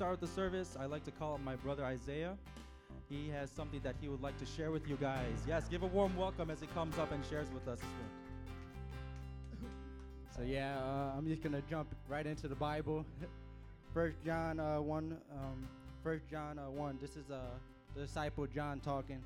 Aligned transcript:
start 0.00 0.18
the 0.18 0.26
service, 0.26 0.78
I 0.80 0.86
like 0.86 1.04
to 1.04 1.10
call 1.10 1.34
up 1.34 1.44
my 1.44 1.56
brother 1.56 1.84
Isaiah. 1.84 2.34
He 3.10 3.28
has 3.28 3.50
something 3.50 3.80
that 3.82 3.96
he 4.00 4.08
would 4.08 4.22
like 4.22 4.38
to 4.38 4.46
share 4.46 4.70
with 4.70 4.88
you 4.88 4.96
guys. 4.96 5.36
Yes, 5.46 5.68
give 5.68 5.82
a 5.82 5.88
warm 5.88 6.16
welcome 6.16 6.50
as 6.50 6.58
he 6.58 6.66
comes 6.68 6.98
up 6.98 7.12
and 7.12 7.22
shares 7.26 7.48
with 7.52 7.68
us. 7.68 7.80
So 10.34 10.42
yeah, 10.42 10.78
uh, 10.78 11.18
I'm 11.18 11.28
just 11.28 11.42
gonna 11.42 11.60
jump 11.68 11.94
right 12.08 12.24
into 12.24 12.48
the 12.48 12.54
Bible. 12.54 13.04
First 13.92 14.16
John 14.24 14.58
uh, 14.58 14.80
one, 14.80 15.18
um, 15.32 15.68
First 16.02 16.24
John 16.30 16.58
uh, 16.58 16.70
one. 16.70 16.96
This 16.98 17.10
is 17.18 17.30
uh, 17.30 17.40
the 17.94 18.00
disciple 18.00 18.46
John 18.46 18.80
talking. 18.80 19.20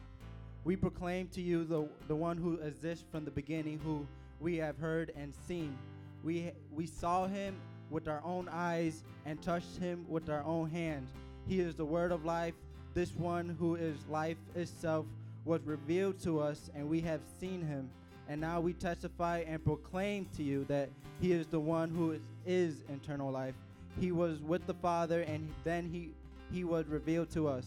We 0.65 0.75
proclaim 0.75 1.29
to 1.29 1.41
you 1.41 1.63
the 1.63 1.89
the 2.09 2.17
one 2.17 2.37
who 2.37 2.55
exists 2.55 3.05
from 3.13 3.25
the 3.25 3.31
beginning, 3.31 3.79
who 3.79 4.05
we 4.41 4.57
have 4.57 4.77
heard 4.77 5.13
and 5.15 5.33
seen. 5.47 5.79
We 6.25 6.51
we 6.75 6.87
saw 6.87 7.29
him 7.29 7.55
with 7.91 8.09
our 8.09 8.23
own 8.25 8.49
eyes 8.51 9.03
and 9.27 9.41
touched 9.43 9.77
him 9.79 10.05
with 10.09 10.29
our 10.31 10.43
own 10.45 10.71
hands. 10.71 11.11
He 11.47 11.61
is 11.61 11.75
the 11.75 11.85
word 11.85 12.13
of 12.13 12.25
life. 12.25 12.55
This 12.95 13.15
one 13.15 13.57
who 13.59 13.75
is 13.75 13.97
life 14.09 14.37
itself 14.55 15.07
was 15.45 15.61
revealed 15.65 16.19
to 16.23 16.41
us, 16.41 16.71
and 16.75 16.89
we 16.89 17.01
have 17.03 17.21
seen 17.41 17.61
him. 17.61 17.91
And 18.29 18.41
now 18.41 18.61
we 18.61 18.73
testify 18.73 19.45
and 19.47 19.63
proclaim 19.63 20.27
to 20.37 20.43
you 20.43 20.65
that 20.69 20.89
he 21.21 21.33
is 21.33 21.47
the 21.47 21.61
one 21.61 21.91
who 21.91 22.13
is, 22.13 22.21
is 22.47 22.83
eternal 22.89 23.31
life. 23.31 23.55
He 24.01 24.13
was 24.13 24.41
with 24.41 24.67
the 24.67 24.75
Father, 24.75 25.21
and 25.23 25.53
then 25.63 25.89
he, 25.91 26.11
he 26.53 26.65
was 26.65 26.87
revealed 26.87 27.31
to 27.33 27.49
us. 27.49 27.67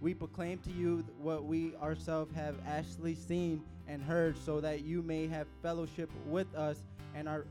We 0.00 0.14
proclaim 0.14 0.58
to 0.60 0.70
you 0.70 1.04
what 1.20 1.44
we 1.44 1.74
ourselves 1.76 2.34
have 2.34 2.56
actually 2.66 3.14
seen 3.16 3.62
and 3.88 4.02
heard, 4.02 4.38
so 4.38 4.60
that 4.60 4.84
you 4.84 5.02
may 5.02 5.26
have 5.26 5.46
fellowship 5.62 6.10
with 6.26 6.54
us, 6.54 6.78
and 7.14 7.28
our 7.28 7.44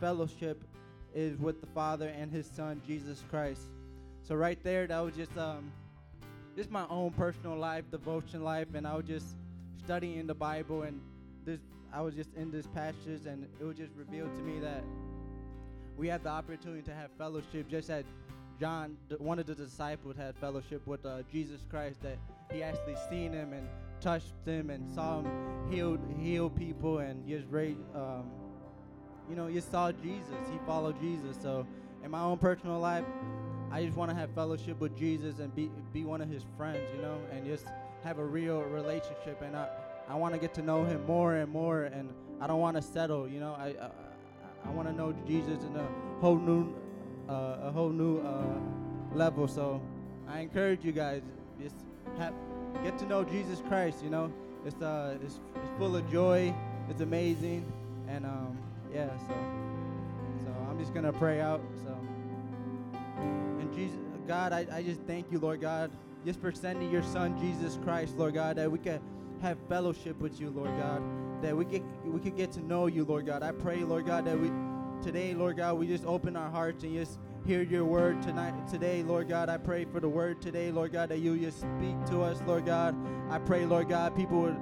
fellowship 0.00 0.64
is 1.14 1.38
with 1.38 1.60
the 1.60 1.66
Father 1.68 2.08
and 2.08 2.30
His 2.30 2.46
Son 2.46 2.82
Jesus 2.86 3.22
Christ. 3.30 3.62
So 4.22 4.34
right 4.34 4.58
there, 4.62 4.86
that 4.86 4.98
was 5.00 5.14
just 5.14 5.36
um, 5.36 5.70
just 6.56 6.70
my 6.70 6.86
own 6.88 7.10
personal 7.12 7.56
life, 7.56 7.84
devotion 7.90 8.42
life, 8.42 8.68
and 8.74 8.86
I 8.86 8.94
was 8.94 9.06
just 9.06 9.36
studying 9.84 10.26
the 10.26 10.34
Bible, 10.34 10.82
and 10.82 11.00
this 11.44 11.60
I 11.92 12.00
was 12.00 12.14
just 12.14 12.34
in 12.34 12.50
this 12.50 12.66
passage, 12.68 13.26
and 13.26 13.46
it 13.60 13.64
was 13.64 13.76
just 13.76 13.92
revealed 13.94 14.34
to 14.34 14.42
me 14.42 14.58
that 14.60 14.82
we 15.96 16.08
have 16.08 16.24
the 16.24 16.30
opportunity 16.30 16.82
to 16.82 16.94
have 16.94 17.10
fellowship, 17.16 17.68
just 17.68 17.90
as 17.90 18.04
John, 18.58 18.96
one 19.18 19.38
of 19.38 19.46
the 19.46 19.54
disciples, 19.54 20.16
had 20.16 20.34
fellowship 20.36 20.86
with 20.86 21.04
uh, 21.04 21.22
Jesus 21.30 21.60
Christ. 21.70 22.02
That 22.02 22.18
he 22.52 22.62
actually 22.62 22.96
seen 23.10 23.32
him 23.32 23.52
and 23.52 23.68
touched 24.00 24.32
him 24.44 24.70
and 24.70 24.90
saw 24.94 25.20
him 25.20 25.30
heal 25.70 25.98
heal 26.18 26.50
people 26.50 26.98
and 26.98 27.26
just 27.28 27.46
raise. 27.50 27.76
Um, 27.94 28.30
you 29.28 29.36
know, 29.36 29.46
you 29.46 29.60
saw 29.60 29.92
Jesus. 29.92 30.48
He 30.50 30.58
followed 30.66 31.00
Jesus. 31.00 31.36
So 31.40 31.66
in 32.04 32.10
my 32.10 32.20
own 32.20 32.38
personal 32.38 32.78
life, 32.78 33.04
I 33.70 33.84
just 33.84 33.96
want 33.96 34.10
to 34.10 34.16
have 34.16 34.30
fellowship 34.30 34.80
with 34.80 34.96
Jesus 34.96 35.38
and 35.38 35.54
be 35.54 35.70
be 35.92 36.04
one 36.04 36.20
of 36.20 36.28
his 36.28 36.44
friends, 36.56 36.82
you 36.94 37.02
know, 37.02 37.18
and 37.32 37.44
just 37.44 37.66
have 38.04 38.18
a 38.18 38.24
real 38.24 38.60
relationship. 38.62 39.42
And 39.42 39.56
I 39.56 39.68
I 40.08 40.14
want 40.14 40.34
to 40.34 40.40
get 40.40 40.54
to 40.54 40.62
know 40.62 40.84
him 40.84 41.04
more 41.06 41.34
and 41.34 41.50
more. 41.50 41.84
And 41.84 42.10
I 42.40 42.46
don't 42.46 42.60
want 42.60 42.76
to 42.76 42.82
settle, 42.82 43.26
you 43.28 43.40
know. 43.40 43.54
I 43.58 43.68
I, 43.68 43.90
I 44.66 44.70
want 44.70 44.88
to 44.88 44.94
know 44.94 45.14
Jesus 45.26 45.62
in 45.64 45.76
a 45.76 45.88
whole 46.20 46.38
new 46.38 46.74
uh, 47.28 47.56
a 47.62 47.70
whole 47.72 47.90
new 47.90 48.20
uh, 48.20 48.58
level. 49.14 49.48
So 49.48 49.80
I 50.28 50.40
encourage 50.40 50.84
you 50.84 50.92
guys 50.92 51.22
just 51.60 51.76
have 52.18 52.34
get 52.82 52.98
to 52.98 53.06
know 53.06 53.24
Jesus 53.24 53.62
Christ. 53.68 54.02
You 54.04 54.10
know, 54.10 54.32
it's 54.64 54.80
uh 54.82 55.16
it's, 55.22 55.40
it's 55.56 55.70
full 55.78 55.96
of 55.96 56.10
joy. 56.10 56.54
It's 56.90 57.00
amazing, 57.00 57.64
and 58.08 58.26
um 58.26 58.58
yeah. 58.94 59.08
So 59.26 59.34
so 60.44 60.50
I'm 60.70 60.78
just 60.78 60.94
gonna 60.94 61.12
pray 61.12 61.40
out. 61.40 61.60
So 61.84 61.96
and 63.58 63.72
Jesus, 63.74 63.98
God, 64.26 64.52
I, 64.52 64.66
I 64.72 64.82
just 64.82 65.00
thank 65.02 65.30
you, 65.30 65.38
Lord 65.38 65.60
God, 65.60 65.90
just 66.24 66.40
for 66.40 66.52
sending 66.52 66.90
your 66.90 67.02
Son 67.02 67.38
Jesus 67.38 67.78
Christ, 67.82 68.16
Lord 68.16 68.34
God, 68.34 68.56
that 68.56 68.70
we 68.70 68.78
can 68.78 69.00
have 69.42 69.58
fellowship 69.68 70.18
with 70.20 70.40
you, 70.40 70.50
Lord 70.50 70.70
God, 70.78 71.02
that 71.42 71.56
we 71.56 71.64
get 71.64 71.82
we 72.04 72.20
could 72.20 72.36
get 72.36 72.52
to 72.52 72.60
know 72.60 72.86
you, 72.86 73.04
Lord 73.04 73.26
God. 73.26 73.42
I 73.42 73.52
pray, 73.52 73.78
Lord 73.82 74.06
God, 74.06 74.24
that 74.26 74.38
we 74.38 74.50
today, 75.02 75.34
Lord 75.34 75.56
God, 75.56 75.76
we 75.78 75.86
just 75.86 76.04
open 76.04 76.36
our 76.36 76.50
hearts 76.50 76.84
and 76.84 76.94
just 76.94 77.18
hear 77.44 77.62
your 77.62 77.84
word 77.84 78.22
tonight 78.22 78.54
today, 78.68 79.02
Lord 79.02 79.28
God. 79.28 79.50
I 79.50 79.58
pray 79.58 79.84
for 79.84 80.00
the 80.00 80.08
word 80.08 80.40
today, 80.40 80.70
Lord 80.70 80.92
God, 80.92 81.10
that 81.10 81.18
you 81.18 81.36
just 81.38 81.60
speak 81.60 82.02
to 82.06 82.22
us, 82.22 82.40
Lord 82.46 82.64
God. 82.64 82.96
I 83.28 83.38
pray, 83.38 83.66
Lord 83.66 83.88
God, 83.88 84.16
people 84.16 84.40
would 84.40 84.56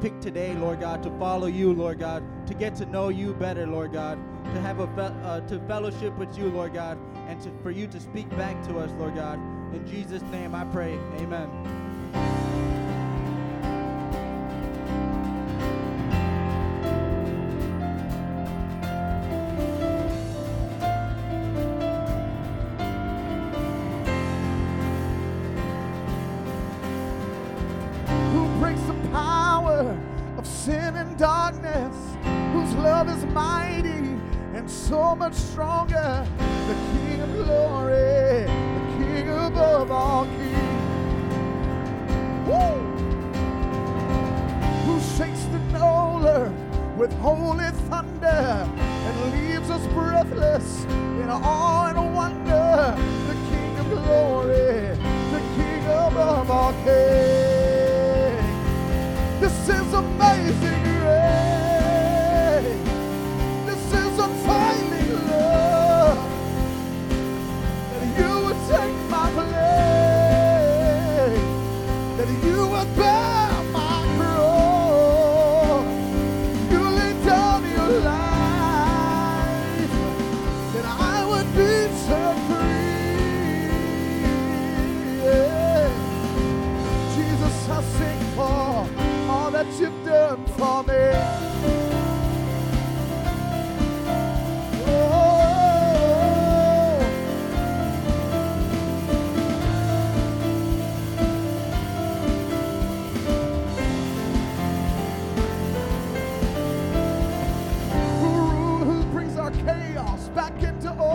pick 0.00 0.20
today, 0.20 0.54
Lord 0.54 0.80
God, 0.80 1.02
to 1.02 1.10
follow 1.18 1.46
you, 1.46 1.72
Lord 1.72 1.98
God, 1.98 2.22
to 2.46 2.54
get 2.54 2.74
to 2.76 2.86
know 2.86 3.08
you 3.08 3.34
better, 3.34 3.66
Lord 3.66 3.92
God, 3.92 4.18
to 4.54 4.60
have 4.60 4.80
a 4.80 4.86
fe- 4.88 5.16
uh, 5.22 5.40
to 5.42 5.58
fellowship 5.60 6.16
with 6.16 6.36
you, 6.38 6.48
Lord 6.48 6.74
God, 6.74 6.98
and 7.28 7.40
to, 7.42 7.50
for 7.62 7.70
you 7.70 7.86
to 7.88 8.00
speak 8.00 8.28
back 8.30 8.62
to 8.68 8.78
us, 8.78 8.90
Lord 8.98 9.14
God. 9.14 9.38
In 9.74 9.86
Jesus' 9.86 10.22
name, 10.30 10.54
I 10.54 10.64
pray. 10.64 10.94
Amen. 11.18 11.87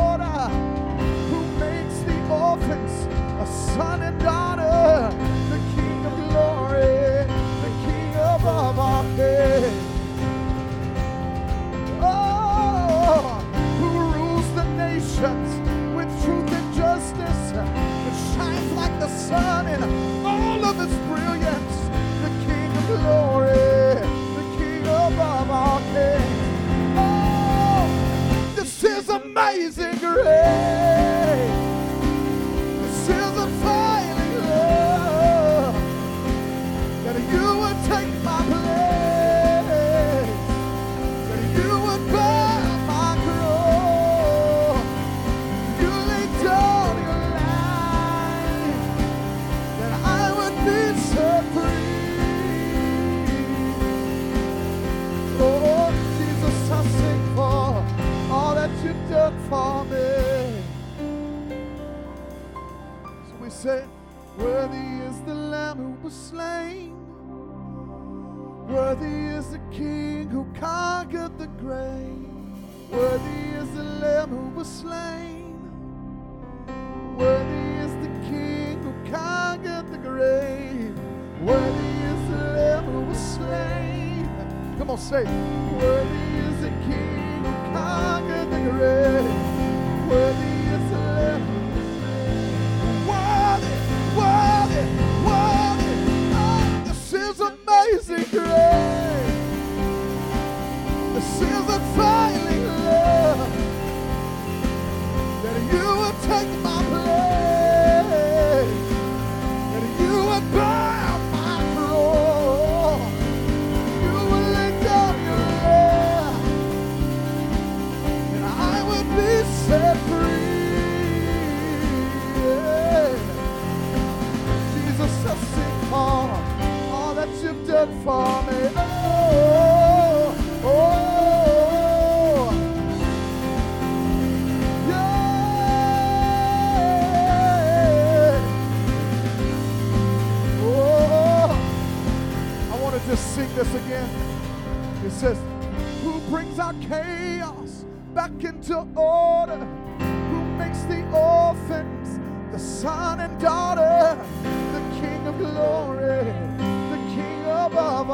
Order, 0.09 0.39
who 1.29 1.39
makes 1.59 1.97
the 2.07 2.17
orphans 2.29 2.93
a 3.43 3.45
son 3.75 4.01
and 4.01 4.19
daughter, 4.19 5.15
the 5.49 5.59
King 5.75 6.05
of 6.05 6.13
glory, 6.29 7.25
the 7.63 7.71
King 7.85 8.11
above 8.35 8.77
all 8.79 9.03
kings. 9.15 9.83
Oh, 12.01 13.39
who 13.79 13.89
rules 14.15 14.47
the 14.59 14.65
nations 14.85 15.49
with 15.95 16.09
truth 16.23 16.51
and 16.51 16.73
justice, 16.75 17.43
that 17.51 18.15
shines 18.35 18.71
like 18.73 18.95
the 18.99 19.07
sun 19.07 19.67
in 19.67 19.81
all 20.25 20.63
of 20.65 20.75
its 20.85 20.95
brilliance, 21.09 21.77
the 22.23 22.31
King 22.45 22.69
of 22.79 22.85
glory, 22.87 23.95
the 24.37 24.45
King 24.57 24.83
above 24.83 25.49
all 25.49 25.79
kings. 25.93 26.41
Oh, 26.97 27.87
this 28.55 28.83
is 28.83 29.09
amazing 29.09 29.92
grace. 30.23 30.82
was 66.03 66.13
slain. 66.13 66.93
Worthy 68.67 69.27
is 69.37 69.51
the 69.51 69.59
King 69.71 70.27
who 70.29 70.45
conquered 70.59 71.37
the 71.37 71.47
grave. 71.47 72.27
Worthy 72.91 73.55
is 73.55 73.71
the 73.71 73.83
Lamb 73.83 74.29
who 74.29 74.49
was 74.49 74.67
slain. 74.67 75.55
Worthy 77.17 77.85
is 77.85 77.91
the 78.05 78.11
King 78.29 78.83
who 78.83 79.11
conquered 79.11 79.89
the 79.93 79.97
grave. 79.97 80.99
Worthy 81.41 81.93
is 82.11 82.29
the 82.31 82.43
Lamb 82.57 82.83
who 82.85 83.01
was 83.01 83.17
slain. 83.17 84.27
Come 84.77 84.89
on, 84.89 84.97
say, 84.97 85.23
Worthy 85.23 86.22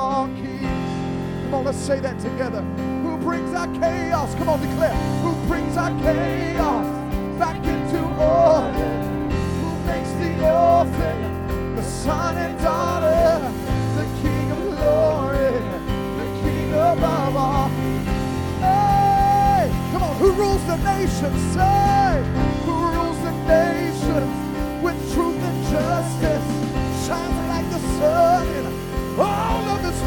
Come 0.10 1.54
on, 1.54 1.66
let's 1.66 1.78
say 1.78 2.00
that 2.00 2.20
together. 2.20 2.62
Who 3.04 3.16
brings 3.18 3.54
our 3.54 3.68
chaos? 3.76 4.34
Come 4.36 4.50
on, 4.50 4.60
declare. 4.60 4.96
Who 5.22 5.36
brings 5.48 5.78
our 5.78 5.92
chaos 6.02 6.88
back 7.38 7.58
into 7.58 8.00
order? 8.18 8.90
Who 9.62 9.70
makes 9.86 10.10
the 10.14 10.34
orphan 10.50 11.76
the 11.76 11.84
son 11.84 12.38
and 12.38 12.58
daughter? 12.60 13.54
The 13.98 14.06
King 14.24 14.52
of 14.52 14.58
glory, 14.80 15.54
the 16.18 16.26
King 16.42 16.74
above 16.74 17.36
all. 17.36 17.70
Hey, 18.66 19.70
come 19.92 20.02
on, 20.02 20.16
who 20.18 20.32
rules 20.32 20.66
the 20.66 20.78
nation? 20.78 21.32
Say, 21.54 22.24
who 22.66 22.74
rules 22.98 23.22
the 23.22 23.32
nation? 23.48 24.39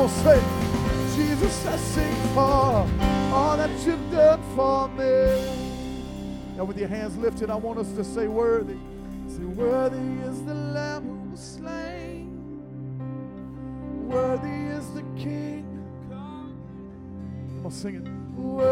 will. 0.00 0.42
Jesus, 1.14 1.66
I 1.66 1.76
sing 1.76 2.14
for 2.34 2.40
all 2.40 3.56
that 3.56 3.70
you've 3.86 4.10
done 4.10 4.42
for 4.56 4.88
me. 4.88 6.56
Now, 6.56 6.64
with 6.64 6.78
your 6.78 6.88
hands 6.88 7.16
lifted, 7.16 7.50
I 7.50 7.56
want 7.56 7.78
us 7.78 7.92
to 7.92 8.04
say, 8.04 8.26
Worthy. 8.26 8.78
Say, 9.28 9.44
Worthy 9.44 10.22
is 10.22 10.42
the 10.44 10.54
Lamb 10.54 11.04
who 11.04 11.30
was 11.30 11.40
slain. 11.40 12.28
Worthy 14.08 14.74
is 14.76 14.90
the 14.92 15.02
King. 15.16 15.66
Come 16.08 17.66
on, 17.66 17.70
sing 17.70 17.96
it. 17.96 18.08
Worthy 18.38 18.69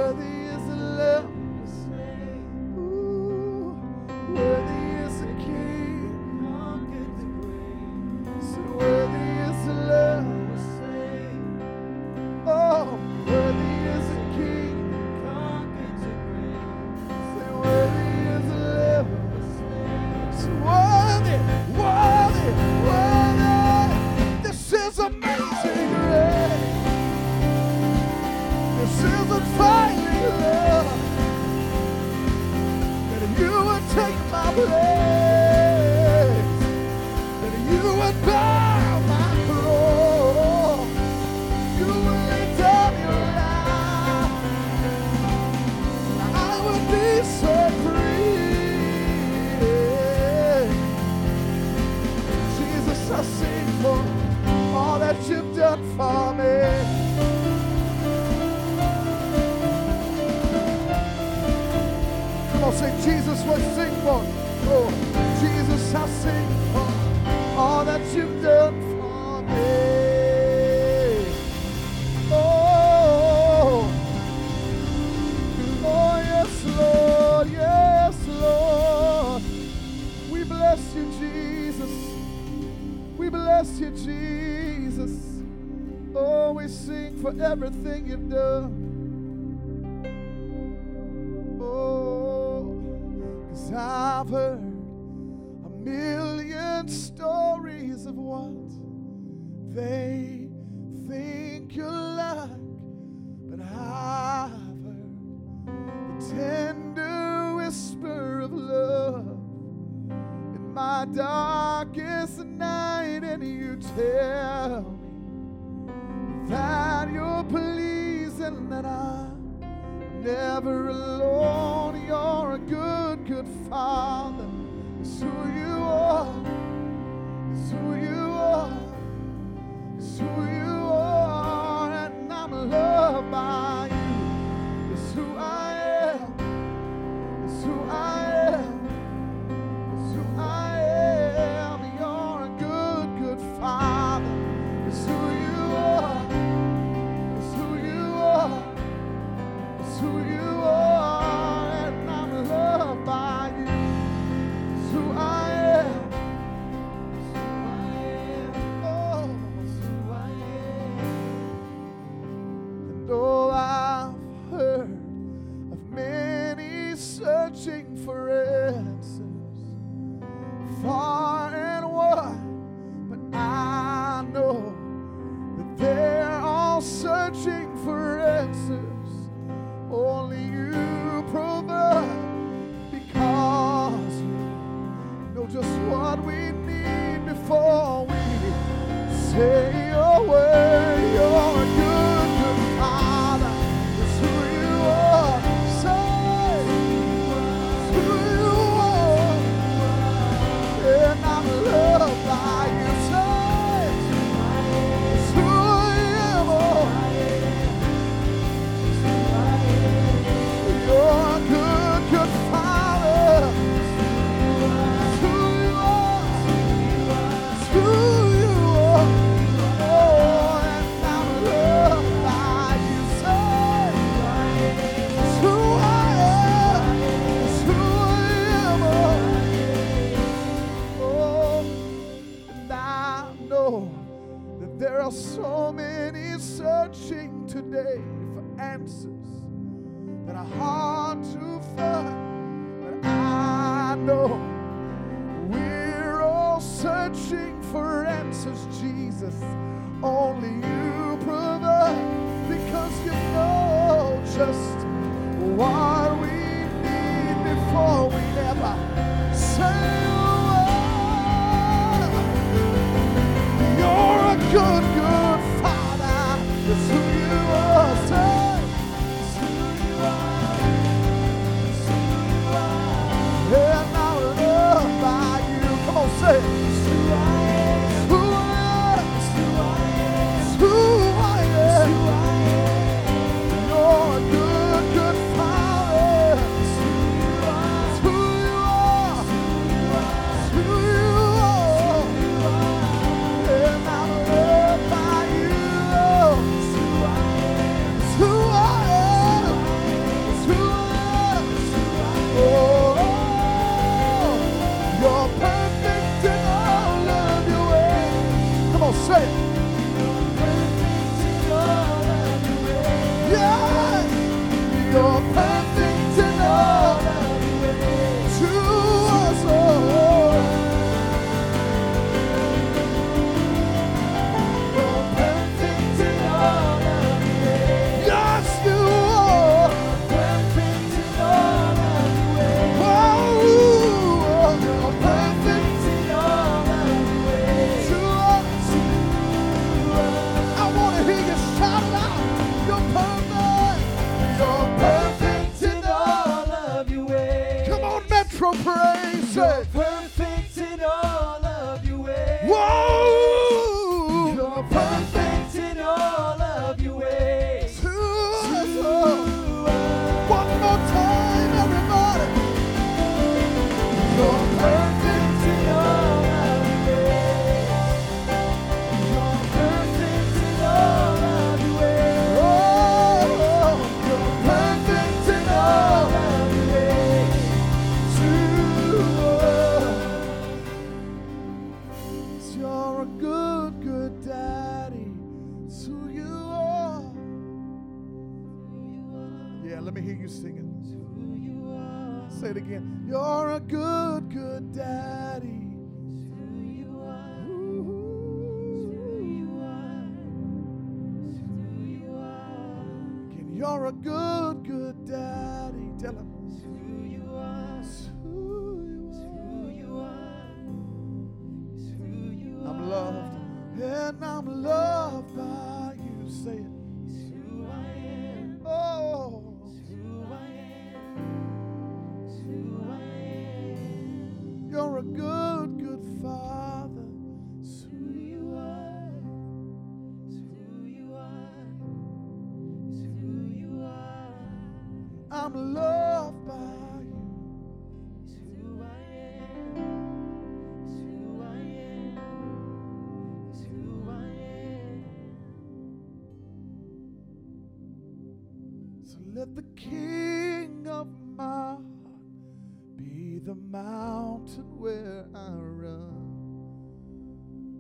fountain 454.49 454.81
where 454.81 455.27
I 455.35 455.51
run, 455.51 456.25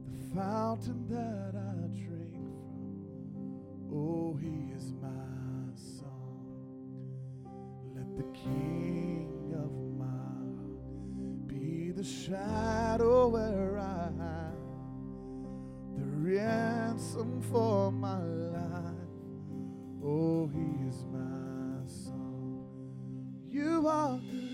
the 0.06 0.34
fountain 0.34 1.06
that 1.08 1.54
I 1.56 1.88
drink 1.98 2.34
from. 2.34 3.90
Oh, 3.90 4.36
he 4.36 4.72
is 4.76 4.92
my 5.00 5.08
song. 5.74 6.44
Let 7.94 8.16
the 8.16 8.24
king 8.34 9.54
of 9.54 9.72
my 9.96 10.04
heart 10.04 11.46
be 11.46 11.92
the 11.92 12.04
shadow 12.04 13.28
where 13.28 13.78
I 13.78 14.10
hide, 14.18 14.52
the 15.96 16.04
ransom 16.04 17.40
for 17.50 17.90
my 17.90 18.22
life. 18.22 18.94
Oh, 20.04 20.48
he 20.48 20.86
is 20.86 21.06
my 21.10 21.86
song. 21.86 22.66
You 23.50 23.88
are 23.88 24.18
the. 24.30 24.47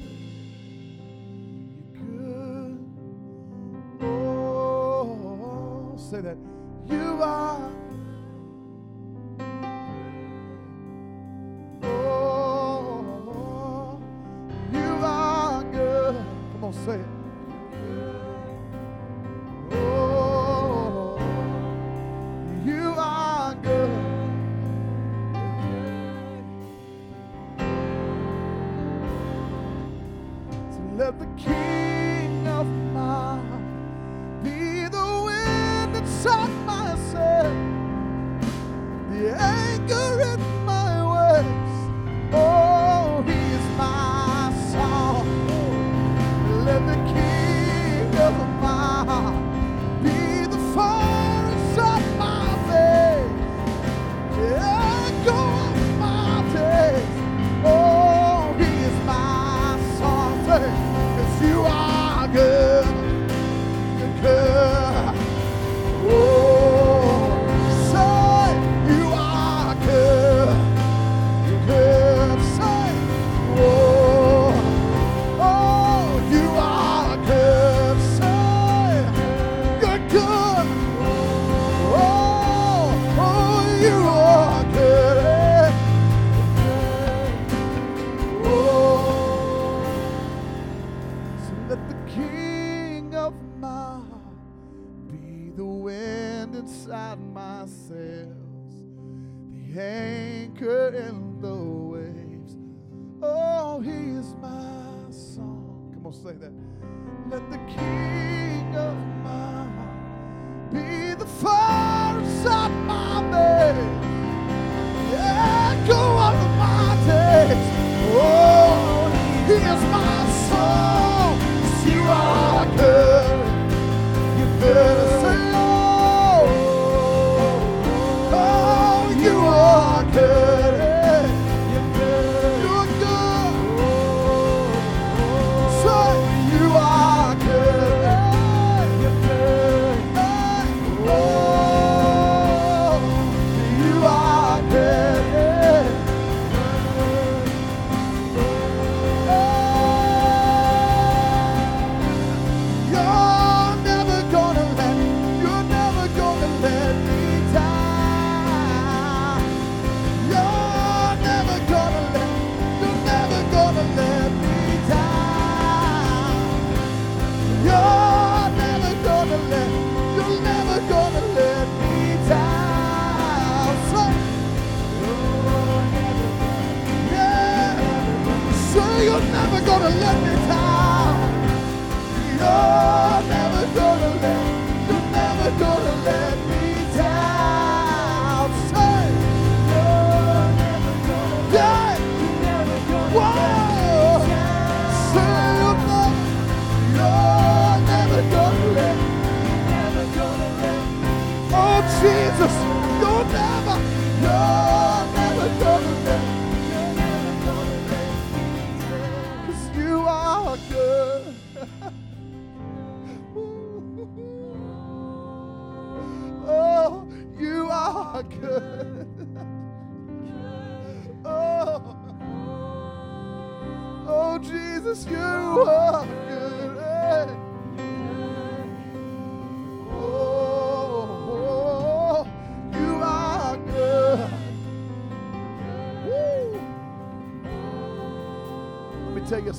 say 6.11 6.20
that 6.20 6.37
you 6.87 7.23
are 7.23 7.70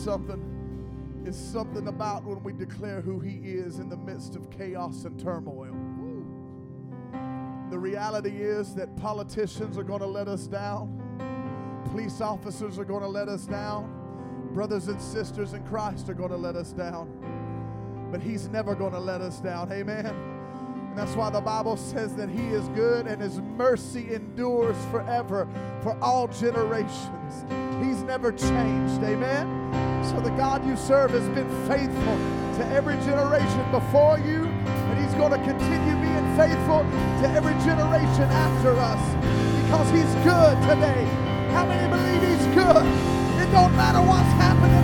something. 0.06 1.24
It's 1.26 1.36
something 1.36 1.88
about 1.88 2.24
when 2.26 2.44
we 2.44 2.54
declare 2.54 3.02
who 3.02 3.20
He 3.20 3.38
is 3.40 3.80
in 3.80 3.90
the 3.90 3.98
midst 3.98 4.36
of 4.36 4.52
chaos 4.52 5.04
and 5.06 5.20
turmoil. 5.20 5.76
The 7.72 7.80
reality 7.80 8.38
is 8.38 8.76
that 8.76 8.96
politicians 8.98 9.80
are 9.80 9.84
going 9.84 10.02
to 10.02 10.06
let 10.06 10.28
us 10.28 10.46
down, 10.46 11.82
police 11.90 12.22
officers 12.22 12.78
are 12.78 12.86
going 12.86 13.02
to 13.02 13.08
let 13.08 13.28
us 13.28 13.48
down, 13.48 13.90
brothers 14.54 14.90
and 14.90 15.02
sisters 15.02 15.54
in 15.54 15.64
Christ 15.64 16.08
are 16.08 16.14
going 16.14 16.30
to 16.30 16.38
let 16.38 16.56
us 16.56 16.72
down. 16.72 17.10
But 18.12 18.22
He's 18.22 18.48
never 18.48 18.76
going 18.76 18.94
to 18.94 19.00
let 19.00 19.22
us 19.22 19.40
down. 19.40 19.72
Amen. 19.72 20.06
And 20.06 20.96
that's 20.96 21.16
why 21.16 21.32
the 21.32 21.42
Bible 21.42 21.78
says 21.78 22.14
that 22.16 22.30
He 22.30 22.46
is 22.50 22.68
good 22.70 23.08
and 23.08 23.20
His 23.20 23.40
mercy 23.40 24.14
endures 24.14 24.78
forever 24.92 25.48
for 25.82 25.98
all 26.00 26.28
generations. 26.28 27.44
He's 27.84 28.04
never 28.04 28.32
changed. 28.32 29.04
Amen. 29.04 29.85
So 30.12 30.20
the 30.22 30.30
God 30.38 30.64
you 30.68 30.78
serve 30.78 31.12
has 31.12 31.28
been 31.30 31.50
faithful 31.68 32.18
to 32.58 32.64
every 32.70 32.96
generation 32.98 33.66
before 33.72 34.20
you, 34.20 34.46
and 34.46 35.00
He's 35.02 35.14
going 35.16 35.32
to 35.32 35.42
continue 35.42 35.96
being 35.98 36.28
faithful 36.38 36.86
to 37.22 37.26
every 37.34 37.58
generation 37.66 38.30
after 38.30 38.78
us 38.78 39.02
because 39.66 39.90
He's 39.90 40.14
good 40.22 40.56
today. 40.70 41.10
How 41.50 41.66
many 41.66 41.90
believe 41.90 42.22
He's 42.22 42.46
good? 42.54 42.86
It 43.42 43.50
don't 43.52 43.76
matter 43.76 44.00
what's 44.06 44.30
happening 44.38 44.75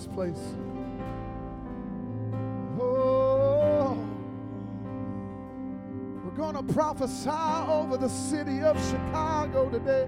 this 0.00 0.14
place. 0.14 0.54
Oh, 2.80 3.98
we're 6.24 6.36
going 6.36 6.54
to 6.54 6.72
prophesy 6.72 7.28
over 7.28 7.98
the 7.98 8.08
city 8.08 8.62
of 8.62 8.78
Chicago 8.88 9.68
today. 9.68 10.06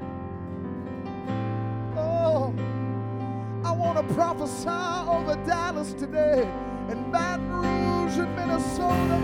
Oh, 1.97 2.55
I 3.65 3.73
want 3.73 3.99
to 3.99 4.15
prophesy 4.15 4.69
over 4.69 5.37
Dallas 5.47 5.93
today 5.93 6.51
and 6.89 7.13
Baton 7.13 7.51
Rouge 7.51 8.17
and 8.17 8.35
Minnesota. 8.35 9.21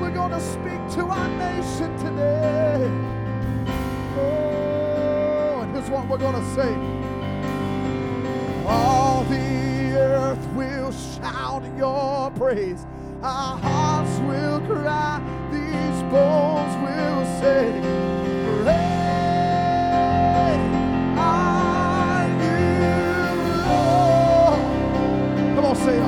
We're 0.00 0.10
going 0.10 0.32
to 0.32 0.40
speak 0.40 0.96
to 0.96 1.06
our 1.06 1.28
nation 1.38 1.96
today. 1.98 2.90
Oh, 4.18 5.60
and 5.62 5.72
here's 5.76 5.88
what 5.88 6.08
we're 6.08 6.18
going 6.18 6.34
to 6.34 6.54
say. 6.54 7.01
All 8.66 9.24
the 9.24 9.96
earth 9.96 10.46
will 10.54 10.92
shout 10.92 11.64
your 11.76 12.30
praise. 12.32 12.86
Our 13.22 13.56
hearts 13.58 14.18
will 14.20 14.60
cry. 14.60 15.20
These 15.50 16.02
bones 16.10 16.74
will 16.82 17.24
say, 17.40 17.72
Praise. 18.62 19.02
Say, 25.74 25.98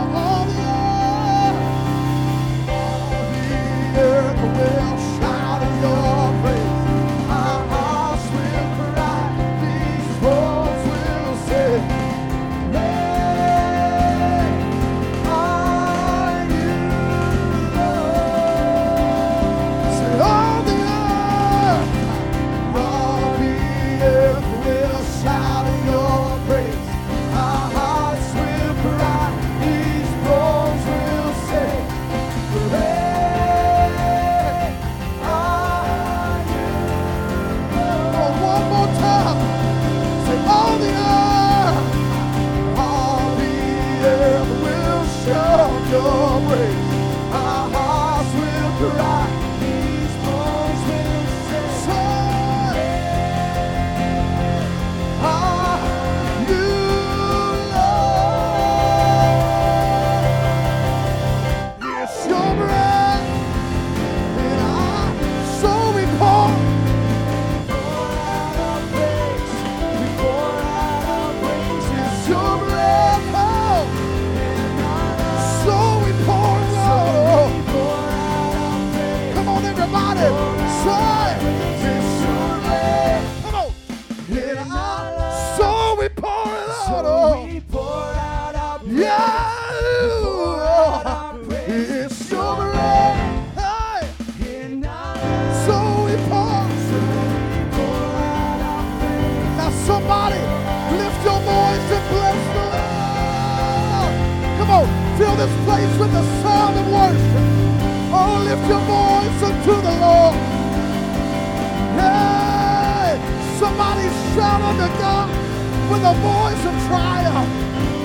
the 116.05 116.12
voice 116.21 116.64
of 116.67 116.75
triumph. 116.87 117.49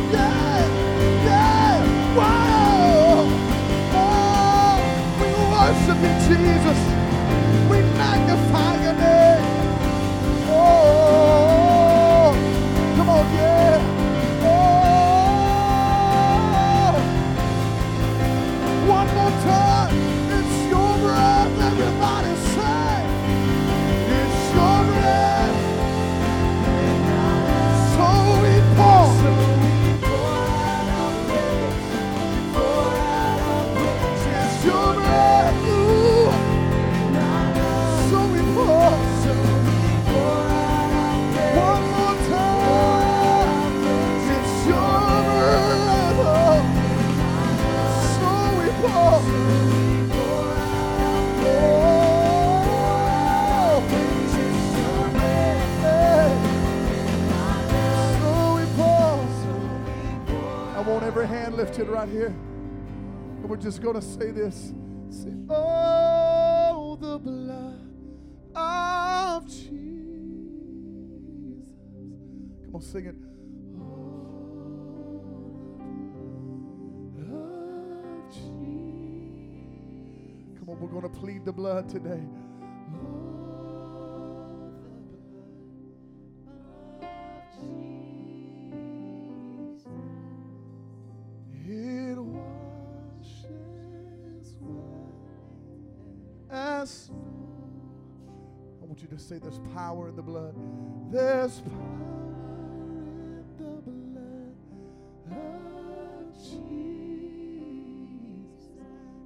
Yeah, 0.10 0.60
yeah, 1.26 2.16
wow. 2.16 3.28
Oh, 3.92 4.80
we 5.20 5.28
worship 5.54 6.00
you, 6.06 6.14
Jesus. 6.30 6.80
We 7.70 7.78
magnify 7.98 8.74
your 8.84 8.94
name. 8.94 9.44
Oh. 10.48 11.59
lifted 61.60 61.90
right 61.90 62.08
here. 62.08 62.28
And 62.28 63.50
we're 63.50 63.58
just 63.58 63.82
going 63.82 63.96
to 63.96 64.02
say 64.02 64.32
this. 64.32 64.72
Say, 65.10 65.34
oh, 65.50 66.98
the 67.02 67.20
blood 67.20 67.82
of 68.56 69.46
Jesus. 69.46 69.70
Come 72.64 72.76
on, 72.76 72.82
sing 72.82 73.08
it. 73.08 73.16
Oh, 73.78 73.82
of 77.28 78.32
Jesus. 78.32 78.48
Come 80.60 80.70
on, 80.70 80.80
we're 80.80 80.88
going 80.88 81.02
to 81.02 81.10
plead 81.10 81.44
the 81.44 81.52
blood 81.52 81.90
today. 81.90 82.24
Oh, 82.96 84.48
the 84.82 84.96
blood 86.98 87.12
of 87.12 87.44
Jesus. 87.60 87.99
I 96.52 96.86
want 98.86 99.02
you 99.02 99.08
to 99.08 99.20
say 99.20 99.38
there's 99.38 99.60
power 99.74 100.10
in 100.10 100.16
the 100.16 100.22
blood. 100.22 100.56
There's 101.12 101.62
power. 101.62 101.74
in 103.30 103.46
the 103.60 103.82
blood 103.82 104.56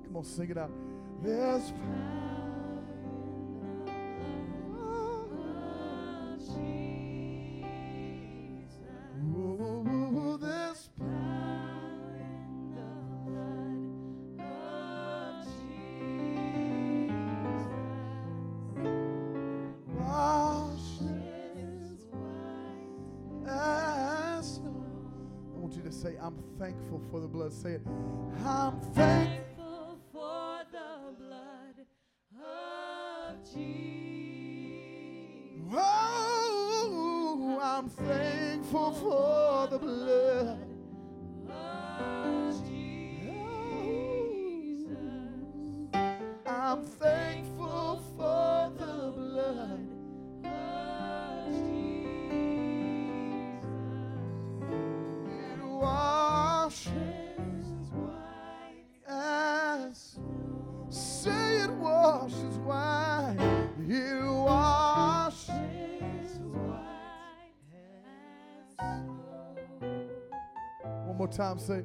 Come 0.06 0.18
on, 0.18 0.24
sing 0.24 0.50
it 0.50 0.58
out. 0.58 0.72
There's 1.24 1.72
power. 1.72 2.33
Let's 27.54 27.62
say 27.62 27.74
it. 27.74 27.82
I'm 28.44 28.80
thankful 28.96 30.00
for 30.12 30.62
the 30.72 31.14
blood 31.20 31.86
of 32.42 33.44
Jesus. 33.44 34.74
Oh, 35.72 37.60
I'm 37.62 37.90
thankful 37.90 38.92
for 38.94 39.68
the 39.70 39.78
blood. 39.78 40.23
Time. 71.36 71.58
Say, 71.58 71.82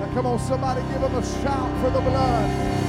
Now, 0.00 0.10
come 0.14 0.26
on, 0.26 0.38
somebody 0.40 0.80
give 0.92 1.02
him 1.02 1.14
a 1.14 1.24
shout 1.24 1.80
for 1.80 1.90
the 1.90 2.00
blood. 2.00 2.85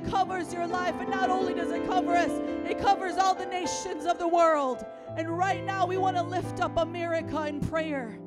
That 0.00 0.10
covers 0.10 0.52
your 0.52 0.66
life? 0.66 0.94
And 1.00 1.10
not 1.10 1.30
only 1.30 1.54
does 1.54 1.70
it 1.70 1.86
cover 1.86 2.14
us, 2.14 2.30
it 2.68 2.78
covers 2.78 3.16
all 3.16 3.34
the 3.34 3.46
nations 3.46 4.06
of 4.06 4.18
the 4.18 4.28
world. 4.28 4.84
And 5.16 5.28
right 5.28 5.64
now, 5.64 5.86
we 5.86 5.96
want 5.96 6.16
to 6.16 6.22
lift 6.22 6.60
up 6.60 6.76
America 6.76 7.46
in 7.46 7.60
prayer. 7.60 8.18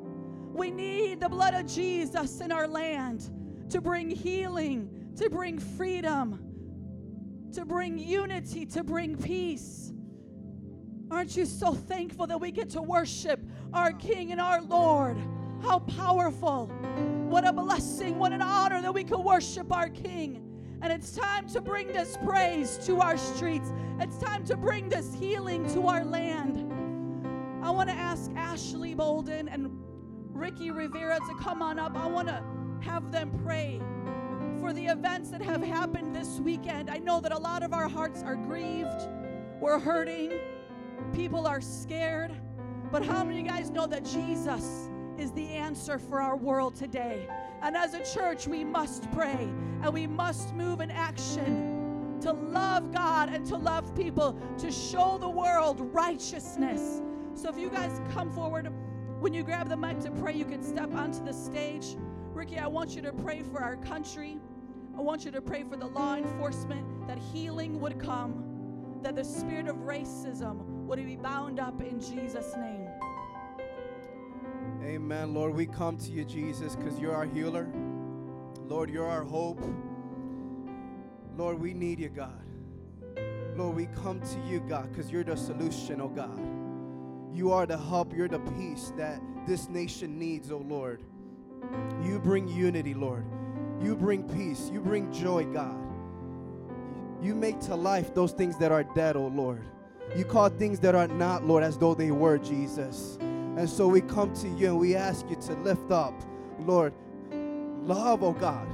We 0.52 0.70
need 0.70 1.20
the 1.20 1.28
blood 1.28 1.54
of 1.54 1.66
Jesus 1.66 2.40
in 2.40 2.52
our 2.52 2.68
land 2.68 3.30
to 3.70 3.80
bring 3.80 4.10
healing, 4.10 5.12
to 5.16 5.30
bring 5.30 5.58
freedom, 5.58 6.38
to 7.52 7.64
bring 7.64 7.98
unity, 7.98 8.66
to 8.66 8.84
bring 8.84 9.16
peace. 9.16 9.92
Aren't 11.10 11.36
you 11.36 11.46
so 11.46 11.72
thankful 11.72 12.26
that 12.26 12.40
we 12.40 12.50
get 12.50 12.70
to 12.70 12.82
worship 12.82 13.40
our 13.72 13.92
King 13.92 14.32
and 14.32 14.40
our 14.40 14.62
Lord? 14.62 15.16
How 15.62 15.78
powerful. 15.80 16.66
What 17.28 17.46
a 17.46 17.52
blessing, 17.52 18.18
what 18.18 18.32
an 18.32 18.42
honor 18.42 18.82
that 18.82 18.92
we 18.92 19.04
can 19.04 19.22
worship 19.22 19.72
our 19.72 19.88
King. 19.88 20.53
And 20.84 20.92
it's 20.92 21.12
time 21.12 21.48
to 21.48 21.62
bring 21.62 21.86
this 21.86 22.18
praise 22.22 22.76
to 22.84 23.00
our 23.00 23.16
streets. 23.16 23.72
It's 24.00 24.18
time 24.18 24.44
to 24.44 24.54
bring 24.54 24.90
this 24.90 25.14
healing 25.14 25.66
to 25.72 25.88
our 25.88 26.04
land. 26.04 26.58
I 27.62 27.70
want 27.70 27.88
to 27.88 27.94
ask 27.94 28.30
Ashley 28.36 28.94
Bolden 28.94 29.48
and 29.48 29.70
Ricky 30.30 30.70
Rivera 30.70 31.20
to 31.26 31.34
come 31.42 31.62
on 31.62 31.78
up. 31.78 31.96
I 31.96 32.06
want 32.06 32.28
to 32.28 32.44
have 32.82 33.10
them 33.10 33.32
pray 33.42 33.80
for 34.60 34.74
the 34.74 34.84
events 34.84 35.30
that 35.30 35.40
have 35.40 35.62
happened 35.62 36.14
this 36.14 36.38
weekend. 36.38 36.90
I 36.90 36.98
know 36.98 37.18
that 37.18 37.32
a 37.32 37.38
lot 37.38 37.62
of 37.62 37.72
our 37.72 37.88
hearts 37.88 38.22
are 38.22 38.36
grieved, 38.36 39.08
we're 39.62 39.78
hurting, 39.78 40.38
people 41.14 41.46
are 41.46 41.62
scared. 41.62 42.30
But 42.92 43.06
how 43.06 43.24
many 43.24 43.40
of 43.40 43.46
you 43.46 43.50
guys 43.50 43.70
know 43.70 43.86
that 43.86 44.04
Jesus 44.04 44.90
is 45.18 45.32
the 45.32 45.48
answer 45.48 45.98
for 45.98 46.20
our 46.20 46.36
world 46.36 46.74
today? 46.74 47.28
And 47.62 47.76
as 47.76 47.94
a 47.94 48.04
church, 48.04 48.46
we 48.46 48.64
must 48.64 49.10
pray 49.12 49.48
and 49.82 49.92
we 49.92 50.06
must 50.06 50.54
move 50.54 50.80
in 50.80 50.90
action 50.90 52.18
to 52.20 52.32
love 52.32 52.92
God 52.92 53.28
and 53.28 53.44
to 53.46 53.56
love 53.56 53.94
people, 53.94 54.38
to 54.58 54.70
show 54.70 55.18
the 55.18 55.28
world 55.28 55.80
righteousness. 55.92 57.02
So 57.34 57.48
if 57.48 57.58
you 57.58 57.68
guys 57.68 58.00
come 58.12 58.30
forward, 58.30 58.72
when 59.20 59.34
you 59.34 59.42
grab 59.42 59.68
the 59.68 59.76
mic 59.76 60.00
to 60.00 60.10
pray, 60.10 60.34
you 60.34 60.44
can 60.44 60.62
step 60.62 60.94
onto 60.94 61.24
the 61.24 61.32
stage. 61.32 61.96
Ricky, 62.32 62.58
I 62.58 62.66
want 62.66 62.96
you 62.96 63.02
to 63.02 63.12
pray 63.12 63.42
for 63.42 63.60
our 63.60 63.76
country. 63.76 64.38
I 64.96 65.00
want 65.00 65.24
you 65.24 65.30
to 65.32 65.42
pray 65.42 65.64
for 65.64 65.76
the 65.76 65.86
law 65.86 66.16
enforcement 66.16 67.06
that 67.08 67.18
healing 67.18 67.80
would 67.80 67.98
come, 67.98 68.98
that 69.02 69.16
the 69.16 69.24
spirit 69.24 69.68
of 69.68 69.76
racism 69.76 70.64
would 70.86 71.04
be 71.04 71.16
bound 71.16 71.58
up 71.60 71.82
in 71.82 72.00
Jesus' 72.00 72.54
name. 72.56 72.83
Amen. 74.84 75.32
Lord, 75.32 75.54
we 75.54 75.64
come 75.64 75.96
to 75.96 76.10
you, 76.10 76.26
Jesus, 76.26 76.76
because 76.76 76.98
you're 76.98 77.14
our 77.14 77.24
healer. 77.24 77.66
Lord, 78.68 78.90
you're 78.90 79.08
our 79.08 79.22
hope. 79.22 79.64
Lord, 81.38 81.58
we 81.58 81.72
need 81.72 81.98
you, 81.98 82.10
God. 82.10 82.44
Lord, 83.56 83.76
we 83.76 83.86
come 84.02 84.20
to 84.20 84.40
you, 84.46 84.60
God, 84.60 84.92
because 84.92 85.10
you're 85.10 85.24
the 85.24 85.36
solution, 85.36 86.02
oh 86.02 86.08
God. 86.08 86.38
You 87.34 87.50
are 87.50 87.64
the 87.64 87.78
help, 87.78 88.14
you're 88.14 88.28
the 88.28 88.40
peace 88.40 88.92
that 88.98 89.22
this 89.46 89.70
nation 89.70 90.18
needs, 90.18 90.52
oh 90.52 90.58
Lord. 90.58 91.02
You 92.02 92.18
bring 92.18 92.46
unity, 92.46 92.92
Lord. 92.92 93.24
You 93.80 93.96
bring 93.96 94.22
peace. 94.22 94.70
You 94.70 94.80
bring 94.80 95.10
joy, 95.10 95.44
God. 95.46 95.80
You 97.22 97.34
make 97.34 97.58
to 97.60 97.74
life 97.74 98.14
those 98.14 98.32
things 98.32 98.58
that 98.58 98.70
are 98.70 98.84
dead, 98.84 99.16
oh 99.16 99.28
Lord. 99.28 99.64
You 100.14 100.26
call 100.26 100.50
things 100.50 100.78
that 100.80 100.94
are 100.94 101.08
not, 101.08 101.46
Lord, 101.46 101.64
as 101.64 101.78
though 101.78 101.94
they 101.94 102.10
were, 102.10 102.36
Jesus. 102.36 103.18
And 103.56 103.68
so 103.68 103.86
we 103.86 104.00
come 104.00 104.34
to 104.34 104.48
you 104.48 104.68
and 104.68 104.78
we 104.78 104.96
ask 104.96 105.28
you 105.30 105.36
to 105.36 105.54
lift 105.54 105.90
up, 105.90 106.14
Lord, 106.60 106.92
love, 107.82 108.22
oh 108.22 108.32
God. 108.32 108.66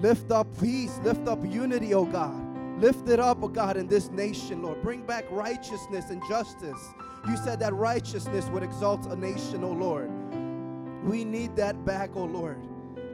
Lift 0.00 0.30
up 0.30 0.46
peace, 0.60 0.98
lift 1.02 1.26
up 1.28 1.44
unity, 1.44 1.92
oh 1.92 2.04
God. 2.04 2.44
Lift 2.80 3.08
it 3.08 3.18
up, 3.18 3.38
oh 3.42 3.48
God, 3.48 3.76
in 3.76 3.88
this 3.88 4.10
nation, 4.10 4.62
Lord. 4.62 4.80
Bring 4.82 5.02
back 5.02 5.24
righteousness 5.30 6.10
and 6.10 6.22
justice. 6.28 6.80
You 7.28 7.36
said 7.36 7.60
that 7.60 7.74
righteousness 7.74 8.46
would 8.46 8.62
exalt 8.62 9.06
a 9.06 9.16
nation, 9.16 9.64
oh 9.64 9.72
Lord. 9.72 10.10
We 11.04 11.24
need 11.24 11.56
that 11.56 11.84
back, 11.84 12.10
oh 12.14 12.24
Lord. 12.24 12.58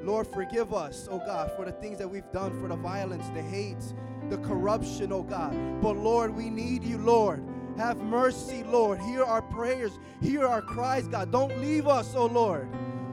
Lord, 0.02 0.26
forgive 0.26 0.74
us, 0.74 1.08
oh 1.10 1.18
God, 1.18 1.50
for 1.56 1.64
the 1.64 1.72
things 1.72 1.98
that 1.98 2.08
we've 2.08 2.30
done, 2.30 2.60
for 2.60 2.68
the 2.68 2.76
violence, 2.76 3.26
the 3.30 3.42
hate, 3.42 3.82
the 4.28 4.36
corruption, 4.38 5.12
oh 5.12 5.22
God. 5.22 5.52
But 5.80 5.96
Lord, 5.96 6.36
we 6.36 6.50
need 6.50 6.84
you, 6.84 6.98
Lord. 6.98 7.42
Have 7.76 7.98
mercy, 7.98 8.62
Lord. 8.64 9.00
Hear 9.00 9.24
our 9.24 9.42
prayers, 9.42 9.98
hear 10.20 10.46
our 10.46 10.62
cries, 10.62 11.08
God. 11.08 11.32
Don't 11.32 11.58
leave 11.60 11.88
us, 11.88 12.14
oh 12.14 12.26
Lord. 12.26 12.68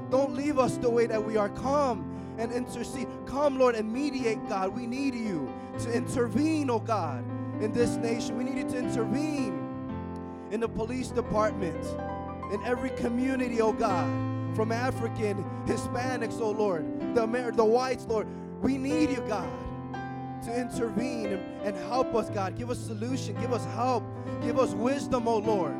Don't 0.10 0.36
leave 0.36 0.60
us 0.60 0.78
the 0.78 0.90
way 0.90 1.08
that 1.08 1.24
we 1.24 1.38
are. 1.38 1.50
Come 1.50 2.36
and 2.38 2.52
intercede. 2.52 3.08
Come, 3.26 3.58
Lord, 3.58 3.76
and 3.76 3.92
mediate, 3.92 4.48
God. 4.48 4.76
We 4.76 4.86
need 4.86 5.16
you 5.16 5.52
to 5.80 5.92
intervene, 5.92 6.70
oh 6.70 6.80
God, 6.80 7.24
in 7.62 7.72
this 7.72 7.96
nation. 7.96 8.38
We 8.38 8.44
need 8.44 8.58
you 8.58 8.70
to 8.70 8.78
intervene 8.78 9.58
in 10.52 10.60
the 10.60 10.68
police 10.68 11.10
department, 11.10 11.84
in 12.52 12.62
every 12.66 12.90
community, 12.92 13.62
oh 13.62 13.74
God, 13.74 14.06
from 14.56 14.72
African, 14.72 15.44
Hispanics, 15.66 16.40
oh 16.42 16.52
Lord, 16.52 17.16
the, 17.16 17.24
Amer- 17.24 17.52
the 17.52 17.66
whites, 17.66 18.06
Lord. 18.06 18.28
We 18.62 18.78
need 18.78 19.10
you, 19.10 19.24
God, 19.28 19.50
to 20.44 20.60
intervene 20.60 21.28
and, 21.28 21.62
and 21.62 21.76
help 21.88 22.14
us, 22.14 22.30
God. 22.30 22.58
Give 22.58 22.70
us 22.70 22.80
solution, 22.80 23.40
give 23.40 23.54
us 23.54 23.66
help, 23.74 24.04
give 24.42 24.60
us 24.60 24.74
wisdom, 24.74 25.28
O 25.28 25.38
Lord. 25.38 25.76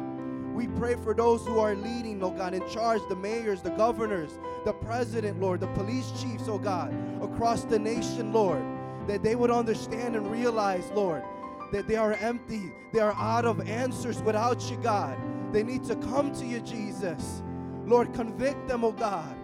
We 0.54 0.68
pray 0.68 0.96
for 0.96 1.14
those 1.14 1.46
who 1.46 1.60
are 1.60 1.76
leading, 1.76 2.22
oh 2.22 2.32
God, 2.32 2.54
in 2.54 2.68
charge, 2.70 3.02
the 3.08 3.16
mayors, 3.16 3.62
the 3.62 3.70
governors, 3.72 4.38
the 4.66 4.74
president, 4.74 5.40
Lord, 5.40 5.62
the 5.62 5.68
police 5.68 6.12
chiefs, 6.22 6.48
oh 6.48 6.58
God, 6.58 6.94
across 7.24 7.64
the 7.64 7.80
nation, 7.80 8.34
Lord, 8.34 8.62
that 9.08 9.24
they 9.24 9.36
would 9.36 9.50
understand 9.50 10.16
and 10.16 10.30
realize, 10.30 10.92
Lord, 10.94 11.24
that 11.72 11.88
they 11.88 11.96
are 11.96 12.14
empty, 12.14 12.72
they 12.92 13.00
are 13.00 13.14
out 13.14 13.46
of 13.46 13.68
answers 13.68 14.22
without 14.22 14.70
you, 14.70 14.78
God. 14.78 15.18
They 15.54 15.64
need 15.64 15.86
to 15.86 15.96
come 15.96 16.34
to 16.36 16.46
you, 16.46 16.60
Jesus. 16.60 17.42
Lord, 17.86 18.14
convict 18.14 18.68
them, 18.68 18.84
oh 18.84 18.92
God. 18.92 19.36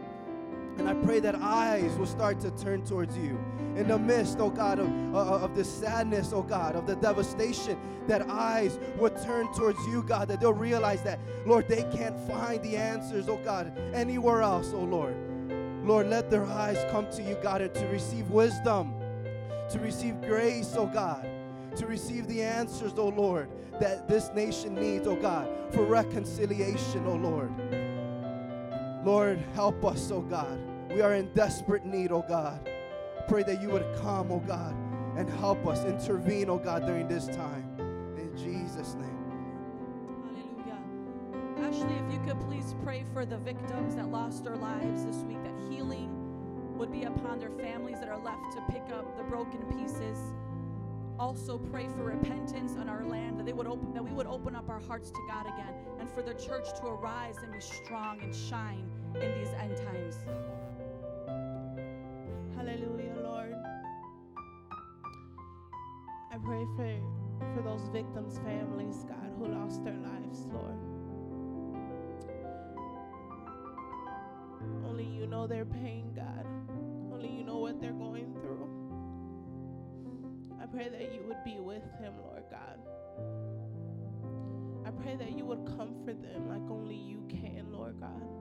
And 0.77 0.87
I 0.87 0.93
pray 0.93 1.19
that 1.21 1.35
eyes 1.35 1.95
will 1.97 2.05
start 2.05 2.39
to 2.41 2.51
turn 2.51 2.85
towards 2.85 3.17
you. 3.17 3.39
In 3.75 3.87
the 3.87 3.97
midst, 3.97 4.39
oh 4.39 4.49
God, 4.49 4.79
of, 4.79 4.87
uh, 5.15 5.43
of 5.43 5.55
the 5.55 5.63
sadness, 5.63 6.31
oh 6.33 6.41
God, 6.41 6.75
of 6.75 6.87
the 6.87 6.95
devastation, 6.95 7.77
that 8.07 8.27
eyes 8.29 8.79
will 8.97 9.09
turn 9.09 9.51
towards 9.53 9.79
you, 9.87 10.03
God, 10.03 10.27
that 10.29 10.39
they'll 10.39 10.53
realize 10.53 11.03
that, 11.03 11.19
Lord, 11.45 11.67
they 11.67 11.83
can't 11.95 12.19
find 12.27 12.63
the 12.63 12.75
answers, 12.75 13.29
oh 13.29 13.37
God, 13.37 13.77
anywhere 13.93 14.41
else, 14.41 14.71
oh 14.73 14.83
Lord. 14.83 15.15
Lord, 15.83 16.07
let 16.07 16.29
their 16.29 16.45
eyes 16.45 16.83
come 16.91 17.09
to 17.11 17.23
you, 17.23 17.37
God, 17.41 17.61
and 17.61 17.73
to 17.75 17.85
receive 17.87 18.29
wisdom, 18.29 18.93
to 19.69 19.79
receive 19.79 20.19
grace, 20.21 20.73
oh 20.75 20.87
God, 20.87 21.27
to 21.75 21.85
receive 21.85 22.27
the 22.27 22.41
answers, 22.41 22.93
oh 22.97 23.09
Lord, 23.09 23.49
that 23.79 24.07
this 24.07 24.31
nation 24.33 24.75
needs, 24.75 25.07
oh 25.07 25.15
God, 25.15 25.47
for 25.71 25.83
reconciliation, 25.83 27.05
oh 27.05 27.15
Lord. 27.15 27.53
Lord, 29.07 29.41
help 29.53 29.85
us, 29.85 30.11
oh 30.11 30.19
God. 30.19 30.59
We 30.89 30.99
are 30.99 31.13
in 31.13 31.33
desperate 31.33 31.85
need, 31.85 32.11
oh 32.11 32.25
God. 32.27 32.69
Pray 33.29 33.41
that 33.43 33.61
you 33.61 33.69
would 33.69 33.85
come, 34.01 34.29
oh 34.33 34.41
God, 34.41 34.75
and 35.15 35.29
help 35.29 35.65
us 35.65 35.85
intervene, 35.85 36.49
oh 36.49 36.57
God, 36.57 36.85
during 36.85 37.07
this 37.07 37.25
time. 37.27 37.63
In 38.17 38.35
Jesus' 38.35 38.95
name. 38.95 39.07
Hallelujah. 40.35 41.69
Ashley, 41.69 41.95
if 41.95 42.11
you 42.11 42.19
could 42.27 42.37
please 42.41 42.75
pray 42.83 43.05
for 43.13 43.25
the 43.25 43.37
victims 43.37 43.95
that 43.95 44.09
lost 44.09 44.43
their 44.43 44.57
lives 44.57 45.05
this 45.05 45.23
week, 45.23 45.41
that 45.41 45.53
healing 45.71 46.11
would 46.77 46.91
be 46.91 47.03
upon 47.03 47.39
their 47.39 47.51
families 47.51 48.01
that 48.01 48.09
are 48.09 48.21
left 48.21 48.51
to 48.55 48.61
pick 48.73 48.83
up 48.91 49.17
the 49.17 49.23
broken 49.23 49.61
pieces. 49.79 50.19
Also 51.17 51.57
pray 51.57 51.87
for 51.95 52.03
repentance 52.03 52.73
on 52.77 52.89
our 52.89 53.05
land, 53.05 53.39
that 53.39 53.45
they 53.45 53.53
would 53.53 53.67
open 53.67 53.93
that 53.93 54.03
we 54.03 54.11
would 54.11 54.27
open 54.27 54.53
up 54.53 54.69
our 54.69 54.81
hearts 54.81 55.11
to 55.11 55.19
God 55.29 55.45
again, 55.45 55.73
and 55.97 56.09
for 56.09 56.21
the 56.21 56.33
church 56.33 56.67
to 56.81 56.87
arise 56.87 57.37
and 57.41 57.53
be 57.53 57.61
strong 57.61 58.19
and 58.21 58.35
shine 58.35 58.83
in 59.15 59.39
these 59.39 59.53
end 59.59 59.77
times. 59.77 60.15
Hallelujah, 62.55 63.15
Lord. 63.23 63.55
I 66.31 66.37
pray 66.37 66.65
for, 66.75 66.99
for 67.55 67.61
those 67.61 67.87
victims' 67.89 68.37
families, 68.39 69.05
God, 69.07 69.31
who 69.37 69.47
lost 69.47 69.83
their 69.83 69.97
lives, 69.97 70.45
Lord. 70.51 70.77
Only 74.85 75.05
you 75.05 75.27
know 75.27 75.47
their 75.47 75.65
pain, 75.65 76.11
God. 76.15 76.45
Only 77.13 77.29
you 77.29 77.43
know 77.43 77.57
what 77.57 77.79
they're 77.81 77.91
going 77.91 78.33
through. 78.41 78.67
I 80.61 80.65
pray 80.65 80.89
that 80.89 81.13
you 81.13 81.21
would 81.27 81.43
be 81.43 81.59
with 81.59 81.83
him, 81.99 82.13
Lord 82.23 82.43
God. 82.51 82.79
I 84.85 84.91
pray 84.91 85.15
that 85.15 85.37
you 85.37 85.45
would 85.45 85.65
comfort 85.77 86.21
them 86.21 86.47
like 86.47 86.69
only 86.69 86.95
you 86.95 87.23
can, 87.29 87.71
Lord 87.71 87.99
God. 87.99 88.36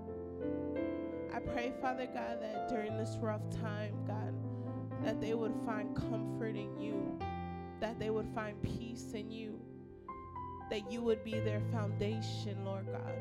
I 1.32 1.39
pray, 1.39 1.72
Father 1.80 2.07
God, 2.07 2.41
that 2.41 2.68
during 2.68 2.97
this 2.97 3.16
rough 3.20 3.49
time, 3.61 3.95
God, 4.07 4.34
that 5.05 5.20
they 5.20 5.34
would 5.34 5.55
find 5.64 5.95
comfort 5.95 6.57
in 6.57 6.80
you, 6.80 7.18
that 7.80 7.99
they 7.99 8.11
would 8.11 8.28
find 8.34 8.61
peace 8.62 9.12
in 9.12 9.30
you, 9.30 9.61
that 10.70 10.91
you 10.91 11.03
would 11.03 11.22
be 11.24 11.39
their 11.39 11.61
foundation, 11.72 12.64
Lord 12.64 12.87
God. 12.87 13.14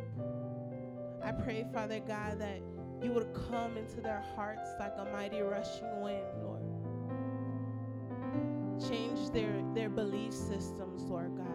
I 1.24 1.32
pray, 1.32 1.66
Father 1.74 2.00
God, 2.00 2.40
that 2.40 2.62
you 3.04 3.12
would 3.12 3.34
come 3.50 3.78
into 3.78 4.02
their 4.02 4.24
hearts 4.36 4.70
like 4.80 4.94
a 4.98 5.06
mighty 5.12 5.42
rushing 5.42 6.02
wind, 6.02 6.26
Lord. 6.42 6.62
Change 8.90 9.32
their, 9.32 9.64
their 9.74 9.90
belief 9.90 10.34
systems, 10.34 11.04
Lord 11.04 11.36
God. 11.36 11.55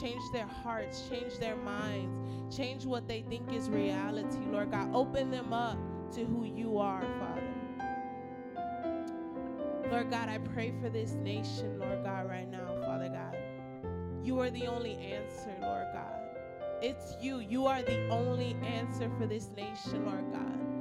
Change 0.00 0.22
their 0.32 0.46
hearts, 0.46 1.08
change 1.08 1.38
their 1.38 1.56
minds, 1.56 2.56
change 2.56 2.84
what 2.84 3.08
they 3.08 3.22
think 3.22 3.52
is 3.52 3.70
reality, 3.70 4.38
Lord 4.50 4.70
God. 4.70 4.94
Open 4.94 5.30
them 5.30 5.52
up 5.52 5.78
to 6.12 6.24
who 6.24 6.44
you 6.44 6.78
are, 6.78 7.02
Father. 7.18 7.42
Lord 9.90 10.10
God, 10.10 10.28
I 10.28 10.38
pray 10.38 10.72
for 10.82 10.88
this 10.88 11.12
nation, 11.12 11.78
Lord 11.78 12.04
God, 12.04 12.28
right 12.28 12.50
now, 12.50 12.76
Father 12.82 13.08
God. 13.08 13.36
You 14.24 14.40
are 14.40 14.50
the 14.50 14.66
only 14.66 14.96
answer, 14.96 15.54
Lord 15.62 15.86
God. 15.92 16.20
It's 16.82 17.16
you. 17.20 17.38
You 17.38 17.66
are 17.66 17.82
the 17.82 18.08
only 18.10 18.56
answer 18.64 19.10
for 19.18 19.26
this 19.26 19.48
nation, 19.56 20.04
Lord 20.04 20.24
God. 20.32 20.75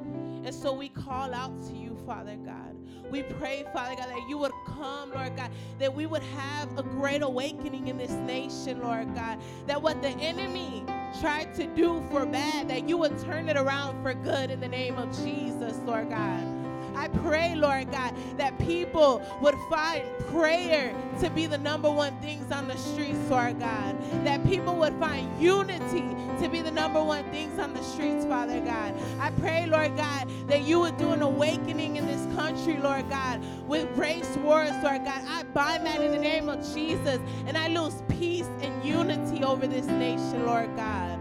And 0.46 0.54
so 0.54 0.72
we 0.72 0.90
call 0.90 1.34
out 1.34 1.60
to 1.70 1.74
you, 1.74 1.98
Father 2.06 2.36
God. 2.36 2.78
We 3.10 3.24
pray, 3.24 3.66
Father 3.74 3.96
God, 3.96 4.10
that 4.10 4.30
you 4.30 4.38
would 4.38 4.52
come, 4.68 5.12
Lord 5.12 5.36
God, 5.36 5.50
that 5.80 5.94
we 5.94 6.06
would 6.06 6.22
have 6.22 6.78
a 6.78 6.84
great 6.84 7.24
awakening 7.24 7.88
in 7.88 7.98
this 7.98 8.12
nation, 8.12 8.82
Lord 8.82 9.14
God. 9.16 9.40
That 9.66 9.82
what 9.82 10.04
the 10.04 10.10
enemy 10.10 10.86
tried 11.20 11.56
to 11.56 11.66
do 11.76 12.06
for 12.12 12.28
bad, 12.28 12.68
that 12.70 12.88
you 12.88 12.96
would 12.98 13.18
turn 13.20 13.50
it 13.50 13.58
around 13.58 14.04
for 14.04 14.14
good 14.14 14.52
in 14.52 14.60
the 14.60 14.68
name 14.68 14.98
of 14.98 15.16
Jesus, 15.24 15.80
Lord 15.84 16.10
God. 16.12 16.55
I 16.96 17.08
pray, 17.08 17.56
Lord 17.56 17.92
God, 17.92 18.14
that 18.38 18.58
people 18.60 19.22
would 19.42 19.56
find 19.70 20.04
prayer 20.32 20.96
to 21.20 21.30
be 21.30 21.46
the 21.46 21.58
number 21.58 21.90
one 21.90 22.20
things 22.22 22.52
on 22.52 22.68
the 22.68 22.78
streets, 22.78 23.20
Lord 23.30 23.60
God. 23.60 23.96
That 24.26 24.46
people 24.46 24.76
would 24.78 24.94
find 24.96 25.42
unity 25.42 26.04
to 26.42 26.50
be 26.50 26.62
the 26.62 26.72
number 26.72 27.04
one 27.04 27.24
things 27.32 27.60
on 27.60 27.74
the 27.74 27.84
streets, 27.84 28.26
Father 28.26 28.60
God. 28.62 28.94
I 29.20 29.32
pray, 29.32 29.66
Lord 29.66 29.96
God, 29.96 30.30
that 30.48 30.64
you 30.64 30.80
would 30.80 30.98
do 30.98 31.12
an 31.12 31.22
awakening 31.22 31.96
in 31.98 32.06
this 32.06 32.26
country, 32.36 32.78
Lord 32.78 33.10
God, 33.10 33.42
with 33.68 33.88
race 33.98 34.36
wars, 34.38 34.74
Lord 34.84 35.06
God. 35.06 35.22
I 35.28 35.44
bind 35.54 35.86
that 35.86 36.02
in 36.02 36.12
the 36.12 36.20
name 36.20 36.50
of 36.50 36.58
Jesus, 36.74 37.20
and 37.46 37.58
I 37.58 37.68
lose 37.68 38.02
peace 38.10 38.50
and 38.62 38.84
unity 38.84 39.44
over 39.44 39.68
this 39.68 39.86
nation, 39.86 40.46
Lord 40.46 40.76
God. 40.76 41.20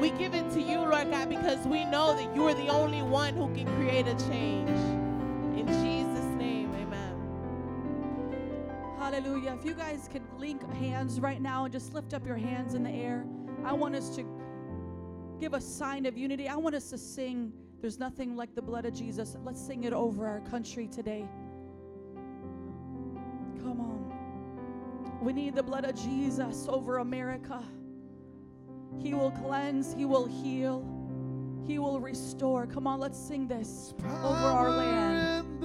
We 0.00 0.10
give 0.10 0.34
it 0.34 0.48
to 0.52 0.62
you, 0.62 0.78
Lord 0.78 1.10
God, 1.10 1.28
because 1.28 1.66
we 1.66 1.84
know 1.84 2.14
that 2.14 2.34
you 2.34 2.46
are 2.46 2.54
the 2.54 2.68
only 2.68 3.02
one 3.02 3.34
who 3.34 3.52
can 3.52 3.66
create 3.76 4.06
a 4.06 4.14
change. 4.28 4.70
Hallelujah. 9.10 9.56
If 9.58 9.64
you 9.64 9.72
guys 9.72 10.06
could 10.12 10.22
link 10.38 10.62
hands 10.74 11.18
right 11.18 11.40
now 11.40 11.64
and 11.64 11.72
just 11.72 11.94
lift 11.94 12.12
up 12.12 12.26
your 12.26 12.36
hands 12.36 12.74
in 12.74 12.82
the 12.82 12.90
air, 12.90 13.24
I 13.64 13.72
want 13.72 13.94
us 13.94 14.14
to 14.16 14.24
give 15.40 15.54
a 15.54 15.60
sign 15.62 16.04
of 16.04 16.18
unity. 16.18 16.46
I 16.46 16.56
want 16.56 16.74
us 16.74 16.90
to 16.90 16.98
sing, 16.98 17.50
There's 17.80 17.98
nothing 17.98 18.36
like 18.36 18.54
the 18.54 18.60
blood 18.60 18.84
of 18.84 18.92
Jesus. 18.92 19.34
Let's 19.42 19.66
sing 19.66 19.84
it 19.84 19.94
over 19.94 20.26
our 20.26 20.40
country 20.40 20.88
today. 20.88 21.26
Come 23.62 23.80
on. 23.80 25.18
We 25.22 25.32
need 25.32 25.54
the 25.54 25.62
blood 25.62 25.86
of 25.86 25.94
Jesus 25.94 26.66
over 26.68 26.98
America. 26.98 27.62
He 28.98 29.14
will 29.14 29.30
cleanse, 29.30 29.94
He 29.94 30.04
will 30.04 30.26
heal, 30.26 30.84
He 31.66 31.78
will 31.78 31.98
restore. 31.98 32.66
Come 32.66 32.86
on, 32.86 33.00
let's 33.00 33.18
sing 33.18 33.48
this 33.48 33.94
over 34.04 34.36
our 34.36 34.68
land. 34.68 35.57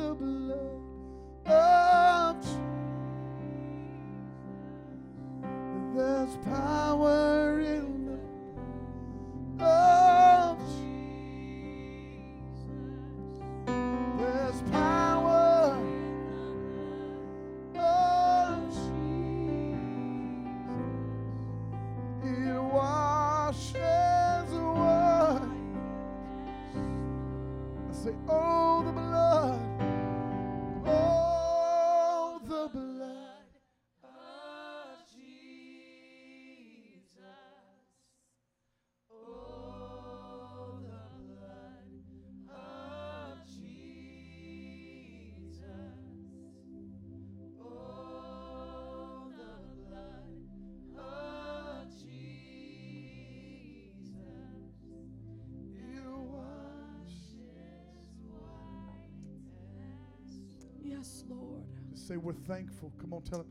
Say 62.03 62.17
we're 62.17 62.33
thankful. 62.33 62.91
Come 62.99 63.13
on, 63.13 63.21
tell 63.21 63.39
him. 63.39 63.47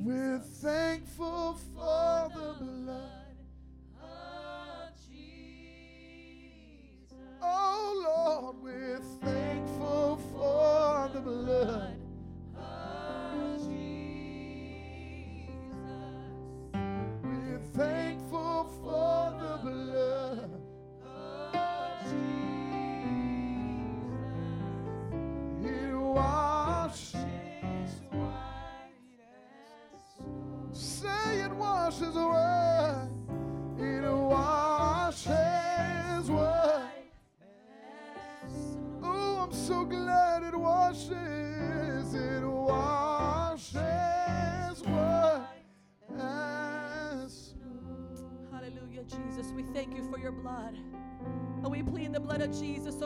We're 0.00 0.40
thankful 0.40 1.31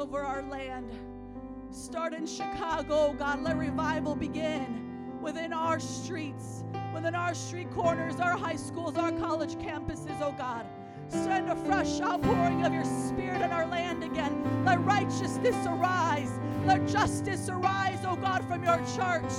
over 0.06 0.22
our 0.22 0.42
land. 0.42 0.88
Start 1.70 2.14
in 2.14 2.26
Chicago, 2.26 3.08
oh 3.08 3.12
God. 3.12 3.42
Let 3.42 3.56
revival 3.56 4.14
begin 4.14 5.18
within 5.20 5.52
our 5.52 5.80
streets, 5.80 6.62
within 6.94 7.16
our 7.16 7.34
street 7.34 7.70
corners, 7.72 8.20
our 8.20 8.36
high 8.36 8.54
schools, 8.54 8.96
our 8.96 9.10
college 9.12 9.56
campuses, 9.56 10.20
oh 10.20 10.32
God. 10.38 10.64
Send 11.08 11.50
a 11.50 11.56
fresh 11.56 12.00
outpouring 12.00 12.64
of 12.64 12.72
your 12.72 12.84
spirit 12.84 13.42
in 13.42 13.50
our 13.50 13.66
land 13.66 14.04
again. 14.04 14.64
Let 14.64 14.80
righteousness 14.84 15.56
arise. 15.66 16.38
Let 16.64 16.86
justice 16.86 17.48
arise, 17.48 17.98
oh 18.06 18.16
God, 18.16 18.46
from 18.46 18.62
your 18.62 18.78
church. 18.94 19.32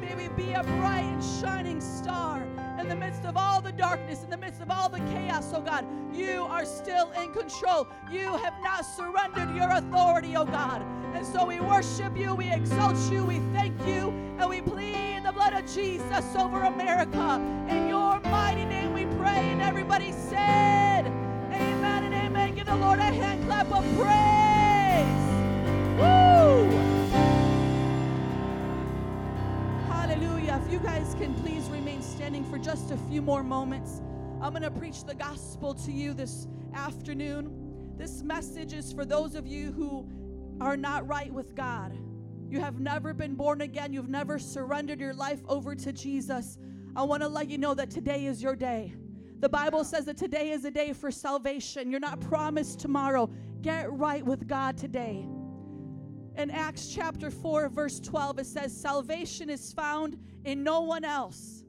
May 0.00 0.14
we 0.14 0.28
be 0.28 0.52
a 0.52 0.62
bright 0.62 1.04
and 1.04 1.22
shining 1.40 1.80
star 1.80 2.42
in 2.80 2.88
the 2.88 2.96
midst 2.96 3.24
of 3.24 3.36
all 3.36 3.60
the 3.60 3.72
darkness, 3.72 4.22
in 4.22 4.30
the 4.30 4.36
oh. 4.36 4.43
You 6.14 6.44
are 6.44 6.64
still 6.64 7.10
in 7.12 7.32
control. 7.32 7.88
You 8.10 8.36
have 8.36 8.54
not 8.62 8.86
surrendered 8.86 9.54
your 9.56 9.70
authority, 9.70 10.36
oh 10.36 10.44
God. 10.44 10.82
And 11.12 11.26
so 11.26 11.44
we 11.44 11.60
worship 11.60 12.16
you, 12.16 12.34
we 12.34 12.52
exalt 12.52 12.96
you, 13.10 13.24
we 13.24 13.40
thank 13.52 13.74
you, 13.86 14.10
and 14.38 14.48
we 14.48 14.60
plead 14.60 15.22
the 15.24 15.32
blood 15.32 15.54
of 15.54 15.64
Jesus 15.72 16.24
over 16.36 16.62
America. 16.62 17.40
In 17.68 17.88
your 17.88 18.20
mighty 18.20 18.64
name 18.64 18.92
we 18.92 19.06
pray. 19.16 19.50
And 19.50 19.60
everybody 19.60 20.12
said, 20.12 21.06
Amen 21.52 22.04
and 22.04 22.14
amen. 22.14 22.54
Give 22.54 22.66
the 22.66 22.76
Lord 22.76 23.00
a 23.00 23.02
hand 23.02 23.44
clap 23.46 23.66
of 23.72 23.84
praise. 23.96 25.24
Woo! 25.98 26.70
Hallelujah. 29.88 30.60
if 30.64 30.72
you 30.72 30.78
guys 30.78 31.16
can 31.18 31.34
please 31.42 31.68
remain 31.70 32.02
standing 32.02 32.44
for 32.44 32.58
just 32.58 32.92
a 32.92 32.96
few 33.08 33.22
more 33.22 33.42
moments, 33.42 34.00
I'm 34.44 34.50
going 34.50 34.60
to 34.60 34.70
preach 34.70 35.04
the 35.04 35.14
gospel 35.14 35.72
to 35.72 35.90
you 35.90 36.12
this 36.12 36.48
afternoon. 36.74 37.94
This 37.96 38.22
message 38.22 38.74
is 38.74 38.92
for 38.92 39.06
those 39.06 39.34
of 39.34 39.46
you 39.46 39.72
who 39.72 40.06
are 40.60 40.76
not 40.76 41.08
right 41.08 41.32
with 41.32 41.54
God. 41.54 41.96
You 42.50 42.60
have 42.60 42.78
never 42.78 43.14
been 43.14 43.36
born 43.36 43.62
again, 43.62 43.94
you've 43.94 44.10
never 44.10 44.38
surrendered 44.38 45.00
your 45.00 45.14
life 45.14 45.40
over 45.48 45.74
to 45.76 45.94
Jesus. 45.94 46.58
I 46.94 47.04
want 47.04 47.22
to 47.22 47.28
let 47.28 47.48
you 47.48 47.56
know 47.56 47.72
that 47.72 47.90
today 47.90 48.26
is 48.26 48.42
your 48.42 48.54
day. 48.54 48.92
The 49.40 49.48
Bible 49.48 49.82
says 49.82 50.04
that 50.04 50.18
today 50.18 50.50
is 50.50 50.66
a 50.66 50.70
day 50.70 50.92
for 50.92 51.10
salvation. 51.10 51.90
You're 51.90 51.98
not 51.98 52.20
promised 52.20 52.80
tomorrow. 52.80 53.30
Get 53.62 53.90
right 53.90 54.22
with 54.22 54.46
God 54.46 54.76
today. 54.76 55.26
In 56.36 56.50
Acts 56.50 56.92
chapter 56.94 57.30
4, 57.30 57.70
verse 57.70 57.98
12, 57.98 58.40
it 58.40 58.46
says, 58.46 58.78
Salvation 58.78 59.48
is 59.48 59.72
found 59.72 60.18
in 60.44 60.62
no 60.62 60.82
one 60.82 61.02
else. 61.02 61.63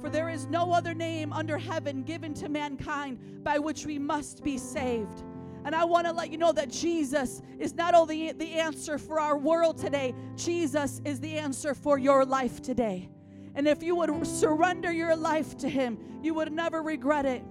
For 0.00 0.10
there 0.10 0.28
is 0.28 0.46
no 0.46 0.72
other 0.72 0.94
name 0.94 1.32
under 1.32 1.58
heaven 1.58 2.02
given 2.02 2.34
to 2.34 2.48
mankind 2.48 3.42
by 3.42 3.58
which 3.58 3.86
we 3.86 3.98
must 3.98 4.44
be 4.44 4.58
saved. 4.58 5.24
And 5.64 5.74
I 5.74 5.84
want 5.84 6.06
to 6.06 6.12
let 6.12 6.30
you 6.30 6.38
know 6.38 6.52
that 6.52 6.70
Jesus 6.70 7.42
is 7.58 7.74
not 7.74 7.94
only 7.94 8.30
the 8.30 8.52
answer 8.52 8.98
for 8.98 9.18
our 9.18 9.36
world 9.36 9.76
today, 9.78 10.14
Jesus 10.36 11.00
is 11.04 11.18
the 11.18 11.38
answer 11.38 11.74
for 11.74 11.98
your 11.98 12.24
life 12.24 12.62
today. 12.62 13.08
And 13.56 13.66
if 13.66 13.82
you 13.82 13.96
would 13.96 14.26
surrender 14.26 14.92
your 14.92 15.16
life 15.16 15.56
to 15.58 15.68
Him, 15.68 15.98
you 16.22 16.34
would 16.34 16.52
never 16.52 16.82
regret 16.82 17.26
it. 17.26 17.42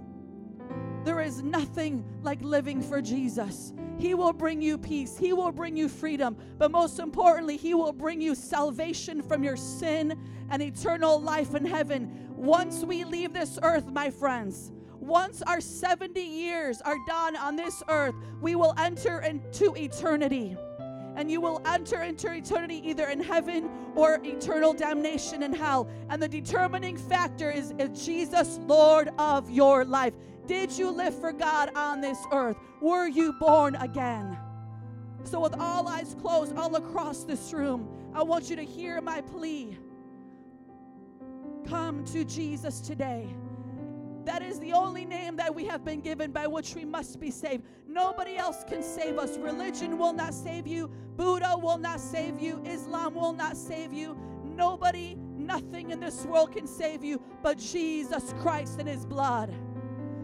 There 1.03 1.21
is 1.21 1.43
nothing 1.43 2.05
like 2.23 2.41
living 2.41 2.81
for 2.81 3.01
Jesus. 3.01 3.73
He 3.97 4.13
will 4.13 4.33
bring 4.33 4.61
you 4.61 4.77
peace, 4.77 5.17
He 5.17 5.33
will 5.33 5.51
bring 5.51 5.75
you 5.75 5.89
freedom, 5.89 6.37
but 6.57 6.71
most 6.71 6.99
importantly, 6.99 7.57
He 7.57 7.73
will 7.73 7.93
bring 7.93 8.21
you 8.21 8.33
salvation 8.33 9.21
from 9.21 9.43
your 9.43 9.57
sin 9.57 10.17
and 10.49 10.61
eternal 10.61 11.19
life 11.19 11.53
in 11.53 11.65
heaven. 11.65 12.24
Once 12.45 12.83
we 12.85 13.03
leave 13.03 13.33
this 13.33 13.57
earth, 13.63 13.91
my 13.91 14.07
friends, 14.07 14.71
once 14.99 15.41
our 15.47 15.59
70 15.59 16.21
years 16.21 16.79
are 16.81 16.97
done 17.07 17.35
on 17.35 17.55
this 17.55 17.81
earth, 17.89 18.13
we 18.39 18.53
will 18.53 18.75
enter 18.77 19.21
into 19.21 19.73
eternity. 19.75 20.55
And 21.15 21.31
you 21.31 21.41
will 21.41 21.59
enter 21.65 22.03
into 22.03 22.31
eternity 22.31 22.87
either 22.87 23.07
in 23.07 23.19
heaven 23.19 23.71
or 23.95 24.19
eternal 24.23 24.73
damnation 24.73 25.41
in 25.41 25.53
hell. 25.53 25.89
And 26.09 26.21
the 26.21 26.27
determining 26.27 26.97
factor 26.97 27.49
is, 27.49 27.73
is 27.79 28.05
Jesus 28.05 28.59
Lord 28.67 29.09
of 29.17 29.49
your 29.49 29.83
life? 29.83 30.13
Did 30.45 30.71
you 30.71 30.91
live 30.91 31.19
for 31.19 31.31
God 31.31 31.71
on 31.75 31.99
this 31.99 32.19
earth? 32.31 32.57
Were 32.79 33.07
you 33.07 33.33
born 33.33 33.73
again? 33.77 34.37
So, 35.23 35.39
with 35.39 35.55
all 35.59 35.87
eyes 35.87 36.15
closed 36.21 36.55
all 36.55 36.75
across 36.75 37.23
this 37.23 37.53
room, 37.53 37.89
I 38.13 38.21
want 38.21 38.51
you 38.51 38.55
to 38.55 38.63
hear 38.63 39.01
my 39.01 39.21
plea. 39.21 39.79
Come 41.67 42.03
to 42.05 42.23
Jesus 42.23 42.79
today. 42.79 43.27
That 44.25 44.41
is 44.41 44.59
the 44.59 44.73
only 44.73 45.05
name 45.05 45.35
that 45.35 45.53
we 45.53 45.65
have 45.65 45.85
been 45.85 46.01
given 46.01 46.31
by 46.31 46.47
which 46.47 46.73
we 46.75 46.83
must 46.83 47.19
be 47.19 47.29
saved. 47.29 47.63
Nobody 47.87 48.37
else 48.37 48.63
can 48.67 48.81
save 48.81 49.19
us. 49.19 49.37
Religion 49.37 49.97
will 49.97 50.13
not 50.13 50.33
save 50.33 50.65
you. 50.65 50.89
Buddha 51.15 51.55
will 51.57 51.77
not 51.77 51.99
save 51.99 52.39
you. 52.39 52.61
Islam 52.65 53.13
will 53.13 53.33
not 53.33 53.55
save 53.55 53.93
you. 53.93 54.17
Nobody, 54.43 55.15
nothing 55.15 55.91
in 55.91 55.99
this 55.99 56.25
world 56.25 56.53
can 56.53 56.65
save 56.65 57.03
you 57.03 57.21
but 57.43 57.59
Jesus 57.59 58.33
Christ 58.39 58.79
and 58.79 58.89
His 58.89 59.05
blood. 59.05 59.53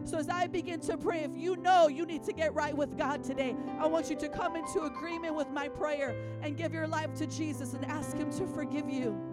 So, 0.04 0.18
as 0.18 0.30
I 0.30 0.48
begin 0.48 0.80
to 0.82 0.98
pray, 0.98 1.20
if 1.20 1.36
you 1.36 1.58
know 1.58 1.88
you 1.88 2.08
need 2.08 2.24
to 2.24 2.34
get 2.34 2.56
right 2.56 2.76
with 2.76 2.98
God 2.98 3.24
today, 3.24 3.56
I 3.80 3.86
want 3.86 4.10
you 4.10 4.16
to 4.16 4.30
come 4.30 4.56
into 4.56 4.82
agreement 4.84 5.36
with 5.36 5.52
my 5.52 5.68
prayer 5.68 6.16
and 6.42 6.58
give 6.58 6.74
your 6.74 6.88
life 6.88 7.14
to 7.16 7.28
Jesus 7.28 7.74
and 7.74 7.86
ask 7.86 8.18
Him 8.18 8.32
to 8.32 8.48
forgive 8.48 8.90
you. 8.90 9.31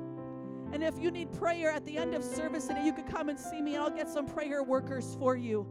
And 0.72 0.82
if 0.82 0.98
you 0.98 1.10
need 1.10 1.32
prayer 1.32 1.70
at 1.70 1.84
the 1.84 1.96
end 1.96 2.14
of 2.14 2.22
service 2.22 2.66
today, 2.66 2.84
you 2.84 2.92
could 2.92 3.06
come 3.06 3.28
and 3.28 3.38
see 3.38 3.62
me 3.62 3.74
and 3.74 3.84
I'll 3.84 3.90
get 3.90 4.08
some 4.08 4.26
prayer 4.26 4.62
workers 4.62 5.16
for 5.18 5.34
you. 5.36 5.66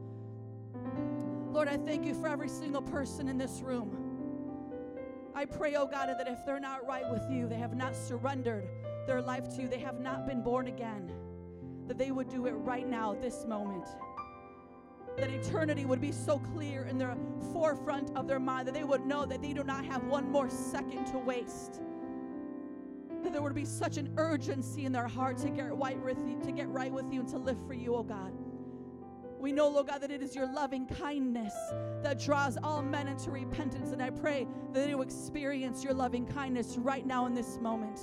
Lord, 1.51 1.67
I 1.67 1.77
thank 1.77 2.05
you 2.05 2.13
for 2.13 2.27
every 2.27 2.49
single 2.49 2.81
person 2.81 3.27
in 3.27 3.37
this 3.37 3.61
room. 3.61 3.95
I 5.35 5.45
pray, 5.45 5.75
oh 5.75 5.85
God, 5.85 6.09
that 6.09 6.27
if 6.27 6.43
they're 6.45 6.59
not 6.59 6.87
right 6.87 7.07
with 7.09 7.23
you, 7.29 7.47
they 7.47 7.57
have 7.57 7.75
not 7.75 7.95
surrendered 7.95 8.67
their 9.05 9.21
life 9.21 9.55
to 9.55 9.61
you, 9.61 9.67
they 9.67 9.79
have 9.79 9.99
not 9.99 10.25
been 10.25 10.41
born 10.41 10.67
again, 10.67 11.11
that 11.87 11.97
they 11.97 12.11
would 12.11 12.27
do 12.27 12.47
it 12.47 12.51
right 12.51 12.87
now, 12.87 13.13
this 13.13 13.45
moment. 13.45 13.85
That 15.17 15.29
eternity 15.29 15.85
would 15.85 16.01
be 16.01 16.11
so 16.11 16.39
clear 16.53 16.85
in 16.85 16.97
the 16.97 17.15
forefront 17.53 18.15
of 18.15 18.27
their 18.27 18.39
mind 18.39 18.67
that 18.67 18.73
they 18.73 18.83
would 18.83 19.05
know 19.05 19.25
that 19.25 19.41
they 19.41 19.53
do 19.53 19.63
not 19.63 19.85
have 19.85 20.03
one 20.05 20.29
more 20.31 20.49
second 20.49 21.05
to 21.07 21.19
waste 21.19 21.81
that 23.27 23.33
there 23.33 23.41
would 23.41 23.53
be 23.53 23.65
such 23.65 23.97
an 23.97 24.13
urgency 24.15 24.85
in 24.85 24.93
their 24.93 25.07
heart 25.07 25.37
to 25.39 25.49
get 25.49 25.75
right 25.75 25.99
with 25.99 26.17
you, 26.25 26.39
to 26.45 26.51
get 26.53 26.69
right 26.69 26.91
with 26.91 27.11
you 27.11 27.19
and 27.19 27.29
to 27.29 27.37
live 27.37 27.57
for 27.67 27.73
you, 27.73 27.93
oh 27.93 28.03
God. 28.03 28.31
We 29.37 29.51
know, 29.51 29.67
Lord 29.67 29.87
God, 29.87 29.99
that 30.01 30.11
it 30.11 30.23
is 30.23 30.33
your 30.33 30.51
loving 30.51 30.87
kindness 30.87 31.53
that 32.03 32.19
draws 32.19 32.57
all 32.63 32.81
men 32.81 33.09
into 33.09 33.29
repentance. 33.29 33.91
And 33.91 34.01
I 34.01 34.11
pray 34.11 34.47
that 34.71 34.89
will 34.95 35.03
experience 35.03 35.83
your 35.83 35.93
loving 35.93 36.25
kindness 36.25 36.77
right 36.77 37.05
now 37.05 37.25
in 37.25 37.35
this 37.35 37.59
moment. 37.59 37.99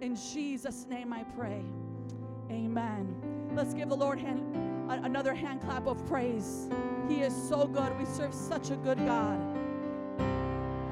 In 0.00 0.16
Jesus' 0.16 0.84
name 0.88 1.12
I 1.12 1.22
pray. 1.22 1.64
Amen. 2.50 3.14
Let's 3.54 3.72
give 3.72 3.88
the 3.88 3.96
Lord 3.96 4.18
hand, 4.18 4.42
another 4.90 5.32
hand 5.32 5.62
clap 5.62 5.86
of 5.86 6.04
praise. 6.06 6.68
He 7.08 7.20
is 7.20 7.34
so 7.48 7.68
good. 7.68 7.96
We 7.96 8.04
serve 8.04 8.34
such 8.34 8.70
a 8.70 8.76
good 8.76 8.98
God. 8.98 9.40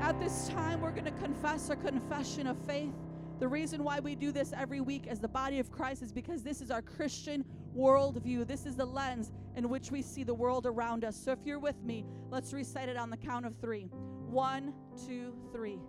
At 0.00 0.20
this 0.20 0.48
time, 0.48 0.80
we're 0.80 0.92
going 0.92 1.06
to 1.06 1.10
confess 1.10 1.68
our 1.70 1.76
confession 1.76 2.46
of 2.46 2.56
faith. 2.66 2.92
The 3.40 3.48
reason 3.48 3.82
why 3.82 3.98
we 3.98 4.14
do 4.14 4.30
this 4.30 4.52
every 4.56 4.80
week 4.80 5.06
as 5.08 5.18
the 5.18 5.28
body 5.28 5.58
of 5.58 5.70
Christ 5.70 6.02
is 6.02 6.12
because 6.12 6.42
this 6.42 6.60
is 6.60 6.70
our 6.70 6.82
Christian 6.82 7.44
worldview. 7.76 8.46
This 8.46 8.64
is 8.64 8.76
the 8.76 8.84
lens 8.84 9.32
in 9.56 9.68
which 9.68 9.90
we 9.90 10.02
see 10.02 10.22
the 10.22 10.34
world 10.34 10.66
around 10.66 11.04
us. 11.04 11.16
So 11.16 11.32
if 11.32 11.40
you're 11.44 11.58
with 11.58 11.82
me, 11.82 12.06
let's 12.30 12.52
recite 12.52 12.88
it 12.88 12.96
on 12.96 13.10
the 13.10 13.16
count 13.16 13.44
of 13.44 13.56
three. 13.56 13.88
One, 14.28 14.72
two, 15.06 15.34
three. 15.52 15.80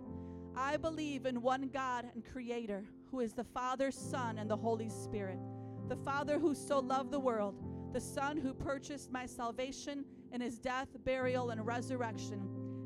I 0.56 0.76
believe 0.76 1.24
in 1.24 1.40
one 1.40 1.68
God 1.72 2.08
and 2.14 2.24
Creator, 2.24 2.84
who 3.10 3.20
is 3.20 3.32
the 3.32 3.44
Father, 3.44 3.92
Son, 3.92 4.38
and 4.38 4.50
the 4.50 4.56
Holy 4.56 4.88
Spirit. 4.88 5.38
The 5.88 5.96
Father 5.96 6.40
who 6.40 6.54
so 6.54 6.80
loved 6.80 7.12
the 7.12 7.20
world, 7.20 7.54
the 7.92 8.00
Son 8.00 8.36
who 8.36 8.54
purchased 8.54 9.12
my 9.12 9.24
salvation 9.24 10.04
in 10.32 10.40
his 10.40 10.58
death, 10.58 10.88
burial, 11.04 11.50
and 11.50 11.64
resurrection, 11.64 12.40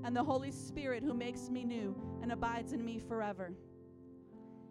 and 0.04 0.14
the 0.14 0.22
Holy 0.22 0.50
Spirit 0.50 1.02
who 1.02 1.14
makes 1.14 1.48
me 1.48 1.64
new 1.64 1.96
and 2.22 2.30
abides 2.30 2.74
in 2.74 2.84
me 2.84 2.98
forever 2.98 3.54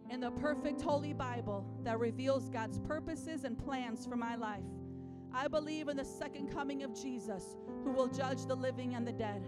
in 0.10 0.20
the 0.20 0.32
perfect 0.32 0.82
Holy 0.82 1.14
Bible 1.14 1.66
that 1.84 2.00
reveals 2.00 2.50
God's 2.50 2.80
purposes 2.80 3.44
and 3.44 3.58
plans 3.58 4.06
for 4.06 4.16
my 4.16 4.36
life. 4.36 4.64
I 5.32 5.48
believe 5.48 5.88
in 5.88 5.98
the 5.98 6.06
second 6.06 6.52
coming 6.52 6.84
of 6.84 7.00
Jesus, 7.00 7.56
who 7.84 7.92
will 7.92 8.08
judge 8.08 8.46
the 8.46 8.56
living 8.56 8.96
and 8.96 9.08
the 9.08 9.12
dead. 9.12 9.48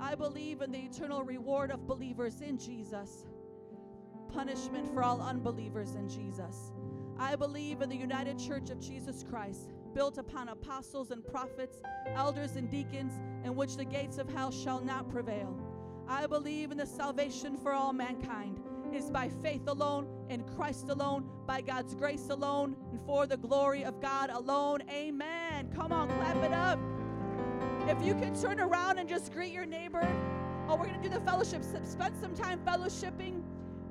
I 0.00 0.16
believe 0.16 0.60
in 0.60 0.72
the 0.72 0.78
eternal 0.78 1.22
reward 1.22 1.70
of 1.70 1.86
believers 1.86 2.40
in 2.40 2.58
Jesus, 2.58 3.26
punishment 4.28 4.92
for 4.92 5.04
all 5.04 5.22
unbelievers 5.22 5.94
in 5.94 6.08
Jesus. 6.08 6.72
I 7.16 7.36
believe 7.36 7.80
in 7.80 7.88
the 7.88 7.96
United 7.96 8.38
Church 8.38 8.70
of 8.70 8.80
Jesus 8.80 9.22
Christ, 9.22 9.72
built 9.94 10.18
upon 10.18 10.48
apostles 10.48 11.12
and 11.12 11.24
prophets, 11.24 11.78
elders 12.08 12.56
and 12.56 12.68
deacons, 12.68 13.12
in 13.44 13.54
which 13.54 13.76
the 13.76 13.84
gates 13.84 14.18
of 14.18 14.28
hell 14.28 14.50
shall 14.50 14.80
not 14.80 15.08
prevail. 15.08 15.56
I 16.08 16.26
believe 16.26 16.72
in 16.72 16.78
the 16.78 16.86
salvation 16.86 17.56
for 17.56 17.72
all 17.72 17.92
mankind 17.92 18.60
is 18.94 19.10
by 19.10 19.28
faith 19.42 19.66
alone, 19.66 20.06
in 20.28 20.42
Christ 20.56 20.88
alone, 20.88 21.28
by 21.46 21.60
God's 21.60 21.94
grace 21.94 22.28
alone, 22.30 22.76
and 22.90 23.00
for 23.06 23.26
the 23.26 23.36
glory 23.36 23.84
of 23.84 24.00
God 24.00 24.30
alone. 24.30 24.82
Amen. 24.90 25.70
Come 25.74 25.92
on, 25.92 26.08
clap 26.08 26.36
it 26.36 26.52
up. 26.52 26.78
If 27.88 28.04
you 28.04 28.14
can 28.14 28.38
turn 28.40 28.60
around 28.60 28.98
and 28.98 29.08
just 29.08 29.32
greet 29.32 29.52
your 29.52 29.66
neighbor. 29.66 30.06
Oh, 30.68 30.76
we're 30.76 30.86
going 30.86 31.02
to 31.02 31.08
do 31.08 31.14
the 31.14 31.20
fellowship. 31.20 31.62
Spend 31.62 32.16
some 32.16 32.34
time 32.34 32.58
fellowshipping. 32.66 33.42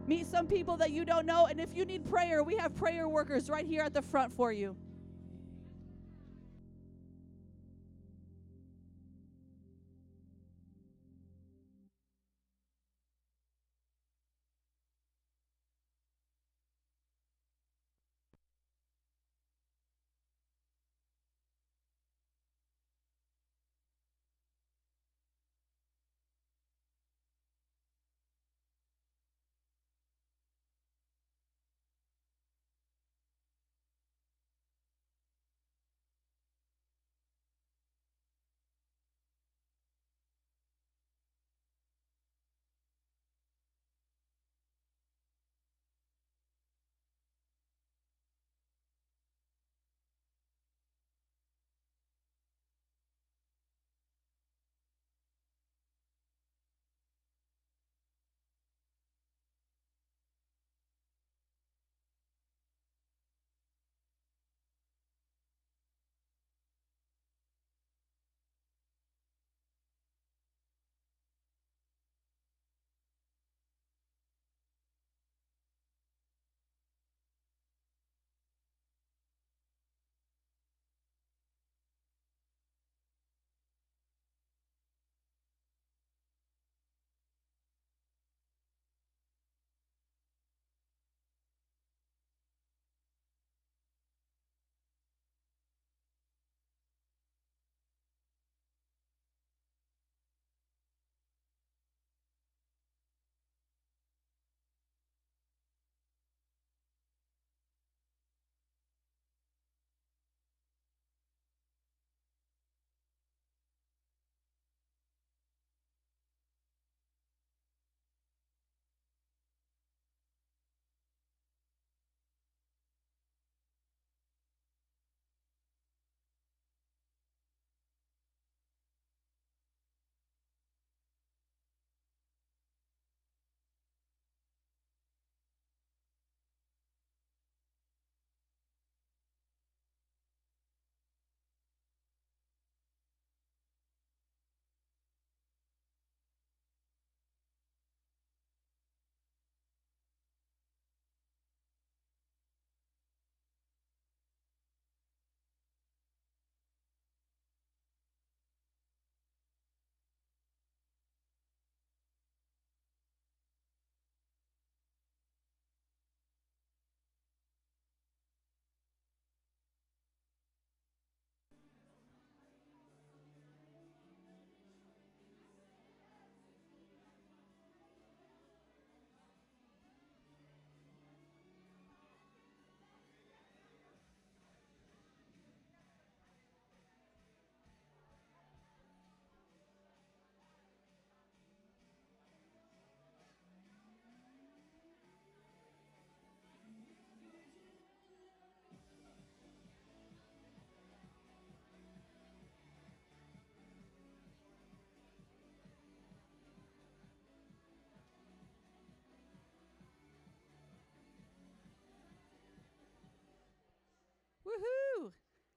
Meet 0.08 0.26
some 0.26 0.48
people 0.48 0.76
that 0.78 0.92
you 0.92 1.06
don't 1.06 1.26
know. 1.26 1.46
And 1.46 1.60
if 1.60 1.76
you 1.76 1.86
need 1.86 2.04
prayer, 2.04 2.44
we 2.44 2.56
have 2.56 2.76
prayer 2.76 3.08
workers 3.08 3.50
right 3.50 3.66
here 3.66 3.84
at 3.84 3.94
the 3.94 4.02
front 4.02 4.34
for 4.34 4.52
you. 4.52 4.76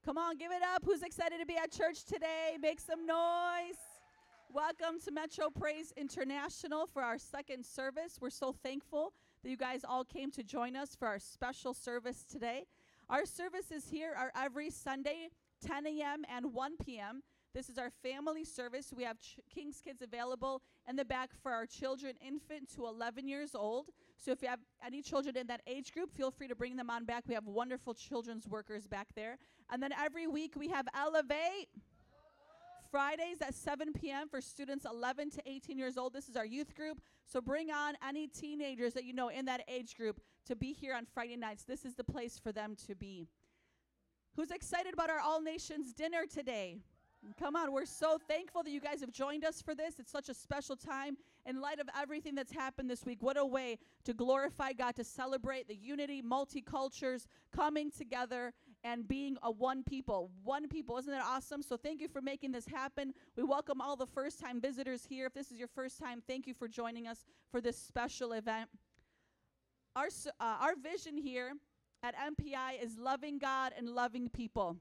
Come 0.07 0.18
on, 0.18 0.36
give 0.36 0.52
it 0.52 0.62
up. 0.62 0.84
Who's 0.84 1.02
excited 1.02 1.40
to 1.40 1.46
be 1.46 1.57
at 1.57 1.72
church 1.72 2.04
today? 2.04 2.57
Make 2.62 2.78
some 2.78 3.04
noise. 3.09 3.74
Welcome 4.54 5.00
to 5.04 5.11
Metro 5.11 5.50
Praise 5.50 5.92
International 5.96 6.86
for 6.86 7.02
our 7.02 7.18
second 7.18 7.66
service. 7.66 8.16
We're 8.20 8.30
so 8.30 8.52
thankful 8.52 9.12
that 9.42 9.50
you 9.50 9.57
guys 9.57 9.80
all 9.82 10.04
came 10.04 10.30
to 10.30 10.44
join 10.44 10.76
us 10.76 10.94
for 10.94 11.09
our 11.09 11.18
special 11.18 11.74
service 11.74 12.24
today. 12.24 12.66
Our 13.11 13.26
services 13.26 13.88
here 13.90 14.14
are 14.16 14.30
every 14.40 14.70
Sunday, 14.70 15.30
10 15.66 15.88
a.m. 15.88 16.24
and 16.32 16.54
1 16.54 16.76
p.m. 16.84 17.24
This 17.52 17.68
is 17.68 17.76
our 17.76 17.90
family 17.90 18.44
service. 18.44 18.92
We 18.96 19.02
have 19.02 19.18
ch- 19.18 19.40
King's 19.52 19.80
Kids 19.80 20.02
available 20.02 20.62
in 20.88 20.94
the 20.94 21.04
back 21.04 21.30
for 21.42 21.50
our 21.50 21.66
children, 21.66 22.14
infant 22.24 22.72
to 22.76 22.86
11 22.86 23.26
years 23.26 23.57
old. 23.57 23.86
So 24.18 24.30
if 24.30 24.40
you 24.40 24.48
have 24.48 24.61
any 24.87 25.03
children 25.03 25.37
in 25.37 25.47
that 25.49 25.62
age 25.66 25.93
group, 25.93 26.12
feel 26.16 26.30
free 26.30 26.49
to 26.49 26.55
bring 26.55 26.76
them 26.76 26.89
on 26.89 27.05
back. 27.05 27.24
We 27.26 27.34
have 27.34 27.47
wonderful 27.47 27.93
children's 27.95 28.47
workers 28.47 28.87
back 28.87 29.09
there. 29.14 29.39
And 29.70 29.82
then 29.82 29.91
every 29.93 30.26
week 30.26 30.55
we 30.57 30.68
have 30.68 30.87
Elevate. 30.95 31.68
Fridays 32.89 33.43
at 33.43 33.53
7 33.53 33.93
p.m. 33.93 34.28
for 34.28 34.41
students 34.41 34.87
11 34.91 35.30
to 35.30 35.43
18 35.45 35.76
years 35.76 35.99
old. 35.99 36.12
This 36.12 36.28
is 36.28 36.37
our 36.37 36.47
youth 36.47 36.74
group. 36.74 37.01
So 37.26 37.41
bring 37.41 37.70
on 37.70 37.95
any 38.07 38.28
teenagers 38.28 38.95
that 38.95 39.05
you 39.05 39.12
know 39.12 39.28
in 39.28 39.45
that 39.47 39.62
age 39.68 39.97
group 39.97 40.20
to 40.47 40.55
be 40.55 40.72
here 40.72 40.95
on 40.95 41.05
Friday 41.05 41.37
nights. 41.37 41.64
This 41.64 41.84
is 41.84 41.97
the 41.97 42.05
place 42.05 42.39
for 42.39 42.53
them 42.53 42.76
to 42.87 42.95
be. 42.95 43.26
Who's 44.37 44.51
excited 44.51 44.95
about 44.95 45.11
our 45.11 45.18
All 45.18 45.43
Nations 45.43 45.93
dinner 45.93 46.26
today? 46.32 46.78
Come 47.39 47.57
on, 47.57 47.72
we're 47.72 47.87
so 47.87 48.18
thankful 48.29 48.62
that 48.62 48.70
you 48.70 48.81
guys 48.81 49.01
have 49.01 49.11
joined 49.11 49.45
us 49.45 49.61
for 49.61 49.74
this. 49.74 49.99
It's 49.99 50.12
such 50.12 50.29
a 50.29 50.35
special 50.35 50.77
time 50.77 51.16
in 51.45 51.61
light 51.61 51.81
of 51.81 51.89
everything 52.01 52.35
that's 52.35 52.53
happened 52.53 52.89
this 52.89 53.05
week. 53.05 53.18
What 53.20 53.37
a 53.37 53.45
way 53.45 53.79
to 54.05 54.14
glorify 54.14 54.72
God, 54.72 54.95
to 54.97 55.05
celebrate 55.05 55.66
the 55.66 55.74
unity, 55.74 56.22
multicultures 56.22 57.27
coming 57.55 57.91
together 57.91 58.53
and 58.85 59.09
being 59.09 59.37
a 59.43 59.51
one 59.51 59.83
people. 59.83 60.31
One 60.45 60.68
people. 60.68 60.99
Isn't 60.99 61.12
that 61.12 61.24
awesome? 61.24 61.62
So 61.62 61.77
thank 61.77 62.01
you 62.01 62.09
for 62.09 62.22
making 62.22 62.53
this 62.53 62.66
happen. 62.66 63.12
We 63.37 63.43
welcome 63.43 63.81
all 63.81 63.97
the 63.97 64.07
first 64.07 64.39
time 64.39 64.61
visitors 64.61 65.05
here. 65.05 65.27
If 65.27 65.35
this 65.35 65.51
is 65.51 65.59
your 65.59 65.68
first 65.68 65.99
time, 65.99 66.22
thank 66.27 66.47
you 66.47 66.55
for 66.55 66.68
joining 66.68 67.07
us 67.07 67.24
for 67.51 67.61
this 67.61 67.77
special 67.77 68.33
event. 68.33 68.70
Our, 69.97 70.09
uh, 70.41 70.57
our 70.61 70.77
vision 70.77 71.16
here 71.16 71.55
at 72.03 72.14
MPI 72.16 72.83
is 72.83 72.99
loving 72.99 73.39
God 73.39 73.72
and 73.77 73.89
loving 73.89 74.29
people. 74.29 74.77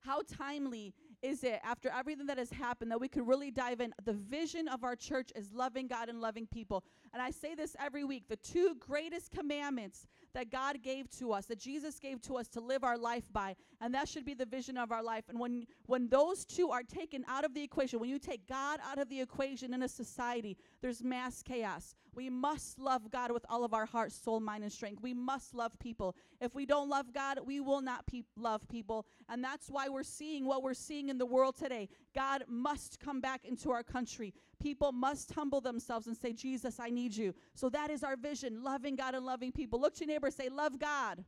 How 0.00 0.22
timely 0.22 0.94
is 1.22 1.44
it 1.44 1.60
after 1.62 1.88
everything 1.90 2.26
that 2.26 2.38
has 2.38 2.50
happened 2.50 2.90
that 2.90 3.00
we 3.00 3.08
could 3.08 3.26
really 3.26 3.50
dive 3.50 3.80
in? 3.80 3.94
The 4.04 4.12
vision 4.12 4.68
of 4.68 4.84
our 4.84 4.96
church 4.96 5.30
is 5.36 5.52
loving 5.52 5.86
God 5.86 6.08
and 6.08 6.20
loving 6.20 6.46
people. 6.46 6.84
And 7.12 7.22
I 7.22 7.30
say 7.30 7.54
this 7.54 7.76
every 7.78 8.04
week 8.04 8.24
the 8.28 8.36
two 8.36 8.76
greatest 8.78 9.30
commandments 9.30 10.06
that 10.34 10.50
God 10.50 10.82
gave 10.82 11.10
to 11.18 11.32
us, 11.32 11.46
that 11.46 11.58
Jesus 11.58 11.98
gave 11.98 12.22
to 12.22 12.36
us 12.36 12.48
to 12.48 12.60
live 12.60 12.84
our 12.84 12.96
life 12.96 13.24
by, 13.32 13.54
and 13.80 13.94
that 13.94 14.08
should 14.08 14.24
be 14.24 14.34
the 14.34 14.46
vision 14.46 14.78
of 14.78 14.90
our 14.90 15.02
life. 15.02 15.24
And 15.28 15.38
when, 15.38 15.66
when 15.86 16.08
those 16.08 16.44
two 16.44 16.70
are 16.70 16.82
taken 16.82 17.24
out 17.28 17.44
of 17.44 17.54
the 17.54 17.62
equation, 17.62 18.00
when 18.00 18.08
you 18.08 18.18
take 18.18 18.48
God 18.48 18.80
out 18.82 18.98
of 18.98 19.08
the 19.08 19.20
equation 19.20 19.74
in 19.74 19.82
a 19.82 19.88
society, 19.88 20.56
there's 20.80 21.02
mass 21.02 21.42
chaos. 21.42 21.94
We 22.14 22.28
must 22.28 22.78
love 22.78 23.10
God 23.10 23.30
with 23.32 23.44
all 23.48 23.64
of 23.64 23.72
our 23.72 23.86
heart, 23.86 24.12
soul, 24.12 24.40
mind, 24.40 24.64
and 24.64 24.72
strength. 24.72 25.00
We 25.02 25.14
must 25.14 25.54
love 25.54 25.78
people. 25.78 26.14
If 26.40 26.54
we 26.54 26.66
don't 26.66 26.90
love 26.90 27.12
God, 27.12 27.40
we 27.44 27.60
will 27.60 27.80
not 27.80 28.06
pe- 28.06 28.22
love 28.36 28.68
people. 28.68 29.06
And 29.28 29.42
that's 29.42 29.68
why 29.68 29.88
we're 29.88 30.02
seeing 30.02 30.44
what 30.44 30.62
we're 30.62 30.74
seeing 30.74 31.08
in 31.08 31.16
the 31.16 31.26
world 31.26 31.56
today. 31.56 31.88
God 32.14 32.44
must 32.48 33.00
come 33.00 33.20
back 33.20 33.44
into 33.44 33.70
our 33.70 33.82
country. 33.82 34.34
People 34.62 34.92
must 34.92 35.32
humble 35.34 35.60
themselves 35.60 36.06
and 36.06 36.16
say, 36.16 36.32
Jesus, 36.32 36.78
I 36.78 36.88
need 36.88 37.16
you. 37.16 37.34
So 37.54 37.68
that 37.70 37.90
is 37.90 38.04
our 38.04 38.16
vision 38.16 38.62
loving 38.62 38.94
God 38.94 39.16
and 39.16 39.26
loving 39.26 39.50
people. 39.50 39.80
Look 39.80 39.94
to 39.96 40.04
your 40.04 40.14
neighbor, 40.14 40.30
say, 40.30 40.48
Love 40.48 40.78
God. 40.78 41.24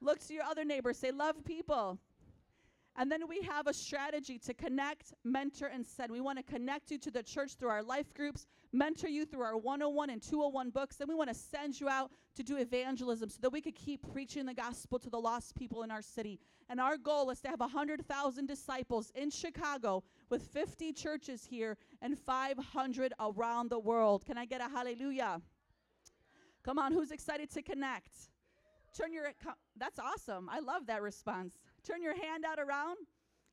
Look 0.00 0.20
to 0.26 0.32
your 0.32 0.44
other 0.44 0.64
neighbor, 0.64 0.94
say, 0.94 1.10
Love 1.10 1.44
people. 1.44 1.98
And 2.98 3.12
then 3.12 3.28
we 3.28 3.42
have 3.42 3.66
a 3.66 3.74
strategy 3.74 4.38
to 4.38 4.54
connect, 4.54 5.12
mentor, 5.22 5.66
and 5.66 5.86
send. 5.86 6.10
We 6.10 6.22
want 6.22 6.38
to 6.38 6.44
connect 6.44 6.90
you 6.90 6.98
to 6.98 7.10
the 7.10 7.22
church 7.22 7.54
through 7.54 7.68
our 7.68 7.82
life 7.82 8.14
groups, 8.14 8.46
mentor 8.72 9.08
you 9.08 9.26
through 9.26 9.42
our 9.42 9.56
101 9.56 10.08
and 10.08 10.22
201 10.22 10.70
books. 10.70 10.96
Then 10.96 11.08
we 11.08 11.14
want 11.14 11.28
to 11.28 11.34
send 11.34 11.78
you 11.78 11.90
out 11.90 12.10
to 12.36 12.42
do 12.42 12.56
evangelism 12.56 13.28
so 13.28 13.38
that 13.42 13.50
we 13.50 13.60
could 13.60 13.74
keep 13.74 14.10
preaching 14.12 14.46
the 14.46 14.54
gospel 14.54 14.98
to 14.98 15.10
the 15.10 15.18
lost 15.18 15.54
people 15.54 15.82
in 15.82 15.90
our 15.90 16.00
city. 16.00 16.38
And 16.70 16.80
our 16.80 16.96
goal 16.96 17.28
is 17.30 17.40
to 17.42 17.48
have 17.48 17.60
100,000 17.60 18.46
disciples 18.46 19.12
in 19.14 19.30
Chicago 19.30 20.02
with 20.30 20.42
50 20.42 20.92
churches 20.94 21.44
here 21.44 21.76
and 22.00 22.18
500 22.18 23.12
around 23.20 23.68
the 23.68 23.78
world. 23.78 24.24
Can 24.24 24.38
I 24.38 24.46
get 24.46 24.62
a 24.62 24.68
hallelujah? 24.68 25.42
Come 26.64 26.78
on, 26.78 26.92
who's 26.92 27.10
excited 27.10 27.50
to 27.50 27.62
connect? 27.62 28.10
Turn 28.96 29.12
your 29.12 29.26
That's 29.76 29.98
awesome. 29.98 30.48
I 30.50 30.60
love 30.60 30.86
that 30.86 31.02
response. 31.02 31.58
Turn 31.86 32.02
your 32.02 32.16
hand 32.16 32.44
out 32.44 32.58
around. 32.58 32.96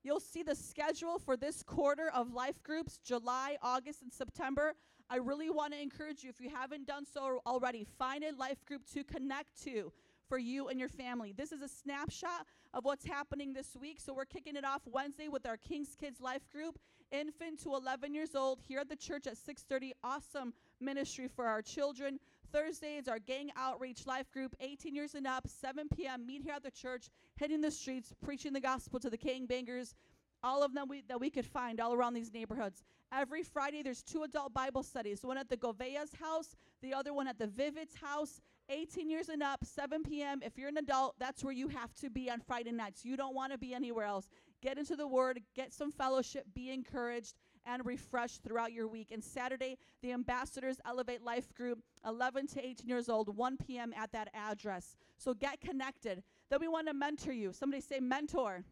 You'll 0.03 0.19
see 0.19 0.41
the 0.41 0.55
schedule 0.55 1.19
for 1.19 1.37
this 1.37 1.61
quarter 1.61 2.09
of 2.09 2.33
life 2.33 2.63
groups, 2.63 2.97
July, 2.97 3.57
August, 3.61 4.01
and 4.01 4.11
September. 4.11 4.73
I 5.07 5.17
really 5.17 5.51
want 5.51 5.73
to 5.73 5.81
encourage 5.81 6.23
you, 6.23 6.29
if 6.29 6.41
you 6.41 6.49
haven't 6.49 6.87
done 6.87 7.05
so 7.05 7.41
already, 7.45 7.85
find 7.99 8.23
a 8.23 8.35
life 8.35 8.65
group 8.65 8.81
to 8.93 9.03
connect 9.03 9.61
to 9.65 9.93
for 10.27 10.39
you 10.39 10.67
and 10.69 10.79
your 10.79 10.89
family. 10.89 11.31
This 11.31 11.51
is 11.51 11.61
a 11.61 11.67
snapshot 11.67 12.47
of 12.73 12.85
what's 12.85 13.05
happening 13.05 13.53
this 13.53 13.77
week. 13.79 13.99
So 14.01 14.13
we're 14.13 14.25
kicking 14.25 14.55
it 14.55 14.65
off 14.65 14.81
Wednesday 14.85 15.27
with 15.27 15.45
our 15.45 15.57
King's 15.57 15.95
Kids 15.95 16.19
life 16.19 16.49
group, 16.49 16.79
infant 17.11 17.61
to 17.63 17.75
11 17.75 18.15
years 18.15 18.33
old, 18.33 18.61
here 18.67 18.79
at 18.79 18.89
the 18.89 18.95
church 18.95 19.27
at 19.27 19.37
6:30. 19.37 19.91
Awesome 20.03 20.53
ministry 20.79 21.27
for 21.27 21.45
our 21.45 21.61
children. 21.61 22.19
Thursday 22.53 22.97
is 22.97 23.07
our 23.07 23.17
gang 23.17 23.49
outreach 23.57 24.05
life 24.05 24.31
group, 24.31 24.55
18 24.61 24.93
years 24.93 25.15
and 25.15 25.25
up, 25.25 25.47
7 25.47 25.87
p.m. 25.95 26.25
Meet 26.25 26.43
here 26.43 26.53
at 26.53 26.63
the 26.63 26.69
church, 26.69 27.09
hitting 27.35 27.61
the 27.61 27.71
streets, 27.71 28.13
preaching 28.23 28.53
the 28.53 28.61
gospel 28.61 28.99
to 28.99 29.09
the 29.09 29.17
gang 29.17 29.47
bangers, 29.47 29.95
all 30.43 30.61
of 30.61 30.73
them 30.73 30.87
we, 30.87 31.01
that 31.07 31.19
we 31.19 31.29
could 31.29 31.45
find 31.45 31.79
all 31.79 31.93
around 31.93 32.13
these 32.13 32.31
neighborhoods. 32.31 32.83
Every 33.11 33.43
Friday, 33.43 33.81
there's 33.81 34.03
two 34.03 34.23
adult 34.23 34.53
Bible 34.53 34.83
studies 34.83 35.23
one 35.23 35.37
at 35.37 35.49
the 35.49 35.57
Govea's 35.57 36.13
house, 36.21 36.55
the 36.81 36.93
other 36.93 37.13
one 37.13 37.27
at 37.27 37.39
the 37.39 37.47
Vivid's 37.47 37.95
house. 37.95 38.39
18 38.69 39.09
years 39.09 39.27
and 39.27 39.43
up, 39.43 39.65
7 39.65 40.03
p.m. 40.03 40.39
If 40.41 40.57
you're 40.57 40.69
an 40.69 40.77
adult, 40.77 41.15
that's 41.19 41.43
where 41.43 41.53
you 41.53 41.67
have 41.67 41.93
to 41.95 42.09
be 42.09 42.29
on 42.31 42.39
Friday 42.39 42.71
nights. 42.71 43.03
You 43.03 43.17
don't 43.17 43.35
want 43.35 43.51
to 43.51 43.57
be 43.57 43.73
anywhere 43.73 44.05
else. 44.05 44.29
Get 44.61 44.77
into 44.77 44.95
the 44.95 45.07
Word, 45.07 45.41
get 45.53 45.73
some 45.73 45.91
fellowship, 45.91 46.45
be 46.53 46.71
encouraged, 46.71 47.35
and 47.65 47.85
refreshed 47.85 48.43
throughout 48.43 48.73
your 48.73 48.87
week. 48.87 49.09
And 49.11 49.23
Saturday, 49.23 49.77
the 50.01 50.11
Ambassadors 50.11 50.77
Elevate 50.85 51.23
Life 51.23 51.53
Group, 51.53 51.79
11 52.05 52.47
to 52.47 52.65
18 52.65 52.87
years 52.87 53.09
old, 53.09 53.35
1 53.35 53.57
p.m. 53.57 53.93
at 53.97 54.11
that 54.11 54.29
address. 54.33 54.95
So 55.17 55.33
get 55.33 55.61
connected. 55.61 56.23
Then 56.49 56.59
we 56.59 56.67
want 56.67 56.87
to 56.87 56.93
mentor 56.93 57.33
you. 57.33 57.53
Somebody 57.53 57.81
say, 57.81 57.99
mentor. 57.99 58.63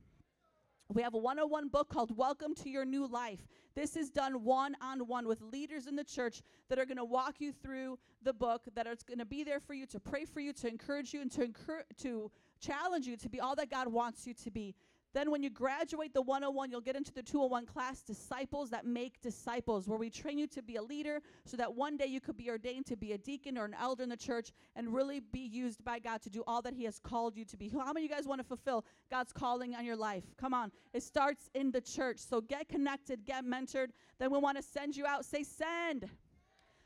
We 0.94 1.02
have 1.04 1.14
a 1.14 1.18
101 1.18 1.70
book 1.70 1.88
called 1.88 2.16
Welcome 2.18 2.54
to 2.56 2.70
Your 2.70 2.84
New 2.84 3.08
Life. 3.08 3.48
This 3.76 3.96
is 3.96 4.10
done 4.10 4.44
one 4.44 4.76
on 4.82 5.08
one 5.08 5.26
with 5.26 5.42
leaders 5.42 5.88
in 5.88 5.96
the 5.96 6.04
church 6.04 6.42
that 6.68 6.78
are 6.78 6.86
going 6.86 6.98
to 6.98 7.06
walk 7.06 7.36
you 7.40 7.54
through 7.54 7.98
the 8.22 8.34
book, 8.34 8.64
that 8.76 8.88
are 8.88 8.96
going 9.08 9.20
to 9.20 9.26
be 9.26 9.46
there 9.46 9.62
for 9.62 9.74
you, 9.74 9.86
to 9.86 10.02
pray 10.02 10.26
for 10.26 10.42
you, 10.42 10.52
to 10.52 10.68
encourage 10.68 11.14
you, 11.14 11.22
and 11.22 11.32
to, 11.32 11.48
encour- 11.48 11.84
to 12.02 12.30
challenge 12.60 13.08
you 13.08 13.16
to 13.16 13.30
be 13.30 13.40
all 13.40 13.56
that 13.56 13.70
God 13.70 13.88
wants 13.88 14.28
you 14.28 14.34
to 14.34 14.52
be. 14.52 14.76
Then, 15.14 15.30
when 15.30 15.44
you 15.44 15.50
graduate 15.50 16.14
the 16.14 16.22
101, 16.22 16.72
you'll 16.72 16.82
get 16.82 16.96
into 16.96 17.14
the 17.14 17.22
201 17.24 17.66
class, 17.66 18.02
Disciples 18.02 18.70
That 18.70 18.86
Make 18.86 19.22
Disciples, 19.22 19.88
where 19.88 20.00
we 20.00 20.10
train 20.10 20.38
you 20.38 20.48
to 20.48 20.62
be 20.62 20.78
a 20.78 20.82
leader 20.82 21.22
so 21.46 21.58
that 21.58 21.74
one 21.74 21.98
day 21.98 22.06
you 22.06 22.22
could 22.22 22.38
be 22.38 22.50
ordained 22.50 22.86
to 22.88 22.96
be 22.96 23.12
a 23.12 23.18
deacon 23.18 23.58
or 23.58 23.66
an 23.66 23.76
elder 23.80 24.04
in 24.04 24.10
the 24.10 24.18
church 24.18 24.52
and 24.76 24.94
really 24.94 25.20
be 25.20 25.40
used 25.40 25.84
by 25.84 26.00
God 26.00 26.22
to 26.22 26.30
do 26.30 26.44
all 26.48 26.62
that 26.62 26.74
He 26.74 26.86
has 26.86 27.00
called 27.00 27.36
you 27.36 27.44
to 27.46 27.58
be. 27.58 27.70
How 27.70 27.92
many 27.92 28.06
of 28.06 28.10
you 28.10 28.16
guys 28.16 28.28
want 28.28 28.40
to 28.40 28.48
fulfill 28.48 28.86
God's 29.10 29.34
calling 29.34 29.76
on 29.76 29.86
your 29.86 29.98
life? 29.98 30.24
Come 30.38 30.54
on. 30.54 30.72
It 30.94 31.04
starts 31.04 31.50
in 31.54 31.72
the 31.72 31.82
church. 31.82 32.20
So 32.20 32.42
get 32.42 32.70
connected, 32.70 33.26
get 33.26 33.46
mentored. 33.46 33.90
Then 34.20 34.32
we 34.32 34.40
want 34.40 34.58
to 34.58 34.64
send 34.64 34.96
you 34.96 35.06
out. 35.06 35.26
Say, 35.26 35.44
send. 35.44 36.10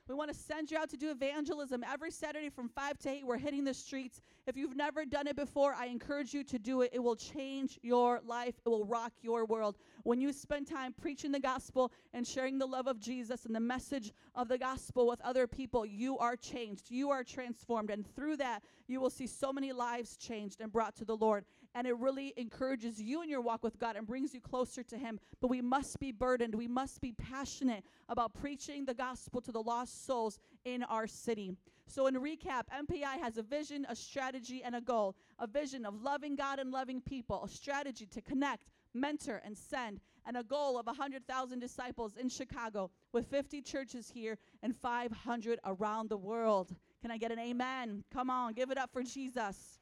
We 0.08 0.14
want 0.14 0.32
to 0.32 0.38
send 0.38 0.70
you 0.70 0.78
out 0.78 0.89
to 0.91 0.97
do 0.97 1.10
evangelism 1.10 1.84
every 1.84 2.12
Saturday 2.12 2.49
from 2.49 2.70
5 2.70 2.99
to 2.99 3.10
8. 3.10 3.26
We're 3.26 3.38
hitting 3.38 3.64
the 3.64 3.74
streets. 3.74 4.22
If 4.45 4.56
you've 4.56 4.76
never 4.76 5.03
done 5.03 5.26
it 5.26 5.36
before, 5.36 5.74
I 5.74 5.88
encourage 5.88 6.32
you 6.32 6.43
to 6.43 6.60
do 6.60 6.82
it. 6.82 6.91
It 6.93 6.99
will 6.99 7.16
change 7.16 7.80
your 7.82 8.22
life, 8.24 8.53
it 8.64 8.70
will 8.70 8.86
rock 8.86 9.14
your 9.24 9.45
world. 9.45 9.78
When 10.03 10.22
you 10.22 10.32
spend 10.32 10.68
time 10.68 10.93
preaching 10.93 11.32
the 11.32 11.39
gospel 11.39 11.91
and 12.14 12.28
sharing 12.28 12.60
the 12.60 12.68
love 12.68 12.86
of 12.86 12.99
Jesus 12.99 13.45
and 13.47 13.56
the 13.56 13.60
message 13.60 14.14
of 14.36 14.47
the 14.47 14.60
gospel 14.60 15.08
with 15.08 15.20
other 15.22 15.47
people, 15.47 15.88
you 15.88 16.20
are 16.20 16.36
changed. 16.36 16.91
You 16.91 17.10
are 17.10 17.24
transformed. 17.24 17.89
And 17.89 18.06
through 18.16 18.38
that, 18.38 18.62
you 18.88 19.01
will 19.01 19.10
see 19.10 19.26
so 19.26 19.51
many 19.51 19.72
lives 19.72 20.18
changed 20.18 20.62
and 20.62 20.72
brought 20.72 20.95
to 20.97 21.06
the 21.06 21.18
Lord. 21.18 21.45
And 21.76 21.86
it 21.86 21.97
really 21.97 22.34
encourages 22.38 23.01
you 23.01 23.21
in 23.21 23.30
your 23.30 23.41
walk 23.41 23.61
with 23.61 23.78
God 23.78 23.97
and 23.97 24.07
brings 24.07 24.34
you 24.34 24.39
closer 24.39 24.82
to 24.84 24.97
Him. 24.97 25.19
But 25.41 25.49
we 25.49 25.61
must 25.61 25.99
be 25.99 26.11
burdened, 26.11 26.55
we 26.55 26.67
must 26.67 27.01
be 27.01 27.11
passionate 27.11 27.84
about 28.09 28.34
preaching 28.34 28.86
the 28.86 28.93
gospel 28.93 29.41
to 29.41 29.51
the 29.51 29.61
lost 29.61 30.05
souls 30.05 30.39
in 30.63 30.84
our 30.84 31.05
city. 31.05 31.51
So, 31.88 32.07
in 32.07 32.15
recap, 32.15 32.63
MPI 32.73 33.21
has 33.21 33.38
a 33.38 33.43
vision, 33.43 33.86
a 33.89 33.95
strategy, 33.95 34.63
and 34.63 34.76
a 34.76 34.82
goal. 34.82 35.15
A 35.38 35.47
vision 35.47 35.86
of 35.86 36.01
loving 36.01 36.36
God 36.36 36.59
and 36.59 36.71
loving 36.71 37.01
people, 37.01 37.43
a 37.43 37.49
strategy 37.49 38.05
to 38.07 38.21
connect, 38.21 38.69
mentor, 38.93 39.41
and 39.45 39.57
send, 39.57 39.99
and 40.26 40.38
a 40.38 40.43
goal 40.43 40.80
of 40.80 40.88
100,000 40.88 41.59
disciples 41.59 42.15
in 42.15 42.30
Chicago 42.30 42.89
with 43.11 43.28
50 43.28 43.61
churches 43.61 44.09
here 44.09 44.38
and 44.63 44.76
500 44.76 45.59
around 45.65 46.09
the 46.09 46.17
world. 46.17 46.73
Can 47.01 47.11
I 47.11 47.17
get 47.17 47.32
an 47.32 47.39
amen? 47.39 48.03
Come 48.11 48.30
on, 48.30 48.53
give 48.53 48.71
it 48.71 48.78
up 48.78 48.91
for 48.91 49.03
Jesus. 49.03 49.80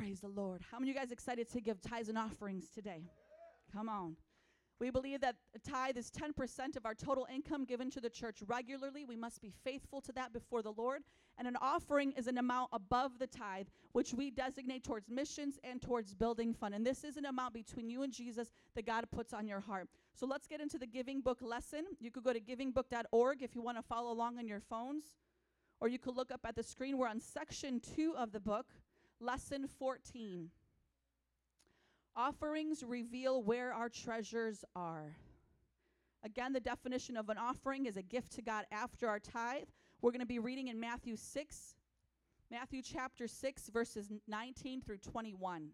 Praise 0.00 0.20
the 0.20 0.28
Lord. 0.28 0.62
How 0.70 0.78
many 0.78 0.90
of 0.90 0.94
you 0.94 1.00
guys 1.02 1.12
excited 1.12 1.46
to 1.50 1.60
give 1.60 1.78
tithes 1.78 2.08
and 2.08 2.16
offerings 2.16 2.70
today? 2.70 3.02
Come 3.70 3.86
on. 3.90 4.16
We 4.80 4.90
believe 4.90 5.20
that 5.20 5.36
a 5.54 5.58
tithe 5.58 5.98
is 5.98 6.10
10% 6.10 6.74
of 6.78 6.86
our 6.86 6.94
total 6.94 7.26
income 7.30 7.66
given 7.66 7.90
to 7.90 8.00
the 8.00 8.08
church 8.08 8.38
regularly. 8.46 9.04
We 9.04 9.14
must 9.14 9.42
be 9.42 9.52
faithful 9.62 10.00
to 10.00 10.12
that 10.12 10.32
before 10.32 10.62
the 10.62 10.72
Lord. 10.72 11.02
And 11.36 11.46
an 11.46 11.58
offering 11.60 12.12
is 12.12 12.28
an 12.28 12.38
amount 12.38 12.70
above 12.72 13.18
the 13.18 13.26
tithe, 13.26 13.66
which 13.92 14.14
we 14.14 14.30
designate 14.30 14.84
towards 14.84 15.10
missions 15.10 15.58
and 15.62 15.82
towards 15.82 16.14
building 16.14 16.54
fund. 16.54 16.74
And 16.74 16.86
this 16.86 17.04
is 17.04 17.18
an 17.18 17.26
amount 17.26 17.52
between 17.52 17.90
you 17.90 18.02
and 18.02 18.10
Jesus 18.10 18.50
that 18.76 18.86
God 18.86 19.04
puts 19.10 19.34
on 19.34 19.46
your 19.46 19.60
heart. 19.60 19.86
So 20.14 20.26
let's 20.26 20.46
get 20.46 20.62
into 20.62 20.78
the 20.78 20.86
giving 20.86 21.20
book 21.20 21.40
lesson. 21.42 21.84
You 22.00 22.10
could 22.10 22.24
go 22.24 22.32
to 22.32 22.40
givingbook.org 22.40 23.42
if 23.42 23.54
you 23.54 23.60
want 23.60 23.76
to 23.76 23.82
follow 23.82 24.10
along 24.10 24.38
on 24.38 24.48
your 24.48 24.60
phones, 24.60 25.12
or 25.78 25.88
you 25.88 25.98
could 25.98 26.16
look 26.16 26.32
up 26.32 26.40
at 26.46 26.56
the 26.56 26.62
screen. 26.62 26.96
We're 26.96 27.08
on 27.08 27.20
section 27.20 27.82
two 27.94 28.14
of 28.16 28.32
the 28.32 28.40
book, 28.40 28.64
lesson 29.20 29.66
14. 29.78 30.50
Offerings 32.16 32.82
reveal 32.82 33.42
where 33.42 33.72
our 33.72 33.88
treasures 33.88 34.64
are. 34.74 35.16
Again, 36.22 36.52
the 36.52 36.60
definition 36.60 37.16
of 37.16 37.28
an 37.28 37.38
offering 37.38 37.86
is 37.86 37.96
a 37.96 38.02
gift 38.02 38.32
to 38.32 38.42
God 38.42 38.64
after 38.72 39.08
our 39.08 39.18
tithe. 39.18 39.68
We're 40.02 40.10
going 40.10 40.20
to 40.20 40.26
be 40.26 40.38
reading 40.38 40.68
in 40.68 40.80
Matthew 40.80 41.16
6, 41.16 41.74
Matthew 42.50 42.82
chapter 42.82 43.28
6, 43.28 43.68
verses 43.68 44.10
19 44.26 44.82
through 44.82 44.98
21. 44.98 45.68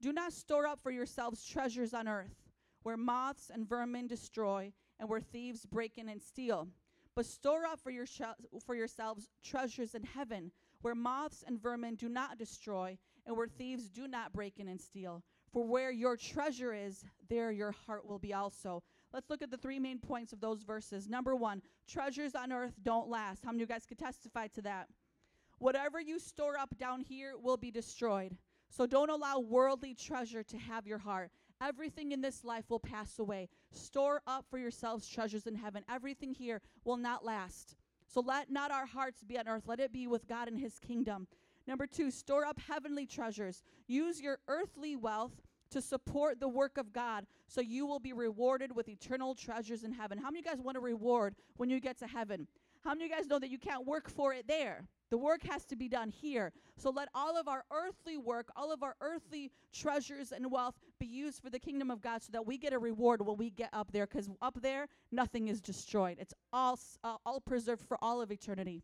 Do 0.00 0.12
not 0.12 0.32
store 0.32 0.66
up 0.66 0.80
for 0.82 0.90
yourselves 0.90 1.44
treasures 1.44 1.94
on 1.94 2.08
earth, 2.08 2.34
where 2.82 2.96
moths 2.96 3.50
and 3.52 3.68
vermin 3.68 4.06
destroy, 4.06 4.72
and 4.98 5.08
where 5.08 5.20
thieves 5.20 5.66
break 5.66 5.98
in 5.98 6.08
and 6.08 6.22
steal. 6.22 6.68
But 7.14 7.26
store 7.26 7.64
up 7.64 7.80
for, 7.80 7.90
your 7.90 8.06
for 8.64 8.74
yourselves 8.74 9.28
treasures 9.44 9.94
in 9.94 10.02
heaven, 10.02 10.50
where 10.84 10.94
moths 10.94 11.42
and 11.46 11.58
vermin 11.58 11.94
do 11.94 12.10
not 12.10 12.36
destroy, 12.36 12.98
and 13.24 13.34
where 13.34 13.46
thieves 13.46 13.88
do 13.88 14.06
not 14.06 14.34
break 14.34 14.58
in 14.58 14.68
and 14.68 14.78
steal. 14.78 15.22
For 15.50 15.64
where 15.64 15.90
your 15.90 16.14
treasure 16.14 16.74
is, 16.74 17.06
there 17.30 17.50
your 17.50 17.72
heart 17.72 18.06
will 18.06 18.18
be 18.18 18.34
also. 18.34 18.82
Let's 19.10 19.30
look 19.30 19.40
at 19.40 19.50
the 19.50 19.56
three 19.56 19.78
main 19.78 19.98
points 19.98 20.34
of 20.34 20.42
those 20.42 20.62
verses. 20.62 21.08
Number 21.08 21.34
one, 21.34 21.62
treasures 21.88 22.34
on 22.34 22.52
earth 22.52 22.74
don't 22.82 23.08
last. 23.08 23.42
How 23.42 23.50
many 23.50 23.62
of 23.62 23.70
you 23.70 23.74
guys 23.74 23.86
could 23.86 23.98
testify 23.98 24.48
to 24.48 24.60
that? 24.60 24.88
Whatever 25.58 26.02
you 26.02 26.18
store 26.18 26.58
up 26.58 26.76
down 26.76 27.00
here 27.00 27.32
will 27.40 27.56
be 27.56 27.70
destroyed. 27.70 28.36
So 28.68 28.84
don't 28.84 29.08
allow 29.08 29.38
worldly 29.38 29.94
treasure 29.94 30.42
to 30.42 30.58
have 30.58 30.86
your 30.86 30.98
heart. 30.98 31.30
Everything 31.62 32.12
in 32.12 32.20
this 32.20 32.44
life 32.44 32.68
will 32.68 32.80
pass 32.80 33.18
away. 33.18 33.48
Store 33.70 34.20
up 34.26 34.44
for 34.50 34.58
yourselves 34.58 35.08
treasures 35.08 35.46
in 35.46 35.54
heaven. 35.54 35.82
Everything 35.88 36.34
here 36.34 36.60
will 36.84 36.98
not 36.98 37.24
last. 37.24 37.76
So 38.06 38.20
let 38.20 38.50
not 38.50 38.70
our 38.70 38.86
hearts 38.86 39.22
be 39.22 39.38
on 39.38 39.48
earth. 39.48 39.64
Let 39.66 39.80
it 39.80 39.92
be 39.92 40.06
with 40.06 40.28
God 40.28 40.48
and 40.48 40.58
his 40.58 40.78
kingdom. 40.78 41.26
Number 41.66 41.86
two, 41.86 42.10
store 42.10 42.44
up 42.44 42.60
heavenly 42.60 43.06
treasures. 43.06 43.62
Use 43.86 44.20
your 44.20 44.38
earthly 44.48 44.96
wealth 44.96 45.42
to 45.70 45.80
support 45.80 46.38
the 46.38 46.48
work 46.48 46.78
of 46.78 46.92
God 46.92 47.26
so 47.48 47.60
you 47.60 47.86
will 47.86 47.98
be 47.98 48.12
rewarded 48.12 48.74
with 48.74 48.88
eternal 48.88 49.34
treasures 49.34 49.82
in 49.82 49.92
heaven. 49.92 50.18
How 50.18 50.26
many 50.26 50.40
of 50.40 50.44
you 50.44 50.50
guys 50.52 50.60
want 50.62 50.76
a 50.76 50.80
reward 50.80 51.34
when 51.56 51.70
you 51.70 51.80
get 51.80 51.98
to 51.98 52.06
heaven? 52.06 52.46
How 52.84 52.90
many 52.90 53.06
of 53.06 53.10
you 53.10 53.16
guys 53.16 53.26
know 53.26 53.38
that 53.38 53.50
you 53.50 53.58
can't 53.58 53.86
work 53.86 54.08
for 54.10 54.34
it 54.34 54.46
there? 54.46 54.86
The 55.14 55.18
work 55.18 55.44
has 55.44 55.64
to 55.66 55.76
be 55.76 55.86
done 55.86 56.08
here. 56.08 56.50
So 56.76 56.90
let 56.90 57.08
all 57.14 57.38
of 57.38 57.46
our 57.46 57.62
earthly 57.70 58.16
work, 58.16 58.48
all 58.56 58.72
of 58.72 58.82
our 58.82 58.96
earthly 59.00 59.52
treasures 59.72 60.32
and 60.32 60.50
wealth 60.50 60.74
be 60.98 61.06
used 61.06 61.40
for 61.40 61.50
the 61.50 61.60
kingdom 61.60 61.88
of 61.88 62.02
God 62.02 62.20
so 62.20 62.32
that 62.32 62.44
we 62.44 62.58
get 62.58 62.72
a 62.72 62.80
reward 62.80 63.24
when 63.24 63.36
we 63.36 63.50
get 63.50 63.70
up 63.72 63.92
there 63.92 64.08
because 64.08 64.28
up 64.42 64.60
there 64.60 64.88
nothing 65.12 65.46
is 65.46 65.60
destroyed. 65.60 66.16
It's 66.18 66.34
all 66.52 66.80
uh, 67.04 67.18
all 67.24 67.38
preserved 67.38 67.86
for 67.86 67.96
all 68.02 68.20
of 68.20 68.32
eternity. 68.32 68.82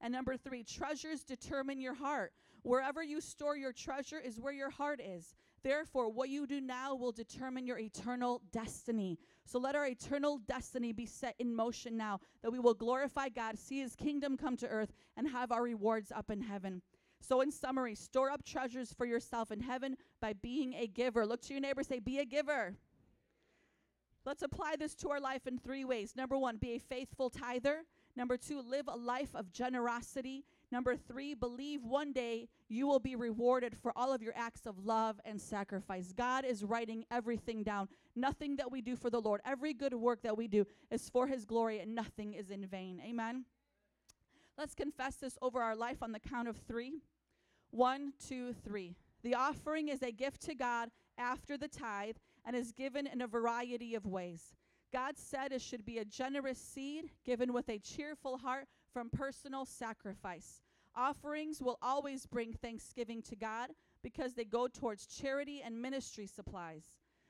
And 0.00 0.12
number 0.12 0.36
3, 0.36 0.62
treasures 0.62 1.24
determine 1.24 1.80
your 1.80 1.94
heart. 1.94 2.32
Wherever 2.62 3.02
you 3.02 3.20
store 3.20 3.56
your 3.56 3.72
treasure 3.72 4.20
is 4.20 4.38
where 4.38 4.52
your 4.52 4.70
heart 4.70 5.00
is. 5.00 5.34
Therefore, 5.62 6.08
what 6.08 6.28
you 6.28 6.46
do 6.46 6.60
now 6.60 6.94
will 6.94 7.12
determine 7.12 7.66
your 7.66 7.78
eternal 7.78 8.42
destiny. 8.52 9.18
So 9.44 9.58
let 9.58 9.74
our 9.74 9.86
eternal 9.86 10.38
destiny 10.38 10.92
be 10.92 11.06
set 11.06 11.34
in 11.38 11.54
motion 11.54 11.96
now, 11.96 12.20
that 12.42 12.52
we 12.52 12.58
will 12.58 12.74
glorify 12.74 13.28
God, 13.28 13.58
see 13.58 13.80
his 13.80 13.96
kingdom 13.96 14.36
come 14.36 14.56
to 14.58 14.68
earth, 14.68 14.92
and 15.16 15.28
have 15.28 15.50
our 15.52 15.62
rewards 15.62 16.12
up 16.12 16.30
in 16.30 16.40
heaven. 16.40 16.82
So, 17.20 17.40
in 17.40 17.50
summary, 17.50 17.94
store 17.94 18.30
up 18.30 18.44
treasures 18.44 18.92
for 18.92 19.06
yourself 19.06 19.50
in 19.50 19.60
heaven 19.60 19.96
by 20.20 20.34
being 20.34 20.74
a 20.74 20.86
giver. 20.86 21.26
Look 21.26 21.40
to 21.42 21.54
your 21.54 21.60
neighbor, 21.60 21.82
say, 21.82 21.98
Be 21.98 22.18
a 22.18 22.24
giver. 22.24 22.76
Let's 24.24 24.42
apply 24.42 24.74
this 24.76 24.94
to 24.96 25.10
our 25.10 25.20
life 25.20 25.46
in 25.46 25.58
three 25.58 25.84
ways. 25.84 26.14
Number 26.16 26.36
one, 26.36 26.56
be 26.56 26.72
a 26.72 26.78
faithful 26.78 27.30
tither. 27.30 27.84
Number 28.16 28.36
two, 28.36 28.60
live 28.60 28.88
a 28.88 28.96
life 28.96 29.34
of 29.34 29.52
generosity. 29.52 30.44
Number 30.72 30.96
three, 30.96 31.34
believe 31.34 31.84
one 31.84 32.12
day 32.12 32.48
you 32.68 32.86
will 32.86 32.98
be 32.98 33.14
rewarded 33.14 33.76
for 33.76 33.92
all 33.94 34.12
of 34.12 34.22
your 34.22 34.32
acts 34.36 34.66
of 34.66 34.84
love 34.84 35.20
and 35.24 35.40
sacrifice. 35.40 36.12
God 36.12 36.44
is 36.44 36.64
writing 36.64 37.04
everything 37.10 37.62
down. 37.62 37.88
Nothing 38.16 38.56
that 38.56 38.72
we 38.72 38.82
do 38.82 38.96
for 38.96 39.08
the 39.08 39.20
Lord, 39.20 39.40
every 39.44 39.72
good 39.72 39.94
work 39.94 40.22
that 40.22 40.36
we 40.36 40.48
do 40.48 40.66
is 40.90 41.08
for 41.08 41.26
His 41.26 41.44
glory, 41.44 41.78
and 41.78 41.94
nothing 41.94 42.34
is 42.34 42.50
in 42.50 42.66
vain. 42.66 43.00
Amen. 43.04 43.44
Let's 44.58 44.74
confess 44.74 45.16
this 45.16 45.38
over 45.40 45.60
our 45.60 45.76
life 45.76 46.02
on 46.02 46.12
the 46.12 46.18
count 46.18 46.48
of 46.48 46.56
three. 46.56 46.94
One, 47.70 48.12
two, 48.26 48.52
three. 48.52 48.96
The 49.22 49.34
offering 49.34 49.88
is 49.88 50.02
a 50.02 50.10
gift 50.10 50.42
to 50.42 50.54
God 50.54 50.90
after 51.18 51.56
the 51.56 51.68
tithe 51.68 52.16
and 52.44 52.56
is 52.56 52.72
given 52.72 53.06
in 53.06 53.20
a 53.20 53.26
variety 53.26 53.94
of 53.94 54.06
ways. 54.06 54.54
God 54.92 55.18
said 55.18 55.52
it 55.52 55.60
should 55.60 55.84
be 55.84 55.98
a 55.98 56.04
generous 56.04 56.58
seed 56.58 57.10
given 57.24 57.52
with 57.52 57.68
a 57.68 57.78
cheerful 57.78 58.38
heart 58.38 58.66
from 58.96 59.10
personal 59.10 59.66
sacrifice. 59.66 60.62
Offerings 60.96 61.60
will 61.60 61.78
always 61.82 62.24
bring 62.24 62.54
thanksgiving 62.54 63.20
to 63.20 63.36
God 63.36 63.68
because 64.02 64.32
they 64.32 64.46
go 64.46 64.68
towards 64.68 65.04
charity 65.04 65.60
and 65.62 65.82
ministry 65.82 66.26
supplies. 66.26 66.84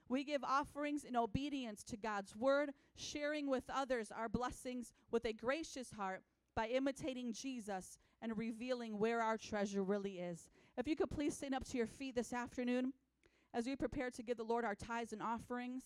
We 0.09 0.23
give 0.23 0.45
offerings 0.45 1.03
in 1.03 1.17
obedience 1.17 1.83
to 1.89 1.97
God's 1.97 2.37
word, 2.37 2.71
sharing 2.95 3.51
with 3.51 3.65
others 3.69 4.13
our 4.17 4.29
blessings 4.29 4.93
with 5.11 5.25
a 5.25 5.33
gracious 5.33 5.91
heart 5.91 6.23
by 6.55 6.69
imitating 6.69 7.33
Jesus 7.33 7.99
and 8.23 8.39
revealing 8.39 9.01
where 9.01 9.21
our 9.21 9.37
treasure 9.37 9.83
really 9.83 10.21
is. 10.21 10.49
If 10.79 10.87
you 10.87 10.95
could 10.95 11.11
please 11.11 11.37
stand 11.37 11.57
up 11.57 11.65
to 11.65 11.77
your 11.77 11.89
feet 11.89 12.15
this 12.15 12.33
afternoon 12.33 12.93
as 13.53 13.67
we 13.67 13.75
prepare 13.75 14.11
to 14.11 14.23
give 14.23 14.37
the 14.37 14.45
Lord 14.45 14.65
our 14.65 14.77
tithes 14.77 15.13
and 15.13 15.21
offerings. 15.21 15.83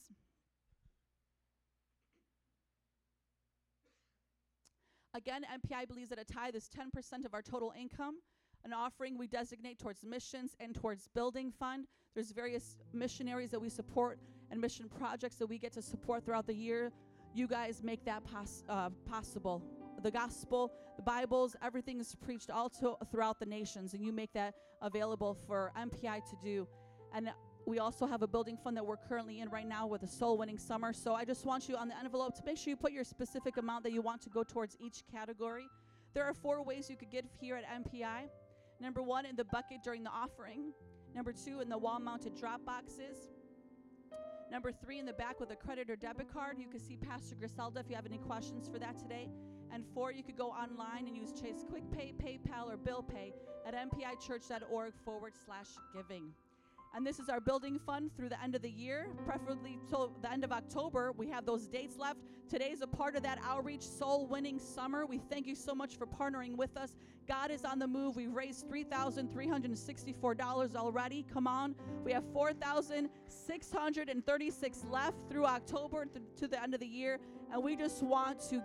Again, 5.14 5.42
MPI 5.42 5.88
believes 5.88 6.08
that 6.10 6.20
a 6.20 6.24
tithe 6.24 6.54
is 6.54 6.68
10% 6.68 7.24
of 7.24 7.34
our 7.34 7.42
total 7.42 7.72
income. 7.78 8.16
An 8.64 8.72
offering 8.72 9.18
we 9.18 9.26
designate 9.26 9.78
towards 9.78 10.04
missions 10.04 10.54
and 10.60 10.74
towards 10.74 11.08
building 11.14 11.50
fund. 11.50 11.86
There's 12.14 12.30
various 12.30 12.76
missionaries 12.92 13.50
that 13.50 13.60
we 13.60 13.68
support 13.68 14.18
and 14.50 14.60
mission 14.60 14.88
projects 14.88 15.36
that 15.36 15.46
we 15.46 15.58
get 15.58 15.72
to 15.72 15.82
support 15.82 16.24
throughout 16.24 16.46
the 16.46 16.54
year. 16.54 16.92
You 17.34 17.48
guys 17.48 17.82
make 17.82 18.04
that 18.04 18.22
pos- 18.24 18.62
uh, 18.68 18.90
possible. 19.04 19.62
The 20.02 20.10
gospel, 20.10 20.72
the 20.96 21.02
Bibles, 21.02 21.56
everything 21.62 22.00
is 22.00 22.14
preached 22.14 22.50
all 22.50 22.68
to, 22.70 22.96
throughout 23.10 23.40
the 23.40 23.46
nations, 23.46 23.94
and 23.94 24.04
you 24.04 24.12
make 24.12 24.32
that 24.34 24.54
available 24.82 25.36
for 25.46 25.72
MPI 25.76 26.28
to 26.30 26.36
do. 26.42 26.68
And 27.12 27.30
we 27.70 27.78
also 27.78 28.04
have 28.04 28.22
a 28.22 28.26
building 28.26 28.56
fund 28.56 28.76
that 28.76 28.84
we're 28.84 28.96
currently 28.96 29.40
in 29.40 29.48
right 29.48 29.66
now 29.66 29.86
with 29.86 30.02
a 30.02 30.06
soul 30.06 30.36
winning 30.36 30.58
summer. 30.58 30.92
So 30.92 31.14
I 31.14 31.24
just 31.24 31.46
want 31.46 31.68
you 31.68 31.76
on 31.76 31.88
the 31.88 31.96
envelope 31.96 32.34
to 32.36 32.42
make 32.44 32.58
sure 32.58 32.70
you 32.70 32.76
put 32.76 32.90
your 32.90 33.04
specific 33.04 33.56
amount 33.58 33.84
that 33.84 33.92
you 33.92 34.02
want 34.02 34.20
to 34.22 34.28
go 34.28 34.42
towards 34.42 34.76
each 34.80 35.04
category. 35.10 35.68
There 36.12 36.24
are 36.24 36.34
four 36.34 36.64
ways 36.64 36.90
you 36.90 36.96
could 36.96 37.10
give 37.10 37.26
here 37.40 37.56
at 37.56 37.64
MPI. 37.84 38.28
Number 38.80 39.02
one, 39.02 39.24
in 39.24 39.36
the 39.36 39.44
bucket 39.44 39.84
during 39.84 40.02
the 40.02 40.10
offering. 40.10 40.72
Number 41.14 41.32
two, 41.32 41.60
in 41.60 41.68
the 41.68 41.78
wall 41.78 42.00
mounted 42.00 42.34
drop 42.34 42.64
boxes. 42.64 43.28
Number 44.50 44.72
three, 44.72 44.98
in 44.98 45.06
the 45.06 45.12
back 45.12 45.38
with 45.38 45.52
a 45.52 45.56
credit 45.56 45.88
or 45.88 45.96
debit 45.96 46.32
card. 46.32 46.56
You 46.58 46.66
can 46.66 46.80
see 46.80 46.96
Pastor 46.96 47.36
Griselda 47.36 47.78
if 47.78 47.88
you 47.88 47.94
have 47.94 48.06
any 48.06 48.18
questions 48.18 48.68
for 48.68 48.80
that 48.80 48.98
today. 48.98 49.28
And 49.72 49.84
four, 49.94 50.10
you 50.10 50.24
could 50.24 50.36
go 50.36 50.48
online 50.48 51.06
and 51.06 51.16
use 51.16 51.32
Chase 51.32 51.64
Quick 51.70 51.84
Pay, 51.92 52.14
PayPal, 52.20 52.72
or 52.72 52.76
Bill 52.76 53.04
Pay 53.04 53.32
at 53.64 53.74
mpichurch.org 53.74 54.94
forward 55.04 55.34
slash 55.46 55.68
giving. 55.94 56.32
And 56.92 57.06
this 57.06 57.20
is 57.20 57.28
our 57.28 57.40
building 57.40 57.78
fund 57.78 58.10
through 58.16 58.30
the 58.30 58.42
end 58.42 58.56
of 58.56 58.62
the 58.62 58.70
year, 58.70 59.10
preferably 59.24 59.78
till 59.88 60.12
the 60.20 60.28
end 60.30 60.42
of 60.42 60.50
October. 60.50 61.12
We 61.16 61.28
have 61.28 61.46
those 61.46 61.68
dates 61.68 61.96
left. 61.96 62.18
Today's 62.48 62.82
a 62.82 62.88
part 62.88 63.14
of 63.14 63.22
that 63.22 63.38
outreach 63.44 63.82
soul 63.82 64.26
winning 64.26 64.58
summer. 64.58 65.06
We 65.06 65.18
thank 65.18 65.46
you 65.46 65.54
so 65.54 65.72
much 65.72 65.96
for 65.96 66.06
partnering 66.06 66.56
with 66.56 66.76
us. 66.76 66.96
God 67.28 67.52
is 67.52 67.64
on 67.64 67.78
the 67.78 67.86
move. 67.86 68.16
We've 68.16 68.34
raised 68.34 68.68
$3,364 68.68 70.74
already. 70.74 71.24
Come 71.32 71.46
on. 71.46 71.76
We 72.02 72.10
have 72.10 72.24
4,636 72.32 74.84
left 74.90 75.28
through 75.28 75.46
October 75.46 76.06
to 76.38 76.48
the 76.48 76.60
end 76.60 76.74
of 76.74 76.80
the 76.80 76.88
year. 76.88 77.20
And 77.52 77.62
we 77.62 77.76
just 77.76 78.02
want 78.02 78.40
to 78.50 78.60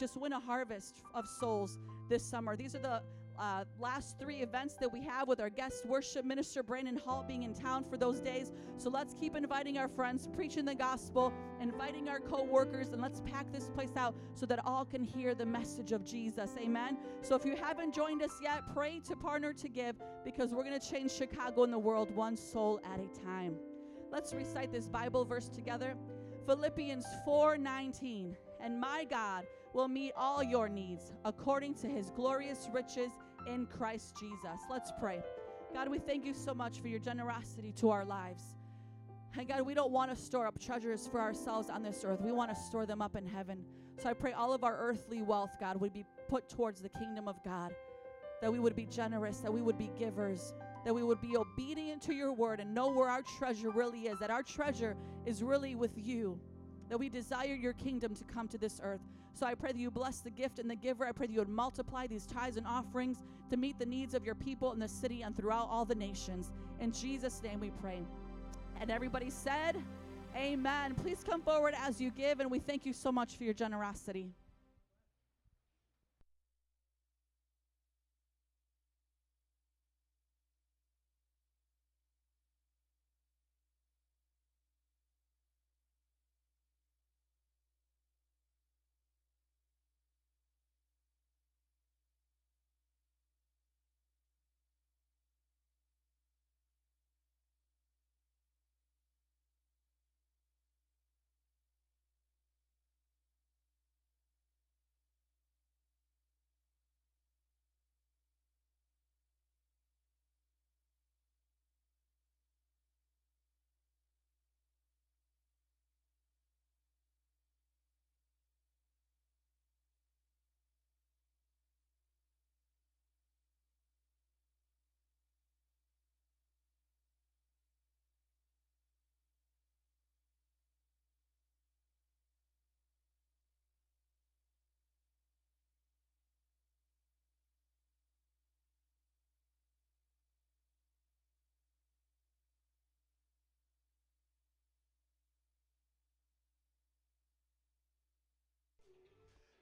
just 0.00 0.16
win 0.16 0.32
a 0.32 0.40
harvest 0.40 1.04
of 1.14 1.28
souls 1.28 1.78
this 2.08 2.24
summer. 2.24 2.56
These 2.56 2.74
are 2.74 2.80
the 2.80 3.04
uh, 3.38 3.64
last 3.78 4.18
three 4.18 4.36
events 4.36 4.74
that 4.74 4.92
we 4.92 5.00
have 5.02 5.28
with 5.28 5.40
our 5.40 5.50
guest 5.50 5.86
worship 5.86 6.24
minister 6.24 6.62
Brandon 6.62 6.96
Hall 6.96 7.24
being 7.26 7.44
in 7.44 7.54
town 7.54 7.84
for 7.88 7.96
those 7.96 8.20
days. 8.20 8.52
So 8.76 8.90
let's 8.90 9.14
keep 9.14 9.36
inviting 9.36 9.78
our 9.78 9.88
friends, 9.88 10.28
preaching 10.34 10.64
the 10.64 10.74
gospel, 10.74 11.32
inviting 11.60 12.08
our 12.08 12.20
co-workers, 12.20 12.88
and 12.90 13.00
let's 13.00 13.20
pack 13.20 13.52
this 13.52 13.68
place 13.68 13.96
out 13.96 14.14
so 14.34 14.46
that 14.46 14.64
all 14.64 14.84
can 14.84 15.02
hear 15.02 15.34
the 15.34 15.46
message 15.46 15.92
of 15.92 16.04
Jesus. 16.04 16.54
Amen. 16.58 16.96
So 17.22 17.34
if 17.34 17.44
you 17.44 17.56
haven't 17.56 17.94
joined 17.94 18.22
us 18.22 18.32
yet, 18.42 18.62
pray 18.74 19.00
to 19.08 19.16
partner 19.16 19.52
to 19.52 19.68
give 19.68 19.96
because 20.24 20.52
we're 20.52 20.64
going 20.64 20.78
to 20.78 20.90
change 20.90 21.12
Chicago 21.12 21.64
and 21.64 21.72
the 21.72 21.78
world 21.78 22.14
one 22.14 22.36
soul 22.36 22.80
at 22.84 23.00
a 23.00 23.24
time. 23.24 23.54
Let's 24.10 24.32
recite 24.32 24.72
this 24.72 24.88
Bible 24.88 25.24
verse 25.24 25.48
together. 25.48 25.94
Philippians 26.46 27.04
4:19. 27.26 28.34
And 28.60 28.80
my 28.80 29.04
God 29.04 29.46
will 29.72 29.86
meet 29.86 30.12
all 30.16 30.42
your 30.42 30.68
needs 30.68 31.12
according 31.24 31.74
to 31.74 31.86
his 31.86 32.10
glorious 32.10 32.68
riches 32.72 33.12
in 33.48 33.66
Christ 33.66 34.16
Jesus. 34.18 34.60
Let's 34.70 34.92
pray. 35.00 35.22
God, 35.74 35.88
we 35.88 35.98
thank 35.98 36.24
you 36.24 36.34
so 36.34 36.54
much 36.54 36.80
for 36.80 36.88
your 36.88 36.98
generosity 36.98 37.72
to 37.72 37.90
our 37.90 38.04
lives. 38.04 38.42
And 39.36 39.46
God, 39.46 39.62
we 39.62 39.74
don't 39.74 39.92
want 39.92 40.10
to 40.10 40.16
store 40.16 40.46
up 40.46 40.58
treasures 40.58 41.06
for 41.06 41.20
ourselves 41.20 41.70
on 41.70 41.82
this 41.82 42.04
earth. 42.04 42.20
We 42.20 42.32
want 42.32 42.50
to 42.54 42.56
store 42.56 42.86
them 42.86 43.02
up 43.02 43.16
in 43.16 43.26
heaven. 43.26 43.64
So 44.02 44.08
I 44.08 44.14
pray 44.14 44.32
all 44.32 44.52
of 44.52 44.64
our 44.64 44.76
earthly 44.76 45.22
wealth, 45.22 45.50
God, 45.60 45.80
would 45.80 45.92
be 45.92 46.04
put 46.28 46.48
towards 46.48 46.80
the 46.80 46.88
kingdom 46.88 47.28
of 47.28 47.42
God. 47.44 47.74
That 48.40 48.52
we 48.52 48.60
would 48.60 48.76
be 48.76 48.86
generous, 48.86 49.38
that 49.38 49.52
we 49.52 49.60
would 49.60 49.76
be 49.76 49.90
givers, 49.98 50.54
that 50.84 50.94
we 50.94 51.02
would 51.02 51.20
be 51.20 51.36
obedient 51.36 52.02
to 52.02 52.14
your 52.14 52.32
word 52.32 52.60
and 52.60 52.72
know 52.72 52.88
where 52.88 53.08
our 53.08 53.22
treasure 53.22 53.70
really 53.70 54.02
is, 54.02 54.20
that 54.20 54.30
our 54.30 54.44
treasure 54.44 54.96
is 55.26 55.42
really 55.42 55.74
with 55.74 55.92
you, 55.96 56.40
that 56.88 56.98
we 56.98 57.08
desire 57.08 57.54
your 57.54 57.72
kingdom 57.72 58.14
to 58.14 58.24
come 58.24 58.46
to 58.48 58.58
this 58.58 58.80
earth. 58.82 59.00
So 59.34 59.46
I 59.46 59.54
pray 59.54 59.72
that 59.72 59.78
you 59.78 59.90
bless 59.90 60.20
the 60.20 60.30
gift 60.30 60.58
and 60.58 60.68
the 60.68 60.76
giver. 60.76 61.06
I 61.06 61.12
pray 61.12 61.26
that 61.26 61.32
you 61.32 61.40
would 61.40 61.48
multiply 61.48 62.06
these 62.06 62.26
tithes 62.26 62.56
and 62.56 62.66
offerings 62.66 63.22
to 63.50 63.56
meet 63.56 63.78
the 63.78 63.86
needs 63.86 64.14
of 64.14 64.24
your 64.24 64.34
people 64.34 64.72
in 64.72 64.78
the 64.78 64.88
city 64.88 65.22
and 65.22 65.36
throughout 65.36 65.68
all 65.70 65.84
the 65.84 65.94
nations. 65.94 66.50
In 66.80 66.92
Jesus' 66.92 67.42
name 67.42 67.60
we 67.60 67.70
pray. 67.70 68.00
And 68.80 68.90
everybody 68.90 69.30
said, 69.30 69.76
Amen. 70.36 70.94
Please 70.94 71.24
come 71.24 71.40
forward 71.40 71.74
as 71.76 72.00
you 72.00 72.10
give, 72.10 72.40
and 72.40 72.50
we 72.50 72.58
thank 72.58 72.84
you 72.84 72.92
so 72.92 73.10
much 73.10 73.36
for 73.36 73.44
your 73.44 73.54
generosity. 73.54 74.30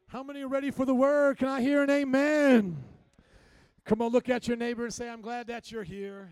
How 0.09 0.23
many 0.23 0.43
are 0.43 0.49
ready 0.49 0.71
for 0.71 0.85
the 0.85 0.95
word? 0.95 1.39
Can 1.39 1.49
I 1.49 1.61
hear 1.61 1.83
an 1.83 1.91
amen? 1.91 2.77
Come 3.85 4.01
on, 4.01 4.13
look 4.13 4.29
at 4.29 4.47
your 4.47 4.57
neighbor 4.57 4.85
and 4.85 4.95
say, 4.95 5.09
I'm 5.09 5.21
glad 5.21 5.49
that 5.49 5.73
you're 5.73 5.83
here. 5.83 6.31